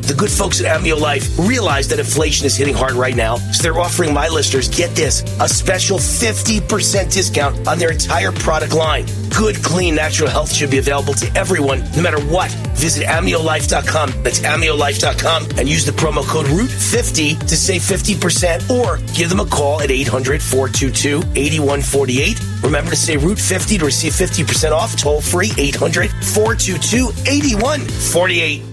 The 0.01 0.15
good 0.17 0.31
folks 0.31 0.61
at 0.61 0.67
Ameo 0.67 0.99
Life 0.99 1.37
realize 1.37 1.87
that 1.89 1.99
inflation 1.99 2.45
is 2.45 2.55
hitting 2.55 2.73
hard 2.73 2.93
right 2.93 3.15
now, 3.15 3.37
so 3.37 3.63
they're 3.63 3.79
offering 3.79 4.13
my 4.13 4.27
listeners, 4.27 4.67
get 4.67 4.95
this, 4.95 5.21
a 5.39 5.47
special 5.47 5.97
50% 5.97 7.11
discount 7.11 7.67
on 7.67 7.77
their 7.77 7.91
entire 7.91 8.31
product 8.31 8.73
line. 8.73 9.05
Good, 9.37 9.63
clean, 9.63 9.95
natural 9.95 10.29
health 10.29 10.51
should 10.51 10.69
be 10.71 10.79
available 10.79 11.13
to 11.13 11.31
everyone, 11.37 11.83
no 11.95 12.01
matter 12.01 12.19
what. 12.25 12.51
Visit 12.75 13.05
AmeoLife.com. 13.05 14.23
That's 14.23 14.39
AmeoLife.com 14.39 15.57
and 15.57 15.69
use 15.69 15.85
the 15.85 15.91
promo 15.91 16.23
code 16.27 16.47
ROOT50 16.47 17.47
to 17.47 17.55
save 17.55 17.81
50% 17.81 18.69
or 18.69 18.97
give 19.13 19.29
them 19.29 19.39
a 19.39 19.45
call 19.45 19.81
at 19.81 19.91
800 19.91 20.41
422 20.41 21.17
8148. 21.35 22.41
Remember 22.63 22.89
to 22.89 22.95
say 22.95 23.15
Root50 23.15 23.79
to 23.79 23.85
receive 23.85 24.13
50% 24.13 24.71
off 24.71 24.95
toll 24.95 25.21
free 25.21 25.51
800 25.57 26.09
422 26.09 27.09
8148. 27.29 28.70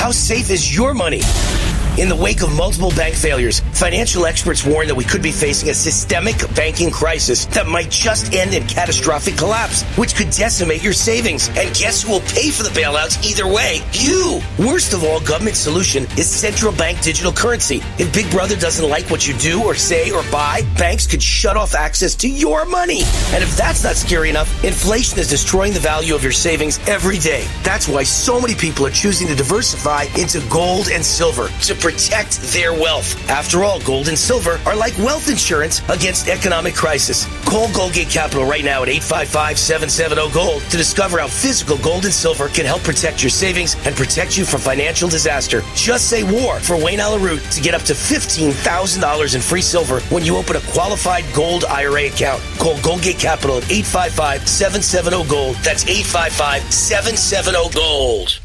How 0.00 0.10
safe 0.10 0.48
is 0.48 0.74
your 0.74 0.94
money? 0.94 1.20
In 1.98 2.08
the 2.08 2.16
wake 2.16 2.40
of 2.42 2.54
multiple 2.54 2.90
bank 2.92 3.14
failures, 3.14 3.60
financial 3.72 4.24
experts 4.24 4.64
warn 4.64 4.86
that 4.86 4.94
we 4.94 5.04
could 5.04 5.22
be 5.22 5.32
facing 5.32 5.68
a 5.70 5.74
systemic 5.74 6.36
banking 6.54 6.90
crisis 6.90 7.44
that 7.46 7.66
might 7.66 7.90
just 7.90 8.32
end 8.32 8.54
in 8.54 8.66
catastrophic 8.66 9.36
collapse, 9.36 9.82
which 9.98 10.14
could 10.14 10.30
decimate 10.30 10.82
your 10.82 10.92
savings. 10.92 11.48
And 11.48 11.74
guess 11.74 12.02
who 12.02 12.12
will 12.12 12.20
pay 12.20 12.50
for 12.50 12.62
the 12.62 12.70
bailouts 12.70 13.22
either 13.28 13.46
way? 13.46 13.80
You! 13.92 14.40
Worst 14.58 14.94
of 14.94 15.04
all, 15.04 15.20
government 15.20 15.56
solution 15.56 16.04
is 16.16 16.30
central 16.30 16.72
bank 16.72 17.02
digital 17.02 17.32
currency. 17.32 17.82
If 17.98 18.14
Big 18.14 18.30
Brother 18.30 18.56
doesn't 18.56 18.88
like 18.88 19.10
what 19.10 19.26
you 19.26 19.34
do 19.34 19.62
or 19.62 19.74
say 19.74 20.10
or 20.10 20.22
buy, 20.30 20.62
banks 20.78 21.06
could 21.06 21.22
shut 21.22 21.56
off 21.56 21.74
access 21.74 22.14
to 22.16 22.28
your 22.28 22.64
money. 22.64 23.02
And 23.32 23.42
if 23.42 23.56
that's 23.56 23.84
not 23.84 23.96
scary 23.96 24.30
enough, 24.30 24.64
inflation 24.64 25.18
is 25.18 25.28
destroying 25.28 25.74
the 25.74 25.80
value 25.80 26.14
of 26.14 26.22
your 26.22 26.32
savings 26.32 26.78
every 26.88 27.18
day. 27.18 27.46
That's 27.62 27.88
why 27.88 28.04
so 28.04 28.40
many 28.40 28.54
people 28.54 28.86
are 28.86 28.90
choosing 28.90 29.26
to 29.26 29.34
diversify 29.34 30.04
into 30.16 30.40
gold 30.48 30.88
and 30.88 31.04
silver 31.04 31.48
to 31.62 31.74
protect 31.90 32.40
their 32.52 32.72
wealth. 32.72 33.16
After 33.28 33.64
all, 33.64 33.80
gold 33.80 34.06
and 34.08 34.16
silver 34.16 34.60
are 34.64 34.76
like 34.76 34.96
wealth 34.98 35.28
insurance 35.28 35.82
against 35.88 36.28
economic 36.28 36.72
crisis. 36.74 37.26
Call 37.44 37.66
Goldgate 37.68 38.10
Capital 38.10 38.44
right 38.44 38.64
now 38.64 38.84
at 38.84 38.88
855-770-GOLD 38.88 40.62
to 40.70 40.76
discover 40.76 41.18
how 41.18 41.26
physical 41.26 41.76
gold 41.78 42.04
and 42.04 42.14
silver 42.14 42.46
can 42.48 42.64
help 42.64 42.84
protect 42.84 43.24
your 43.24 43.30
savings 43.30 43.74
and 43.86 43.96
protect 43.96 44.38
you 44.38 44.44
from 44.44 44.60
financial 44.60 45.08
disaster. 45.08 45.62
Just 45.74 46.08
say 46.08 46.22
war 46.22 46.60
for 46.60 46.76
Wayne 46.76 47.00
Allyn 47.00 47.22
Root 47.22 47.42
to 47.50 47.60
get 47.60 47.74
up 47.74 47.82
to 47.82 47.92
$15,000 47.92 49.34
in 49.34 49.40
free 49.40 49.62
silver 49.62 49.98
when 50.14 50.24
you 50.24 50.36
open 50.36 50.54
a 50.56 50.60
qualified 50.72 51.24
gold 51.34 51.64
IRA 51.64 52.06
account. 52.06 52.40
Call 52.58 52.76
Goldgate 52.76 53.18
Capital 53.18 53.56
at 53.56 53.64
855-770-GOLD. 53.64 55.56
That's 55.56 55.82
855-770-GOLD. 55.84 58.40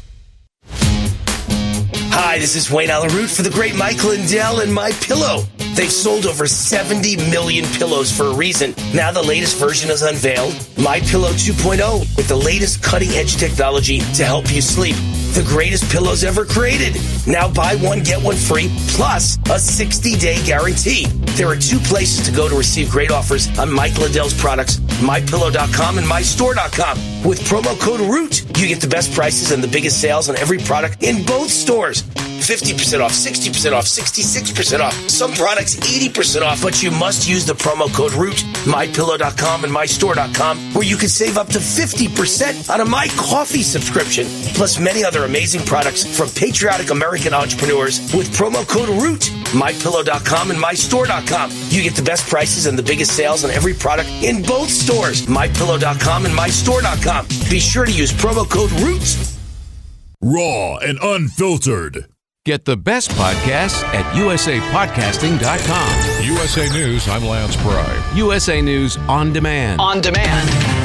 Hi, 2.18 2.38
this 2.38 2.56
is 2.56 2.70
Wayne 2.70 2.88
Allyn 2.88 3.12
Root 3.12 3.28
for 3.28 3.42
the 3.42 3.50
great 3.50 3.76
Mike 3.76 4.02
Lindell 4.02 4.60
and 4.60 4.72
My 4.72 4.90
Pillow. 5.02 5.44
They've 5.74 5.92
sold 5.92 6.24
over 6.24 6.46
70 6.46 7.16
million 7.30 7.66
pillows 7.74 8.10
for 8.10 8.22
a 8.22 8.34
reason. 8.34 8.74
Now 8.94 9.12
the 9.12 9.22
latest 9.22 9.58
version 9.58 9.90
is 9.90 10.00
unveiled, 10.00 10.54
My 10.78 11.00
Pillow 11.00 11.28
2.0, 11.32 12.16
with 12.16 12.26
the 12.26 12.34
latest 12.34 12.82
cutting-edge 12.82 13.36
technology 13.36 13.98
to 14.14 14.24
help 14.24 14.50
you 14.50 14.62
sleep. 14.62 14.96
The 15.36 15.42
greatest 15.42 15.92
pillows 15.92 16.24
ever 16.24 16.46
created. 16.46 16.98
Now 17.26 17.46
buy 17.52 17.76
one, 17.76 18.00
get 18.00 18.22
one 18.22 18.36
free, 18.36 18.74
plus 18.88 19.36
a 19.36 19.60
60-day 19.60 20.42
guarantee. 20.46 21.04
There 21.36 21.46
are 21.48 21.56
two 21.56 21.78
places 21.78 22.24
to 22.24 22.34
go 22.34 22.48
to 22.48 22.54
receive 22.56 22.90
great 22.90 23.10
offers 23.10 23.46
on 23.58 23.70
Mike 23.70 23.98
Lindell's 23.98 24.32
products, 24.32 24.78
mypillow.com 25.04 25.98
and 25.98 26.06
mystore.com. 26.06 26.96
With 27.22 27.40
promo 27.40 27.78
code 27.78 28.00
ROOT, 28.00 28.58
you 28.58 28.66
get 28.66 28.80
the 28.80 28.88
best 28.88 29.12
prices 29.12 29.52
and 29.52 29.62
the 29.62 29.68
biggest 29.68 30.00
sales 30.00 30.30
on 30.30 30.36
every 30.36 30.56
product 30.56 31.02
in 31.02 31.22
both 31.26 31.50
stores. 31.50 32.02
50% 32.36 33.00
off, 33.00 33.12
60% 33.12 33.72
off, 33.72 33.84
66% 33.84 34.80
off. 34.80 34.94
Some 35.08 35.32
products 35.32 35.76
80% 35.76 36.42
off, 36.42 36.62
but 36.62 36.82
you 36.82 36.90
must 36.90 37.28
use 37.28 37.44
the 37.44 37.54
promo 37.54 37.92
code 37.92 38.12
ROOT, 38.12 38.36
mypillow.com 38.64 39.64
and 39.64 39.72
mystore.com, 39.72 40.58
where 40.74 40.84
you 40.84 40.96
can 40.96 41.08
save 41.08 41.36
up 41.36 41.48
to 41.48 41.58
50% 41.58 42.70
on 42.70 42.80
a 42.80 42.84
My 42.84 43.08
Coffee 43.16 43.62
subscription, 43.62 44.26
plus 44.54 44.78
many 44.78 45.04
other 45.04 45.24
amazing 45.24 45.62
products 45.62 46.04
from 46.16 46.28
patriotic 46.30 46.90
American 46.90 47.34
entrepreneurs 47.34 48.00
with 48.14 48.28
promo 48.36 48.66
code 48.68 48.88
ROOT, 48.88 49.20
mypillow.com 49.52 50.50
and 50.50 50.58
mystore.com. 50.58 51.50
You 51.68 51.82
get 51.82 51.94
the 51.94 52.02
best 52.02 52.28
prices 52.28 52.66
and 52.66 52.78
the 52.78 52.82
biggest 52.82 53.16
sales 53.16 53.44
on 53.44 53.50
every 53.50 53.74
product 53.74 54.08
in 54.22 54.42
both 54.42 54.70
stores, 54.70 55.26
mypillow.com 55.26 56.26
and 56.26 56.34
mystore.com. 56.34 57.26
Be 57.50 57.60
sure 57.60 57.84
to 57.84 57.92
use 57.92 58.12
promo 58.12 58.48
code 58.48 58.72
ROOT. 58.82 59.36
Raw 60.22 60.78
and 60.78 60.98
unfiltered. 61.02 62.06
Get 62.46 62.64
the 62.64 62.76
best 62.76 63.10
podcasts 63.10 63.82
at 63.92 64.04
usapodcasting.com. 64.14 66.24
USA 66.24 66.68
News, 66.68 67.08
I'm 67.08 67.24
Lance 67.24 67.56
Pry. 67.56 68.12
USA 68.14 68.62
News 68.62 68.96
on 69.08 69.32
demand. 69.32 69.80
On 69.80 70.00
demand. 70.00 70.75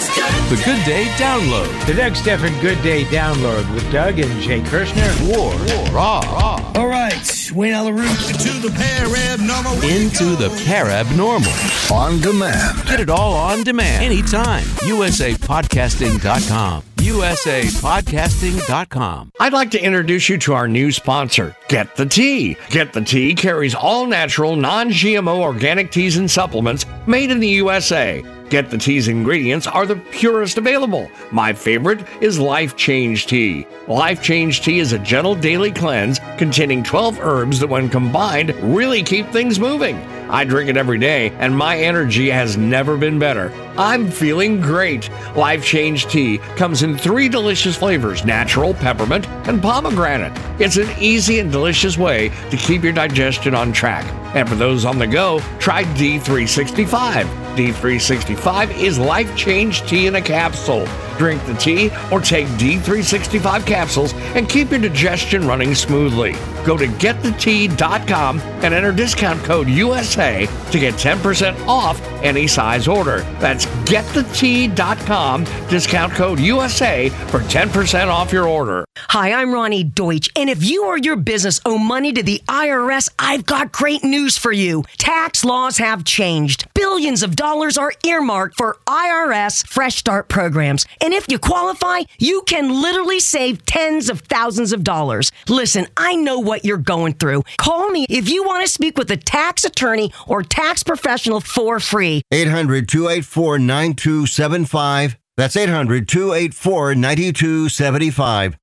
Doug 0.00 0.12
Stephan's 0.12 0.48
Good 0.48 0.56
The 0.56 0.64
Good 0.64 0.84
Day 0.86 1.04
Download. 1.16 1.86
The 1.86 1.94
Doug 1.94 2.16
Stephan 2.16 2.60
Good 2.60 2.82
Day 2.82 3.04
Download 3.04 3.74
with 3.74 3.92
Doug 3.92 4.18
and 4.18 4.40
Jay 4.40 4.62
Kirschner. 4.62 5.12
War. 5.28 5.52
Raw. 5.92 6.20
Raw. 6.20 6.72
All 6.76 6.86
right, 6.86 7.50
Wayne 7.54 7.74
Allyn 7.74 7.96
Root. 7.96 8.30
Into 8.30 8.60
the 8.66 8.70
pair 8.74 9.00
normal. 9.40 9.72
Into 9.82 10.36
the 10.36 10.48
Parab 10.64 11.14
Normal. 11.16 11.50
On 11.92 12.20
demand. 12.20 12.86
Get 12.86 13.00
it 13.00 13.10
all 13.10 13.34
on 13.34 13.62
demand. 13.62 14.02
Anytime. 14.02 14.64
usapodcasting.com. 14.64 16.82
usapodcasting.com. 16.96 19.32
I'd 19.38 19.52
like 19.52 19.70
to 19.72 19.84
introduce 19.84 20.30
you 20.30 20.38
to 20.38 20.54
our 20.54 20.66
new 20.68 20.90
sponsor, 20.92 21.54
Get 21.68 21.96
the 21.96 22.06
Tea. 22.06 22.56
Get 22.70 22.94
the 22.94 23.02
Tea 23.02 23.34
carries 23.34 23.74
all 23.74 24.06
natural, 24.06 24.56
non 24.56 24.88
GMO 24.90 25.40
organic 25.40 25.90
teas 25.90 26.16
and 26.16 26.30
supplements 26.30 26.86
made 27.06 27.30
in 27.30 27.40
the 27.40 27.48
USA. 27.48 28.24
Get 28.50 28.68
the 28.68 28.78
Tea's 28.78 29.06
ingredients 29.06 29.68
are 29.68 29.86
the 29.86 29.94
purest 29.94 30.58
available. 30.58 31.08
My 31.30 31.52
favorite 31.52 32.04
is 32.20 32.40
Life 32.40 32.74
Change 32.74 33.28
Tea. 33.28 33.64
Life 33.86 34.20
Change 34.20 34.62
Tea 34.62 34.80
is 34.80 34.92
a 34.92 34.98
gentle 34.98 35.36
daily 35.36 35.70
cleanse 35.70 36.18
containing 36.36 36.82
12 36.82 37.20
herbs 37.20 37.60
that, 37.60 37.68
when 37.68 37.88
combined, 37.88 38.50
really 38.56 39.04
keep 39.04 39.28
things 39.28 39.60
moving. 39.60 39.96
I 40.30 40.44
drink 40.44 40.70
it 40.70 40.76
every 40.76 40.98
day, 40.98 41.30
and 41.38 41.56
my 41.56 41.76
energy 41.76 42.30
has 42.30 42.56
never 42.56 42.96
been 42.96 43.18
better. 43.18 43.52
I'm 43.76 44.08
feeling 44.08 44.60
great. 44.60 45.10
Life 45.34 45.64
Change 45.64 46.06
Tea 46.06 46.38
comes 46.56 46.84
in 46.84 46.96
three 46.96 47.28
delicious 47.28 47.76
flavors 47.76 48.24
natural, 48.24 48.74
peppermint, 48.74 49.28
and 49.48 49.60
pomegranate. 49.60 50.32
It's 50.60 50.76
an 50.76 50.88
easy 51.00 51.40
and 51.40 51.50
delicious 51.50 51.98
way 51.98 52.28
to 52.50 52.56
keep 52.56 52.84
your 52.84 52.92
digestion 52.92 53.54
on 53.54 53.72
track. 53.72 54.04
And 54.36 54.48
for 54.48 54.54
those 54.54 54.84
on 54.84 54.98
the 54.98 55.06
go, 55.06 55.40
try 55.58 55.82
D365. 55.82 57.24
D365 57.56 58.78
is 58.78 58.98
life 58.98 59.36
change 59.36 59.82
tea 59.82 60.06
in 60.06 60.14
a 60.14 60.22
capsule. 60.22 60.86
Drink 61.20 61.44
the 61.44 61.52
tea 61.52 61.90
or 62.10 62.18
take 62.18 62.46
D365 62.56 63.66
capsules 63.66 64.14
and 64.34 64.48
keep 64.48 64.70
your 64.70 64.80
digestion 64.80 65.46
running 65.46 65.74
smoothly. 65.74 66.32
Go 66.64 66.78
to 66.78 66.86
getthetea.com 66.86 68.40
and 68.40 68.72
enter 68.72 68.90
discount 68.90 69.42
code 69.44 69.68
USA 69.68 70.48
to 70.70 70.78
get 70.78 70.94
10% 70.94 71.66
off 71.66 72.00
any 72.22 72.46
size 72.46 72.88
order. 72.88 73.20
That's 73.38 73.66
getthetea.com, 73.84 75.44
discount 75.68 76.12
code 76.14 76.40
USA 76.40 77.10
for 77.10 77.40
10% 77.40 78.08
off 78.08 78.32
your 78.32 78.48
order. 78.48 78.86
Hi, 78.96 79.32
I'm 79.32 79.48
Roni 79.48 79.94
Deutch, 79.94 80.30
and 80.36 80.48
if 80.48 80.62
you 80.62 80.84
or 80.86 80.96
your 80.96 81.16
business 81.16 81.60
owe 81.66 81.78
money 81.78 82.12
to 82.12 82.22
the 82.22 82.40
IRS, 82.48 83.10
I've 83.18 83.44
got 83.44 83.72
great 83.72 84.04
news 84.04 84.38
for 84.38 84.52
you. 84.52 84.84
Tax 84.96 85.44
laws 85.44 85.78
have 85.78 86.04
changed. 86.04 86.66
Billions 86.74 87.22
of 87.22 87.36
dollars 87.36 87.76
are 87.76 87.92
earmarked 88.06 88.56
for 88.56 88.78
IRS 88.86 89.66
Fresh 89.66 89.96
Start 89.96 90.28
programs. 90.28 90.86
And 91.00 91.09
if 91.12 91.26
you 91.28 91.38
qualify, 91.38 92.00
you 92.18 92.42
can 92.42 92.82
literally 92.82 93.20
save 93.20 93.64
tens 93.66 94.10
of 94.10 94.20
thousands 94.20 94.72
of 94.72 94.84
dollars. 94.84 95.32
Listen, 95.48 95.86
I 95.96 96.14
know 96.16 96.38
what 96.38 96.64
you're 96.64 96.76
going 96.76 97.14
through. 97.14 97.44
Call 97.58 97.90
me 97.90 98.06
if 98.08 98.28
you 98.28 98.44
want 98.44 98.64
to 98.64 98.72
speak 98.72 98.96
with 98.96 99.10
a 99.10 99.16
tax 99.16 99.64
attorney 99.64 100.12
or 100.26 100.42
tax 100.42 100.82
professional 100.82 101.40
for 101.40 101.80
free. 101.80 102.22
800 102.30 102.88
284 102.88 103.58
9275. 103.58 105.18
That's 105.36 105.56
800 105.56 106.06
284 106.08 106.94
9275. 106.94 108.56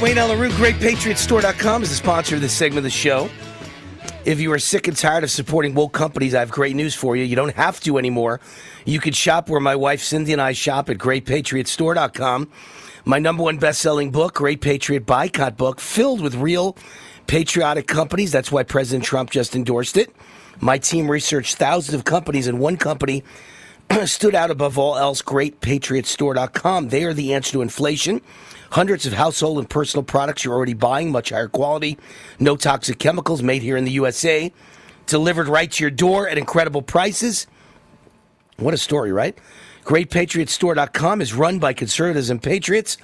Right, 0.00 0.16
Wayne 0.16 0.18
Allyn 0.18 0.38
Root, 0.38 0.52
GreatPatriotStore.com 0.52 1.82
is 1.82 1.90
the 1.90 1.94
sponsor 1.94 2.36
of 2.36 2.40
this 2.40 2.54
segment 2.54 2.78
of 2.78 2.84
the 2.84 2.90
show. 2.90 3.28
If 4.24 4.40
you 4.40 4.50
are 4.50 4.58
sick 4.58 4.88
and 4.88 4.96
tired 4.96 5.24
of 5.24 5.30
supporting 5.30 5.74
woke 5.74 5.92
companies, 5.92 6.34
I 6.34 6.38
have 6.38 6.50
great 6.50 6.74
news 6.74 6.94
for 6.94 7.16
you. 7.16 7.24
You 7.24 7.36
don't 7.36 7.54
have 7.54 7.80
to 7.80 7.98
anymore. 7.98 8.40
You 8.86 8.98
can 8.98 9.12
shop 9.12 9.50
where 9.50 9.60
my 9.60 9.76
wife 9.76 10.00
Cindy 10.00 10.32
and 10.32 10.40
I 10.40 10.52
shop 10.52 10.88
at 10.88 10.96
GreatPatriotStore.com. 10.96 12.50
My 13.04 13.18
number 13.18 13.42
one 13.42 13.58
best-selling 13.58 14.10
book, 14.10 14.36
Great 14.36 14.62
Patriot 14.62 15.04
Boycott 15.04 15.58
book, 15.58 15.80
filled 15.80 16.22
with 16.22 16.34
real 16.34 16.78
patriotic 17.26 17.86
companies. 17.86 18.32
That's 18.32 18.50
why 18.50 18.62
President 18.62 19.04
Trump 19.04 19.30
just 19.30 19.54
endorsed 19.54 19.98
it. 19.98 20.16
My 20.60 20.78
team 20.78 21.10
researched 21.10 21.56
thousands 21.56 21.94
of 21.94 22.04
companies, 22.04 22.46
and 22.46 22.58
one 22.58 22.78
company 22.78 23.22
stood 24.06 24.34
out 24.34 24.50
above 24.50 24.78
all 24.78 24.96
else 24.96 25.20
greatpatriotstore.com. 25.20 26.88
They 26.88 27.04
are 27.04 27.12
the 27.12 27.34
answer 27.34 27.52
to 27.52 27.60
inflation. 27.60 28.22
Hundreds 28.70 29.04
of 29.04 29.12
household 29.12 29.58
and 29.58 29.68
personal 29.68 30.04
products 30.04 30.44
you're 30.44 30.54
already 30.54 30.74
buying, 30.74 31.10
much 31.10 31.30
higher 31.30 31.48
quality, 31.48 31.98
no 32.38 32.56
toxic 32.56 32.98
chemicals, 32.98 33.42
made 33.42 33.62
here 33.62 33.76
in 33.76 33.84
the 33.84 33.90
USA, 33.92 34.52
delivered 35.06 35.48
right 35.48 35.72
to 35.72 35.82
your 35.82 35.90
door 35.90 36.28
at 36.28 36.38
incredible 36.38 36.82
prices. 36.82 37.46
What 38.58 38.72
a 38.72 38.78
story, 38.78 39.10
right? 39.10 39.36
GreatPatriotStore.com 39.84 41.20
is 41.20 41.34
run 41.34 41.58
by 41.58 41.72
conservatives 41.72 42.30
and 42.30 42.40
patriots. 42.40 42.96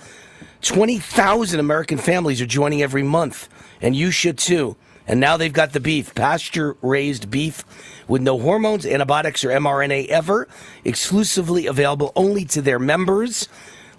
20,000 0.62 1.58
American 1.58 1.98
families 1.98 2.40
are 2.40 2.46
joining 2.46 2.82
every 2.82 3.02
month, 3.02 3.48
and 3.80 3.96
you 3.96 4.10
should 4.10 4.38
too. 4.38 4.76
And 5.08 5.20
now 5.20 5.36
they've 5.36 5.52
got 5.52 5.72
the 5.72 5.80
beef, 5.80 6.14
pasture 6.14 6.76
raised 6.82 7.30
beef 7.30 7.64
with 8.08 8.22
no 8.22 8.38
hormones, 8.38 8.86
antibiotics, 8.86 9.44
or 9.44 9.48
mRNA 9.48 10.08
ever, 10.08 10.48
exclusively 10.84 11.66
available 11.66 12.12
only 12.14 12.44
to 12.46 12.62
their 12.62 12.78
members. 12.78 13.48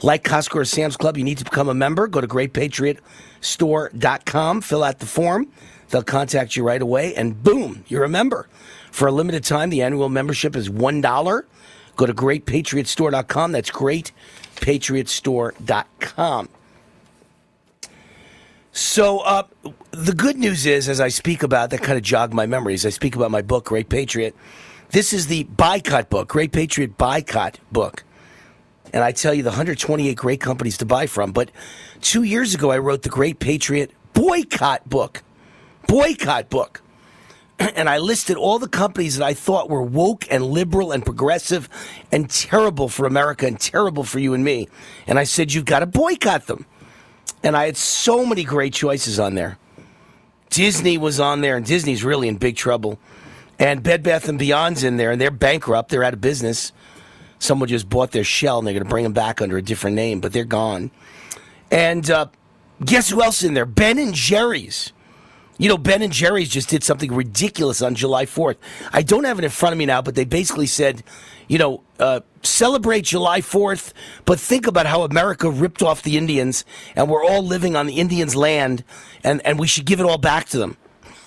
Like 0.01 0.23
Costco 0.23 0.55
or 0.55 0.65
Sam's 0.65 0.97
Club, 0.97 1.17
you 1.17 1.23
need 1.23 1.37
to 1.39 1.43
become 1.43 1.69
a 1.69 1.73
member. 1.73 2.07
Go 2.07 2.21
to 2.21 2.27
greatpatriotstore.com, 2.27 4.61
fill 4.61 4.83
out 4.83 4.99
the 4.99 5.07
form. 5.07 5.47
They'll 5.89 6.03
contact 6.03 6.55
you 6.55 6.63
right 6.63 6.81
away, 6.81 7.15
and 7.15 7.41
boom, 7.41 7.83
you're 7.87 8.03
a 8.03 8.09
member. 8.09 8.47
For 8.91 9.07
a 9.07 9.11
limited 9.11 9.43
time, 9.43 9.69
the 9.69 9.81
annual 9.81 10.09
membership 10.09 10.55
is 10.55 10.69
$1. 10.69 11.43
Go 11.95 12.05
to 12.05 12.13
greatpatriotstore.com. 12.13 13.51
That's 13.51 13.71
greatpatriotstore.com. 13.71 16.49
So, 18.71 19.19
uh, 19.19 19.43
the 19.89 20.13
good 20.13 20.37
news 20.37 20.67
is, 20.67 20.87
as 20.87 20.99
I 20.99 21.07
speak 21.07 21.41
about, 21.41 21.71
that 21.71 21.81
kind 21.81 21.97
of 21.97 22.03
jogged 22.03 22.33
my 22.33 22.45
memories. 22.45 22.85
I 22.85 22.89
speak 22.89 23.15
about 23.15 23.31
my 23.31 23.41
book, 23.41 23.65
Great 23.65 23.89
Patriot. 23.89 24.35
This 24.89 25.13
is 25.13 25.25
the 25.27 25.45
boycott 25.45 26.11
book, 26.11 26.27
Great 26.27 26.51
Patriot 26.51 26.95
Boycott 26.97 27.59
book. 27.71 28.03
And 28.93 29.03
I 29.03 29.11
tell 29.11 29.33
you, 29.33 29.43
the 29.43 29.49
128 29.49 30.15
great 30.15 30.39
companies 30.39 30.77
to 30.77 30.85
buy 30.85 31.07
from. 31.07 31.31
But 31.31 31.51
two 32.01 32.23
years 32.23 32.55
ago, 32.55 32.71
I 32.71 32.77
wrote 32.77 33.03
the 33.03 33.09
Great 33.09 33.39
Patriot 33.39 33.91
Boycott 34.13 34.87
book. 34.89 35.23
Boycott 35.87 36.49
book. 36.49 36.81
And 37.59 37.89
I 37.89 37.97
listed 37.97 38.37
all 38.37 38.59
the 38.59 38.67
companies 38.67 39.17
that 39.17 39.25
I 39.25 39.33
thought 39.33 39.67
were 39.67 39.81
woke 39.81 40.27
and 40.29 40.45
liberal 40.45 40.91
and 40.91 41.03
progressive 41.03 41.67
and 42.11 42.29
terrible 42.29 42.87
for 42.87 43.07
America 43.07 43.47
and 43.47 43.59
terrible 43.59 44.03
for 44.03 44.19
you 44.19 44.35
and 44.35 44.43
me. 44.43 44.67
And 45.07 45.17
I 45.17 45.23
said, 45.23 45.51
you've 45.51 45.65
got 45.65 45.79
to 45.79 45.87
boycott 45.87 46.45
them. 46.45 46.67
And 47.41 47.57
I 47.57 47.65
had 47.65 47.75
so 47.75 48.25
many 48.25 48.43
great 48.43 48.73
choices 48.73 49.19
on 49.19 49.33
there. 49.33 49.57
Disney 50.49 50.97
was 50.97 51.19
on 51.19 51.41
there, 51.41 51.57
and 51.57 51.65
Disney's 51.65 52.03
really 52.03 52.27
in 52.27 52.37
big 52.37 52.55
trouble. 52.55 52.99
And 53.59 53.81
Bed 53.81 54.03
Bath 54.03 54.29
and 54.29 54.39
Beyond's 54.39 54.83
in 54.83 54.97
there, 54.97 55.11
and 55.11 55.19
they're 55.19 55.31
bankrupt. 55.31 55.89
They're 55.89 56.03
out 56.03 56.13
of 56.13 56.21
business. 56.21 56.71
Someone 57.39 57.69
just 57.69 57.89
bought 57.89 58.11
their 58.11 58.23
shell 58.23 58.59
and 58.59 58.67
they're 58.67 58.73
going 58.73 58.83
to 58.83 58.89
bring 58.89 59.03
them 59.03 59.13
back 59.13 59.41
under 59.41 59.57
a 59.57 59.61
different 59.61 59.95
name, 59.95 60.19
but 60.19 60.33
they're 60.33 60.45
gone. 60.45 60.91
And 61.71 62.09
uh, 62.09 62.27
guess 62.83 63.09
who 63.09 63.21
else 63.21 63.43
in 63.43 63.53
there? 63.53 63.65
Ben 63.65 63.97
and 63.99 64.13
Jerry's. 64.13 64.93
You 65.59 65.69
know, 65.69 65.77
Ben 65.77 66.03
and 66.03 66.13
Jerry's 66.13 66.49
just 66.49 66.69
did 66.69 66.83
something 66.83 67.11
ridiculous 67.13 67.81
on 67.81 67.95
July 67.95 68.25
4th. 68.25 68.57
I 68.93 69.01
don't 69.01 69.23
have 69.23 69.39
it 69.39 69.45
in 69.45 69.49
front 69.49 69.73
of 69.73 69.79
me 69.79 69.87
now, 69.87 70.03
but 70.03 70.13
they 70.13 70.25
basically 70.25 70.67
said, 70.67 71.03
you 71.47 71.57
know, 71.57 71.83
uh, 71.99 72.19
celebrate 72.43 73.05
July 73.05 73.41
4th, 73.41 73.93
but 74.25 74.39
think 74.39 74.67
about 74.67 74.85
how 74.85 75.01
America 75.01 75.49
ripped 75.49 75.81
off 75.81 76.03
the 76.03 76.15
Indians 76.15 76.63
and 76.95 77.09
we're 77.09 77.25
all 77.25 77.41
living 77.41 77.75
on 77.75 77.87
the 77.87 77.95
Indians' 77.95 78.35
land 78.35 78.83
and, 79.23 79.43
and 79.45 79.57
we 79.57 79.65
should 79.65 79.85
give 79.85 79.99
it 79.99 80.05
all 80.05 80.19
back 80.19 80.45
to 80.49 80.59
them. 80.59 80.77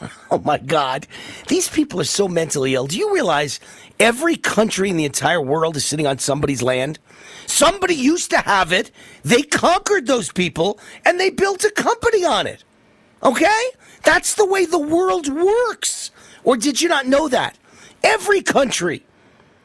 Oh 0.31 0.39
my 0.39 0.59
God. 0.59 1.07
These 1.49 1.69
people 1.69 2.01
are 2.01 2.05
so 2.05 2.29
mentally 2.29 2.75
ill. 2.75 2.87
Do 2.87 2.97
you 2.97 3.13
realize 3.13 3.59
every 3.99 4.37
country 4.37 4.89
in 4.89 4.97
the 4.97 5.05
entire 5.05 5.41
world 5.41 5.77
is 5.77 5.85
sitting 5.85 6.07
on 6.07 6.19
somebody's 6.19 6.63
land? 6.63 6.99
Somebody 7.47 7.95
used 7.95 8.31
to 8.31 8.39
have 8.39 8.73
it. 8.73 8.93
They 9.25 9.43
conquered 9.43 10.07
those 10.07 10.31
people 10.31 10.79
and 11.05 11.19
they 11.19 11.31
built 11.31 11.65
a 11.65 11.71
company 11.71 12.25
on 12.25 12.47
it. 12.47 12.65
Okay? 13.23 13.65
That's 14.05 14.35
the 14.35 14.47
way 14.47 14.65
the 14.65 14.79
world 14.79 15.29
works. 15.29 16.11
Or 16.45 16.57
did 16.57 16.81
you 16.81 16.89
not 16.89 17.07
know 17.07 17.29
that? 17.29 17.59
Every 18.03 18.41
country 18.41 19.05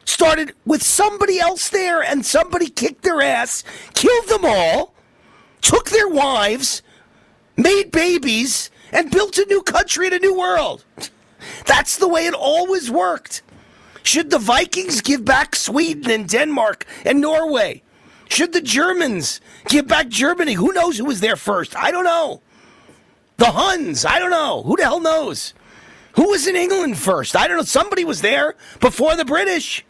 started 0.03 0.53
with 0.65 0.83
somebody 0.83 1.39
else 1.39 1.69
there 1.69 2.01
and 2.01 2.25
somebody 2.25 2.69
kicked 2.69 3.03
their 3.03 3.21
ass, 3.21 3.63
killed 3.93 4.27
them 4.27 4.45
all, 4.45 4.93
took 5.61 5.89
their 5.89 6.09
wives, 6.09 6.81
made 7.55 7.91
babies, 7.91 8.69
and 8.91 9.11
built 9.11 9.37
a 9.37 9.45
new 9.45 9.61
country 9.61 10.07
and 10.07 10.15
a 10.15 10.19
new 10.19 10.37
world. 10.37 10.83
That's 11.65 11.97
the 11.97 12.07
way 12.07 12.25
it 12.25 12.33
always 12.33 12.89
worked. 12.89 13.41
Should 14.03 14.29
the 14.29 14.39
Vikings 14.39 15.01
give 15.01 15.25
back 15.25 15.55
Sweden 15.55 16.11
and 16.11 16.29
Denmark 16.29 16.85
and 17.05 17.21
Norway? 17.21 17.81
Should 18.29 18.53
the 18.53 18.61
Germans 18.61 19.41
give 19.67 19.87
back 19.87 20.07
Germany? 20.09 20.53
Who 20.53 20.73
knows 20.73 20.97
who 20.97 21.05
was 21.05 21.19
there 21.19 21.35
first? 21.35 21.75
I 21.75 21.91
don't 21.91 22.03
know. 22.03 22.41
The 23.37 23.45
Huns? 23.45 24.05
I 24.05 24.19
don't 24.19 24.31
know. 24.31 24.63
Who 24.63 24.75
the 24.77 24.83
hell 24.83 24.99
knows? 24.99 25.53
Who 26.15 26.29
was 26.29 26.47
in 26.47 26.55
England 26.55 26.97
first? 26.97 27.35
I 27.35 27.47
don't 27.47 27.57
know. 27.57 27.63
Somebody 27.63 28.05
was 28.05 28.21
there 28.21 28.55
before 28.79 29.15
the 29.15 29.25
British. 29.25 29.85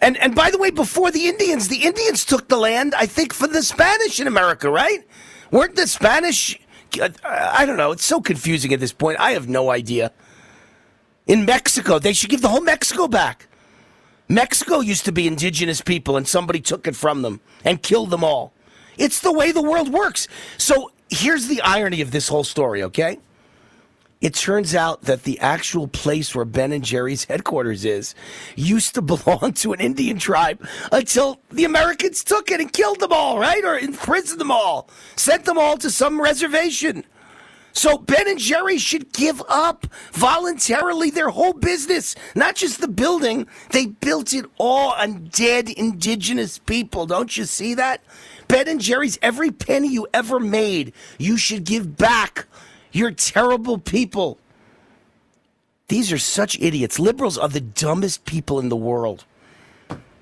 And 0.00 0.16
and 0.16 0.34
by 0.34 0.50
the 0.50 0.58
way, 0.58 0.70
before 0.70 1.10
the 1.10 1.28
Indians, 1.28 1.68
the 1.68 1.84
Indians 1.84 2.24
took 2.24 2.48
the 2.48 2.56
land, 2.56 2.94
I 2.94 3.06
think, 3.06 3.32
for 3.32 3.46
the 3.46 3.62
Spanish 3.62 4.20
in 4.20 4.26
America, 4.26 4.68
right? 4.70 5.06
Weren't 5.50 5.76
the 5.76 5.86
Spanish 5.86 6.58
I 7.00 7.66
don't 7.66 7.76
know. 7.76 7.92
It's 7.92 8.04
so 8.04 8.20
confusing 8.20 8.72
at 8.72 8.80
this 8.80 8.92
point. 8.92 9.20
I 9.20 9.32
have 9.32 9.48
no 9.48 9.70
idea. 9.70 10.12
In 11.26 11.44
Mexico, 11.44 11.98
they 11.98 12.12
should 12.12 12.30
give 12.30 12.42
the 12.42 12.48
whole 12.48 12.60
Mexico 12.60 13.08
back. 13.08 13.46
Mexico 14.28 14.80
used 14.80 15.04
to 15.04 15.12
be 15.12 15.26
indigenous 15.26 15.80
people 15.80 16.16
and 16.16 16.26
somebody 16.26 16.60
took 16.60 16.86
it 16.86 16.96
from 16.96 17.22
them 17.22 17.40
and 17.64 17.82
killed 17.82 18.10
them 18.10 18.24
all. 18.24 18.52
It's 18.96 19.20
the 19.20 19.32
way 19.32 19.52
the 19.52 19.62
world 19.62 19.92
works. 19.92 20.28
So 20.56 20.92
here's 21.10 21.46
the 21.48 21.60
irony 21.62 22.00
of 22.00 22.10
this 22.10 22.28
whole 22.28 22.44
story, 22.44 22.82
okay? 22.84 23.18
It 24.20 24.34
turns 24.34 24.74
out 24.74 25.02
that 25.02 25.24
the 25.24 25.38
actual 25.40 25.86
place 25.86 26.34
where 26.34 26.44
Ben 26.44 26.72
and 26.72 26.84
Jerry's 26.84 27.24
headquarters 27.24 27.84
is 27.84 28.14
used 28.56 28.94
to 28.94 29.02
belong 29.14 29.52
to 29.54 29.72
an 29.72 29.80
Indian 29.80 30.18
tribe 30.18 30.66
until 30.92 31.40
the 31.50 31.64
Americans 31.64 32.24
took 32.24 32.50
it 32.50 32.60
and 32.60 32.72
killed 32.72 33.00
them 33.00 33.12
all, 33.12 33.38
right? 33.38 33.64
Or 33.64 33.78
imprisoned 33.78 34.40
them 34.40 34.50
all, 34.50 34.88
sent 35.16 35.44
them 35.44 35.58
all 35.58 35.76
to 35.78 35.90
some 35.90 36.20
reservation. 36.20 37.04
So 37.76 37.98
Ben 37.98 38.28
and 38.28 38.38
Jerry 38.38 38.78
should 38.78 39.12
give 39.12 39.42
up 39.48 39.88
voluntarily 40.12 41.10
their 41.10 41.30
whole 41.30 41.52
business, 41.52 42.14
not 42.36 42.54
just 42.54 42.80
the 42.80 42.88
building. 42.88 43.48
They 43.70 43.86
built 43.86 44.32
it 44.32 44.46
all 44.58 44.92
on 44.92 45.24
dead 45.24 45.68
indigenous 45.68 46.58
people. 46.58 47.04
Don't 47.04 47.36
you 47.36 47.44
see 47.44 47.74
that? 47.74 48.04
Ben 48.46 48.68
and 48.68 48.80
Jerry's 48.80 49.18
every 49.20 49.50
penny 49.50 49.88
you 49.88 50.06
ever 50.14 50.38
made, 50.38 50.92
you 51.18 51.36
should 51.36 51.64
give 51.64 51.96
back 51.96 52.46
you're 52.94 53.10
terrible 53.10 53.78
people. 53.78 54.38
These 55.88 56.12
are 56.12 56.18
such 56.18 56.58
idiots. 56.60 56.98
Liberals 56.98 57.36
are 57.36 57.48
the 57.48 57.60
dumbest 57.60 58.24
people 58.24 58.58
in 58.58 58.68
the 58.68 58.76
world. 58.76 59.24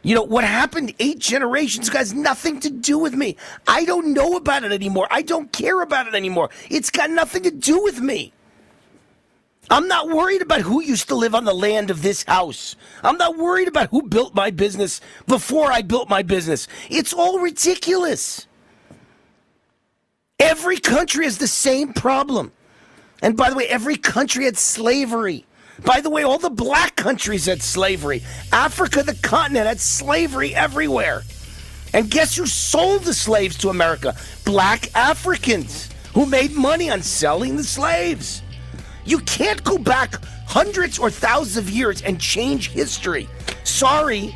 You 0.03 0.17
know, 0.17 0.23
what 0.23 0.43
happened 0.43 0.95
eight 0.99 1.21
generations 1.21 1.89
ago 1.89 1.99
has 1.99 2.13
nothing 2.13 2.59
to 2.61 2.71
do 2.71 2.99
with 2.99 3.15
me. 3.15 3.37
I 3.69 3.85
don't 3.85 4.13
know 4.13 4.37
about 4.37 4.65
it 4.65 4.73
anymore. 4.73 5.07
I 5.11 5.23
don't 5.23 5.53
care 5.53 5.81
about 5.81 6.09
it 6.09 6.15
anymore. 6.15 6.51
It's 6.71 6.91
got 6.91 7.11
nothing 7.11 7.45
to 7.45 7.53
do 7.53 7.83
with 7.85 8.01
me. 8.01 8.33
I'm 9.71 9.87
not 9.87 10.09
worried 10.09 10.43
about 10.43 10.63
who 10.63 10.83
used 10.83 11.07
to 11.09 11.15
live 11.15 11.37
on 11.37 11.45
the 11.45 11.55
land 11.55 11.91
of 11.91 12.03
this 12.03 12.25
house. 12.25 12.75
I'm 13.05 13.17
not 13.17 13.37
worried 13.37 13.69
about 13.69 13.91
who 13.91 14.03
built 14.03 14.35
my 14.35 14.51
business 14.51 15.01
before 15.29 15.71
I 15.71 15.83
built 15.83 16.09
my 16.09 16.23
business. 16.23 16.67
It's 16.91 17.13
all 17.13 17.39
ridiculous. 17.39 18.49
Every 20.41 20.79
country 20.79 21.25
has 21.25 21.39
the 21.39 21.47
same 21.47 21.93
problem. 21.93 22.51
And 23.23 23.37
by 23.37 23.49
the 23.49 23.57
way, 23.57 23.67
every 23.69 23.97
country 23.97 24.45
had 24.45 24.59
slavery. 24.59 25.47
By 25.85 26.01
the 26.01 26.11
way, 26.11 26.23
all 26.23 26.39
the 26.39 26.51
black 26.51 26.97
countries 26.97 27.47
had 27.47 27.63
slavery. 27.63 28.23
Africa, 28.53 29.03
the 29.03 29.15
continent, 29.15 29.67
had 29.67 29.81
slavery 29.81 30.55
everywhere. 30.55 31.23
And 31.95 32.11
guess 32.11 32.37
who 32.37 32.47
sold 32.47 33.03
the 33.03 33.15
slaves 33.15 33.57
to 33.59 33.69
America? 33.69 34.15
Black 34.45 34.95
Africans 34.97 35.89
who 36.15 36.27
made 36.27 36.53
money 36.53 36.91
on 36.91 37.03
selling 37.03 37.57
the 37.57 37.65
slaves. 37.65 38.43
You 39.05 39.19
can't 39.21 39.63
go 39.65 39.79
back 39.79 40.23
hundreds 40.47 40.99
or 40.99 41.11
thousands 41.11 41.57
of 41.57 41.71
years 41.71 42.03
and 42.03 42.21
change 42.21 42.71
history. 42.71 43.29
Sorry. 43.65 44.35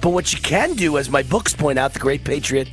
But 0.00 0.10
what 0.10 0.32
you 0.32 0.40
can 0.40 0.74
do, 0.74 0.98
as 0.98 1.10
my 1.10 1.22
books 1.22 1.54
point 1.54 1.78
out, 1.78 1.92
the 1.92 1.98
Great 1.98 2.24
Patriot 2.24 2.68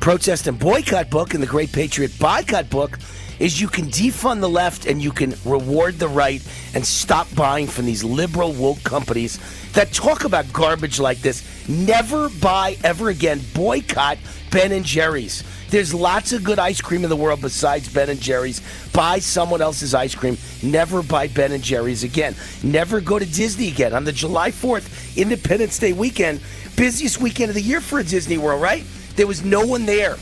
Protest 0.00 0.46
and 0.46 0.58
Boycott 0.58 1.08
book 1.08 1.34
and 1.34 1.42
the 1.42 1.46
Great 1.46 1.72
Patriot 1.72 2.18
Boycott 2.18 2.68
book, 2.68 2.98
is 3.38 3.60
you 3.60 3.68
can 3.68 3.86
defund 3.86 4.40
the 4.40 4.48
left 4.48 4.86
and 4.86 5.02
you 5.02 5.12
can 5.12 5.34
reward 5.44 5.98
the 5.98 6.08
right 6.08 6.42
and 6.74 6.84
stop 6.84 7.32
buying 7.34 7.66
from 7.66 7.86
these 7.86 8.04
liberal 8.04 8.52
woke 8.52 8.82
companies 8.84 9.38
that 9.72 9.92
talk 9.92 10.24
about 10.24 10.52
garbage 10.52 11.00
like 11.00 11.18
this. 11.18 11.68
Never 11.68 12.28
buy 12.28 12.76
ever 12.84 13.08
again. 13.08 13.40
Boycott 13.54 14.18
Ben 14.50 14.70
and 14.70 14.84
Jerry's. 14.84 15.42
There's 15.70 15.92
lots 15.92 16.32
of 16.32 16.44
good 16.44 16.60
ice 16.60 16.80
cream 16.80 17.02
in 17.02 17.10
the 17.10 17.16
world 17.16 17.40
besides 17.40 17.92
Ben 17.92 18.08
and 18.08 18.20
Jerry's. 18.20 18.62
Buy 18.92 19.18
someone 19.18 19.60
else's 19.60 19.94
ice 19.94 20.14
cream. 20.14 20.38
Never 20.62 21.02
buy 21.02 21.26
Ben 21.26 21.50
and 21.50 21.64
Jerry's 21.64 22.04
again. 22.04 22.36
Never 22.62 23.00
go 23.00 23.18
to 23.18 23.26
Disney 23.26 23.66
again. 23.66 23.92
On 23.92 24.04
the 24.04 24.12
July 24.12 24.52
4th, 24.52 25.16
Independence 25.16 25.78
Day 25.80 25.92
weekend, 25.92 26.40
busiest 26.76 27.20
weekend 27.20 27.48
of 27.48 27.56
the 27.56 27.62
year 27.62 27.80
for 27.80 27.98
a 27.98 28.04
Disney 28.04 28.38
World, 28.38 28.62
right? 28.62 28.84
There 29.16 29.26
was 29.26 29.44
no 29.44 29.66
one 29.66 29.86
there. 29.86 30.16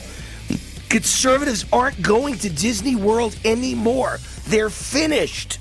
Conservatives 0.93 1.65
aren't 1.73 1.99
going 2.03 2.37
to 2.37 2.51
Disney 2.51 2.95
World 2.95 3.35
anymore. 3.45 4.19
They're 4.45 4.69
finished. 4.69 5.57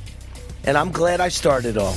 And 0.64 0.76
I'm 0.76 0.92
glad 0.92 1.22
I 1.22 1.30
started 1.30 1.78
all. 1.78 1.96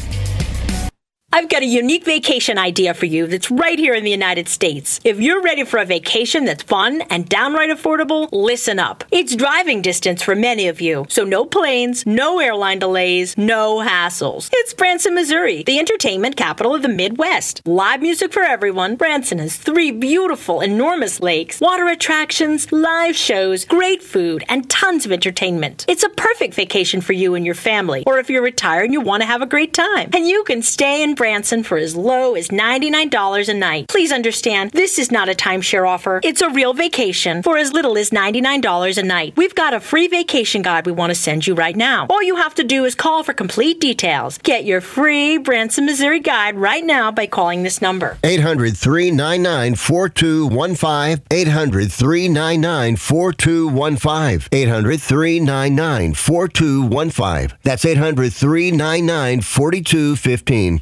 I've 1.36 1.49
got 1.49 1.64
a 1.64 1.66
unique 1.66 2.06
vacation 2.06 2.57
idea 2.57 2.94
for 2.94 3.07
you 3.07 3.28
that's 3.28 3.52
right 3.52 3.78
here 3.78 3.94
in 3.94 4.06
the 4.06 4.10
United 4.10 4.48
States. 4.48 5.02
If 5.03 5.20
you're 5.20 5.41
ready 5.41 5.66
for 5.66 5.80
a 5.82 5.86
vacation 5.86 6.45
that's 6.45 6.64
fun 6.64 7.02
and 7.10 7.28
downright 7.28 7.70
affordable, 7.70 8.30
listen 8.32 8.80
up. 8.80 9.03
It's 9.12 9.36
driving 9.36 9.82
distance 9.82 10.24
for 10.24 10.34
many 10.34 10.70
of 10.70 10.80
you, 10.80 11.06
so 11.10 11.26
no 11.26 11.44
planes, 11.44 12.06
no 12.06 12.40
airline 12.40 12.80
delays, 12.80 13.38
no 13.38 13.80
hassles. 13.80 14.49
It's 14.53 14.74
Branson, 14.74 15.14
Missouri, 15.14 15.64
the 15.64 15.78
entertainment 15.78 16.38
capital 16.38 16.74
of 16.74 16.84
the 16.84 16.88
Midwest. 16.88 17.62
Live 17.66 18.02
music 18.02 18.32
for 18.32 18.44
everyone. 18.44 18.95
Branson 18.95 19.40
has 19.40 19.57
three 19.57 19.91
beautiful, 19.91 20.62
enormous 20.62 21.20
lakes, 21.20 21.60
water 21.60 21.88
attractions, 21.88 22.72
live 22.72 23.18
shows, 23.18 23.66
great 23.66 24.02
food, 24.02 24.45
and 24.48 24.70
tons 24.70 25.06
of 25.06 25.12
entertainment. 25.12 25.84
It's 25.90 26.03
a 26.03 26.10
perfect 26.10 26.53
vacation 26.53 27.02
for 27.02 27.12
you 27.12 27.36
and 27.36 27.45
your 27.45 27.56
family, 27.56 28.06
or 28.07 28.20
if 28.20 28.30
you're 28.30 28.41
retired 28.41 28.86
and 28.86 28.94
you 28.94 29.02
want 29.02 29.22
to 29.22 29.28
have 29.28 29.41
a 29.41 29.45
great 29.45 29.74
time. 29.74 30.12
And 30.14 30.26
you 30.26 30.45
can 30.45 30.62
stay 30.62 31.03
in 31.03 31.14
Branson 31.14 31.25
for 31.26 31.78
as 31.78 31.96
low 31.96 32.36
as 32.36 32.50
$99 32.50 33.50
a 33.50 33.54
night. 33.54 33.88
Please 33.88 34.12
understand, 34.12 34.70
this 34.72 35.00
is 35.00 35.12
not 35.12 35.28
a 35.28 35.34
timeshare 35.34 35.88
offer. 35.88 36.22
It's 36.24 36.42
a 36.42 36.50
real 36.50 36.74
vacation 36.74 37.42
for 37.42 37.58
as 37.58 37.74
little 37.74 37.98
as 37.98 38.12
$99 38.12 38.98
a 38.98 39.04
night. 39.04 39.34
We've 39.36 39.56
got 39.56 39.74
a 39.74 39.80
free 39.80 40.08
vacation 40.08 40.62
guide 40.62 40.86
we 40.86 40.92
want 40.92 41.10
to 41.10 41.16
send 41.16 41.48
you 41.48 41.56
right 41.56 41.76
now. 41.76 42.06
All 42.12 42.22
you 42.22 42.36
have 42.36 42.54
to 42.56 42.64
do 42.64 42.86
is 42.86 42.94
call 42.94 43.24
for 43.24 43.34
complete 43.34 43.82
details. 43.82 44.38
Get 44.38 44.66
your 44.66 44.82
free 44.82 45.40
Branson, 45.40 45.88
Missouri 45.88 46.20
guide 46.20 46.58
right 46.58 46.86
now 46.86 47.12
by 47.12 47.26
calling 47.26 47.64
this 47.64 47.82
number. 47.82 48.18
800 48.24 48.78
399 48.78 49.76
4215. 49.76 51.26
800 51.32 51.92
399 51.92 52.96
4215. 52.98 54.48
800 54.52 55.02
399 55.02 56.14
4215. 56.14 57.58
That's 57.64 57.84
800 57.84 58.32
399 58.32 59.42
4215. 59.42 60.82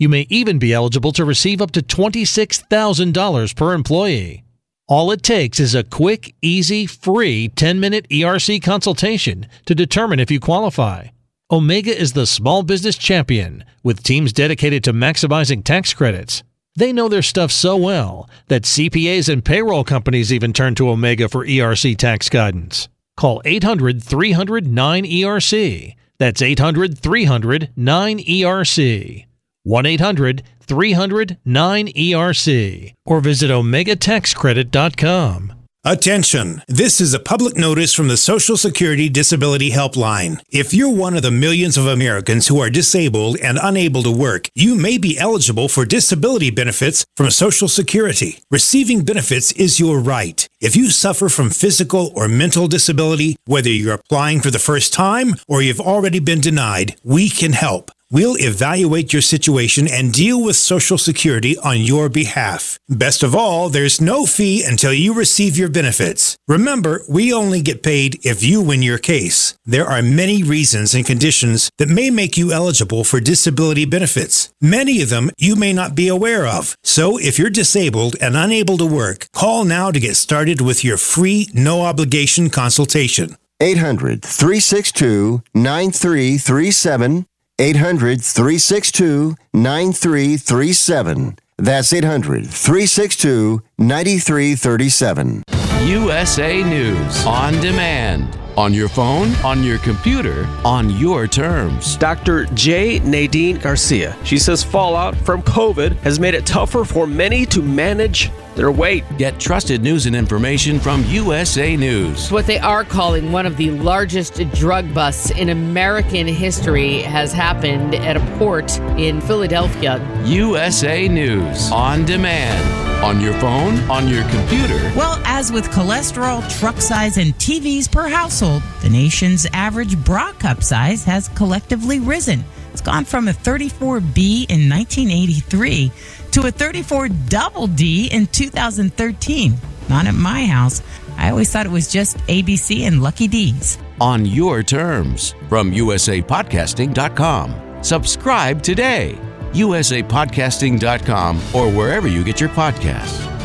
You 0.00 0.08
may 0.08 0.26
even 0.30 0.60
be 0.60 0.72
eligible 0.72 1.10
to 1.12 1.24
receive 1.24 1.60
up 1.60 1.72
to 1.72 1.82
$26,000 1.82 3.56
per 3.56 3.72
employee. 3.72 4.44
All 4.86 5.10
it 5.10 5.22
takes 5.22 5.58
is 5.58 5.74
a 5.74 5.82
quick, 5.82 6.34
easy, 6.40 6.86
free 6.86 7.48
10 7.48 7.80
minute 7.80 8.08
ERC 8.08 8.62
consultation 8.62 9.48
to 9.66 9.74
determine 9.74 10.20
if 10.20 10.30
you 10.30 10.38
qualify. 10.40 11.08
Omega 11.50 11.96
is 11.96 12.12
the 12.12 12.26
small 12.26 12.62
business 12.62 12.96
champion 12.96 13.64
with 13.82 14.02
teams 14.02 14.32
dedicated 14.32 14.84
to 14.84 14.92
maximizing 14.92 15.64
tax 15.64 15.92
credits. 15.92 16.42
They 16.76 16.92
know 16.92 17.08
their 17.08 17.22
stuff 17.22 17.50
so 17.50 17.76
well 17.76 18.30
that 18.46 18.62
CPAs 18.62 19.28
and 19.28 19.44
payroll 19.44 19.82
companies 19.82 20.32
even 20.32 20.52
turn 20.52 20.74
to 20.76 20.90
Omega 20.90 21.28
for 21.28 21.44
ERC 21.44 21.96
tax 21.98 22.28
guidance. 22.28 22.88
Call 23.16 23.42
800 23.44 24.02
300 24.02 24.64
9ERC. 24.64 25.96
That's 26.18 26.40
800 26.40 26.98
300 26.98 27.70
9ERC. 27.76 29.27
1 29.68 29.84
800 29.84 30.42
300 30.60 31.36
9ERC. 31.46 32.94
Or 33.04 33.20
visit 33.20 33.50
OmegaTaxCredit.com. 33.50 35.52
Attention! 35.84 36.62
This 36.66 37.00
is 37.00 37.14
a 37.14 37.20
public 37.20 37.56
notice 37.56 37.94
from 37.94 38.08
the 38.08 38.16
Social 38.16 38.56
Security 38.56 39.08
Disability 39.08 39.70
Helpline. 39.70 40.40
If 40.50 40.74
you're 40.74 40.92
one 40.92 41.16
of 41.16 41.22
the 41.22 41.30
millions 41.30 41.78
of 41.78 41.86
Americans 41.86 42.48
who 42.48 42.60
are 42.60 42.68
disabled 42.68 43.38
and 43.40 43.58
unable 43.62 44.02
to 44.02 44.10
work, 44.10 44.48
you 44.54 44.74
may 44.74 44.98
be 44.98 45.18
eligible 45.18 45.68
for 45.68 45.84
disability 45.84 46.50
benefits 46.50 47.06
from 47.16 47.30
Social 47.30 47.68
Security. 47.68 48.40
Receiving 48.50 49.04
benefits 49.04 49.52
is 49.52 49.78
your 49.78 50.00
right. 50.00 50.46
If 50.60 50.76
you 50.76 50.90
suffer 50.90 51.28
from 51.28 51.50
physical 51.50 52.10
or 52.14 52.26
mental 52.26 52.66
disability, 52.66 53.36
whether 53.46 53.70
you're 53.70 53.94
applying 53.94 54.40
for 54.40 54.50
the 54.50 54.58
first 54.58 54.92
time 54.92 55.36
or 55.46 55.62
you've 55.62 55.80
already 55.80 56.18
been 56.18 56.40
denied, 56.40 56.96
we 57.04 57.30
can 57.30 57.52
help. 57.52 57.92
We'll 58.10 58.38
evaluate 58.38 59.12
your 59.12 59.20
situation 59.20 59.86
and 59.86 60.14
deal 60.14 60.42
with 60.42 60.56
Social 60.56 60.96
Security 60.96 61.58
on 61.58 61.82
your 61.82 62.08
behalf. 62.08 62.78
Best 62.88 63.22
of 63.22 63.34
all, 63.34 63.68
there's 63.68 64.00
no 64.00 64.24
fee 64.24 64.64
until 64.64 64.94
you 64.94 65.12
receive 65.12 65.58
your 65.58 65.68
benefits. 65.68 66.38
Remember, 66.48 67.02
we 67.06 67.34
only 67.34 67.60
get 67.60 67.82
paid 67.82 68.18
if 68.24 68.42
you 68.42 68.62
win 68.62 68.80
your 68.80 68.96
case. 68.96 69.58
There 69.66 69.84
are 69.84 70.00
many 70.00 70.42
reasons 70.42 70.94
and 70.94 71.04
conditions 71.04 71.70
that 71.76 71.90
may 71.90 72.08
make 72.08 72.38
you 72.38 72.50
eligible 72.50 73.04
for 73.04 73.20
disability 73.20 73.84
benefits. 73.84 74.48
Many 74.58 75.02
of 75.02 75.10
them 75.10 75.30
you 75.36 75.54
may 75.54 75.74
not 75.74 75.94
be 75.94 76.08
aware 76.08 76.46
of. 76.46 76.78
So 76.82 77.18
if 77.18 77.38
you're 77.38 77.50
disabled 77.50 78.16
and 78.22 78.38
unable 78.38 78.78
to 78.78 78.86
work, 78.86 79.26
call 79.34 79.64
now 79.64 79.90
to 79.90 80.00
get 80.00 80.16
started 80.16 80.62
with 80.62 80.82
your 80.82 80.96
free, 80.96 81.50
no 81.52 81.82
obligation 81.82 82.48
consultation. 82.48 83.36
800 83.60 84.22
362 84.22 85.42
9337. 85.52 87.26
800 87.60 88.22
362 88.22 89.34
9337. 89.52 91.38
That's 91.56 91.92
800 91.92 92.46
362 92.46 93.62
9337. 93.78 95.42
USA 95.82 96.62
News 96.62 97.24
on 97.24 97.54
demand. 97.60 98.38
On 98.56 98.74
your 98.74 98.88
phone, 98.88 99.34
on 99.44 99.62
your 99.62 99.78
computer, 99.78 100.44
on 100.64 100.90
your 100.90 101.26
terms. 101.28 101.96
Dr. 101.96 102.46
J. 102.54 102.98
Nadine 103.00 103.58
Garcia. 103.58 104.16
She 104.24 104.38
says 104.38 104.62
fallout 104.64 105.16
from 105.16 105.42
COVID 105.42 105.96
has 105.98 106.18
made 106.18 106.34
it 106.34 106.44
tougher 106.44 106.84
for 106.84 107.06
many 107.06 107.46
to 107.46 107.62
manage 107.62 108.30
their 108.58 108.72
weight. 108.72 109.04
Get 109.16 109.38
trusted 109.38 109.82
news 109.82 110.04
and 110.06 110.14
information 110.14 110.80
from 110.80 111.04
USA 111.04 111.76
News. 111.76 112.30
What 112.30 112.46
they 112.46 112.58
are 112.58 112.84
calling 112.84 113.30
one 113.32 113.46
of 113.46 113.56
the 113.56 113.70
largest 113.70 114.34
drug 114.52 114.92
busts 114.92 115.30
in 115.30 115.48
American 115.48 116.26
history 116.26 116.98
has 117.02 117.32
happened 117.32 117.94
at 117.94 118.16
a 118.16 118.36
port 118.36 118.78
in 118.98 119.20
Philadelphia. 119.22 120.04
USA 120.26 121.08
News 121.08 121.70
on 121.70 122.04
demand. 122.04 122.88
On 123.04 123.20
your 123.20 123.34
phone, 123.34 123.78
on 123.88 124.08
your 124.08 124.28
computer. 124.28 124.74
Well, 124.96 125.22
as 125.24 125.52
with 125.52 125.68
cholesterol, 125.68 126.42
truck 126.58 126.80
size, 126.80 127.16
and 127.16 127.32
TVs 127.38 127.88
per 127.90 128.08
household, 128.08 128.60
the 128.82 128.88
nation's 128.88 129.46
average 129.52 129.96
bra 130.04 130.32
cup 130.32 130.64
size 130.64 131.04
has 131.04 131.28
collectively 131.28 132.00
risen. 132.00 132.42
It's 132.72 132.80
gone 132.80 133.04
from 133.04 133.28
a 133.28 133.32
34B 133.32 134.50
in 134.50 134.68
1983 134.68 135.92
to 136.40 136.46
a 136.46 136.50
34 136.50 137.08
double 137.28 137.66
D 137.66 138.08
in 138.12 138.26
2013. 138.28 139.54
Not 139.88 140.06
at 140.06 140.14
my 140.14 140.46
house. 140.46 140.82
I 141.16 141.30
always 141.30 141.50
thought 141.50 141.66
it 141.66 141.72
was 141.72 141.90
just 141.90 142.18
ABC 142.28 142.86
and 142.86 143.02
Lucky 143.02 143.26
D's. 143.26 143.78
On 144.00 144.24
your 144.24 144.62
terms 144.62 145.34
from 145.48 145.72
usapodcasting.com. 145.72 147.82
Subscribe 147.82 148.62
today. 148.62 149.18
usapodcasting.com 149.52 151.36
or 151.54 151.72
wherever 151.72 152.06
you 152.06 152.22
get 152.22 152.40
your 152.40 152.50
podcasts. 152.50 153.37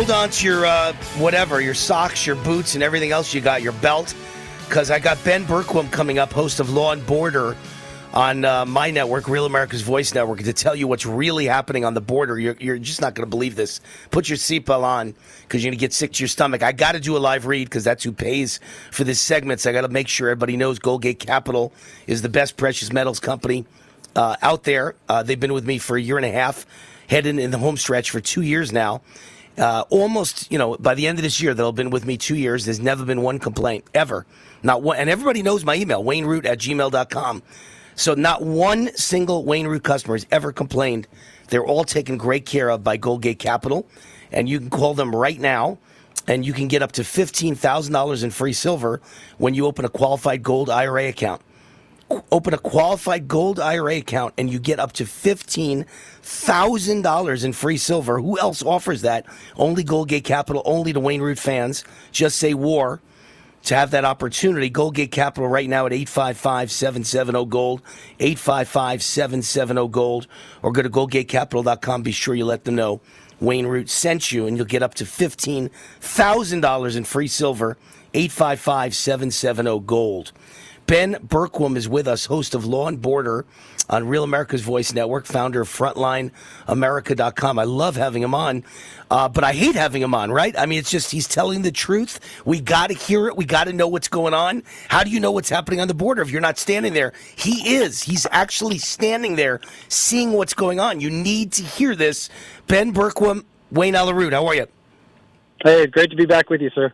Hold 0.00 0.12
on 0.12 0.30
to 0.30 0.46
your 0.46 0.64
uh, 0.64 0.94
whatever, 1.18 1.60
your 1.60 1.74
socks, 1.74 2.26
your 2.26 2.36
boots, 2.36 2.74
and 2.74 2.82
everything 2.82 3.12
else 3.12 3.34
you 3.34 3.42
got, 3.42 3.60
your 3.60 3.74
belt, 3.74 4.14
because 4.66 4.90
I 4.90 4.98
got 4.98 5.22
Ben 5.24 5.44
Bergquam 5.44 5.92
coming 5.92 6.18
up, 6.18 6.32
host 6.32 6.58
of 6.58 6.70
Law 6.70 6.92
and 6.92 7.04
Border 7.04 7.54
on 8.14 8.46
uh, 8.46 8.64
my 8.64 8.90
network, 8.90 9.28
Real 9.28 9.44
America's 9.44 9.82
Voice 9.82 10.14
Network, 10.14 10.42
to 10.42 10.54
tell 10.54 10.74
you 10.74 10.88
what's 10.88 11.04
really 11.04 11.44
happening 11.44 11.84
on 11.84 11.92
the 11.92 12.00
border. 12.00 12.38
You're, 12.38 12.56
you're 12.58 12.78
just 12.78 13.02
not 13.02 13.14
going 13.14 13.26
to 13.26 13.30
believe 13.30 13.56
this. 13.56 13.82
Put 14.10 14.26
your 14.26 14.38
seatbelt 14.38 14.82
on 14.82 15.14
because 15.42 15.62
you're 15.62 15.70
going 15.70 15.78
to 15.78 15.80
get 15.82 15.92
sick 15.92 16.14
to 16.14 16.22
your 16.22 16.28
stomach. 16.28 16.62
I 16.62 16.72
got 16.72 16.92
to 16.92 17.00
do 17.00 17.14
a 17.14 17.18
live 17.18 17.44
read 17.44 17.64
because 17.64 17.84
that's 17.84 18.02
who 18.02 18.12
pays 18.12 18.58
for 18.90 19.04
this 19.04 19.20
segment. 19.20 19.60
So 19.60 19.68
I 19.68 19.74
got 19.74 19.82
to 19.82 19.88
make 19.88 20.08
sure 20.08 20.30
everybody 20.30 20.56
knows 20.56 20.78
Goldgate 20.78 21.18
Capital 21.18 21.74
is 22.06 22.22
the 22.22 22.30
best 22.30 22.56
precious 22.56 22.90
metals 22.90 23.20
company 23.20 23.66
uh, 24.16 24.36
out 24.40 24.62
there. 24.62 24.94
Uh, 25.10 25.22
they've 25.22 25.38
been 25.38 25.52
with 25.52 25.66
me 25.66 25.76
for 25.76 25.98
a 25.98 26.00
year 26.00 26.16
and 26.16 26.24
a 26.24 26.32
half, 26.32 26.64
heading 27.06 27.38
in 27.38 27.50
the 27.50 27.58
home 27.58 27.76
stretch 27.76 28.10
for 28.10 28.20
two 28.22 28.40
years 28.40 28.72
now. 28.72 29.02
Uh, 29.58 29.84
almost, 29.90 30.50
you 30.50 30.58
know, 30.58 30.76
by 30.76 30.94
the 30.94 31.06
end 31.06 31.18
of 31.18 31.22
this 31.22 31.40
year, 31.40 31.54
they'll 31.54 31.66
have 31.66 31.74
been 31.74 31.90
with 31.90 32.06
me 32.06 32.16
two 32.16 32.36
years. 32.36 32.64
There's 32.64 32.80
never 32.80 33.04
been 33.04 33.22
one 33.22 33.38
complaint, 33.38 33.84
ever. 33.94 34.26
Not 34.62 34.82
one. 34.82 34.96
And 34.96 35.10
everybody 35.10 35.42
knows 35.42 35.64
my 35.64 35.74
email, 35.74 36.02
wayneroot 36.02 36.46
at 36.46 36.58
gmail.com. 36.58 37.42
So 37.96 38.14
not 38.14 38.42
one 38.42 38.94
single 38.96 39.44
Wayne 39.44 39.66
Root 39.66 39.84
customer 39.84 40.14
has 40.14 40.26
ever 40.30 40.52
complained. 40.52 41.06
They're 41.48 41.66
all 41.66 41.84
taken 41.84 42.16
great 42.16 42.46
care 42.46 42.70
of 42.70 42.82
by 42.82 42.96
Goldgate 42.96 43.38
Capital. 43.38 43.86
And 44.32 44.48
you 44.48 44.58
can 44.58 44.70
call 44.70 44.94
them 44.94 45.14
right 45.14 45.38
now 45.38 45.78
and 46.26 46.46
you 46.46 46.52
can 46.52 46.68
get 46.68 46.82
up 46.82 46.92
to 46.92 47.02
$15,000 47.02 48.24
in 48.24 48.30
free 48.30 48.52
silver 48.52 49.00
when 49.38 49.54
you 49.54 49.66
open 49.66 49.84
a 49.84 49.88
qualified 49.88 50.42
gold 50.42 50.70
IRA 50.70 51.08
account. 51.08 51.42
Open 52.32 52.54
a 52.54 52.58
qualified 52.58 53.28
gold 53.28 53.60
IRA 53.60 53.98
account 53.98 54.34
and 54.36 54.50
you 54.50 54.58
get 54.58 54.80
up 54.80 54.90
to 54.92 55.04
$15,000 55.04 57.44
in 57.44 57.52
free 57.52 57.76
silver. 57.76 58.20
Who 58.20 58.38
else 58.38 58.62
offers 58.62 59.02
that? 59.02 59.26
Only 59.56 59.84
Goldgate 59.84 60.24
Capital, 60.24 60.62
only 60.64 60.92
to 60.92 61.00
Wayne 61.00 61.22
Root 61.22 61.38
fans. 61.38 61.84
Just 62.10 62.38
say 62.38 62.54
war 62.54 63.00
to 63.64 63.76
have 63.76 63.90
that 63.92 64.04
opportunity. 64.04 64.70
Goldgate 64.70 65.10
Capital 65.10 65.48
right 65.48 65.68
now 65.68 65.86
at 65.86 65.92
855 65.92 66.70
770 66.70 67.46
Gold, 67.46 67.82
855 68.18 69.02
770 69.02 69.88
Gold, 69.88 70.26
or 70.62 70.72
go 70.72 70.82
to 70.82 70.90
goldgatecapital.com. 70.90 72.02
Be 72.02 72.12
sure 72.12 72.34
you 72.34 72.44
let 72.44 72.64
them 72.64 72.74
know 72.74 73.00
Wayne 73.40 73.66
Root 73.66 73.88
sent 73.88 74.32
you, 74.32 74.46
and 74.46 74.56
you'll 74.56 74.66
get 74.66 74.82
up 74.82 74.94
to 74.94 75.04
$15,000 75.04 76.96
in 76.96 77.04
free 77.04 77.28
silver, 77.28 77.76
855 78.14 78.94
770 78.94 79.80
Gold. 79.80 80.32
Ben 80.90 81.14
Bergquam 81.14 81.76
is 81.76 81.88
with 81.88 82.08
us, 82.08 82.26
host 82.26 82.52
of 82.52 82.64
Law 82.64 82.88
and 82.88 83.00
Border 83.00 83.46
on 83.88 84.08
Real 84.08 84.24
America's 84.24 84.62
Voice 84.62 84.92
Network, 84.92 85.24
founder 85.24 85.60
of 85.60 85.68
FrontlineAmerica.com. 85.68 87.60
I 87.60 87.62
love 87.62 87.94
having 87.94 88.24
him 88.24 88.34
on, 88.34 88.64
uh, 89.08 89.28
but 89.28 89.44
I 89.44 89.52
hate 89.52 89.76
having 89.76 90.02
him 90.02 90.16
on, 90.16 90.32
right? 90.32 90.52
I 90.58 90.66
mean, 90.66 90.80
it's 90.80 90.90
just 90.90 91.12
he's 91.12 91.28
telling 91.28 91.62
the 91.62 91.70
truth. 91.70 92.18
We 92.44 92.60
got 92.60 92.88
to 92.88 92.94
hear 92.94 93.28
it. 93.28 93.36
We 93.36 93.44
got 93.44 93.68
to 93.68 93.72
know 93.72 93.86
what's 93.86 94.08
going 94.08 94.34
on. 94.34 94.64
How 94.88 95.04
do 95.04 95.10
you 95.10 95.20
know 95.20 95.30
what's 95.30 95.48
happening 95.48 95.80
on 95.80 95.86
the 95.86 95.94
border 95.94 96.22
if 96.22 96.30
you're 96.32 96.40
not 96.40 96.58
standing 96.58 96.92
there? 96.92 97.12
He 97.36 97.76
is. 97.76 98.02
He's 98.02 98.26
actually 98.32 98.78
standing 98.78 99.36
there 99.36 99.60
seeing 99.86 100.32
what's 100.32 100.54
going 100.54 100.80
on. 100.80 101.00
You 101.00 101.10
need 101.10 101.52
to 101.52 101.62
hear 101.62 101.94
this. 101.94 102.30
Ben 102.66 102.92
Bergquam, 102.92 103.44
Wayne 103.70 103.94
Allyn 103.94 104.16
Root, 104.16 104.32
how 104.32 104.44
are 104.48 104.56
you? 104.56 104.66
Hey, 105.62 105.86
great 105.86 106.10
to 106.10 106.16
be 106.16 106.26
back 106.26 106.50
with 106.50 106.60
you, 106.60 106.70
sir. 106.70 106.92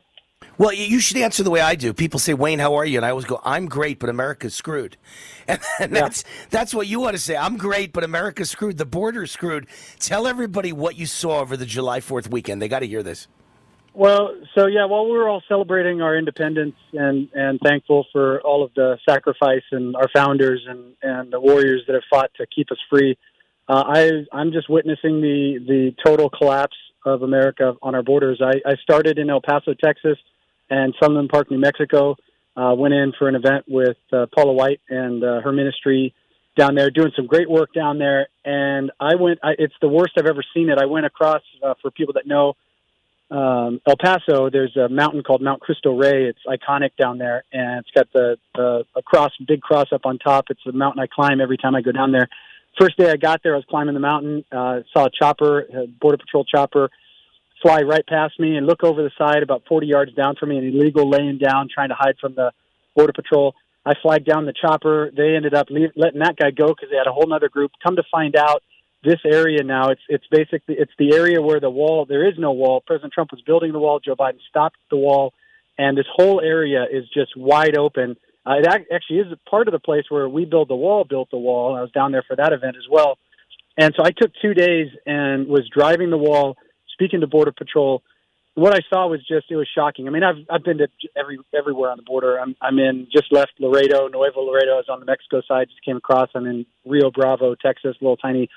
Well, 0.58 0.72
you 0.72 1.00
should 1.00 1.18
answer 1.18 1.42
the 1.42 1.50
way 1.50 1.60
I 1.60 1.74
do. 1.74 1.92
People 1.92 2.18
say, 2.18 2.32
"Wayne, 2.32 2.58
how 2.58 2.74
are 2.74 2.84
you?" 2.84 2.98
And 2.98 3.04
I 3.04 3.10
always 3.10 3.26
go, 3.26 3.40
"I'm 3.44 3.66
great, 3.66 3.98
but 3.98 4.08
America's 4.08 4.54
screwed." 4.54 4.96
And, 5.48 5.60
and 5.78 5.94
that's 5.94 6.24
that's 6.50 6.74
what 6.74 6.88
you 6.88 6.98
want 6.98 7.14
to 7.14 7.22
say. 7.22 7.36
I'm 7.36 7.56
great, 7.56 7.92
but 7.92 8.02
America's 8.02 8.50
screwed. 8.50 8.78
The 8.78 8.84
border's 8.84 9.30
screwed. 9.30 9.68
Tell 10.00 10.26
everybody 10.26 10.72
what 10.72 10.96
you 10.96 11.06
saw 11.06 11.38
over 11.38 11.56
the 11.56 11.64
July 11.64 12.00
Fourth 12.00 12.28
weekend. 12.28 12.60
They 12.60 12.66
got 12.66 12.80
to 12.80 12.86
hear 12.88 13.04
this. 13.04 13.28
Well, 13.94 14.34
so 14.56 14.66
yeah, 14.66 14.84
while 14.86 15.04
we 15.04 15.12
were 15.12 15.28
all 15.28 15.42
celebrating 15.48 16.02
our 16.02 16.18
independence 16.18 16.74
and 16.92 17.28
and 17.32 17.60
thankful 17.64 18.06
for 18.12 18.40
all 18.40 18.64
of 18.64 18.72
the 18.74 18.98
sacrifice 19.08 19.62
and 19.70 19.94
our 19.94 20.08
founders 20.12 20.66
and 20.68 20.94
and 21.00 21.32
the 21.32 21.38
warriors 21.38 21.82
that 21.86 21.94
have 21.94 22.02
fought 22.10 22.30
to 22.38 22.46
keep 22.46 22.72
us 22.72 22.78
free, 22.90 23.16
uh, 23.68 23.84
I 23.86 24.10
I'm 24.32 24.50
just 24.50 24.68
witnessing 24.68 25.20
the 25.20 25.60
the 25.66 25.94
total 26.04 26.28
collapse 26.28 26.76
of 27.06 27.22
America 27.22 27.74
on 27.82 27.94
our 27.94 28.02
borders. 28.02 28.42
I, 28.42 28.68
I 28.68 28.74
started 28.82 29.18
in 29.18 29.30
El 29.30 29.40
Paso, 29.40 29.74
Texas, 29.74 30.18
and 30.70 30.94
Sunland 31.02 31.28
Park, 31.28 31.50
New 31.50 31.58
Mexico. 31.58 32.16
Uh, 32.56 32.74
went 32.74 32.94
in 32.94 33.12
for 33.18 33.28
an 33.28 33.34
event 33.34 33.66
with 33.68 33.98
uh, 34.14 34.24
Paula 34.34 34.54
White 34.54 34.80
and 34.88 35.22
uh, 35.22 35.40
her 35.42 35.52
ministry 35.52 36.14
down 36.56 36.74
there, 36.74 36.90
doing 36.90 37.12
some 37.14 37.26
great 37.26 37.50
work 37.50 37.74
down 37.74 37.98
there. 37.98 38.28
And 38.44 38.90
I 38.98 39.16
went. 39.16 39.40
I, 39.42 39.52
it's 39.58 39.74
the 39.82 39.88
worst 39.88 40.12
I've 40.18 40.26
ever 40.26 40.42
seen 40.54 40.70
it. 40.70 40.78
I 40.78 40.86
went 40.86 41.04
across 41.04 41.42
uh, 41.62 41.74
for 41.82 41.90
people 41.90 42.14
that 42.14 42.26
know 42.26 42.54
um, 43.30 43.80
El 43.86 43.96
Paso. 44.02 44.50
There's 44.50 44.76
a 44.76 44.88
mountain 44.88 45.22
called 45.22 45.42
Mount 45.42 45.60
Cristo 45.60 45.96
Rey. 45.96 46.24
It's 46.24 46.38
iconic 46.48 46.90
down 46.98 47.18
there, 47.18 47.44
and 47.52 47.80
it's 47.80 47.90
got 47.94 48.08
the 48.12 48.38
the 48.54 48.84
a 48.96 49.02
cross, 49.02 49.32
big 49.46 49.60
cross 49.60 49.88
up 49.92 50.06
on 50.06 50.18
top. 50.18 50.46
It's 50.50 50.64
a 50.66 50.72
mountain 50.72 51.02
I 51.02 51.06
climb 51.06 51.40
every 51.40 51.58
time 51.58 51.74
I 51.74 51.82
go 51.82 51.92
down 51.92 52.12
there. 52.12 52.28
First 52.80 52.98
day 52.98 53.10
I 53.10 53.16
got 53.16 53.42
there, 53.42 53.54
I 53.54 53.56
was 53.56 53.64
climbing 53.68 53.94
the 53.94 54.00
mountain. 54.00 54.44
Uh, 54.52 54.80
saw 54.92 55.06
a 55.06 55.10
chopper, 55.10 55.60
a 55.60 55.86
border 55.86 56.18
patrol 56.18 56.44
chopper, 56.44 56.90
fly 57.66 57.80
right 57.80 58.06
past 58.06 58.38
me 58.38 58.56
and 58.56 58.66
look 58.66 58.84
over 58.84 59.02
the 59.02 59.10
side 59.18 59.42
about 59.42 59.62
40 59.68 59.86
yards 59.86 60.14
down 60.14 60.36
from 60.38 60.50
me, 60.50 60.58
an 60.58 60.64
illegal 60.64 61.08
laying 61.08 61.38
down, 61.38 61.68
trying 61.72 61.88
to 61.88 61.96
hide 61.98 62.16
from 62.20 62.34
the 62.34 62.52
border 62.94 63.12
patrol. 63.12 63.54
I 63.84 63.94
flagged 64.00 64.26
down 64.26 64.46
the 64.46 64.52
chopper. 64.52 65.10
They 65.16 65.34
ended 65.34 65.54
up 65.54 65.68
leave, 65.70 65.90
letting 65.96 66.20
that 66.20 66.36
guy 66.36 66.50
go 66.50 66.68
because 66.68 66.90
they 66.90 66.96
had 66.96 67.08
a 67.08 67.12
whole 67.12 67.32
other 67.32 67.48
group. 67.48 67.72
Come 67.82 67.96
to 67.96 68.04
find 68.10 68.36
out, 68.36 68.62
this 69.04 69.20
area 69.24 69.62
now 69.62 69.90
it's 69.90 70.00
it's 70.08 70.24
basically 70.30 70.74
it's 70.78 70.90
the 70.98 71.14
area 71.14 71.40
where 71.40 71.60
the 71.60 71.70
wall 71.70 72.06
there 72.06 72.26
is 72.26 72.34
no 72.38 72.52
wall. 72.52 72.82
President 72.84 73.12
Trump 73.12 73.30
was 73.30 73.40
building 73.42 73.72
the 73.72 73.78
wall. 73.78 74.00
Joe 74.00 74.16
Biden 74.16 74.40
stopped 74.48 74.78
the 74.90 74.96
wall, 74.96 75.32
and 75.78 75.96
this 75.96 76.06
whole 76.12 76.40
area 76.40 76.84
is 76.90 77.04
just 77.14 77.36
wide 77.36 77.76
open. 77.76 78.16
Uh, 78.44 78.54
it 78.58 78.66
actually 78.66 79.18
is 79.18 79.26
part 79.48 79.68
of 79.68 79.72
the 79.72 79.78
place 79.78 80.04
where 80.08 80.28
we 80.28 80.44
build 80.44 80.68
the 80.68 80.74
wall 80.74 81.04
built 81.04 81.30
the 81.30 81.38
wall. 81.38 81.76
I 81.76 81.82
was 81.82 81.92
down 81.92 82.10
there 82.10 82.24
for 82.26 82.36
that 82.36 82.52
event 82.52 82.76
as 82.76 82.88
well, 82.90 83.18
and 83.78 83.94
so 83.96 84.04
I 84.04 84.10
took 84.10 84.32
two 84.42 84.54
days 84.54 84.88
and 85.06 85.46
was 85.46 85.68
driving 85.72 86.10
the 86.10 86.18
wall, 86.18 86.56
speaking 86.96 87.20
to 87.20 87.26
Border 87.26 87.52
Patrol. 87.52 88.02
What 88.54 88.74
I 88.74 88.80
saw 88.88 89.06
was 89.06 89.20
just 89.20 89.50
it 89.50 89.56
was 89.56 89.68
shocking. 89.74 90.08
I 90.08 90.10
mean, 90.10 90.22
I've 90.22 90.36
I've 90.50 90.64
been 90.64 90.78
to 90.78 90.88
every 91.14 91.38
everywhere 91.54 91.90
on 91.90 91.98
the 91.98 92.02
border. 92.02 92.40
I'm 92.40 92.56
I'm 92.62 92.78
in 92.78 93.06
just 93.12 93.30
left 93.30 93.52
Laredo, 93.58 94.08
Nuevo 94.08 94.40
Laredo. 94.40 94.72
I 94.72 94.76
was 94.76 94.88
on 94.88 95.00
the 95.00 95.06
Mexico 95.06 95.42
side. 95.46 95.68
Just 95.68 95.84
came 95.84 95.98
across. 95.98 96.30
I'm 96.34 96.46
in 96.46 96.64
Rio 96.86 97.10
Bravo, 97.10 97.54
Texas, 97.54 97.96
little 98.00 98.16
tiny 98.16 98.48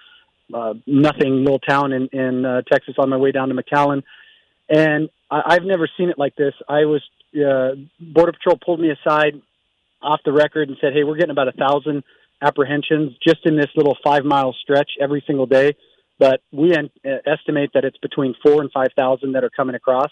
uh, 0.53 0.73
nothing 0.87 1.43
little 1.43 1.59
town 1.59 1.91
in 1.91 2.07
in 2.13 2.45
uh, 2.45 2.61
Texas 2.71 2.95
on 2.97 3.09
my 3.09 3.17
way 3.17 3.31
down 3.31 3.49
to 3.49 3.55
McAllen, 3.55 4.03
and 4.69 5.09
I, 5.29 5.41
I've 5.45 5.63
never 5.63 5.89
seen 5.97 6.09
it 6.09 6.17
like 6.17 6.35
this. 6.35 6.53
I 6.67 6.85
was 6.85 7.01
uh, 7.35 7.75
Border 7.99 8.31
Patrol 8.31 8.57
pulled 8.63 8.79
me 8.79 8.89
aside 8.89 9.41
off 10.01 10.21
the 10.23 10.31
record 10.31 10.69
and 10.69 10.77
said, 10.79 10.93
"Hey, 10.93 11.03
we're 11.03 11.17
getting 11.17 11.31
about 11.31 11.49
a 11.49 11.53
thousand 11.53 12.03
apprehensions 12.41 13.11
just 13.21 13.45
in 13.45 13.57
this 13.57 13.67
little 13.75 13.97
five 14.03 14.23
mile 14.23 14.55
stretch 14.61 14.91
every 14.99 15.23
single 15.27 15.45
day, 15.45 15.75
but 16.19 16.41
we 16.51 16.75
estimate 17.25 17.71
that 17.73 17.85
it's 17.85 17.97
between 17.97 18.35
four 18.43 18.61
and 18.61 18.71
five 18.71 18.89
thousand 18.95 19.31
that 19.33 19.43
are 19.43 19.49
coming 19.49 19.75
across." 19.75 20.11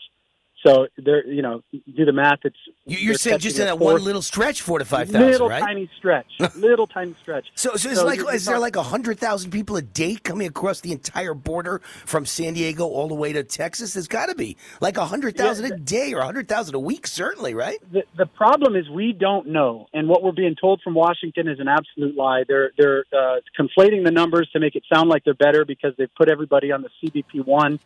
So 0.67 0.87
there, 0.97 1.25
you 1.25 1.41
know, 1.41 1.61
do 1.71 2.05
the 2.05 2.11
math. 2.11 2.39
It's 2.43 2.57
You- 2.85 2.97
You're 2.97 3.15
saying 3.15 3.39
just 3.39 3.57
in 3.59 3.65
that 3.65 3.79
one 3.79 4.03
little 4.03 4.21
stretch, 4.21 4.61
four 4.61 4.79
to 4.79 4.85
five 4.85 5.09
thousand, 5.09 5.31
little 5.31 5.49
right? 5.49 5.61
tiny 5.61 5.89
stretch, 5.97 6.27
little 6.55 6.87
tiny 6.87 7.15
stretch. 7.21 7.47
So, 7.55 7.75
so 7.75 7.89
it's 7.89 8.03
like, 8.03 8.19
is 8.33 8.45
there 8.45 8.59
like 8.59 8.75
a 8.75 8.83
hundred 8.83 9.19
thousand 9.19 9.51
people 9.51 9.77
a 9.77 9.81
day 9.81 10.15
coming 10.15 10.47
across 10.47 10.81
the 10.81 10.91
entire 10.91 11.33
border 11.33 11.79
from 12.05 12.25
San 12.25 12.53
Diego 12.53 12.85
all 12.85 13.07
the 13.07 13.15
way 13.15 13.33
to 13.33 13.43
Texas? 13.43 13.93
There's 13.93 14.07
got 14.07 14.27
to 14.27 14.35
be 14.35 14.57
like 14.81 14.97
a 14.97 15.05
hundred 15.05 15.37
thousand 15.37 15.71
a 15.71 15.77
day 15.77 16.13
or 16.13 16.19
a 16.19 16.25
hundred 16.25 16.47
thousand 16.47 16.75
a 16.75 16.79
week, 16.79 17.07
certainly, 17.07 17.53
right? 17.53 17.77
the, 17.91 18.03
the 18.17 18.25
problem 18.25 18.75
is 18.75 18.89
we 18.89 19.13
don't 19.13 19.47
know, 19.47 19.87
and 19.93 20.09
what 20.09 20.21
we're 20.23 20.31
being 20.31 20.55
told 20.59 20.81
from 20.81 20.93
Washington 20.93 21.47
is 21.47 21.59
an 21.59 21.67
absolute 21.67 22.15
lie. 22.15 22.43
They're 22.47 22.71
they're 22.77 23.05
uh, 23.13 23.37
conflating 23.57 24.03
the 24.03 24.11
numbers 24.11 24.49
to 24.53 24.59
make 24.59 24.75
it 24.75 24.83
sound 24.91 25.09
like 25.09 25.23
they're 25.23 25.33
better 25.33 25.63
because 25.65 25.93
they've 25.97 26.13
put 26.15 26.29
everybody 26.29 26.71
on 26.71 26.81
the 26.83 26.89
CBP 27.01 27.45
one, 27.45 27.79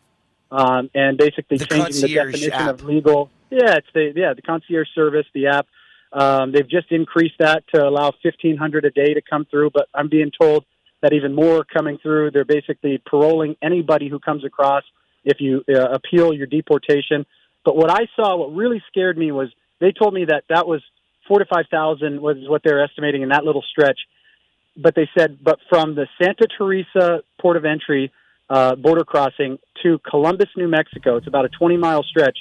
um, 0.52 0.90
and 0.94 1.16
basically 1.16 1.56
The 1.56 1.66
changing 1.66 2.02
the 2.02 2.14
definition 2.14 2.52
app. 2.52 2.68
of 2.74 2.84
legal. 2.84 3.30
Yeah, 3.50 3.76
it's 3.76 3.86
the 3.94 4.12
yeah 4.14 4.34
the 4.34 4.42
concierge 4.42 4.88
service, 4.94 5.26
the 5.34 5.46
app. 5.48 5.66
Um, 6.12 6.52
they've 6.52 6.68
just 6.68 6.92
increased 6.92 7.36
that 7.38 7.64
to 7.74 7.82
allow 7.82 8.12
fifteen 8.22 8.56
hundred 8.56 8.84
a 8.84 8.90
day 8.90 9.14
to 9.14 9.22
come 9.22 9.46
through, 9.50 9.70
but 9.70 9.88
I'm 9.94 10.08
being 10.08 10.30
told 10.38 10.64
that 11.00 11.12
even 11.12 11.34
more 11.34 11.58
are 11.60 11.64
coming 11.64 11.98
through. 11.98 12.30
They're 12.30 12.44
basically 12.44 13.02
paroling 13.04 13.56
anybody 13.62 14.08
who 14.08 14.18
comes 14.20 14.44
across 14.44 14.84
if 15.24 15.40
you 15.40 15.64
uh, 15.68 15.88
appeal 15.98 16.32
your 16.32 16.46
deportation. 16.46 17.26
But 17.64 17.76
what 17.76 17.90
I 17.90 18.06
saw, 18.16 18.36
what 18.36 18.54
really 18.54 18.82
scared 18.88 19.16
me 19.16 19.32
was 19.32 19.48
they 19.80 19.92
told 19.92 20.12
me 20.14 20.26
that 20.26 20.44
that 20.48 20.66
was 20.66 20.82
four 21.26 21.38
to 21.38 21.46
five 21.46 21.66
thousand 21.70 22.20
was 22.20 22.36
what 22.46 22.62
they're 22.62 22.82
estimating 22.84 23.22
in 23.22 23.30
that 23.30 23.44
little 23.44 23.62
stretch. 23.62 23.98
But 24.76 24.94
they 24.94 25.08
said, 25.16 25.38
but 25.42 25.58
from 25.68 25.94
the 25.94 26.06
Santa 26.20 26.46
Teresa 26.56 27.22
port 27.40 27.56
of 27.56 27.64
entry 27.64 28.10
uh, 28.48 28.74
border 28.74 29.04
crossing 29.04 29.58
to 29.82 29.98
Columbus, 30.08 30.48
New 30.56 30.68
Mexico, 30.68 31.16
it's 31.16 31.26
about 31.26 31.44
a 31.44 31.48
twenty 31.48 31.76
mile 31.76 32.02
stretch. 32.02 32.38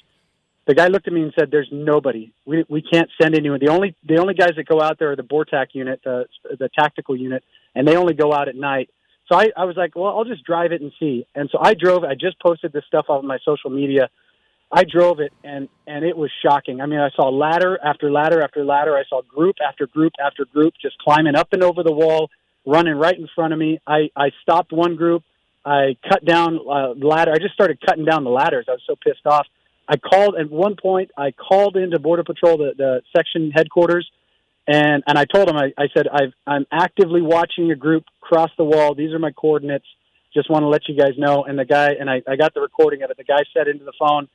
The 0.68 0.76
guy 0.76 0.88
looked 0.88 1.07
at 1.07 1.13
me 1.13 1.23
and 1.23 1.34
said, 1.38 1.49
"There's 1.51 1.69
nobody. 1.72 2.31
We 2.45 2.65
we 2.69 2.81
can't 2.81 3.09
send 3.22 3.35
anyone. 3.35 3.59
The 3.59 3.72
only 3.72 3.95
the 4.07 4.19
only 4.19 4.34
guys 4.34 4.51
that 4.57 4.65
go 4.65 4.81
out 4.81 4.99
there 4.99 5.11
are 5.11 5.15
the 5.15 5.23
BORTAC 5.23 5.68
unit, 5.73 6.01
the 6.03 6.26
the 6.59 6.69
tactical 6.77 7.15
unit, 7.15 7.43
and 7.76 7.88
they 7.88 7.95
only 7.95 8.13
go 8.13 8.34
out 8.34 8.47
at 8.47 8.55
night." 8.55 8.89
So 9.27 9.38
I, 9.38 9.47
I 9.57 9.65
was 9.65 9.76
like, 9.76 9.95
"Well, 9.95 10.15
I'll 10.15 10.26
just 10.26 10.43
drive 10.43 10.72
it 10.72 10.81
and 10.81 10.91
see." 10.99 11.26
And 11.35 11.49
so 11.51 11.57
I 11.61 11.73
drove. 11.73 12.03
I 12.03 12.13
just 12.13 12.39
posted 12.39 12.73
this 12.73 12.84
stuff 12.88 13.05
on 13.09 13.26
my 13.26 13.39
social 13.43 13.69
media. 13.69 14.09
I 14.72 14.84
drove 14.84 15.19
it, 15.19 15.34
and 15.43 15.68
and 15.88 16.05
it 16.05 16.15
was 16.15 16.31
shocking. 16.45 16.80
I 16.80 16.85
mean, 16.85 16.99
I 16.99 17.09
saw 17.15 17.30
ladder 17.30 17.80
after 17.84 18.11
ladder 18.11 18.41
after 18.41 18.63
ladder. 18.63 18.95
I 18.95 19.03
saw 19.09 19.22
group 19.23 19.55
after 19.68 19.88
group 19.88 20.13
after 20.23 20.45
group 20.45 20.73
just 20.81 20.97
climbing 20.99 21.35
up 21.35 21.49
and 21.51 21.63
over 21.63 21.84
the 21.84 21.91
wall, 21.91 22.30
running 22.65 22.95
right 22.95 23.18
in 23.18 23.27
front 23.35 23.51
of 23.51 23.59
me. 23.59 23.80
I 23.85 24.09
I 24.15 24.31
stopped 24.41 24.72
one 24.72 24.95
group. 24.95 25.23
I 25.65 25.95
cut 26.07 26.25
down 26.25 26.59
uh, 26.67 26.93
ladder. 26.97 27.31
I 27.31 27.38
just 27.38 27.53
started 27.53 27.79
cutting 27.85 28.05
down 28.05 28.23
the 28.23 28.29
ladders. 28.29 28.65
I 28.67 28.71
was 28.71 28.81
so 28.88 28.95
pissed 28.95 29.25
off. 29.25 29.45
I 29.88 29.97
called 29.97 30.35
at 30.39 30.49
one 30.49 30.75
point. 30.81 31.11
I 31.17 31.31
called 31.31 31.75
into 31.75 31.99
Border 31.99 32.23
Patrol, 32.23 32.57
the, 32.57 32.71
the 32.77 33.01
section 33.15 33.51
headquarters, 33.51 34.09
and 34.67 35.03
and 35.05 35.17
I 35.17 35.25
told 35.25 35.47
them. 35.47 35.57
I, 35.57 35.73
I 35.77 35.88
said 35.93 36.07
I've, 36.07 36.33
I'm 36.47 36.65
actively 36.71 37.21
watching 37.21 37.65
your 37.65 37.75
group 37.75 38.05
cross 38.21 38.49
the 38.57 38.63
wall. 38.63 38.95
These 38.95 39.11
are 39.13 39.19
my 39.19 39.31
coordinates. 39.31 39.85
Just 40.33 40.49
want 40.49 40.63
to 40.63 40.67
let 40.67 40.88
you 40.88 40.95
guys 40.95 41.11
know. 41.17 41.43
And 41.43 41.59
the 41.59 41.65
guy 41.65 41.91
and 41.99 42.09
I, 42.09 42.21
I 42.27 42.38
got 42.38 42.53
the 42.53 42.61
recording 42.61 43.03
of 43.03 43.11
it. 43.11 43.17
The 43.17 43.25
guy 43.25 43.43
said 43.53 43.67
into 43.67 43.83
the 43.83 43.93
phone, 43.99 44.29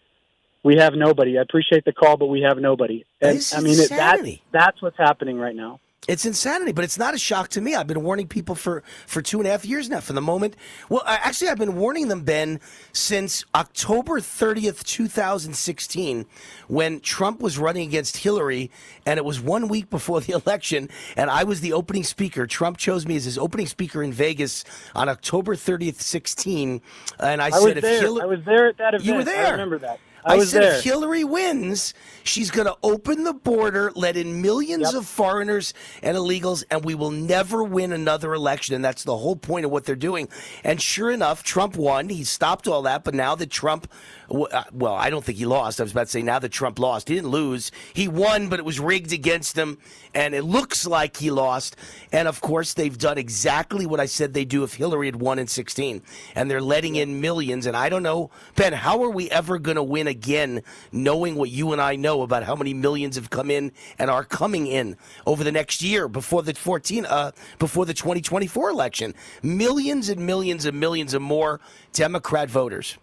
"We 0.63 0.77
have 0.77 0.95
nobody. 0.95 1.39
I 1.39 1.43
appreciate 1.43 1.85
the 1.85 1.93
call, 1.93 2.17
but 2.17 2.27
we 2.27 2.43
have 2.43 2.59
nobody." 2.59 3.05
And 3.21 3.43
I 3.57 3.61
mean, 3.61 3.81
it, 3.81 3.89
that, 3.89 4.21
that's 4.53 4.83
what's 4.83 4.99
happening 4.99 5.39
right 5.39 5.57
now. 5.57 5.81
It's 6.09 6.25
insanity, 6.25 6.73
but 6.73 6.85
it's 6.85 6.99
not 6.99 7.15
a 7.15 7.19
shock 7.19 7.49
to 7.49 7.61
me. 7.61 7.75
I've 7.75 7.87
been 7.87 8.03
warning 8.03 8.29
people 8.29 8.55
for, 8.55 8.83
for 9.07 9.21
two 9.21 9.39
and 9.39 9.47
a 9.47 9.51
half 9.51 9.65
years 9.65 9.89
now. 9.89 10.01
From 10.01 10.15
the 10.15 10.23
moment, 10.23 10.57
well, 10.89 11.03
I, 11.05 11.17
actually, 11.17 11.49
I've 11.49 11.59
been 11.59 11.77
warning 11.77 12.09
them, 12.09 12.23
Ben, 12.23 12.61
since 12.93 13.45
October 13.55 14.21
30th, 14.21 14.85
2016, 14.85 16.27
when 16.69 17.01
Trump 17.01 17.41
was 17.41 17.59
running 17.59 17.89
against 17.89 18.19
Hillary, 18.19 18.71
and 19.05 19.19
it 19.19 19.25
was 19.25 19.41
one 19.41 19.67
week 19.67 19.91
before 19.91 20.21
the 20.21 20.33
election, 20.47 20.89
and 21.17 21.29
I 21.29 21.43
was 21.45 21.61
the 21.61 21.73
opening 21.73 22.05
speaker. 22.05 22.47
Trump 22.47 22.77
chose 22.77 23.07
me 23.07 23.17
as 23.17 23.25
his 23.25 23.39
opening 23.39 23.67
speaker 23.67 24.03
in 24.03 24.13
Vegas 24.13 24.65
on 24.95 25.09
October 25.09 25.57
30th, 25.57 26.01
16, 26.01 26.81
and 27.19 27.43
I, 27.43 27.47
I 27.47 27.51
said, 27.51 27.61
was 27.61 27.67
if 27.67 27.83
there. 27.83 28.01
Hillary, 28.01 28.23
I 28.23 28.27
was 28.27 28.45
there 28.45 28.69
at 28.69 28.79
that 28.79 28.95
event. 28.95 29.05
you 29.05 29.15
were 29.15 29.25
there. 29.25 29.47
I 29.47 29.51
remember 29.51 29.79
that. 29.79 29.99
I, 30.27 30.45
said 30.45 30.63
there. 30.63 30.75
if 30.79 30.85
Hillary 30.85 31.25
wins, 31.25 31.95
she's 32.25 32.51
going 32.51 32.67
to 32.67 32.77
open 32.83 33.25
the 33.25 33.33
border, 33.33 33.93
let 33.95 34.17
in 34.17 34.43
millions 34.43 34.93
of 34.93 35.07
foreigners 35.07 35.73
and 36.03 36.17
illegals, 36.17 36.65
and 36.71 36.85
we 36.85 36.95
will 36.95 37.11
never 37.11 37.63
win 37.63 37.93
another 37.93 38.35
election. 38.35 38.75
And 38.75 38.85
that's 38.85 39.05
the 39.05 39.17
whole 39.17 39.37
point 39.37 39.65
of 39.65 39.71
what 39.71 39.85
they're 39.85 39.95
doing. 39.95 40.29
And 40.65 40.83
sure 40.83 41.11
enough, 41.11 41.43
Trump 41.43 41.77
won. 41.77 42.09
He 42.09 42.25
stopped 42.25 42.67
all 42.67 42.83
that. 42.83 43.05
But 43.05 43.15
now 43.15 43.35
that 43.37 43.51
Trump, 43.51 43.91
well, 44.29 44.95
I 44.95 45.11
don't 45.11 45.25
think 45.25 45.39
he 45.39 45.47
lost. 45.47 45.81
I 45.81 45.85
was 45.85 45.93
about 45.93 46.05
to 46.05 46.11
say 46.11 46.23
now 46.23 46.39
that 46.39 46.51
Trump 46.51 46.79
lost, 46.79 47.09
he 47.09 47.15
didn't 47.15 47.31
lose. 47.31 47.71
He 47.93 48.09
won, 48.09 48.49
but 48.49 48.59
it 48.59 48.65
was 48.65 48.81
rigged 48.81 49.13
against 49.13 49.57
him, 49.57 49.79
and 50.15 50.35
it 50.35 50.43
looks 50.43 50.87
like 50.87 51.17
he 51.17 51.31
lost. 51.31 51.77
And 52.13 52.27
of 52.27 52.41
course, 52.41 52.75
they've 52.75 52.97
done 52.97 53.19
exactly 53.19 53.87
what 53.87 54.01
I 54.01 54.07
said 54.07 54.35
they 54.35 54.45
do 54.45 54.65
if 54.65 54.75
Hillary 54.75 55.07
had 55.07 55.17
won 55.17 55.39
in 55.39 55.47
16, 55.47 56.03
and 56.35 56.51
they're 56.51 56.61
letting 56.61 56.97
in 56.97 57.21
millions. 57.21 57.67
And 57.67 57.77
I 57.77 57.89
don't 57.89 58.03
know, 58.03 58.31
Ben, 58.57 58.73
how 58.73 59.03
are 59.03 59.11
we 59.11 59.31
ever 59.31 59.59
going 59.59 59.77
to 59.77 59.83
win 59.83 60.07
again, 60.07 60.63
knowing 60.93 61.37
what 61.37 61.51
you 61.51 61.73
and 61.73 61.81
I 61.81 61.97
know 61.97 62.23
about 62.23 62.45
how 62.45 62.57
many 62.57 62.75
millions 62.75 63.17
have 63.17 63.31
come 63.31 63.51
in 63.51 63.73
and 63.99 64.11
are 64.11 64.25
coming 64.25 64.67
in 64.67 64.97
over 65.27 65.45
the 65.45 65.53
next 65.53 65.83
year 65.83 66.09
before 66.09 66.43
the 66.43 66.55
14, 66.55 67.07
uh, 67.07 67.31
before 67.59 67.87
the 67.87 67.95
2024 67.95 68.71
election? 68.71 69.15
Millions 69.43 70.09
and 70.09 70.27
millions 70.27 70.67
and 70.67 70.79
millions 70.79 71.15
of 71.15 71.23
more 71.23 71.61
Democrat 71.93 72.51
voters. 72.51 72.99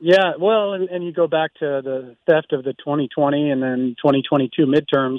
Yeah, 0.00 0.32
well, 0.38 0.74
and, 0.74 0.88
and 0.88 1.04
you 1.04 1.12
go 1.12 1.26
back 1.26 1.54
to 1.54 1.80
the 1.82 2.16
theft 2.28 2.52
of 2.52 2.62
the 2.64 2.72
2020 2.72 3.50
and 3.50 3.62
then 3.62 3.96
2022 4.00 4.64
midterms. 4.66 5.18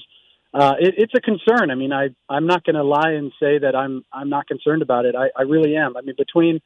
Uh, 0.54 0.76
it, 0.80 0.96
it's 0.98 1.14
a 1.16 1.22
concern. 1.22 1.70
I 1.70 1.76
mean, 1.76 1.92
I 1.92 2.10
I'm 2.30 2.48
not 2.48 2.64
going 2.64 2.76
to 2.76 2.84
lie 2.84 3.12
and 3.12 3.32
say 3.40 3.60
that 3.60 3.76
I'm 3.76 4.06
I'm 4.12 4.30
not 4.30 4.48
concerned 4.48 4.82
about 4.82 5.06
it. 5.06 5.16
I, 5.16 5.30
I 5.38 5.44
really 5.44 5.76
am. 5.76 5.96
I 5.98 6.02
mean, 6.02 6.16
between 6.18 6.62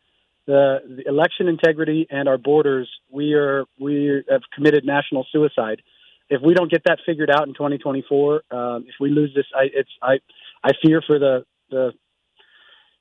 the, 0.45 0.79
the 0.97 1.07
election 1.07 1.47
integrity 1.47 2.07
and 2.09 2.29
our 2.29 2.37
borders, 2.37 2.89
we 3.11 3.33
are 3.33 3.65
we 3.79 4.23
have 4.29 4.41
committed 4.53 4.85
national 4.85 5.25
suicide. 5.31 5.81
If 6.29 6.41
we 6.41 6.53
don't 6.53 6.71
get 6.71 6.83
that 6.85 6.99
figured 7.05 7.29
out 7.29 7.47
in 7.47 7.53
2024, 7.53 8.43
um, 8.51 8.85
if 8.87 8.95
we 8.99 9.09
lose 9.09 9.33
this, 9.35 9.45
I 9.55 9.63
it's 9.73 9.89
I 10.01 10.19
I 10.63 10.71
fear 10.85 11.01
for 11.05 11.19
the 11.19 11.45
the 11.69 11.91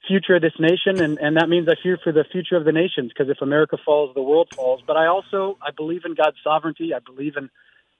future 0.06 0.36
of 0.36 0.42
this 0.42 0.58
nation, 0.58 1.00
and 1.00 1.18
and 1.18 1.36
that 1.36 1.48
means 1.48 1.68
I 1.68 1.74
fear 1.82 1.98
for 2.02 2.12
the 2.12 2.24
future 2.30 2.56
of 2.56 2.64
the 2.64 2.72
nations. 2.72 3.12
Because 3.12 3.30
if 3.30 3.40
America 3.40 3.76
falls, 3.84 4.14
the 4.14 4.22
world 4.22 4.48
falls. 4.54 4.82
But 4.86 4.96
I 4.96 5.06
also 5.06 5.58
I 5.62 5.70
believe 5.70 6.02
in 6.04 6.14
God's 6.14 6.36
sovereignty. 6.42 6.92
I 6.94 6.98
believe 6.98 7.36
in 7.36 7.50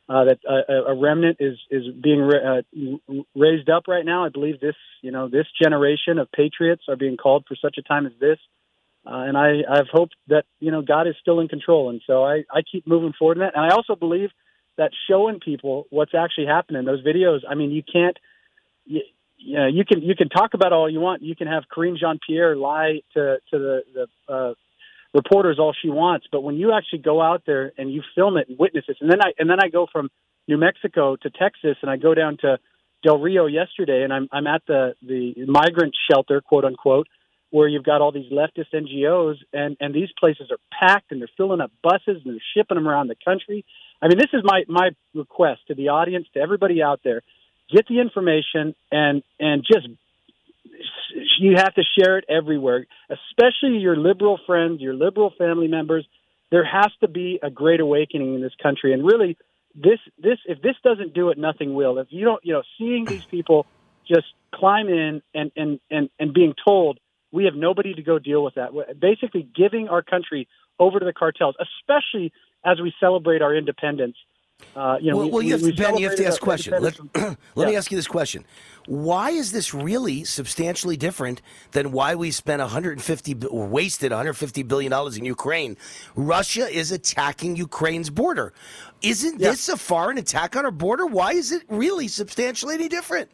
uh, 0.09 0.25
that 0.25 0.39
a, 0.47 0.93
a 0.93 0.95
remnant 0.95 1.39
is 1.41 1.59
is 1.71 1.85
being 2.03 2.21
ra- 2.21 2.59
uh, 2.59 3.23
raised 3.35 3.71
up 3.71 3.85
right 3.89 4.05
now. 4.05 4.25
I 4.25 4.29
believe 4.29 4.61
this, 4.61 4.77
you 5.01 5.11
know, 5.11 5.29
this 5.29 5.47
generation 5.61 6.19
of 6.19 6.31
patriots 6.33 6.85
are 6.89 6.97
being 6.97 7.17
called 7.17 7.45
for 7.47 7.57
such 7.57 7.77
a 7.79 7.83
time 7.83 8.07
as 8.07 8.13
this. 8.21 8.39
Uh, 9.05 9.25
and 9.27 9.37
I, 9.37 9.63
I've 9.69 9.89
hoped 9.91 10.15
that 10.29 10.45
you 10.61 10.71
know 10.71 10.83
God 10.83 11.09
is 11.09 11.15
still 11.21 11.41
in 11.41 11.49
control, 11.49 11.91
and 11.91 12.01
so 12.07 12.25
I, 12.25 12.45
I 12.53 12.63
keep 12.71 12.87
moving 12.87 13.13
forward 13.19 13.39
in 13.39 13.41
that. 13.41 13.57
And 13.57 13.65
I 13.65 13.75
also 13.75 13.97
believe 13.97 14.31
that 14.79 14.91
showing 15.09 15.41
people 15.41 15.87
what's 15.91 16.15
actually 16.15 16.47
happening, 16.47 16.85
those 16.85 17.05
videos. 17.05 17.41
I 17.49 17.55
mean, 17.55 17.71
you 17.71 17.83
can't, 17.83 18.17
you, 18.85 19.01
know, 19.45 19.67
you 19.67 19.85
can 19.85 20.03
you 20.03 20.15
can 20.17 20.29
talk 20.29 20.55
about 20.55 20.73
all 20.73 20.89
you 20.91 21.01
want. 21.01 21.23
You 21.23 21.37
can 21.37 21.47
have 21.47 21.65
Karine 21.75 21.99
Jean 21.99 22.19
Pierre 22.27 22.57
lie 22.57 23.01
to 23.15 23.39
to 23.51 23.59
the 23.59 23.83
the 23.95 24.33
uh, 24.33 24.55
reporters 25.15 25.59
all 25.59 25.75
she 25.81 25.91
wants, 25.91 26.27
but 26.31 26.43
when 26.43 26.57
you 26.57 26.73
actually 26.73 27.01
go 27.01 27.21
out 27.21 27.43
there 27.47 27.73
and 27.77 27.93
you 27.93 28.03
film 28.15 28.37
it 28.37 28.49
and 28.49 28.59
witness 28.59 28.85
this, 28.87 28.97
and 29.01 29.11
then 29.11 29.21
I 29.21 29.33
and 29.39 29.49
then 29.49 29.59
I 29.63 29.69
go 29.69 29.87
from 29.91 30.11
New 30.49 30.59
Mexico 30.59 31.17
to 31.17 31.31
Texas, 31.31 31.77
and 31.83 31.91
I 31.91 31.97
go 31.97 32.15
down 32.15 32.39
to 32.43 32.59
Del 33.03 33.19
Rio 33.19 33.47
yesterday, 33.47 34.03
and 34.05 34.13
I'm 34.13 34.29
I'm 34.33 34.47
at 34.47 34.63
the 34.67 34.95
the 35.03 35.35
migrant 35.47 35.95
shelter, 36.11 36.41
quote 36.41 36.65
unquote, 36.65 37.09
where 37.51 37.69
you've 37.69 37.85
got 37.85 38.01
all 38.01 38.13
these 38.13 38.33
leftist 38.33 38.73
NGOs, 38.75 39.37
and 39.53 39.77
and 39.81 39.95
these 39.95 40.09
places 40.19 40.51
are 40.51 40.59
packed, 40.71 41.13
and 41.13 41.21
they're 41.21 41.29
filling 41.37 41.61
up 41.61 41.73
buses, 41.83 42.23
and 42.25 42.35
they're 42.35 42.43
shipping 42.57 42.77
them 42.77 42.89
around 42.89 43.09
the 43.09 43.17
country. 43.25 43.65
I 44.01 44.09
mean, 44.09 44.19
this 44.19 44.31
is 44.33 44.43
my 44.45 44.65
my 44.69 44.91
request 45.15 45.63
to 45.69 45.75
the 45.75 45.89
audience, 45.89 46.27
to 46.35 46.41
everybody 46.41 46.83
out 46.83 47.01
there: 47.05 47.23
get 47.73 47.87
the 47.89 48.01
information 48.01 48.75
and 48.91 49.23
and 49.41 49.65
just 49.65 49.89
you 51.39 51.55
have 51.57 51.75
to 51.75 51.83
share 51.99 52.19
it 52.19 52.25
everywhere, 52.29 52.87
especially 53.11 53.79
your 53.79 53.97
liberal 53.97 54.39
friends, 54.47 54.81
your 54.81 54.95
liberal 54.95 55.33
family 55.37 55.69
members. 55.69 56.07
There 56.51 56.65
has 56.65 56.91
to 57.01 57.09
be 57.09 57.39
a 57.43 57.51
great 57.51 57.81
awakening 57.81 58.35
in 58.35 58.43
this 58.43 58.53
country, 58.63 58.93
and 58.93 59.05
really, 59.05 59.39
this 59.75 59.99
this 60.19 60.39
if 60.47 60.61
this 60.61 60.77
doesn't 60.85 61.15
do 61.15 61.31
it, 61.31 61.39
nothing 61.39 61.75
will. 61.75 61.99
If 61.99 62.09
you 62.11 62.25
don't, 62.25 62.45
you 62.45 62.53
know, 62.53 62.63
seeing 62.79 63.07
these 63.07 63.25
people 63.25 63.67
just 64.07 64.27
climb 64.55 64.89
in 64.89 65.23
and 65.35 65.51
and 65.57 65.81
and 65.91 66.11
and 66.19 66.35
being 66.35 66.55
told 66.63 66.99
we 67.33 67.47
have 67.47 67.55
nobody 67.55 67.95
to 67.95 68.03
go 68.03 68.19
deal 68.19 68.45
with 68.45 68.55
that, 68.55 68.73
basically 69.01 69.49
giving 69.57 69.89
our 69.89 70.03
country 70.03 70.47
over 70.79 70.99
to 70.99 71.05
the 71.05 71.15
cartels, 71.15 71.55
especially 71.59 72.33
as 72.65 72.81
we 72.81 72.93
celebrate 73.01 73.41
our 73.41 73.55
independence. 73.55 74.17
Uh, 74.75 74.97
you 75.01 75.11
know, 75.11 75.19
well, 75.19 75.27
we, 75.27 75.33
well, 75.33 75.43
you 75.43 75.53
have, 75.53 75.63
we 75.63 75.73
Ben, 75.73 75.97
you 75.99 76.09
have 76.09 76.17
to 76.17 76.27
ask 76.27 76.41
a 76.41 76.45
question. 76.45 76.75
Let, 76.81 76.99
let 77.55 77.69
me 77.69 77.77
ask 77.77 77.91
you 77.91 77.97
this 77.97 78.07
question: 78.07 78.45
Why 78.87 79.31
is 79.31 79.53
this 79.53 79.75
really 79.75 80.25
substantially 80.25 80.97
different 80.97 81.43
than 81.73 81.93
why 81.93 82.15
we 82.15 82.31
spent 82.31 82.61
150 82.61 83.35
bi- 83.35 83.47
or 83.47 83.67
wasted 83.67 84.11
150 84.13 84.63
billion 84.63 84.91
dollars 84.91 85.17
in 85.17 85.25
Ukraine? 85.25 85.77
Russia 86.17 86.67
is 86.69 86.91
attacking 86.91 87.57
Ukraine's 87.57 88.11
border. 88.11 88.53
Isn't 89.03 89.39
this 89.39 89.69
a 89.69 89.77
foreign 89.77 90.19
attack 90.19 90.57
on 90.57 90.65
our 90.65 90.71
border? 90.71 91.07
Why 91.07 91.33
is 91.33 91.53
it 91.53 91.63
really 91.69 92.09
substantially 92.09 92.75
any 92.75 92.89
different? 92.89 93.31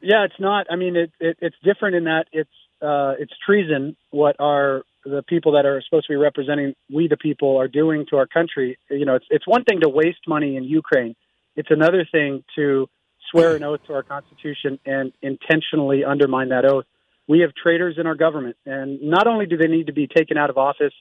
Yeah, 0.00 0.24
it's 0.24 0.38
not. 0.38 0.66
I 0.70 0.76
mean, 0.76 0.96
it, 0.96 1.10
it 1.18 1.38
it's 1.40 1.56
different 1.64 1.96
in 1.96 2.04
that 2.04 2.26
it's 2.32 2.50
uh, 2.82 3.14
it's 3.18 3.32
treason. 3.44 3.96
What 4.10 4.36
our 4.38 4.84
the 5.04 5.22
people 5.22 5.52
that 5.52 5.66
are 5.66 5.82
supposed 5.82 6.06
to 6.06 6.12
be 6.12 6.16
representing 6.16 6.74
we 6.92 7.08
the 7.08 7.16
people 7.16 7.56
are 7.60 7.68
doing 7.68 8.06
to 8.10 8.16
our 8.16 8.26
country. 8.26 8.78
You 8.90 9.04
know, 9.04 9.14
it's 9.16 9.26
it's 9.30 9.46
one 9.46 9.64
thing 9.64 9.80
to 9.80 9.88
waste 9.88 10.20
money 10.26 10.56
in 10.56 10.64
Ukraine. 10.64 11.14
It's 11.56 11.70
another 11.70 12.06
thing 12.10 12.42
to 12.56 12.88
swear 13.30 13.56
an 13.56 13.62
oath 13.62 13.80
to 13.86 13.94
our 13.94 14.02
Constitution 14.02 14.78
and 14.84 15.12
intentionally 15.22 16.04
undermine 16.04 16.48
that 16.50 16.64
oath. 16.64 16.84
We 17.26 17.40
have 17.40 17.50
traitors 17.54 17.96
in 17.98 18.06
our 18.06 18.14
government, 18.14 18.56
and 18.66 19.00
not 19.02 19.26
only 19.26 19.46
do 19.46 19.56
they 19.56 19.68
need 19.68 19.86
to 19.86 19.92
be 19.92 20.06
taken 20.06 20.36
out 20.36 20.50
of 20.50 20.58
office, 20.58 20.92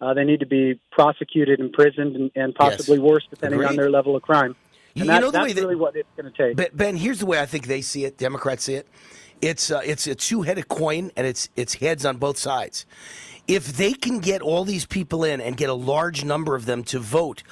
uh, 0.00 0.12
they 0.14 0.24
need 0.24 0.40
to 0.40 0.46
be 0.46 0.78
prosecuted, 0.92 1.58
imprisoned, 1.60 2.16
and, 2.16 2.30
and 2.34 2.54
possibly 2.54 2.98
worse, 2.98 3.26
depending 3.30 3.64
on 3.64 3.76
their 3.76 3.90
level 3.90 4.14
of 4.16 4.22
crime. 4.22 4.56
You- 4.94 5.02
And 5.02 5.04
you 5.04 5.10
that, 5.12 5.20
know 5.20 5.30
that's 5.30 5.54
that- 5.54 5.60
really 5.60 5.76
what 5.76 5.94
it's 5.96 6.08
going 6.16 6.30
to 6.30 6.36
take. 6.36 6.56
Ben, 6.56 6.68
ben, 6.74 6.96
here's 6.96 7.20
the 7.20 7.26
way 7.26 7.40
I 7.40 7.46
think 7.46 7.66
they 7.66 7.80
see 7.80 8.04
it. 8.04 8.18
Democrats 8.18 8.64
see 8.64 8.74
it. 8.74 8.88
It's 9.40 9.70
uh, 9.70 9.80
it's 9.84 10.06
a 10.06 10.14
two-headed 10.14 10.68
coin, 10.68 11.12
and 11.16 11.26
it's 11.26 11.48
it's 11.56 11.74
heads 11.74 12.04
on 12.04 12.18
both 12.18 12.36
sides. 12.36 12.84
If 13.50 13.76
they 13.76 13.94
can 13.94 14.20
get 14.20 14.42
all 14.42 14.64
these 14.64 14.86
people 14.86 15.24
in 15.24 15.40
and 15.40 15.56
get 15.56 15.68
a 15.68 15.74
large 15.74 16.24
number 16.24 16.54
of 16.54 16.66
them 16.66 16.84
to 16.84 17.00
vote, 17.00 17.42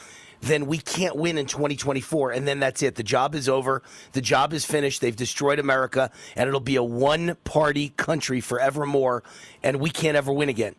then 0.40 0.66
we 0.66 0.78
can't 0.78 1.16
win 1.16 1.36
in 1.36 1.46
2024, 1.46 2.30
and 2.30 2.46
then 2.46 2.60
that's 2.60 2.84
it. 2.84 2.94
The 2.94 3.02
job 3.02 3.34
is 3.34 3.48
over. 3.48 3.82
The 4.12 4.20
job 4.20 4.52
is 4.52 4.64
finished. 4.64 5.00
They've 5.00 5.16
destroyed 5.16 5.58
America, 5.58 6.12
and 6.36 6.46
it'll 6.46 6.60
be 6.60 6.76
a 6.76 6.84
one-party 6.84 7.94
country 7.96 8.40
forevermore, 8.40 9.24
and 9.64 9.80
we 9.80 9.90
can't 9.90 10.16
ever 10.16 10.32
win 10.32 10.48
again. 10.48 10.76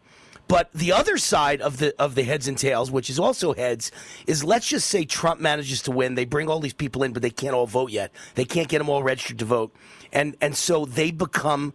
But 0.48 0.72
the 0.72 0.94
other 0.94 1.18
side 1.18 1.60
of 1.60 1.80
the 1.80 1.94
of 2.00 2.16
the 2.16 2.24
heads 2.24 2.48
and 2.48 2.58
tails, 2.58 2.90
which 2.90 3.10
is 3.10 3.20
also 3.20 3.54
heads, 3.54 3.92
is 4.26 4.46
let's 4.46 4.70
just 4.70 4.88
say 4.88 5.04
Trump 5.04 5.42
manages 5.42 5.82
to 5.82 5.92
win. 5.92 6.16
They 6.16 6.24
bring 6.24 6.48
all 6.48 6.62
these 6.62 6.74
people 6.74 7.04
in, 7.04 7.12
but 7.12 7.22
they 7.22 7.30
can't 7.30 7.54
all 7.54 7.68
vote 7.68 7.92
yet. 7.92 8.14
They 8.36 8.46
can't 8.46 8.70
get 8.70 8.78
them 8.78 8.88
all 8.88 9.04
registered 9.04 9.40
to 9.40 9.46
vote, 9.46 9.76
and 10.14 10.38
and 10.40 10.56
so 10.56 10.86
they 10.86 11.12
become. 11.12 11.74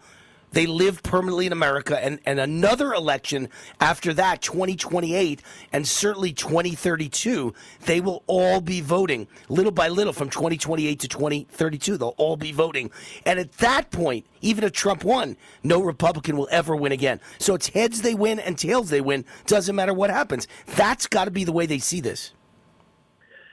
They 0.54 0.66
live 0.66 1.02
permanently 1.02 1.46
in 1.46 1.52
America, 1.52 1.98
and, 2.02 2.20
and 2.24 2.38
another 2.38 2.94
election 2.94 3.48
after 3.80 4.14
that, 4.14 4.40
2028, 4.40 5.42
and 5.72 5.86
certainly 5.86 6.32
2032, 6.32 7.52
they 7.86 8.00
will 8.00 8.22
all 8.28 8.60
be 8.60 8.80
voting 8.80 9.26
little 9.48 9.72
by 9.72 9.88
little 9.88 10.12
from 10.12 10.30
2028 10.30 11.00
to 11.00 11.08
2032. 11.08 11.96
They'll 11.96 12.14
all 12.16 12.36
be 12.36 12.52
voting. 12.52 12.92
And 13.26 13.40
at 13.40 13.50
that 13.58 13.90
point, 13.90 14.26
even 14.42 14.62
if 14.62 14.70
Trump 14.70 15.02
won, 15.02 15.36
no 15.64 15.82
Republican 15.82 16.36
will 16.36 16.48
ever 16.52 16.76
win 16.76 16.92
again. 16.92 17.20
So 17.38 17.54
it's 17.54 17.68
heads 17.68 18.02
they 18.02 18.14
win 18.14 18.38
and 18.38 18.56
tails 18.56 18.90
they 18.90 19.00
win. 19.00 19.24
Doesn't 19.46 19.74
matter 19.74 19.92
what 19.92 20.10
happens. 20.10 20.46
That's 20.76 21.08
got 21.08 21.24
to 21.24 21.32
be 21.32 21.42
the 21.42 21.52
way 21.52 21.66
they 21.66 21.80
see 21.80 22.00
this. 22.00 22.32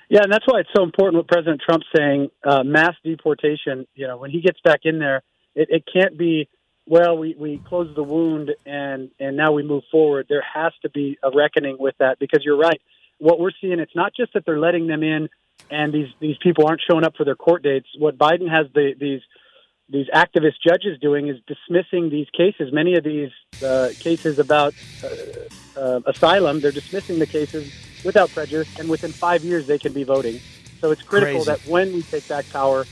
Yeah, 0.08 0.20
and 0.24 0.32
that's 0.32 0.46
why 0.46 0.60
it's 0.60 0.70
so 0.76 0.84
important 0.84 1.16
what 1.16 1.28
President 1.30 1.62
Trump's 1.68 1.88
saying. 1.96 2.30
Uh, 2.44 2.64
mass 2.64 2.94
deportation. 3.04 3.88
You 3.96 4.08
know, 4.08 4.18
when 4.18 4.30
he 4.30 4.42
gets 4.42 4.60
back 4.64 4.82
in 4.84 5.00
there, 5.00 5.24
it, 5.56 5.70
it 5.72 5.84
can't 5.92 6.16
be. 6.18 6.48
Well, 6.92 7.18
we 7.18 7.36
we 7.40 7.58
close 7.58 7.96
the 7.96 8.04
wound 8.04 8.52
and 8.66 9.12
and 9.18 9.38
now 9.38 9.54
we 9.54 9.64
move 9.64 9.84
forward. 9.90 10.26
There 10.28 10.44
has 10.54 10.74
to 10.82 10.90
be 10.90 11.18
a 11.24 11.32
reckoning 11.34 11.78
with 11.80 11.96
that 12.00 12.20
because 12.20 12.44
you're 12.44 12.58
right. 12.58 12.82
What 13.18 13.40
we're 13.40 13.54
seeing, 13.62 13.80
it's 13.80 13.96
not 13.96 14.14
just 14.14 14.34
that 14.34 14.46
they're 14.46 14.60
letting 14.60 14.88
them 14.88 15.02
in, 15.02 15.30
and 15.70 15.94
these 15.94 16.10
these 16.20 16.36
people 16.44 16.68
aren't 16.68 16.82
showing 16.86 17.06
up 17.06 17.16
for 17.16 17.24
their 17.24 17.38
court 17.38 17.64
dates. 17.64 17.88
What 17.98 18.18
Biden 18.18 18.50
has 18.50 18.68
the, 18.74 18.94
these 19.00 19.22
these 19.88 20.08
activist 20.14 20.56
judges 20.68 21.00
doing 21.00 21.30
is 21.30 21.38
dismissing 21.48 22.10
these 22.10 22.28
cases. 22.36 22.74
Many 22.74 22.98
of 22.98 23.06
these 23.06 23.32
uh, 23.64 23.92
cases 23.98 24.38
about 24.38 24.74
uh, 25.02 25.80
uh, 25.80 26.02
asylum, 26.08 26.60
they're 26.60 26.74
dismissing 26.74 27.20
the 27.20 27.26
cases 27.26 27.74
without 28.04 28.32
prejudice, 28.32 28.68
and 28.78 28.90
within 28.90 29.14
five 29.14 29.46
years 29.46 29.66
they 29.66 29.80
can 29.80 29.94
be 29.94 30.04
voting. 30.04 30.42
So 30.82 30.92
it's 30.92 31.04
critical 31.04 31.46
Crazy. 31.46 31.64
that 31.64 31.72
when 31.72 31.94
we 31.94 32.02
take 32.02 32.28
back 32.28 32.50
power, 32.50 32.86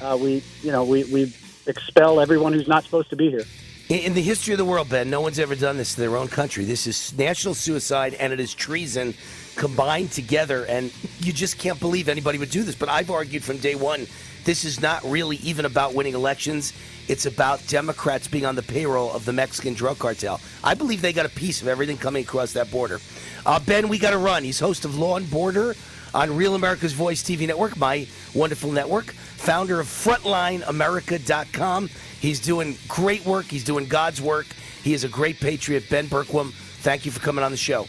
uh, 0.00 0.16
we 0.20 0.44
you 0.62 0.70
know 0.70 0.84
we 0.84 1.02
we 1.02 1.34
expel 1.66 2.20
everyone 2.20 2.52
who's 2.52 2.68
not 2.68 2.84
supposed 2.84 3.10
to 3.10 3.16
be 3.16 3.30
here. 3.30 3.44
In, 3.88 4.14
the 4.14 4.22
history 4.22 4.54
of 4.54 4.58
the 4.58 4.64
world, 4.64 4.88
Ben, 4.88 5.10
no 5.10 5.20
one's 5.20 5.40
ever 5.40 5.56
done 5.56 5.76
this 5.76 5.96
to 5.96 6.00
their 6.00 6.16
own 6.16 6.28
country. 6.28 6.64
This 6.64 6.86
is 6.86 7.12
national 7.18 7.54
suicide 7.54 8.14
and 8.14 8.32
it 8.32 8.38
is 8.38 8.54
treason 8.54 9.14
combined 9.56 10.12
together. 10.12 10.64
And 10.66 10.92
you 11.18 11.32
just 11.32 11.58
can't 11.58 11.80
believe 11.80 12.08
anybody 12.08 12.38
would 12.38 12.50
do 12.50 12.62
this. 12.62 12.76
But 12.76 12.88
I've 12.88 13.10
argued 13.10 13.42
from 13.42 13.58
day 13.58 13.74
one 13.74 14.06
this 14.44 14.64
is 14.64 14.80
not 14.80 15.02
really 15.04 15.36
even 15.38 15.64
about 15.64 15.94
winning 15.94 16.14
elections. 16.14 16.72
It's 17.08 17.26
about 17.26 17.66
Democrats 17.66 18.28
being 18.28 18.46
on 18.46 18.54
the 18.54 18.62
payroll 18.62 19.12
of 19.12 19.24
the 19.24 19.32
Mexican 19.32 19.74
drug 19.74 19.98
cartel. 19.98 20.40
I 20.64 20.74
believe 20.74 21.02
they 21.02 21.12
got 21.12 21.26
a 21.26 21.30
piece 21.30 21.60
of 21.60 21.68
everything 21.68 21.98
coming 21.98 22.22
across 22.22 22.52
that 22.54 22.70
border. 22.70 23.00
Uh, 23.44 23.60
ben, 23.60 23.88
we 23.88 23.98
got 23.98 24.10
to 24.10 24.18
run. 24.18 24.44
He's 24.44 24.60
host 24.60 24.84
of 24.84 24.96
Law 24.96 25.16
and 25.16 25.28
Border 25.30 25.74
on 26.14 26.36
Real 26.36 26.54
America's 26.54 26.92
Voice 26.92 27.22
TV 27.22 27.46
network, 27.46 27.76
my 27.76 28.06
wonderful 28.34 28.72
network, 28.72 29.12
founder 29.12 29.80
of 29.80 29.86
FrontlineAmerica.com. 29.86 31.88
He's 32.20 32.40
doing 32.40 32.76
great 32.88 33.24
work. 33.24 33.46
He's 33.46 33.64
doing 33.64 33.86
God's 33.86 34.20
work. 34.20 34.46
He 34.82 34.94
is 34.94 35.04
a 35.04 35.08
great 35.08 35.40
patriot. 35.40 35.84
Ben 35.90 36.06
Bergquam, 36.06 36.52
thank 36.52 37.06
you 37.06 37.12
for 37.12 37.20
coming 37.20 37.44
on 37.44 37.50
the 37.50 37.56
show. 37.56 37.84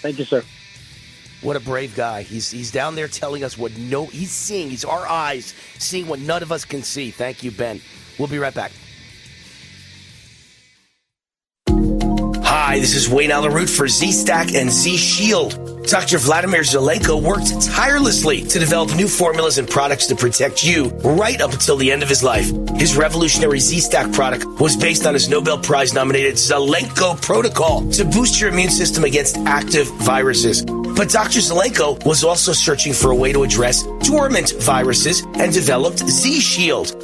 Thank 0.00 0.18
you, 0.18 0.24
sir. 0.24 0.42
What 1.40 1.56
a 1.56 1.60
brave 1.60 1.94
guy. 1.94 2.22
He's 2.22 2.50
he's 2.50 2.70
down 2.70 2.94
there 2.94 3.08
telling 3.08 3.44
us 3.44 3.58
what 3.58 3.76
no 3.76 4.06
he's 4.06 4.30
seeing. 4.30 4.70
He's 4.70 4.84
our 4.84 5.06
eyes 5.06 5.54
seeing 5.78 6.06
what 6.06 6.20
none 6.20 6.42
of 6.42 6.50
us 6.50 6.64
can 6.64 6.82
see. 6.82 7.10
Thank 7.10 7.42
you, 7.42 7.50
Ben. 7.50 7.82
We'll 8.18 8.28
be 8.28 8.38
right 8.38 8.54
back. 8.54 8.72
Hi, 12.66 12.78
this 12.78 12.94
is 12.94 13.10
Wayne 13.10 13.30
Allyn 13.30 13.52
Root 13.52 13.68
for 13.68 13.88
Z 13.88 14.10
Stack 14.12 14.54
and 14.54 14.70
Z 14.70 14.96
Shield. 14.96 15.63
Dr. 15.86 16.18
Vladimir 16.18 16.62
Zelenko 16.62 17.22
worked 17.22 17.60
tirelessly 17.62 18.42
to 18.42 18.58
develop 18.58 18.94
new 18.96 19.06
formulas 19.06 19.58
and 19.58 19.68
products 19.68 20.06
to 20.06 20.16
protect 20.16 20.64
you 20.64 20.88
right 21.04 21.40
up 21.40 21.52
until 21.52 21.76
the 21.76 21.92
end 21.92 22.02
of 22.02 22.08
his 22.08 22.22
life. 22.22 22.50
His 22.76 22.96
revolutionary 22.96 23.60
Z-Stack 23.60 24.12
product 24.12 24.46
was 24.60 24.76
based 24.76 25.06
on 25.06 25.14
his 25.14 25.28
Nobel 25.28 25.58
Prize 25.58 25.92
nominated 25.92 26.34
Zelenko 26.34 27.20
protocol 27.20 27.88
to 27.90 28.04
boost 28.04 28.40
your 28.40 28.50
immune 28.50 28.70
system 28.70 29.04
against 29.04 29.36
active 29.38 29.86
viruses. 29.98 30.64
But 30.64 31.10
Dr. 31.10 31.40
Zelenko 31.40 32.04
was 32.06 32.24
also 32.24 32.52
searching 32.52 32.92
for 32.92 33.10
a 33.10 33.16
way 33.16 33.32
to 33.32 33.42
address 33.42 33.84
dormant 34.02 34.52
viruses 34.62 35.22
and 35.34 35.52
developed 35.52 35.98
Z-Shield. 35.98 37.03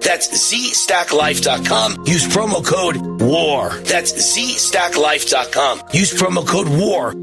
That's 0.00 0.28
ZStackLife.com. 0.28 2.06
Use 2.06 2.26
promo 2.26 2.64
code 2.64 2.96
WAR. 3.20 3.70
That's 3.80 4.12
ZStackLife.com. 4.12 5.82
Use 5.92 6.12
promo 6.12 6.46
code 6.46 6.68
WAR. 6.68 7.14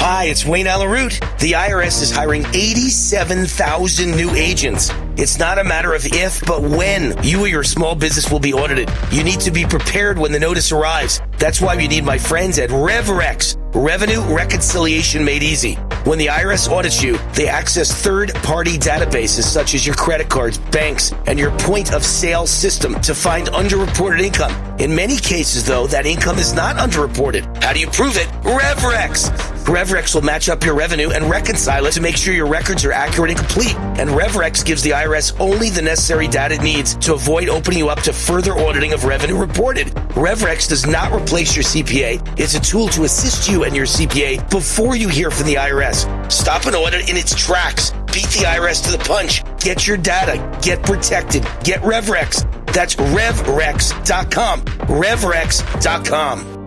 Hi, 0.00 0.24
it's 0.24 0.46
Wayne 0.46 0.66
Allyn 0.66 0.90
Root. 0.90 1.20
The 1.40 1.52
IRS 1.52 2.00
is 2.00 2.10
hiring 2.10 2.46
87,000 2.54 4.10
new 4.12 4.30
agents. 4.30 4.90
It's 5.16 5.38
not 5.38 5.58
a 5.58 5.64
matter 5.64 5.92
of 5.92 6.06
if, 6.06 6.40
but 6.46 6.62
when 6.62 7.20
you 7.22 7.40
or 7.40 7.48
your 7.48 7.64
small 7.64 7.94
business 7.94 8.30
will 8.30 8.40
be 8.40 8.52
audited. 8.52 8.88
You 9.10 9.24
need 9.24 9.40
to 9.40 9.50
be 9.50 9.66
prepared 9.66 10.16
when 10.16 10.32
the 10.32 10.38
notice 10.38 10.70
arrives. 10.72 11.20
That's 11.38 11.60
why 11.60 11.74
you 11.74 11.88
need 11.88 12.04
my 12.04 12.16
friends 12.16 12.58
at 12.58 12.70
RevRex. 12.70 13.67
Revenue 13.78 14.22
reconciliation 14.34 15.24
made 15.24 15.44
easy. 15.44 15.76
When 16.02 16.18
the 16.18 16.26
IRS 16.26 16.68
audits 16.68 17.00
you, 17.00 17.16
they 17.34 17.46
access 17.46 17.92
third 17.92 18.34
party 18.36 18.76
databases 18.76 19.44
such 19.44 19.72
as 19.72 19.86
your 19.86 19.94
credit 19.94 20.28
cards, 20.28 20.58
banks, 20.58 21.12
and 21.26 21.38
your 21.38 21.56
point 21.58 21.92
of 21.92 22.04
sale 22.04 22.44
system 22.44 23.00
to 23.02 23.14
find 23.14 23.46
underreported 23.48 24.20
income. 24.20 24.52
In 24.80 24.94
many 24.94 25.16
cases, 25.16 25.64
though, 25.64 25.86
that 25.88 26.06
income 26.06 26.38
is 26.38 26.52
not 26.52 26.74
underreported. 26.76 27.62
How 27.62 27.72
do 27.72 27.78
you 27.78 27.86
prove 27.88 28.16
it? 28.16 28.26
RevRex. 28.42 29.30
RevRex 29.68 30.14
will 30.14 30.22
match 30.22 30.48
up 30.48 30.64
your 30.64 30.74
revenue 30.74 31.10
and 31.10 31.28
reconcile 31.28 31.84
it 31.86 31.92
to 31.92 32.00
make 32.00 32.16
sure 32.16 32.32
your 32.32 32.46
records 32.46 32.84
are 32.86 32.92
accurate 32.92 33.32
and 33.32 33.38
complete. 33.38 33.76
And 33.76 34.08
RevRex 34.10 34.64
gives 34.64 34.82
the 34.82 34.90
IRS 34.90 35.38
only 35.38 35.68
the 35.68 35.82
necessary 35.82 36.26
data 36.26 36.54
it 36.54 36.62
needs 36.62 36.94
to 36.96 37.12
avoid 37.12 37.48
opening 37.50 37.80
you 37.80 37.90
up 37.90 38.00
to 38.02 38.12
further 38.12 38.54
auditing 38.54 38.94
of 38.94 39.04
revenue 39.04 39.36
reported. 39.36 39.88
RevRex 40.14 40.68
does 40.68 40.86
not 40.86 41.12
replace 41.12 41.54
your 41.54 41.64
CPA. 41.64 42.40
It's 42.40 42.54
a 42.54 42.60
tool 42.60 42.88
to 42.88 43.04
assist 43.04 43.48
you 43.50 43.64
and 43.68 43.76
your 43.76 43.86
CPA 43.86 44.50
before 44.50 44.96
you 44.96 45.08
hear 45.08 45.30
from 45.30 45.46
the 45.46 45.54
IRS. 45.54 46.32
Stop 46.32 46.64
an 46.64 46.74
audit 46.74 47.08
in 47.08 47.16
its 47.16 47.34
tracks. 47.34 47.92
Beat 48.12 48.26
the 48.30 48.44
IRS 48.46 48.82
to 48.86 48.90
the 48.90 48.98
punch. 48.98 49.44
Get 49.60 49.86
your 49.86 49.96
data. 49.96 50.58
Get 50.60 50.82
protected. 50.82 51.42
Get 51.62 51.80
RevRex. 51.82 52.72
That's 52.72 52.96
RevRex.com. 52.96 54.62
RevRex.com. 54.62 56.58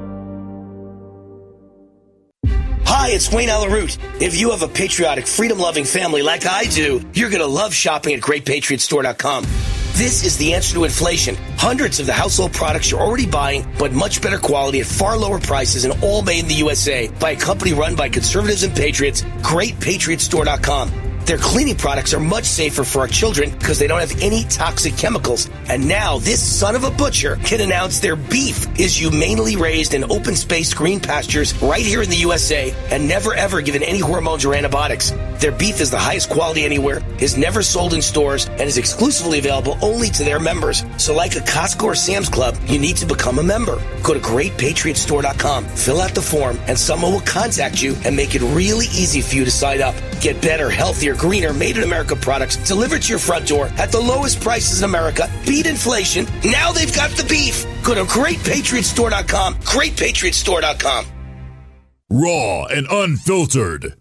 Hi, 2.85 3.09
it's 3.09 3.31
Wayne 3.31 3.49
Allyn 3.49 3.71
Root. 3.71 3.97
If 4.21 4.39
you 4.39 4.51
have 4.51 4.61
a 4.61 4.67
patriotic, 4.67 5.25
freedom 5.25 5.57
loving 5.57 5.85
family 5.85 6.21
like 6.21 6.45
I 6.45 6.65
do, 6.65 7.01
you're 7.13 7.29
going 7.29 7.41
to 7.41 7.47
love 7.47 7.73
shopping 7.73 8.13
at 8.13 8.21
GreatPatriotStore.com. 8.21 9.80
This 9.93 10.23
is 10.23 10.37
the 10.37 10.53
answer 10.53 10.73
to 10.75 10.83
inflation. 10.85 11.35
Hundreds 11.57 11.99
of 11.99 12.05
the 12.05 12.13
household 12.13 12.53
products 12.53 12.89
you're 12.89 12.99
already 12.99 13.27
buying, 13.27 13.71
but 13.77 13.91
much 13.91 14.21
better 14.21 14.37
quality 14.37 14.79
at 14.79 14.85
far 14.85 15.17
lower 15.17 15.39
prices 15.39 15.85
and 15.85 16.01
all 16.03 16.21
made 16.21 16.39
in 16.39 16.47
the 16.47 16.55
USA 16.55 17.07
by 17.19 17.31
a 17.31 17.35
company 17.35 17.73
run 17.73 17.95
by 17.95 18.09
conservatives 18.09 18.63
and 18.63 18.75
patriots, 18.75 19.21
GreatPatriotStore.com. 19.21 21.10
Their 21.25 21.37
cleaning 21.37 21.75
products 21.75 22.13
are 22.13 22.19
much 22.19 22.45
safer 22.45 22.83
for 22.83 22.99
our 22.99 23.07
children 23.07 23.51
because 23.51 23.77
they 23.77 23.87
don't 23.87 23.99
have 23.99 24.21
any 24.21 24.43
toxic 24.45 24.97
chemicals. 24.97 25.49
And 25.69 25.87
now 25.87 26.17
this 26.17 26.41
son 26.41 26.75
of 26.75 26.83
a 26.83 26.91
butcher 26.91 27.37
can 27.37 27.61
announce 27.61 27.99
their 27.99 28.15
beef 28.15 28.67
is 28.79 28.99
humanely 28.99 29.55
raised 29.55 29.93
in 29.93 30.03
open 30.11 30.35
space 30.35 30.73
green 30.73 30.99
pastures 30.99 31.53
right 31.61 31.85
here 31.85 32.01
in 32.01 32.09
the 32.09 32.17
USA 32.17 32.73
and 32.89 33.07
never 33.07 33.33
ever 33.33 33.61
given 33.61 33.83
any 33.83 33.99
hormones 33.99 34.45
or 34.45 34.55
antibiotics. 34.55 35.11
Their 35.39 35.51
beef 35.51 35.79
is 35.81 35.89
the 35.89 35.97
highest 35.97 36.29
quality 36.29 36.65
anywhere, 36.65 37.01
is 37.19 37.37
never 37.37 37.63
sold 37.63 37.93
in 37.93 38.01
stores, 38.01 38.45
and 38.45 38.61
is 38.61 38.77
exclusively 38.77 39.39
available 39.39 39.77
only 39.81 40.09
to 40.09 40.23
their 40.23 40.39
members. 40.39 40.83
So 40.97 41.15
like 41.15 41.35
a 41.35 41.39
Costco 41.39 41.83
or 41.83 41.95
Sam's 41.95 42.29
Club, 42.29 42.55
you 42.67 42.77
need 42.77 42.97
to 42.97 43.05
become 43.07 43.39
a 43.39 43.43
member. 43.43 43.81
Go 44.03 44.13
to 44.13 44.19
greatpatriotstore.com, 44.19 45.65
fill 45.65 46.01
out 46.01 46.13
the 46.13 46.21
form, 46.21 46.59
and 46.67 46.77
someone 46.77 47.11
will 47.11 47.21
contact 47.21 47.81
you 47.81 47.95
and 48.05 48.15
make 48.15 48.35
it 48.35 48.41
really 48.41 48.85
easy 48.87 49.21
for 49.21 49.35
you 49.35 49.45
to 49.45 49.51
sign 49.51 49.81
up. 49.81 49.95
Get 50.21 50.39
better, 50.41 50.69
healthier, 50.69 51.10
greener, 51.13 51.53
made 51.53 51.77
in 51.77 51.83
America 51.83 52.15
products 52.15 52.57
delivered 52.57 53.01
to 53.03 53.09
your 53.09 53.19
front 53.19 53.47
door 53.47 53.67
at 53.77 53.91
the 53.91 53.99
lowest 53.99 54.41
prices 54.41 54.79
in 54.79 54.85
America. 54.85 55.29
Beat 55.45 55.65
inflation. 55.65 56.25
Now 56.43 56.71
they've 56.71 56.93
got 56.93 57.11
the 57.11 57.23
beef. 57.23 57.65
Go 57.83 57.93
to 57.95 58.03
greatpatriotstore.com. 58.03 59.55
Greatpatriotstore.com. 59.55 61.05
Raw 62.09 62.65
and 62.65 62.87
unfiltered. 62.89 64.00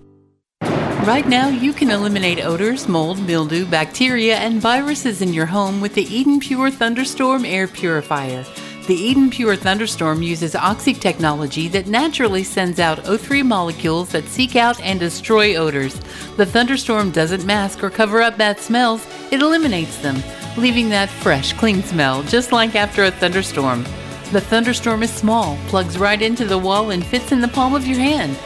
Right 1.05 1.27
now, 1.27 1.49
you 1.49 1.73
can 1.73 1.89
eliminate 1.89 2.45
odors, 2.45 2.87
mold, 2.87 3.19
mildew, 3.25 3.65
bacteria, 3.65 4.35
and 4.35 4.61
viruses 4.61 5.23
in 5.23 5.33
your 5.33 5.47
home 5.47 5.81
with 5.81 5.95
the 5.95 6.03
Eden 6.03 6.39
Pure 6.39 6.69
Thunderstorm 6.71 7.43
Air 7.43 7.67
Purifier. 7.67 8.45
The 8.85 8.93
Eden 8.93 9.31
Pure 9.31 9.55
Thunderstorm 9.55 10.21
uses 10.21 10.55
oxy 10.55 10.93
technology 10.93 11.67
that 11.69 11.87
naturally 11.87 12.43
sends 12.43 12.79
out 12.79 12.99
O3 12.99 13.43
molecules 13.43 14.09
that 14.09 14.27
seek 14.27 14.55
out 14.55 14.79
and 14.81 14.99
destroy 14.99 15.55
odors. 15.55 15.99
The 16.37 16.45
thunderstorm 16.45 17.09
doesn't 17.09 17.45
mask 17.45 17.83
or 17.83 17.89
cover 17.89 18.21
up 18.21 18.37
bad 18.37 18.59
smells, 18.59 19.03
it 19.31 19.41
eliminates 19.41 19.97
them, 19.97 20.21
leaving 20.55 20.89
that 20.89 21.09
fresh, 21.09 21.51
clean 21.53 21.81
smell, 21.81 22.21
just 22.23 22.51
like 22.51 22.75
after 22.75 23.05
a 23.05 23.11
thunderstorm. 23.11 23.83
The 24.31 24.41
thunderstorm 24.41 25.01
is 25.01 25.11
small, 25.11 25.57
plugs 25.65 25.97
right 25.97 26.21
into 26.21 26.45
the 26.45 26.59
wall, 26.59 26.91
and 26.91 27.03
fits 27.03 27.31
in 27.31 27.41
the 27.41 27.47
palm 27.47 27.73
of 27.73 27.87
your 27.87 27.97
hand. 27.97 28.37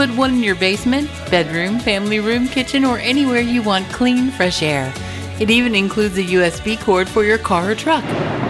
Put 0.00 0.16
one 0.16 0.30
in 0.30 0.42
your 0.42 0.54
basement, 0.54 1.10
bedroom, 1.30 1.78
family 1.78 2.20
room, 2.20 2.48
kitchen, 2.48 2.86
or 2.86 2.96
anywhere 3.00 3.42
you 3.42 3.60
want 3.60 3.86
clean, 3.90 4.30
fresh 4.30 4.62
air. 4.62 4.90
It 5.38 5.50
even 5.50 5.74
includes 5.74 6.16
a 6.16 6.22
USB 6.22 6.80
cord 6.80 7.06
for 7.06 7.22
your 7.22 7.36
car 7.36 7.72
or 7.72 7.74
truck. 7.74 8.02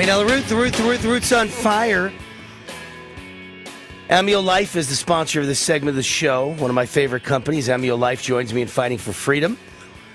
Wayne 0.00 0.26
Root, 0.26 0.46
the 0.46 0.56
Root, 0.56 0.72
the 0.72 0.82
Root, 0.82 1.00
the 1.00 1.08
Root's 1.08 1.30
on 1.30 1.48
fire. 1.48 2.10
Ameo 4.08 4.42
Life 4.42 4.74
is 4.74 4.88
the 4.88 4.94
sponsor 4.94 5.42
of 5.42 5.46
this 5.46 5.58
segment 5.58 5.90
of 5.90 5.96
the 5.96 6.02
show. 6.02 6.54
One 6.54 6.70
of 6.70 6.74
my 6.74 6.86
favorite 6.86 7.22
companies, 7.22 7.68
Ameo 7.68 7.98
Life, 7.98 8.22
joins 8.22 8.54
me 8.54 8.62
in 8.62 8.68
fighting 8.68 8.96
for 8.96 9.12
freedom 9.12 9.58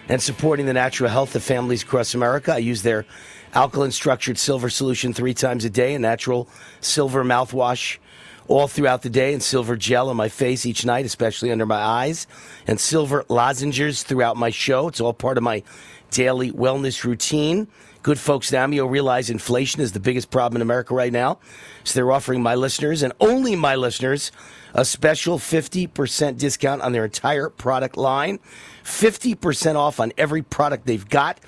and 0.09 0.19
supporting 0.19 0.65
the 0.65 0.73
natural 0.73 1.11
health 1.11 1.35
of 1.35 1.43
families 1.43 1.83
across 1.83 2.15
America. 2.15 2.55
I 2.55 2.57
use 2.57 2.81
their 2.81 3.05
alkaline 3.53 3.91
structured 3.91 4.39
silver 4.39 4.71
solution 4.71 5.13
three 5.13 5.35
times 5.35 5.65
a 5.65 5.69
day, 5.69 5.93
a 5.93 5.99
natural 5.99 6.49
silver 6.81 7.23
mouthwash 7.23 7.99
all 8.47 8.67
throughout 8.67 9.03
the 9.03 9.11
day, 9.11 9.33
and 9.33 9.43
silver 9.43 9.75
gel 9.75 10.09
on 10.09 10.17
my 10.17 10.29
face 10.29 10.65
each 10.65 10.83
night, 10.83 11.05
especially 11.05 11.51
under 11.51 11.67
my 11.67 11.75
eyes, 11.75 12.25
and 12.65 12.79
silver 12.79 13.23
lozenges 13.29 14.01
throughout 14.01 14.35
my 14.35 14.49
show. 14.49 14.87
It's 14.87 14.99
all 14.99 15.13
part 15.13 15.37
of 15.37 15.43
my 15.43 15.61
daily 16.09 16.51
wellness 16.51 17.03
routine. 17.03 17.67
Good 18.05 18.19
folks 18.19 18.53
at 18.53 18.69
Ameo 18.69 18.87
realize 18.87 19.31
inflation 19.31 19.81
is 19.81 19.93
the 19.93 19.99
biggest 19.99 20.29
problem 20.29 20.57
in 20.57 20.61
America 20.61 20.93
right 20.93 21.11
now. 21.11 21.39
So 21.83 21.95
they're 21.95 22.11
offering 22.11 22.43
my 22.43 22.53
listeners 22.53 23.01
and 23.01 23.11
only 23.19 23.55
my 23.55 23.73
listeners 23.73 24.31
a 24.75 24.85
special 24.85 25.39
50% 25.39 26.37
discount 26.37 26.83
on 26.83 26.91
their 26.91 27.05
entire 27.05 27.49
product 27.49 27.97
line. 27.97 28.37
50% 28.83 29.73
off 29.73 29.99
on 29.99 30.13
every 30.19 30.43
product 30.43 30.85
they've 30.85 31.09
got. 31.09 31.39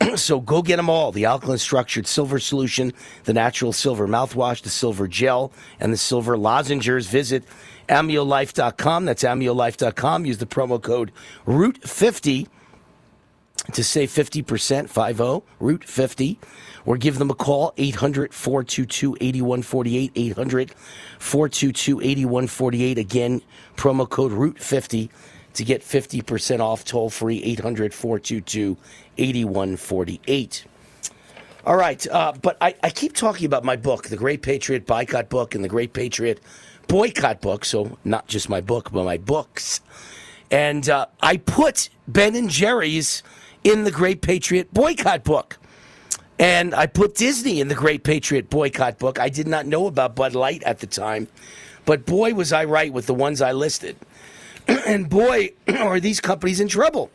so 0.14 0.40
go 0.40 0.62
get 0.62 0.76
them 0.76 0.88
all 0.88 1.12
the 1.12 1.26
alkaline 1.26 1.58
structured 1.58 2.06
silver 2.06 2.38
solution, 2.38 2.94
the 3.24 3.34
natural 3.34 3.74
silver 3.74 4.08
mouthwash, 4.08 4.62
the 4.62 4.70
silver 4.70 5.08
gel, 5.08 5.52
and 5.78 5.92
the 5.92 5.98
silver 5.98 6.38
lozenges. 6.38 7.06
Visit 7.06 7.44
ameolife.com. 7.90 9.04
That's 9.04 9.24
ameolife.com. 9.24 10.24
Use 10.24 10.38
the 10.38 10.46
promo 10.46 10.82
code 10.82 11.12
ROOT50 11.46 12.46
to 13.72 13.84
save 13.84 14.10
50%, 14.10 14.88
50, 14.88 15.46
Root 15.60 15.84
50, 15.84 16.38
or 16.86 16.96
give 16.96 17.18
them 17.18 17.30
a 17.30 17.34
call, 17.34 17.74
800 17.76 18.32
422 18.32 19.16
8148, 19.20 20.12
800 20.14 20.74
422 21.18 22.00
8148. 22.00 22.98
Again, 22.98 23.42
promo 23.76 24.08
code 24.08 24.32
Root 24.32 24.58
50 24.58 25.10
to 25.54 25.64
get 25.64 25.82
50% 25.82 26.60
off 26.60 26.84
toll 26.84 27.10
free, 27.10 27.42
800 27.42 27.92
422 27.92 28.76
8148. 29.18 30.64
All 31.66 31.76
right, 31.76 32.06
uh, 32.08 32.32
but 32.40 32.56
I, 32.60 32.74
I 32.82 32.90
keep 32.90 33.14
talking 33.14 33.44
about 33.44 33.64
my 33.64 33.76
book, 33.76 34.06
The 34.08 34.16
Great 34.16 34.40
Patriot 34.40 34.86
Boycott 34.86 35.28
Book 35.28 35.54
and 35.54 35.62
The 35.62 35.68
Great 35.68 35.92
Patriot 35.92 36.40
Boycott 36.86 37.42
Book. 37.42 37.64
So, 37.64 37.98
not 38.04 38.26
just 38.28 38.48
my 38.48 38.62
book, 38.62 38.90
but 38.92 39.04
my 39.04 39.18
books. 39.18 39.82
And 40.50 40.88
uh, 40.88 41.06
I 41.20 41.36
put 41.36 41.90
Ben 42.06 42.34
and 42.34 42.48
Jerry's 42.48 43.22
in 43.64 43.84
the 43.84 43.90
Great 43.90 44.22
Patriot 44.22 44.72
Boycott 44.72 45.24
book. 45.24 45.58
And 46.38 46.74
I 46.74 46.86
put 46.86 47.16
Disney 47.16 47.60
in 47.60 47.68
the 47.68 47.74
Great 47.74 48.04
Patriot 48.04 48.48
Boycott 48.48 48.98
book. 48.98 49.18
I 49.18 49.28
did 49.28 49.48
not 49.48 49.66
know 49.66 49.86
about 49.86 50.14
Bud 50.14 50.34
Light 50.34 50.62
at 50.62 50.78
the 50.78 50.86
time, 50.86 51.26
but 51.84 52.06
boy, 52.06 52.34
was 52.34 52.52
I 52.52 52.64
right 52.64 52.92
with 52.92 53.06
the 53.06 53.14
ones 53.14 53.42
I 53.42 53.52
listed. 53.52 53.96
and 54.68 55.08
boy, 55.08 55.50
are 55.68 55.98
these 55.98 56.20
companies 56.20 56.60
in 56.60 56.68
trouble. 56.68 57.10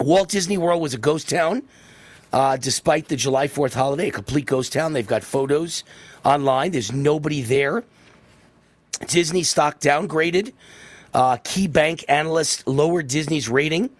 Walt 0.00 0.30
Disney 0.30 0.58
World 0.58 0.82
was 0.82 0.94
a 0.94 0.98
ghost 0.98 1.30
town, 1.30 1.62
uh, 2.32 2.56
despite 2.56 3.08
the 3.08 3.16
July 3.16 3.46
4th 3.46 3.74
holiday, 3.74 4.08
a 4.08 4.12
complete 4.12 4.46
ghost 4.46 4.72
town. 4.72 4.92
They've 4.92 5.06
got 5.06 5.22
photos 5.22 5.84
online, 6.24 6.72
there's 6.72 6.92
nobody 6.92 7.42
there. 7.42 7.84
Disney 9.06 9.44
stock 9.44 9.78
downgraded. 9.78 10.52
Uh, 11.14 11.36
KeyBanc 11.38 12.04
analysts 12.08 12.66
lowered 12.66 13.06
Disney's 13.06 13.48
rating 13.48 13.90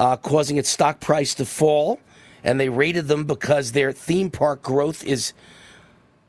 uh, 0.00 0.16
causing 0.16 0.56
its 0.56 0.68
stock 0.68 0.98
price 0.98 1.34
to 1.34 1.44
fall. 1.44 2.00
And 2.42 2.58
they 2.58 2.70
rated 2.70 3.06
them 3.06 3.24
because 3.24 3.72
their 3.72 3.92
theme 3.92 4.30
park 4.30 4.62
growth 4.62 5.04
is 5.04 5.34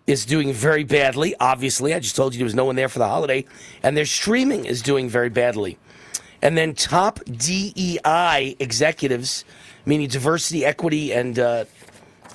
is 0.07 0.25
doing 0.25 0.51
very 0.51 0.83
badly. 0.83 1.33
Obviously, 1.39 1.93
I 1.93 1.99
just 1.99 2.15
told 2.17 2.33
you 2.33 2.39
there 2.39 2.45
was 2.45 2.55
no 2.55 2.65
one 2.65 2.75
there 2.75 2.89
for 2.89 2.99
the 2.99 3.07
holiday, 3.07 3.45
and 3.81 3.95
their 3.95 4.05
streaming 4.05 4.65
is 4.65 4.81
doing 4.81 5.07
very 5.07 5.29
badly. 5.29 5.77
And 6.41 6.57
then 6.57 6.73
top 6.73 7.19
DEI 7.25 8.57
executives, 8.59 9.45
meaning 9.85 10.09
diversity, 10.09 10.65
equity, 10.65 11.13
and 11.13 11.39
uh, 11.39 11.65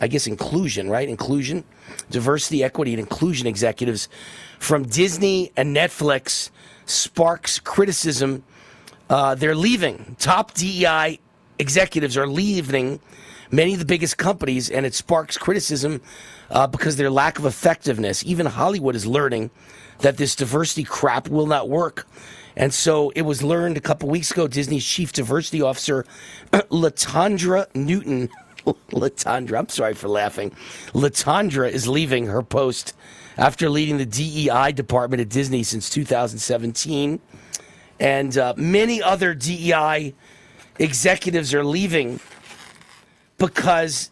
I 0.00 0.06
guess 0.06 0.26
inclusion, 0.26 0.88
right? 0.88 1.08
Inclusion, 1.08 1.64
diversity, 2.08 2.64
equity, 2.64 2.92
and 2.92 3.00
inclusion 3.00 3.46
executives 3.46 4.08
from 4.58 4.84
Disney 4.84 5.52
and 5.56 5.76
Netflix 5.76 6.50
sparks 6.86 7.58
criticism. 7.58 8.44
Uh, 9.10 9.34
they're 9.34 9.56
leaving. 9.56 10.16
Top 10.18 10.54
DEI 10.54 11.18
executives 11.58 12.16
are 12.16 12.26
leaving 12.26 13.00
many 13.50 13.72
of 13.72 13.78
the 13.78 13.84
biggest 13.84 14.18
companies, 14.18 14.70
and 14.70 14.86
it 14.86 14.94
sparks 14.94 15.38
criticism 15.38 16.00
uh, 16.50 16.66
because 16.66 16.96
their 16.96 17.10
lack 17.10 17.38
of 17.38 17.46
effectiveness. 17.46 18.24
Even 18.24 18.46
Hollywood 18.46 18.94
is 18.94 19.06
learning 19.06 19.50
that 20.00 20.16
this 20.16 20.36
diversity 20.36 20.84
crap 20.84 21.28
will 21.28 21.46
not 21.46 21.68
work. 21.68 22.06
And 22.56 22.72
so 22.72 23.10
it 23.10 23.22
was 23.22 23.42
learned 23.42 23.76
a 23.76 23.80
couple 23.80 24.08
weeks 24.08 24.30
ago. 24.30 24.48
Disney's 24.48 24.84
chief 24.84 25.12
diversity 25.12 25.60
officer, 25.60 26.04
Latondra 26.52 27.66
Newton, 27.74 28.30
Latondra, 28.90 29.58
I'm 29.58 29.68
sorry 29.68 29.94
for 29.94 30.08
laughing. 30.08 30.50
Latondra 30.92 31.70
is 31.70 31.86
leaving 31.86 32.26
her 32.26 32.42
post 32.42 32.94
after 33.36 33.68
leading 33.68 33.98
the 33.98 34.06
DEI 34.06 34.72
department 34.72 35.20
at 35.20 35.28
Disney 35.28 35.62
since 35.62 35.90
2017. 35.90 37.20
And 37.98 38.36
uh, 38.36 38.54
many 38.56 39.02
other 39.02 39.34
DEI 39.34 40.14
executives 40.78 41.54
are 41.54 41.64
leaving 41.64 42.20
because 43.38 44.10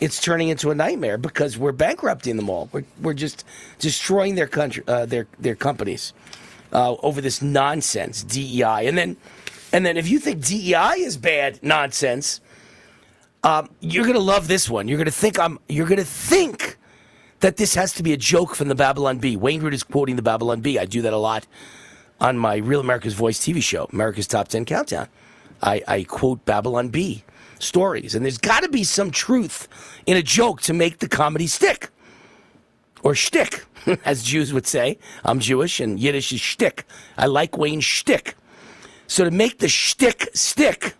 it's 0.00 0.20
turning 0.20 0.48
into 0.48 0.70
a 0.70 0.74
nightmare 0.74 1.16
because 1.16 1.56
we're 1.56 1.72
bankrupting 1.72 2.36
them 2.36 2.50
all. 2.50 2.68
We're, 2.72 2.84
we're 3.00 3.14
just 3.14 3.44
destroying 3.78 4.34
their 4.34 4.48
country, 4.48 4.82
uh, 4.88 5.06
their 5.06 5.26
their 5.38 5.54
companies 5.54 6.12
uh, 6.72 6.94
over 7.02 7.20
this 7.20 7.40
nonsense 7.40 8.24
DEI. 8.24 8.86
And 8.88 8.98
then, 8.98 9.16
and 9.72 9.86
then 9.86 9.96
if 9.96 10.08
you 10.08 10.18
think 10.18 10.44
DEI 10.44 10.94
is 10.98 11.16
bad 11.16 11.62
nonsense, 11.62 12.40
um, 13.44 13.70
you're 13.80 14.06
gonna 14.06 14.18
love 14.18 14.48
this 14.48 14.68
one. 14.68 14.88
You're 14.88 14.98
gonna 14.98 15.10
think 15.10 15.38
I'm. 15.38 15.58
You're 15.68 15.86
gonna 15.86 16.04
think 16.04 16.78
that 17.40 17.56
this 17.56 17.74
has 17.74 17.92
to 17.94 18.02
be 18.02 18.12
a 18.12 18.16
joke 18.16 18.54
from 18.54 18.68
the 18.68 18.74
Babylon 18.74 19.18
Bee. 19.18 19.36
Wayne 19.36 19.62
Root 19.62 19.74
is 19.74 19.82
quoting 19.82 20.16
the 20.16 20.22
Babylon 20.22 20.60
Bee. 20.60 20.78
I 20.78 20.84
do 20.84 21.02
that 21.02 21.12
a 21.12 21.16
lot 21.18 21.46
on 22.20 22.38
my 22.38 22.56
Real 22.56 22.80
America's 22.80 23.14
Voice 23.14 23.40
TV 23.40 23.62
show, 23.62 23.88
America's 23.92 24.28
Top 24.28 24.48
Ten 24.48 24.64
Countdown. 24.64 25.08
I, 25.62 25.82
I 25.86 26.04
quote 26.04 26.44
Babylon 26.44 26.88
Bee 26.88 27.24
stories. 27.58 28.14
And 28.14 28.24
there's 28.24 28.38
got 28.38 28.62
to 28.62 28.68
be 28.68 28.84
some 28.84 29.10
truth 29.10 29.68
in 30.06 30.16
a 30.16 30.22
joke 30.22 30.60
to 30.62 30.72
make 30.72 30.98
the 30.98 31.08
comedy 31.08 31.46
stick. 31.46 31.90
Or 33.02 33.14
shtick, 33.14 33.64
as 34.04 34.22
Jews 34.22 34.52
would 34.52 34.66
say. 34.66 34.98
I'm 35.24 35.40
Jewish 35.40 35.80
and 35.80 35.98
Yiddish 35.98 36.32
is 36.32 36.40
shtick. 36.40 36.84
I 37.16 37.26
like 37.26 37.56
Wayne's 37.56 37.84
shtick. 37.84 38.36
So 39.06 39.24
to 39.24 39.30
make 39.30 39.58
the 39.58 39.68
shtick 39.68 40.28
stick, 40.34 40.94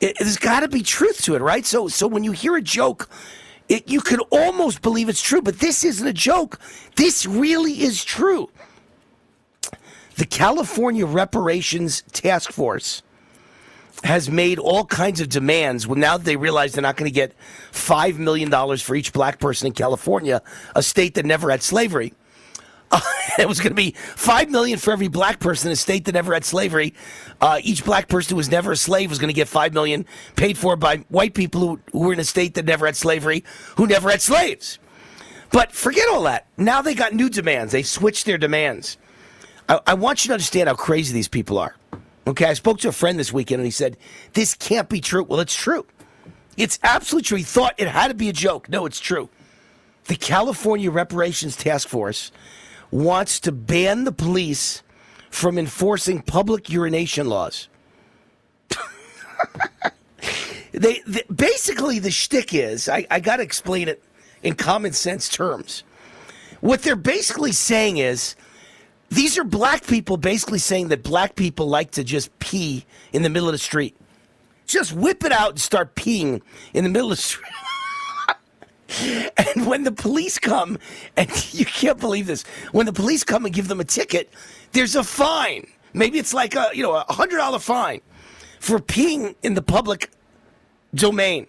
it, 0.00 0.16
there's 0.18 0.38
got 0.38 0.60
to 0.60 0.68
be 0.68 0.82
truth 0.82 1.22
to 1.24 1.34
it, 1.34 1.42
right? 1.42 1.64
So, 1.64 1.88
so 1.88 2.06
when 2.06 2.24
you 2.24 2.32
hear 2.32 2.56
a 2.56 2.62
joke, 2.62 3.08
it, 3.68 3.88
you 3.88 4.00
can 4.00 4.20
almost 4.30 4.82
believe 4.82 5.08
it's 5.08 5.22
true, 5.22 5.42
but 5.42 5.60
this 5.60 5.84
isn't 5.84 6.06
a 6.06 6.12
joke. 6.12 6.58
This 6.96 7.26
really 7.26 7.82
is 7.82 8.04
true. 8.04 8.50
The 10.16 10.26
California 10.26 11.06
Reparations 11.06 12.02
Task 12.12 12.50
Force 12.50 13.02
has 14.04 14.30
made 14.30 14.58
all 14.58 14.84
kinds 14.84 15.20
of 15.20 15.28
demands. 15.28 15.86
Well, 15.86 15.98
now 15.98 16.16
that 16.16 16.24
they 16.24 16.36
realize 16.36 16.72
they're 16.72 16.82
not 16.82 16.96
going 16.96 17.10
to 17.10 17.14
get 17.14 17.34
$5 17.72 18.18
million 18.18 18.50
for 18.78 18.94
each 18.94 19.12
black 19.12 19.38
person 19.38 19.66
in 19.66 19.72
California, 19.72 20.42
a 20.74 20.82
state 20.82 21.14
that 21.14 21.24
never 21.24 21.50
had 21.50 21.62
slavery. 21.62 22.12
Uh, 22.90 23.00
it 23.38 23.48
was 23.48 23.60
going 23.60 23.70
to 23.70 23.76
be 23.76 23.92
five 23.92 24.50
million 24.50 24.78
for 24.78 24.92
every 24.92 25.08
black 25.08 25.40
person 25.40 25.68
in 25.68 25.72
a 25.72 25.76
state 25.76 26.04
that 26.04 26.12
never 26.12 26.34
had 26.34 26.44
slavery. 26.44 26.94
Uh, 27.40 27.60
each 27.62 27.84
black 27.84 28.08
person 28.08 28.30
who 28.30 28.36
was 28.36 28.50
never 28.50 28.72
a 28.72 28.76
slave 28.76 29.08
was 29.08 29.18
going 29.18 29.28
to 29.28 29.34
get 29.34 29.48
five 29.48 29.72
million, 29.72 30.04
paid 30.36 30.58
for 30.58 30.76
by 30.76 30.98
white 31.08 31.34
people 31.34 31.60
who, 31.60 31.80
who 31.92 32.00
were 32.00 32.12
in 32.12 32.20
a 32.20 32.24
state 32.24 32.54
that 32.54 32.64
never 32.64 32.86
had 32.86 32.96
slavery, 32.96 33.44
who 33.76 33.86
never 33.86 34.10
had 34.10 34.20
slaves. 34.20 34.78
But 35.52 35.72
forget 35.72 36.08
all 36.08 36.22
that. 36.22 36.46
Now 36.56 36.82
they 36.82 36.94
got 36.94 37.12
new 37.12 37.28
demands. 37.28 37.72
They 37.72 37.82
switched 37.82 38.26
their 38.26 38.38
demands. 38.38 38.96
I, 39.68 39.80
I 39.86 39.94
want 39.94 40.24
you 40.24 40.28
to 40.28 40.34
understand 40.34 40.68
how 40.68 40.74
crazy 40.74 41.12
these 41.12 41.28
people 41.28 41.58
are. 41.58 41.76
Okay, 42.26 42.46
I 42.46 42.52
spoke 42.52 42.78
to 42.80 42.88
a 42.88 42.92
friend 42.92 43.18
this 43.18 43.32
weekend 43.32 43.60
and 43.60 43.66
he 43.66 43.72
said, 43.72 43.96
This 44.34 44.54
can't 44.54 44.88
be 44.88 45.00
true. 45.00 45.24
Well, 45.24 45.40
it's 45.40 45.56
true. 45.56 45.86
It's 46.56 46.78
absolutely 46.82 47.26
true. 47.26 47.38
He 47.38 47.44
thought 47.44 47.74
it 47.78 47.88
had 47.88 48.08
to 48.08 48.14
be 48.14 48.28
a 48.28 48.32
joke. 48.32 48.68
No, 48.68 48.86
it's 48.86 49.00
true. 49.00 49.28
The 50.04 50.16
California 50.16 50.90
Reparations 50.90 51.56
Task 51.56 51.88
Force 51.88 52.30
wants 52.90 53.40
to 53.40 53.52
ban 53.52 54.04
the 54.04 54.12
police 54.12 54.82
from 55.30 55.58
enforcing 55.58 56.20
public 56.20 56.68
urination 56.68 57.28
laws. 57.28 57.68
they, 60.72 61.00
they, 61.06 61.22
basically 61.34 61.98
the 61.98 62.10
shtick 62.10 62.54
is 62.54 62.88
I, 62.88 63.06
I 63.10 63.20
got 63.20 63.36
to 63.36 63.42
explain 63.42 63.88
it 63.88 64.02
in 64.42 64.54
common 64.54 64.92
sense 64.92 65.28
terms. 65.28 65.84
What 66.60 66.82
they're 66.82 66.96
basically 66.96 67.52
saying 67.52 67.96
is 67.96 68.36
these 69.12 69.38
are 69.38 69.44
black 69.44 69.86
people 69.86 70.16
basically 70.16 70.58
saying 70.58 70.88
that 70.88 71.02
black 71.02 71.36
people 71.36 71.68
like 71.68 71.90
to 71.92 72.04
just 72.04 72.36
pee 72.38 72.86
in 73.12 73.22
the 73.22 73.28
middle 73.28 73.46
of 73.46 73.52
the 73.52 73.58
street. 73.58 73.94
Just 74.66 74.94
whip 74.94 75.22
it 75.22 75.32
out 75.32 75.50
and 75.50 75.60
start 75.60 75.94
peeing 75.94 76.40
in 76.72 76.84
the 76.84 76.90
middle 76.90 77.12
of 77.12 77.18
the 77.18 77.22
street. 77.22 77.52
And 79.38 79.66
when 79.66 79.84
the 79.84 79.92
police 79.92 80.38
come, 80.38 80.78
and 81.16 81.30
you 81.54 81.64
can't 81.64 81.98
believe 81.98 82.26
this, 82.26 82.42
when 82.72 82.84
the 82.84 82.92
police 82.92 83.24
come 83.24 83.46
and 83.46 83.54
give 83.54 83.68
them 83.68 83.80
a 83.80 83.84
ticket, 83.84 84.28
there's 84.72 84.96
a 84.96 85.02
fine. 85.02 85.66
Maybe 85.94 86.18
it's 86.18 86.34
like 86.34 86.54
a 86.54 86.68
you 86.74 86.82
know 86.82 86.94
a 86.96 87.10
hundred 87.10 87.38
dollar 87.38 87.58
fine 87.58 88.02
for 88.60 88.78
peeing 88.78 89.34
in 89.42 89.54
the 89.54 89.62
public 89.62 90.10
domain. 90.94 91.46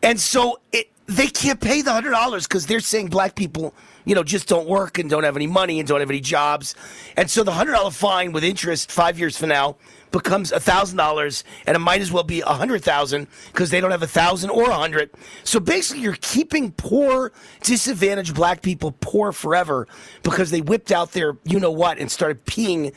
And 0.00 0.20
so 0.20 0.60
it, 0.70 0.90
they 1.06 1.26
can't 1.26 1.60
pay 1.60 1.82
the 1.82 1.92
hundred 1.92 2.10
dollars 2.10 2.46
because 2.46 2.66
they're 2.66 2.78
saying 2.78 3.08
black 3.08 3.34
people, 3.34 3.74
you 4.08 4.14
know, 4.14 4.24
just 4.24 4.48
don't 4.48 4.66
work 4.66 4.98
and 4.98 5.10
don't 5.10 5.24
have 5.24 5.36
any 5.36 5.46
money 5.46 5.78
and 5.78 5.86
don't 5.86 6.00
have 6.00 6.08
any 6.08 6.20
jobs. 6.20 6.74
And 7.16 7.30
so 7.30 7.44
the 7.44 7.52
hundred 7.52 7.72
dollar 7.72 7.90
fine 7.90 8.32
with 8.32 8.42
interest 8.42 8.90
five 8.90 9.18
years 9.18 9.36
from 9.36 9.50
now 9.50 9.76
becomes 10.10 10.52
a 10.52 10.60
thousand 10.60 10.96
dollars, 10.96 11.44
and 11.66 11.76
it 11.76 11.80
might 11.80 12.00
as 12.00 12.12
well 12.12 12.22
be 12.22 12.40
a 12.40 12.46
hundred 12.46 12.82
thousand 12.82 13.26
because 13.52 13.70
they 13.70 13.80
don't 13.80 13.90
have 13.90 14.02
a 14.02 14.06
thousand 14.06 14.50
or 14.50 14.70
a 14.70 14.74
hundred. 14.74 15.10
So 15.44 15.60
basically, 15.60 16.02
you're 16.02 16.16
keeping 16.20 16.72
poor, 16.72 17.32
disadvantaged 17.62 18.34
black 18.34 18.62
people 18.62 18.94
poor 19.00 19.32
forever 19.32 19.86
because 20.22 20.50
they 20.50 20.60
whipped 20.60 20.92
out 20.92 21.12
their 21.12 21.36
you 21.44 21.60
know 21.60 21.70
what 21.70 21.98
and 21.98 22.10
started 22.10 22.44
peeing. 22.44 22.92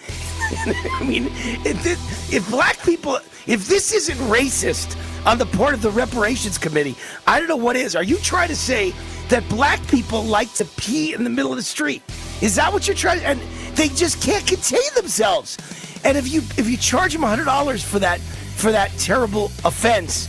I 0.99 1.03
mean, 1.03 1.27
if, 1.65 2.33
if 2.33 2.49
black 2.49 2.81
people, 2.83 3.19
if 3.47 3.67
this 3.67 3.93
isn't 3.93 4.17
racist 4.29 4.97
on 5.25 5.37
the 5.37 5.45
part 5.45 5.73
of 5.73 5.81
the 5.81 5.91
reparations 5.91 6.57
committee, 6.57 6.95
I 7.27 7.39
don't 7.39 7.47
know 7.47 7.55
what 7.55 7.75
is. 7.75 7.95
Are 7.95 8.03
you 8.03 8.17
trying 8.17 8.49
to 8.49 8.55
say 8.55 8.93
that 9.29 9.47
black 9.49 9.85
people 9.87 10.23
like 10.23 10.53
to 10.55 10.65
pee 10.65 11.13
in 11.13 11.23
the 11.23 11.29
middle 11.29 11.51
of 11.51 11.57
the 11.57 11.63
street? 11.63 12.03
Is 12.41 12.55
that 12.55 12.73
what 12.73 12.87
you're 12.87 12.95
trying? 12.95 13.19
To, 13.19 13.27
and 13.27 13.41
they 13.75 13.87
just 13.89 14.21
can't 14.21 14.45
contain 14.45 14.81
themselves. 14.95 15.57
And 16.03 16.17
if 16.17 16.31
you 16.31 16.39
if 16.57 16.67
you 16.67 16.77
charge 16.77 17.13
them 17.13 17.21
hundred 17.21 17.45
dollars 17.45 17.83
for 17.83 17.99
that 17.99 18.19
for 18.19 18.71
that 18.71 18.91
terrible 18.97 19.45
offense, 19.63 20.27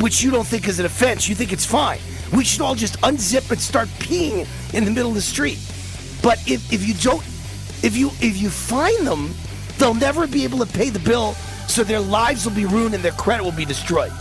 which 0.00 0.22
you 0.22 0.30
don't 0.30 0.46
think 0.46 0.68
is 0.68 0.78
an 0.78 0.86
offense, 0.86 1.28
you 1.28 1.34
think 1.34 1.52
it's 1.52 1.66
fine. 1.66 1.98
We 2.32 2.44
should 2.44 2.62
all 2.62 2.74
just 2.74 2.98
unzip 3.00 3.50
and 3.50 3.60
start 3.60 3.88
peeing 3.98 4.46
in 4.74 4.84
the 4.84 4.90
middle 4.90 5.10
of 5.10 5.14
the 5.14 5.22
street. 5.22 5.58
But 6.22 6.38
if, 6.48 6.72
if 6.72 6.86
you 6.86 6.94
don't 6.94 7.22
if 7.82 7.96
you 7.96 8.08
if 8.20 8.36
you 8.36 8.48
find 8.48 9.06
them, 9.06 9.30
they'll 9.78 9.94
never 9.94 10.26
be 10.26 10.44
able 10.44 10.58
to 10.64 10.72
pay 10.72 10.88
the 10.88 11.00
bill, 11.00 11.34
so 11.68 11.84
their 11.84 12.00
lives 12.00 12.46
will 12.46 12.54
be 12.54 12.64
ruined 12.64 12.94
and 12.94 13.04
their 13.04 13.12
credit 13.12 13.42
will 13.42 13.52
be 13.52 13.64
destroyed. 13.64 14.12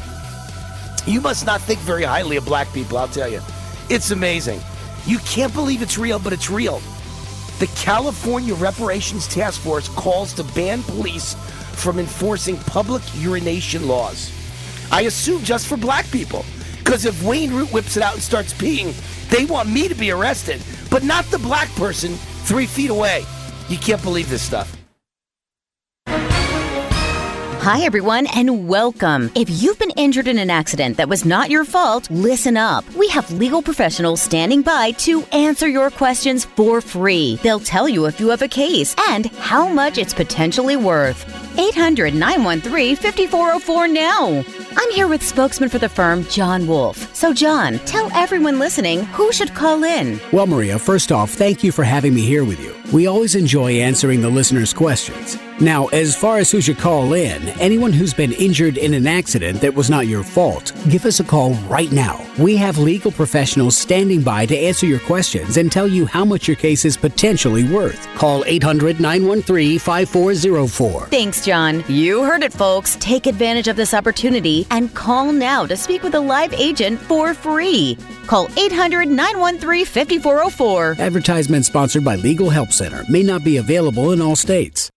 You 1.05 1.21
must 1.21 1.45
not 1.45 1.61
think 1.61 1.79
very 1.79 2.03
highly 2.03 2.35
of 2.37 2.45
black 2.45 2.71
people, 2.73 2.97
I'll 2.97 3.07
tell 3.07 3.29
you. 3.29 3.41
It's 3.89 4.11
amazing. 4.11 4.59
You 5.05 5.17
can't 5.19 5.53
believe 5.53 5.81
it's 5.81 5.97
real, 5.97 6.19
but 6.19 6.33
it's 6.33 6.49
real. 6.49 6.81
The 7.61 7.67
California 7.75 8.55
Reparations 8.55 9.27
Task 9.27 9.61
Force 9.61 9.87
calls 9.89 10.33
to 10.33 10.43
ban 10.55 10.81
police 10.81 11.35
from 11.73 11.99
enforcing 11.99 12.57
public 12.57 13.03
urination 13.13 13.87
laws. 13.87 14.31
I 14.91 15.01
assume 15.01 15.43
just 15.43 15.67
for 15.67 15.77
black 15.77 16.09
people. 16.09 16.43
Because 16.79 17.05
if 17.05 17.21
Wayne 17.21 17.53
Root 17.53 17.71
whips 17.71 17.97
it 17.97 18.01
out 18.01 18.15
and 18.15 18.23
starts 18.23 18.51
peeing, 18.51 18.95
they 19.29 19.45
want 19.45 19.69
me 19.69 19.87
to 19.87 19.93
be 19.93 20.09
arrested, 20.09 20.59
but 20.89 21.03
not 21.03 21.23
the 21.25 21.37
black 21.37 21.69
person 21.75 22.15
three 22.45 22.65
feet 22.65 22.89
away. 22.89 23.23
You 23.69 23.77
can't 23.77 24.01
believe 24.01 24.27
this 24.27 24.41
stuff. 24.41 24.80
Hi, 27.63 27.81
everyone, 27.81 28.25
and 28.25 28.67
welcome. 28.67 29.31
If 29.35 29.47
you've 29.47 29.77
been 29.77 29.91
injured 29.91 30.27
in 30.27 30.39
an 30.39 30.49
accident 30.49 30.97
that 30.97 31.07
was 31.07 31.25
not 31.25 31.51
your 31.51 31.63
fault, 31.63 32.09
listen 32.09 32.57
up. 32.57 32.83
We 32.95 33.07
have 33.09 33.31
legal 33.31 33.61
professionals 33.61 34.19
standing 34.19 34.63
by 34.63 34.93
to 35.05 35.21
answer 35.25 35.67
your 35.67 35.91
questions 35.91 36.43
for 36.43 36.81
free. 36.81 37.35
They'll 37.43 37.59
tell 37.59 37.87
you 37.87 38.07
if 38.07 38.19
you 38.19 38.29
have 38.29 38.41
a 38.41 38.47
case 38.47 38.95
and 39.09 39.27
how 39.27 39.67
much 39.67 39.99
it's 39.99 40.11
potentially 40.11 40.75
worth. 40.75 41.23
800 41.59 42.15
913 42.15 42.95
5404 42.95 43.87
now. 43.89 44.60
I'm 44.77 44.91
here 44.91 45.07
with 45.07 45.23
spokesman 45.23 45.69
for 45.69 45.79
the 45.79 45.89
firm, 45.89 46.25
John 46.25 46.65
Wolf. 46.67 47.13
So, 47.15 47.33
John, 47.33 47.79
tell 47.79 48.11
everyone 48.13 48.59
listening 48.59 49.03
who 49.05 49.31
should 49.31 49.53
call 49.53 49.83
in. 49.83 50.19
Well, 50.31 50.47
Maria, 50.47 50.79
first 50.79 51.11
off, 51.11 51.31
thank 51.31 51.63
you 51.63 51.71
for 51.71 51.83
having 51.83 52.13
me 52.13 52.21
here 52.21 52.45
with 52.45 52.59
you. 52.61 52.75
We 52.93 53.07
always 53.07 53.35
enjoy 53.35 53.73
answering 53.73 54.21
the 54.21 54.29
listeners' 54.29 54.73
questions. 54.73 55.37
Now, 55.61 55.87
as 55.87 56.15
far 56.15 56.39
as 56.39 56.49
who 56.49 56.59
should 56.59 56.79
call 56.79 57.13
in, 57.13 57.47
anyone 57.59 57.93
who's 57.93 58.15
been 58.15 58.31
injured 58.33 58.77
in 58.77 58.95
an 58.95 59.05
accident 59.05 59.61
that 59.61 59.75
was 59.75 59.91
not 59.91 60.07
your 60.07 60.23
fault, 60.23 60.73
give 60.89 61.05
us 61.05 61.19
a 61.19 61.23
call 61.23 61.53
right 61.69 61.91
now. 61.91 62.19
We 62.39 62.57
have 62.57 62.79
legal 62.79 63.11
professionals 63.11 63.77
standing 63.77 64.23
by 64.23 64.47
to 64.47 64.57
answer 64.57 64.87
your 64.87 64.99
questions 65.01 65.57
and 65.57 65.71
tell 65.71 65.87
you 65.87 66.07
how 66.07 66.25
much 66.25 66.47
your 66.47 66.57
case 66.57 66.83
is 66.83 66.97
potentially 66.97 67.63
worth. 67.63 68.07
Call 68.15 68.43
800 68.45 68.99
913 68.99 69.77
5404. 69.77 71.07
Thanks, 71.07 71.45
John. 71.45 71.83
You 71.87 72.23
heard 72.23 72.41
it, 72.41 72.51
folks. 72.51 72.97
Take 72.99 73.27
advantage 73.27 73.67
of 73.67 73.75
this 73.75 73.93
opportunity 73.93 74.60
and 74.69 74.93
call 74.93 75.31
now 75.31 75.65
to 75.65 75.75
speak 75.75 76.03
with 76.03 76.13
a 76.13 76.19
live 76.19 76.53
agent 76.53 76.99
for 76.99 77.33
free. 77.33 77.97
Call 78.27 78.47
800 78.57 79.07
913 79.07 79.85
5404. 79.85 80.97
Advertisement 80.99 81.65
sponsored 81.65 82.03
by 82.03 82.17
Legal 82.17 82.49
Help 82.49 82.71
Center 82.71 83.03
may 83.09 83.23
not 83.23 83.43
be 83.43 83.57
available 83.57 84.11
in 84.11 84.21
all 84.21 84.35
states. 84.35 84.91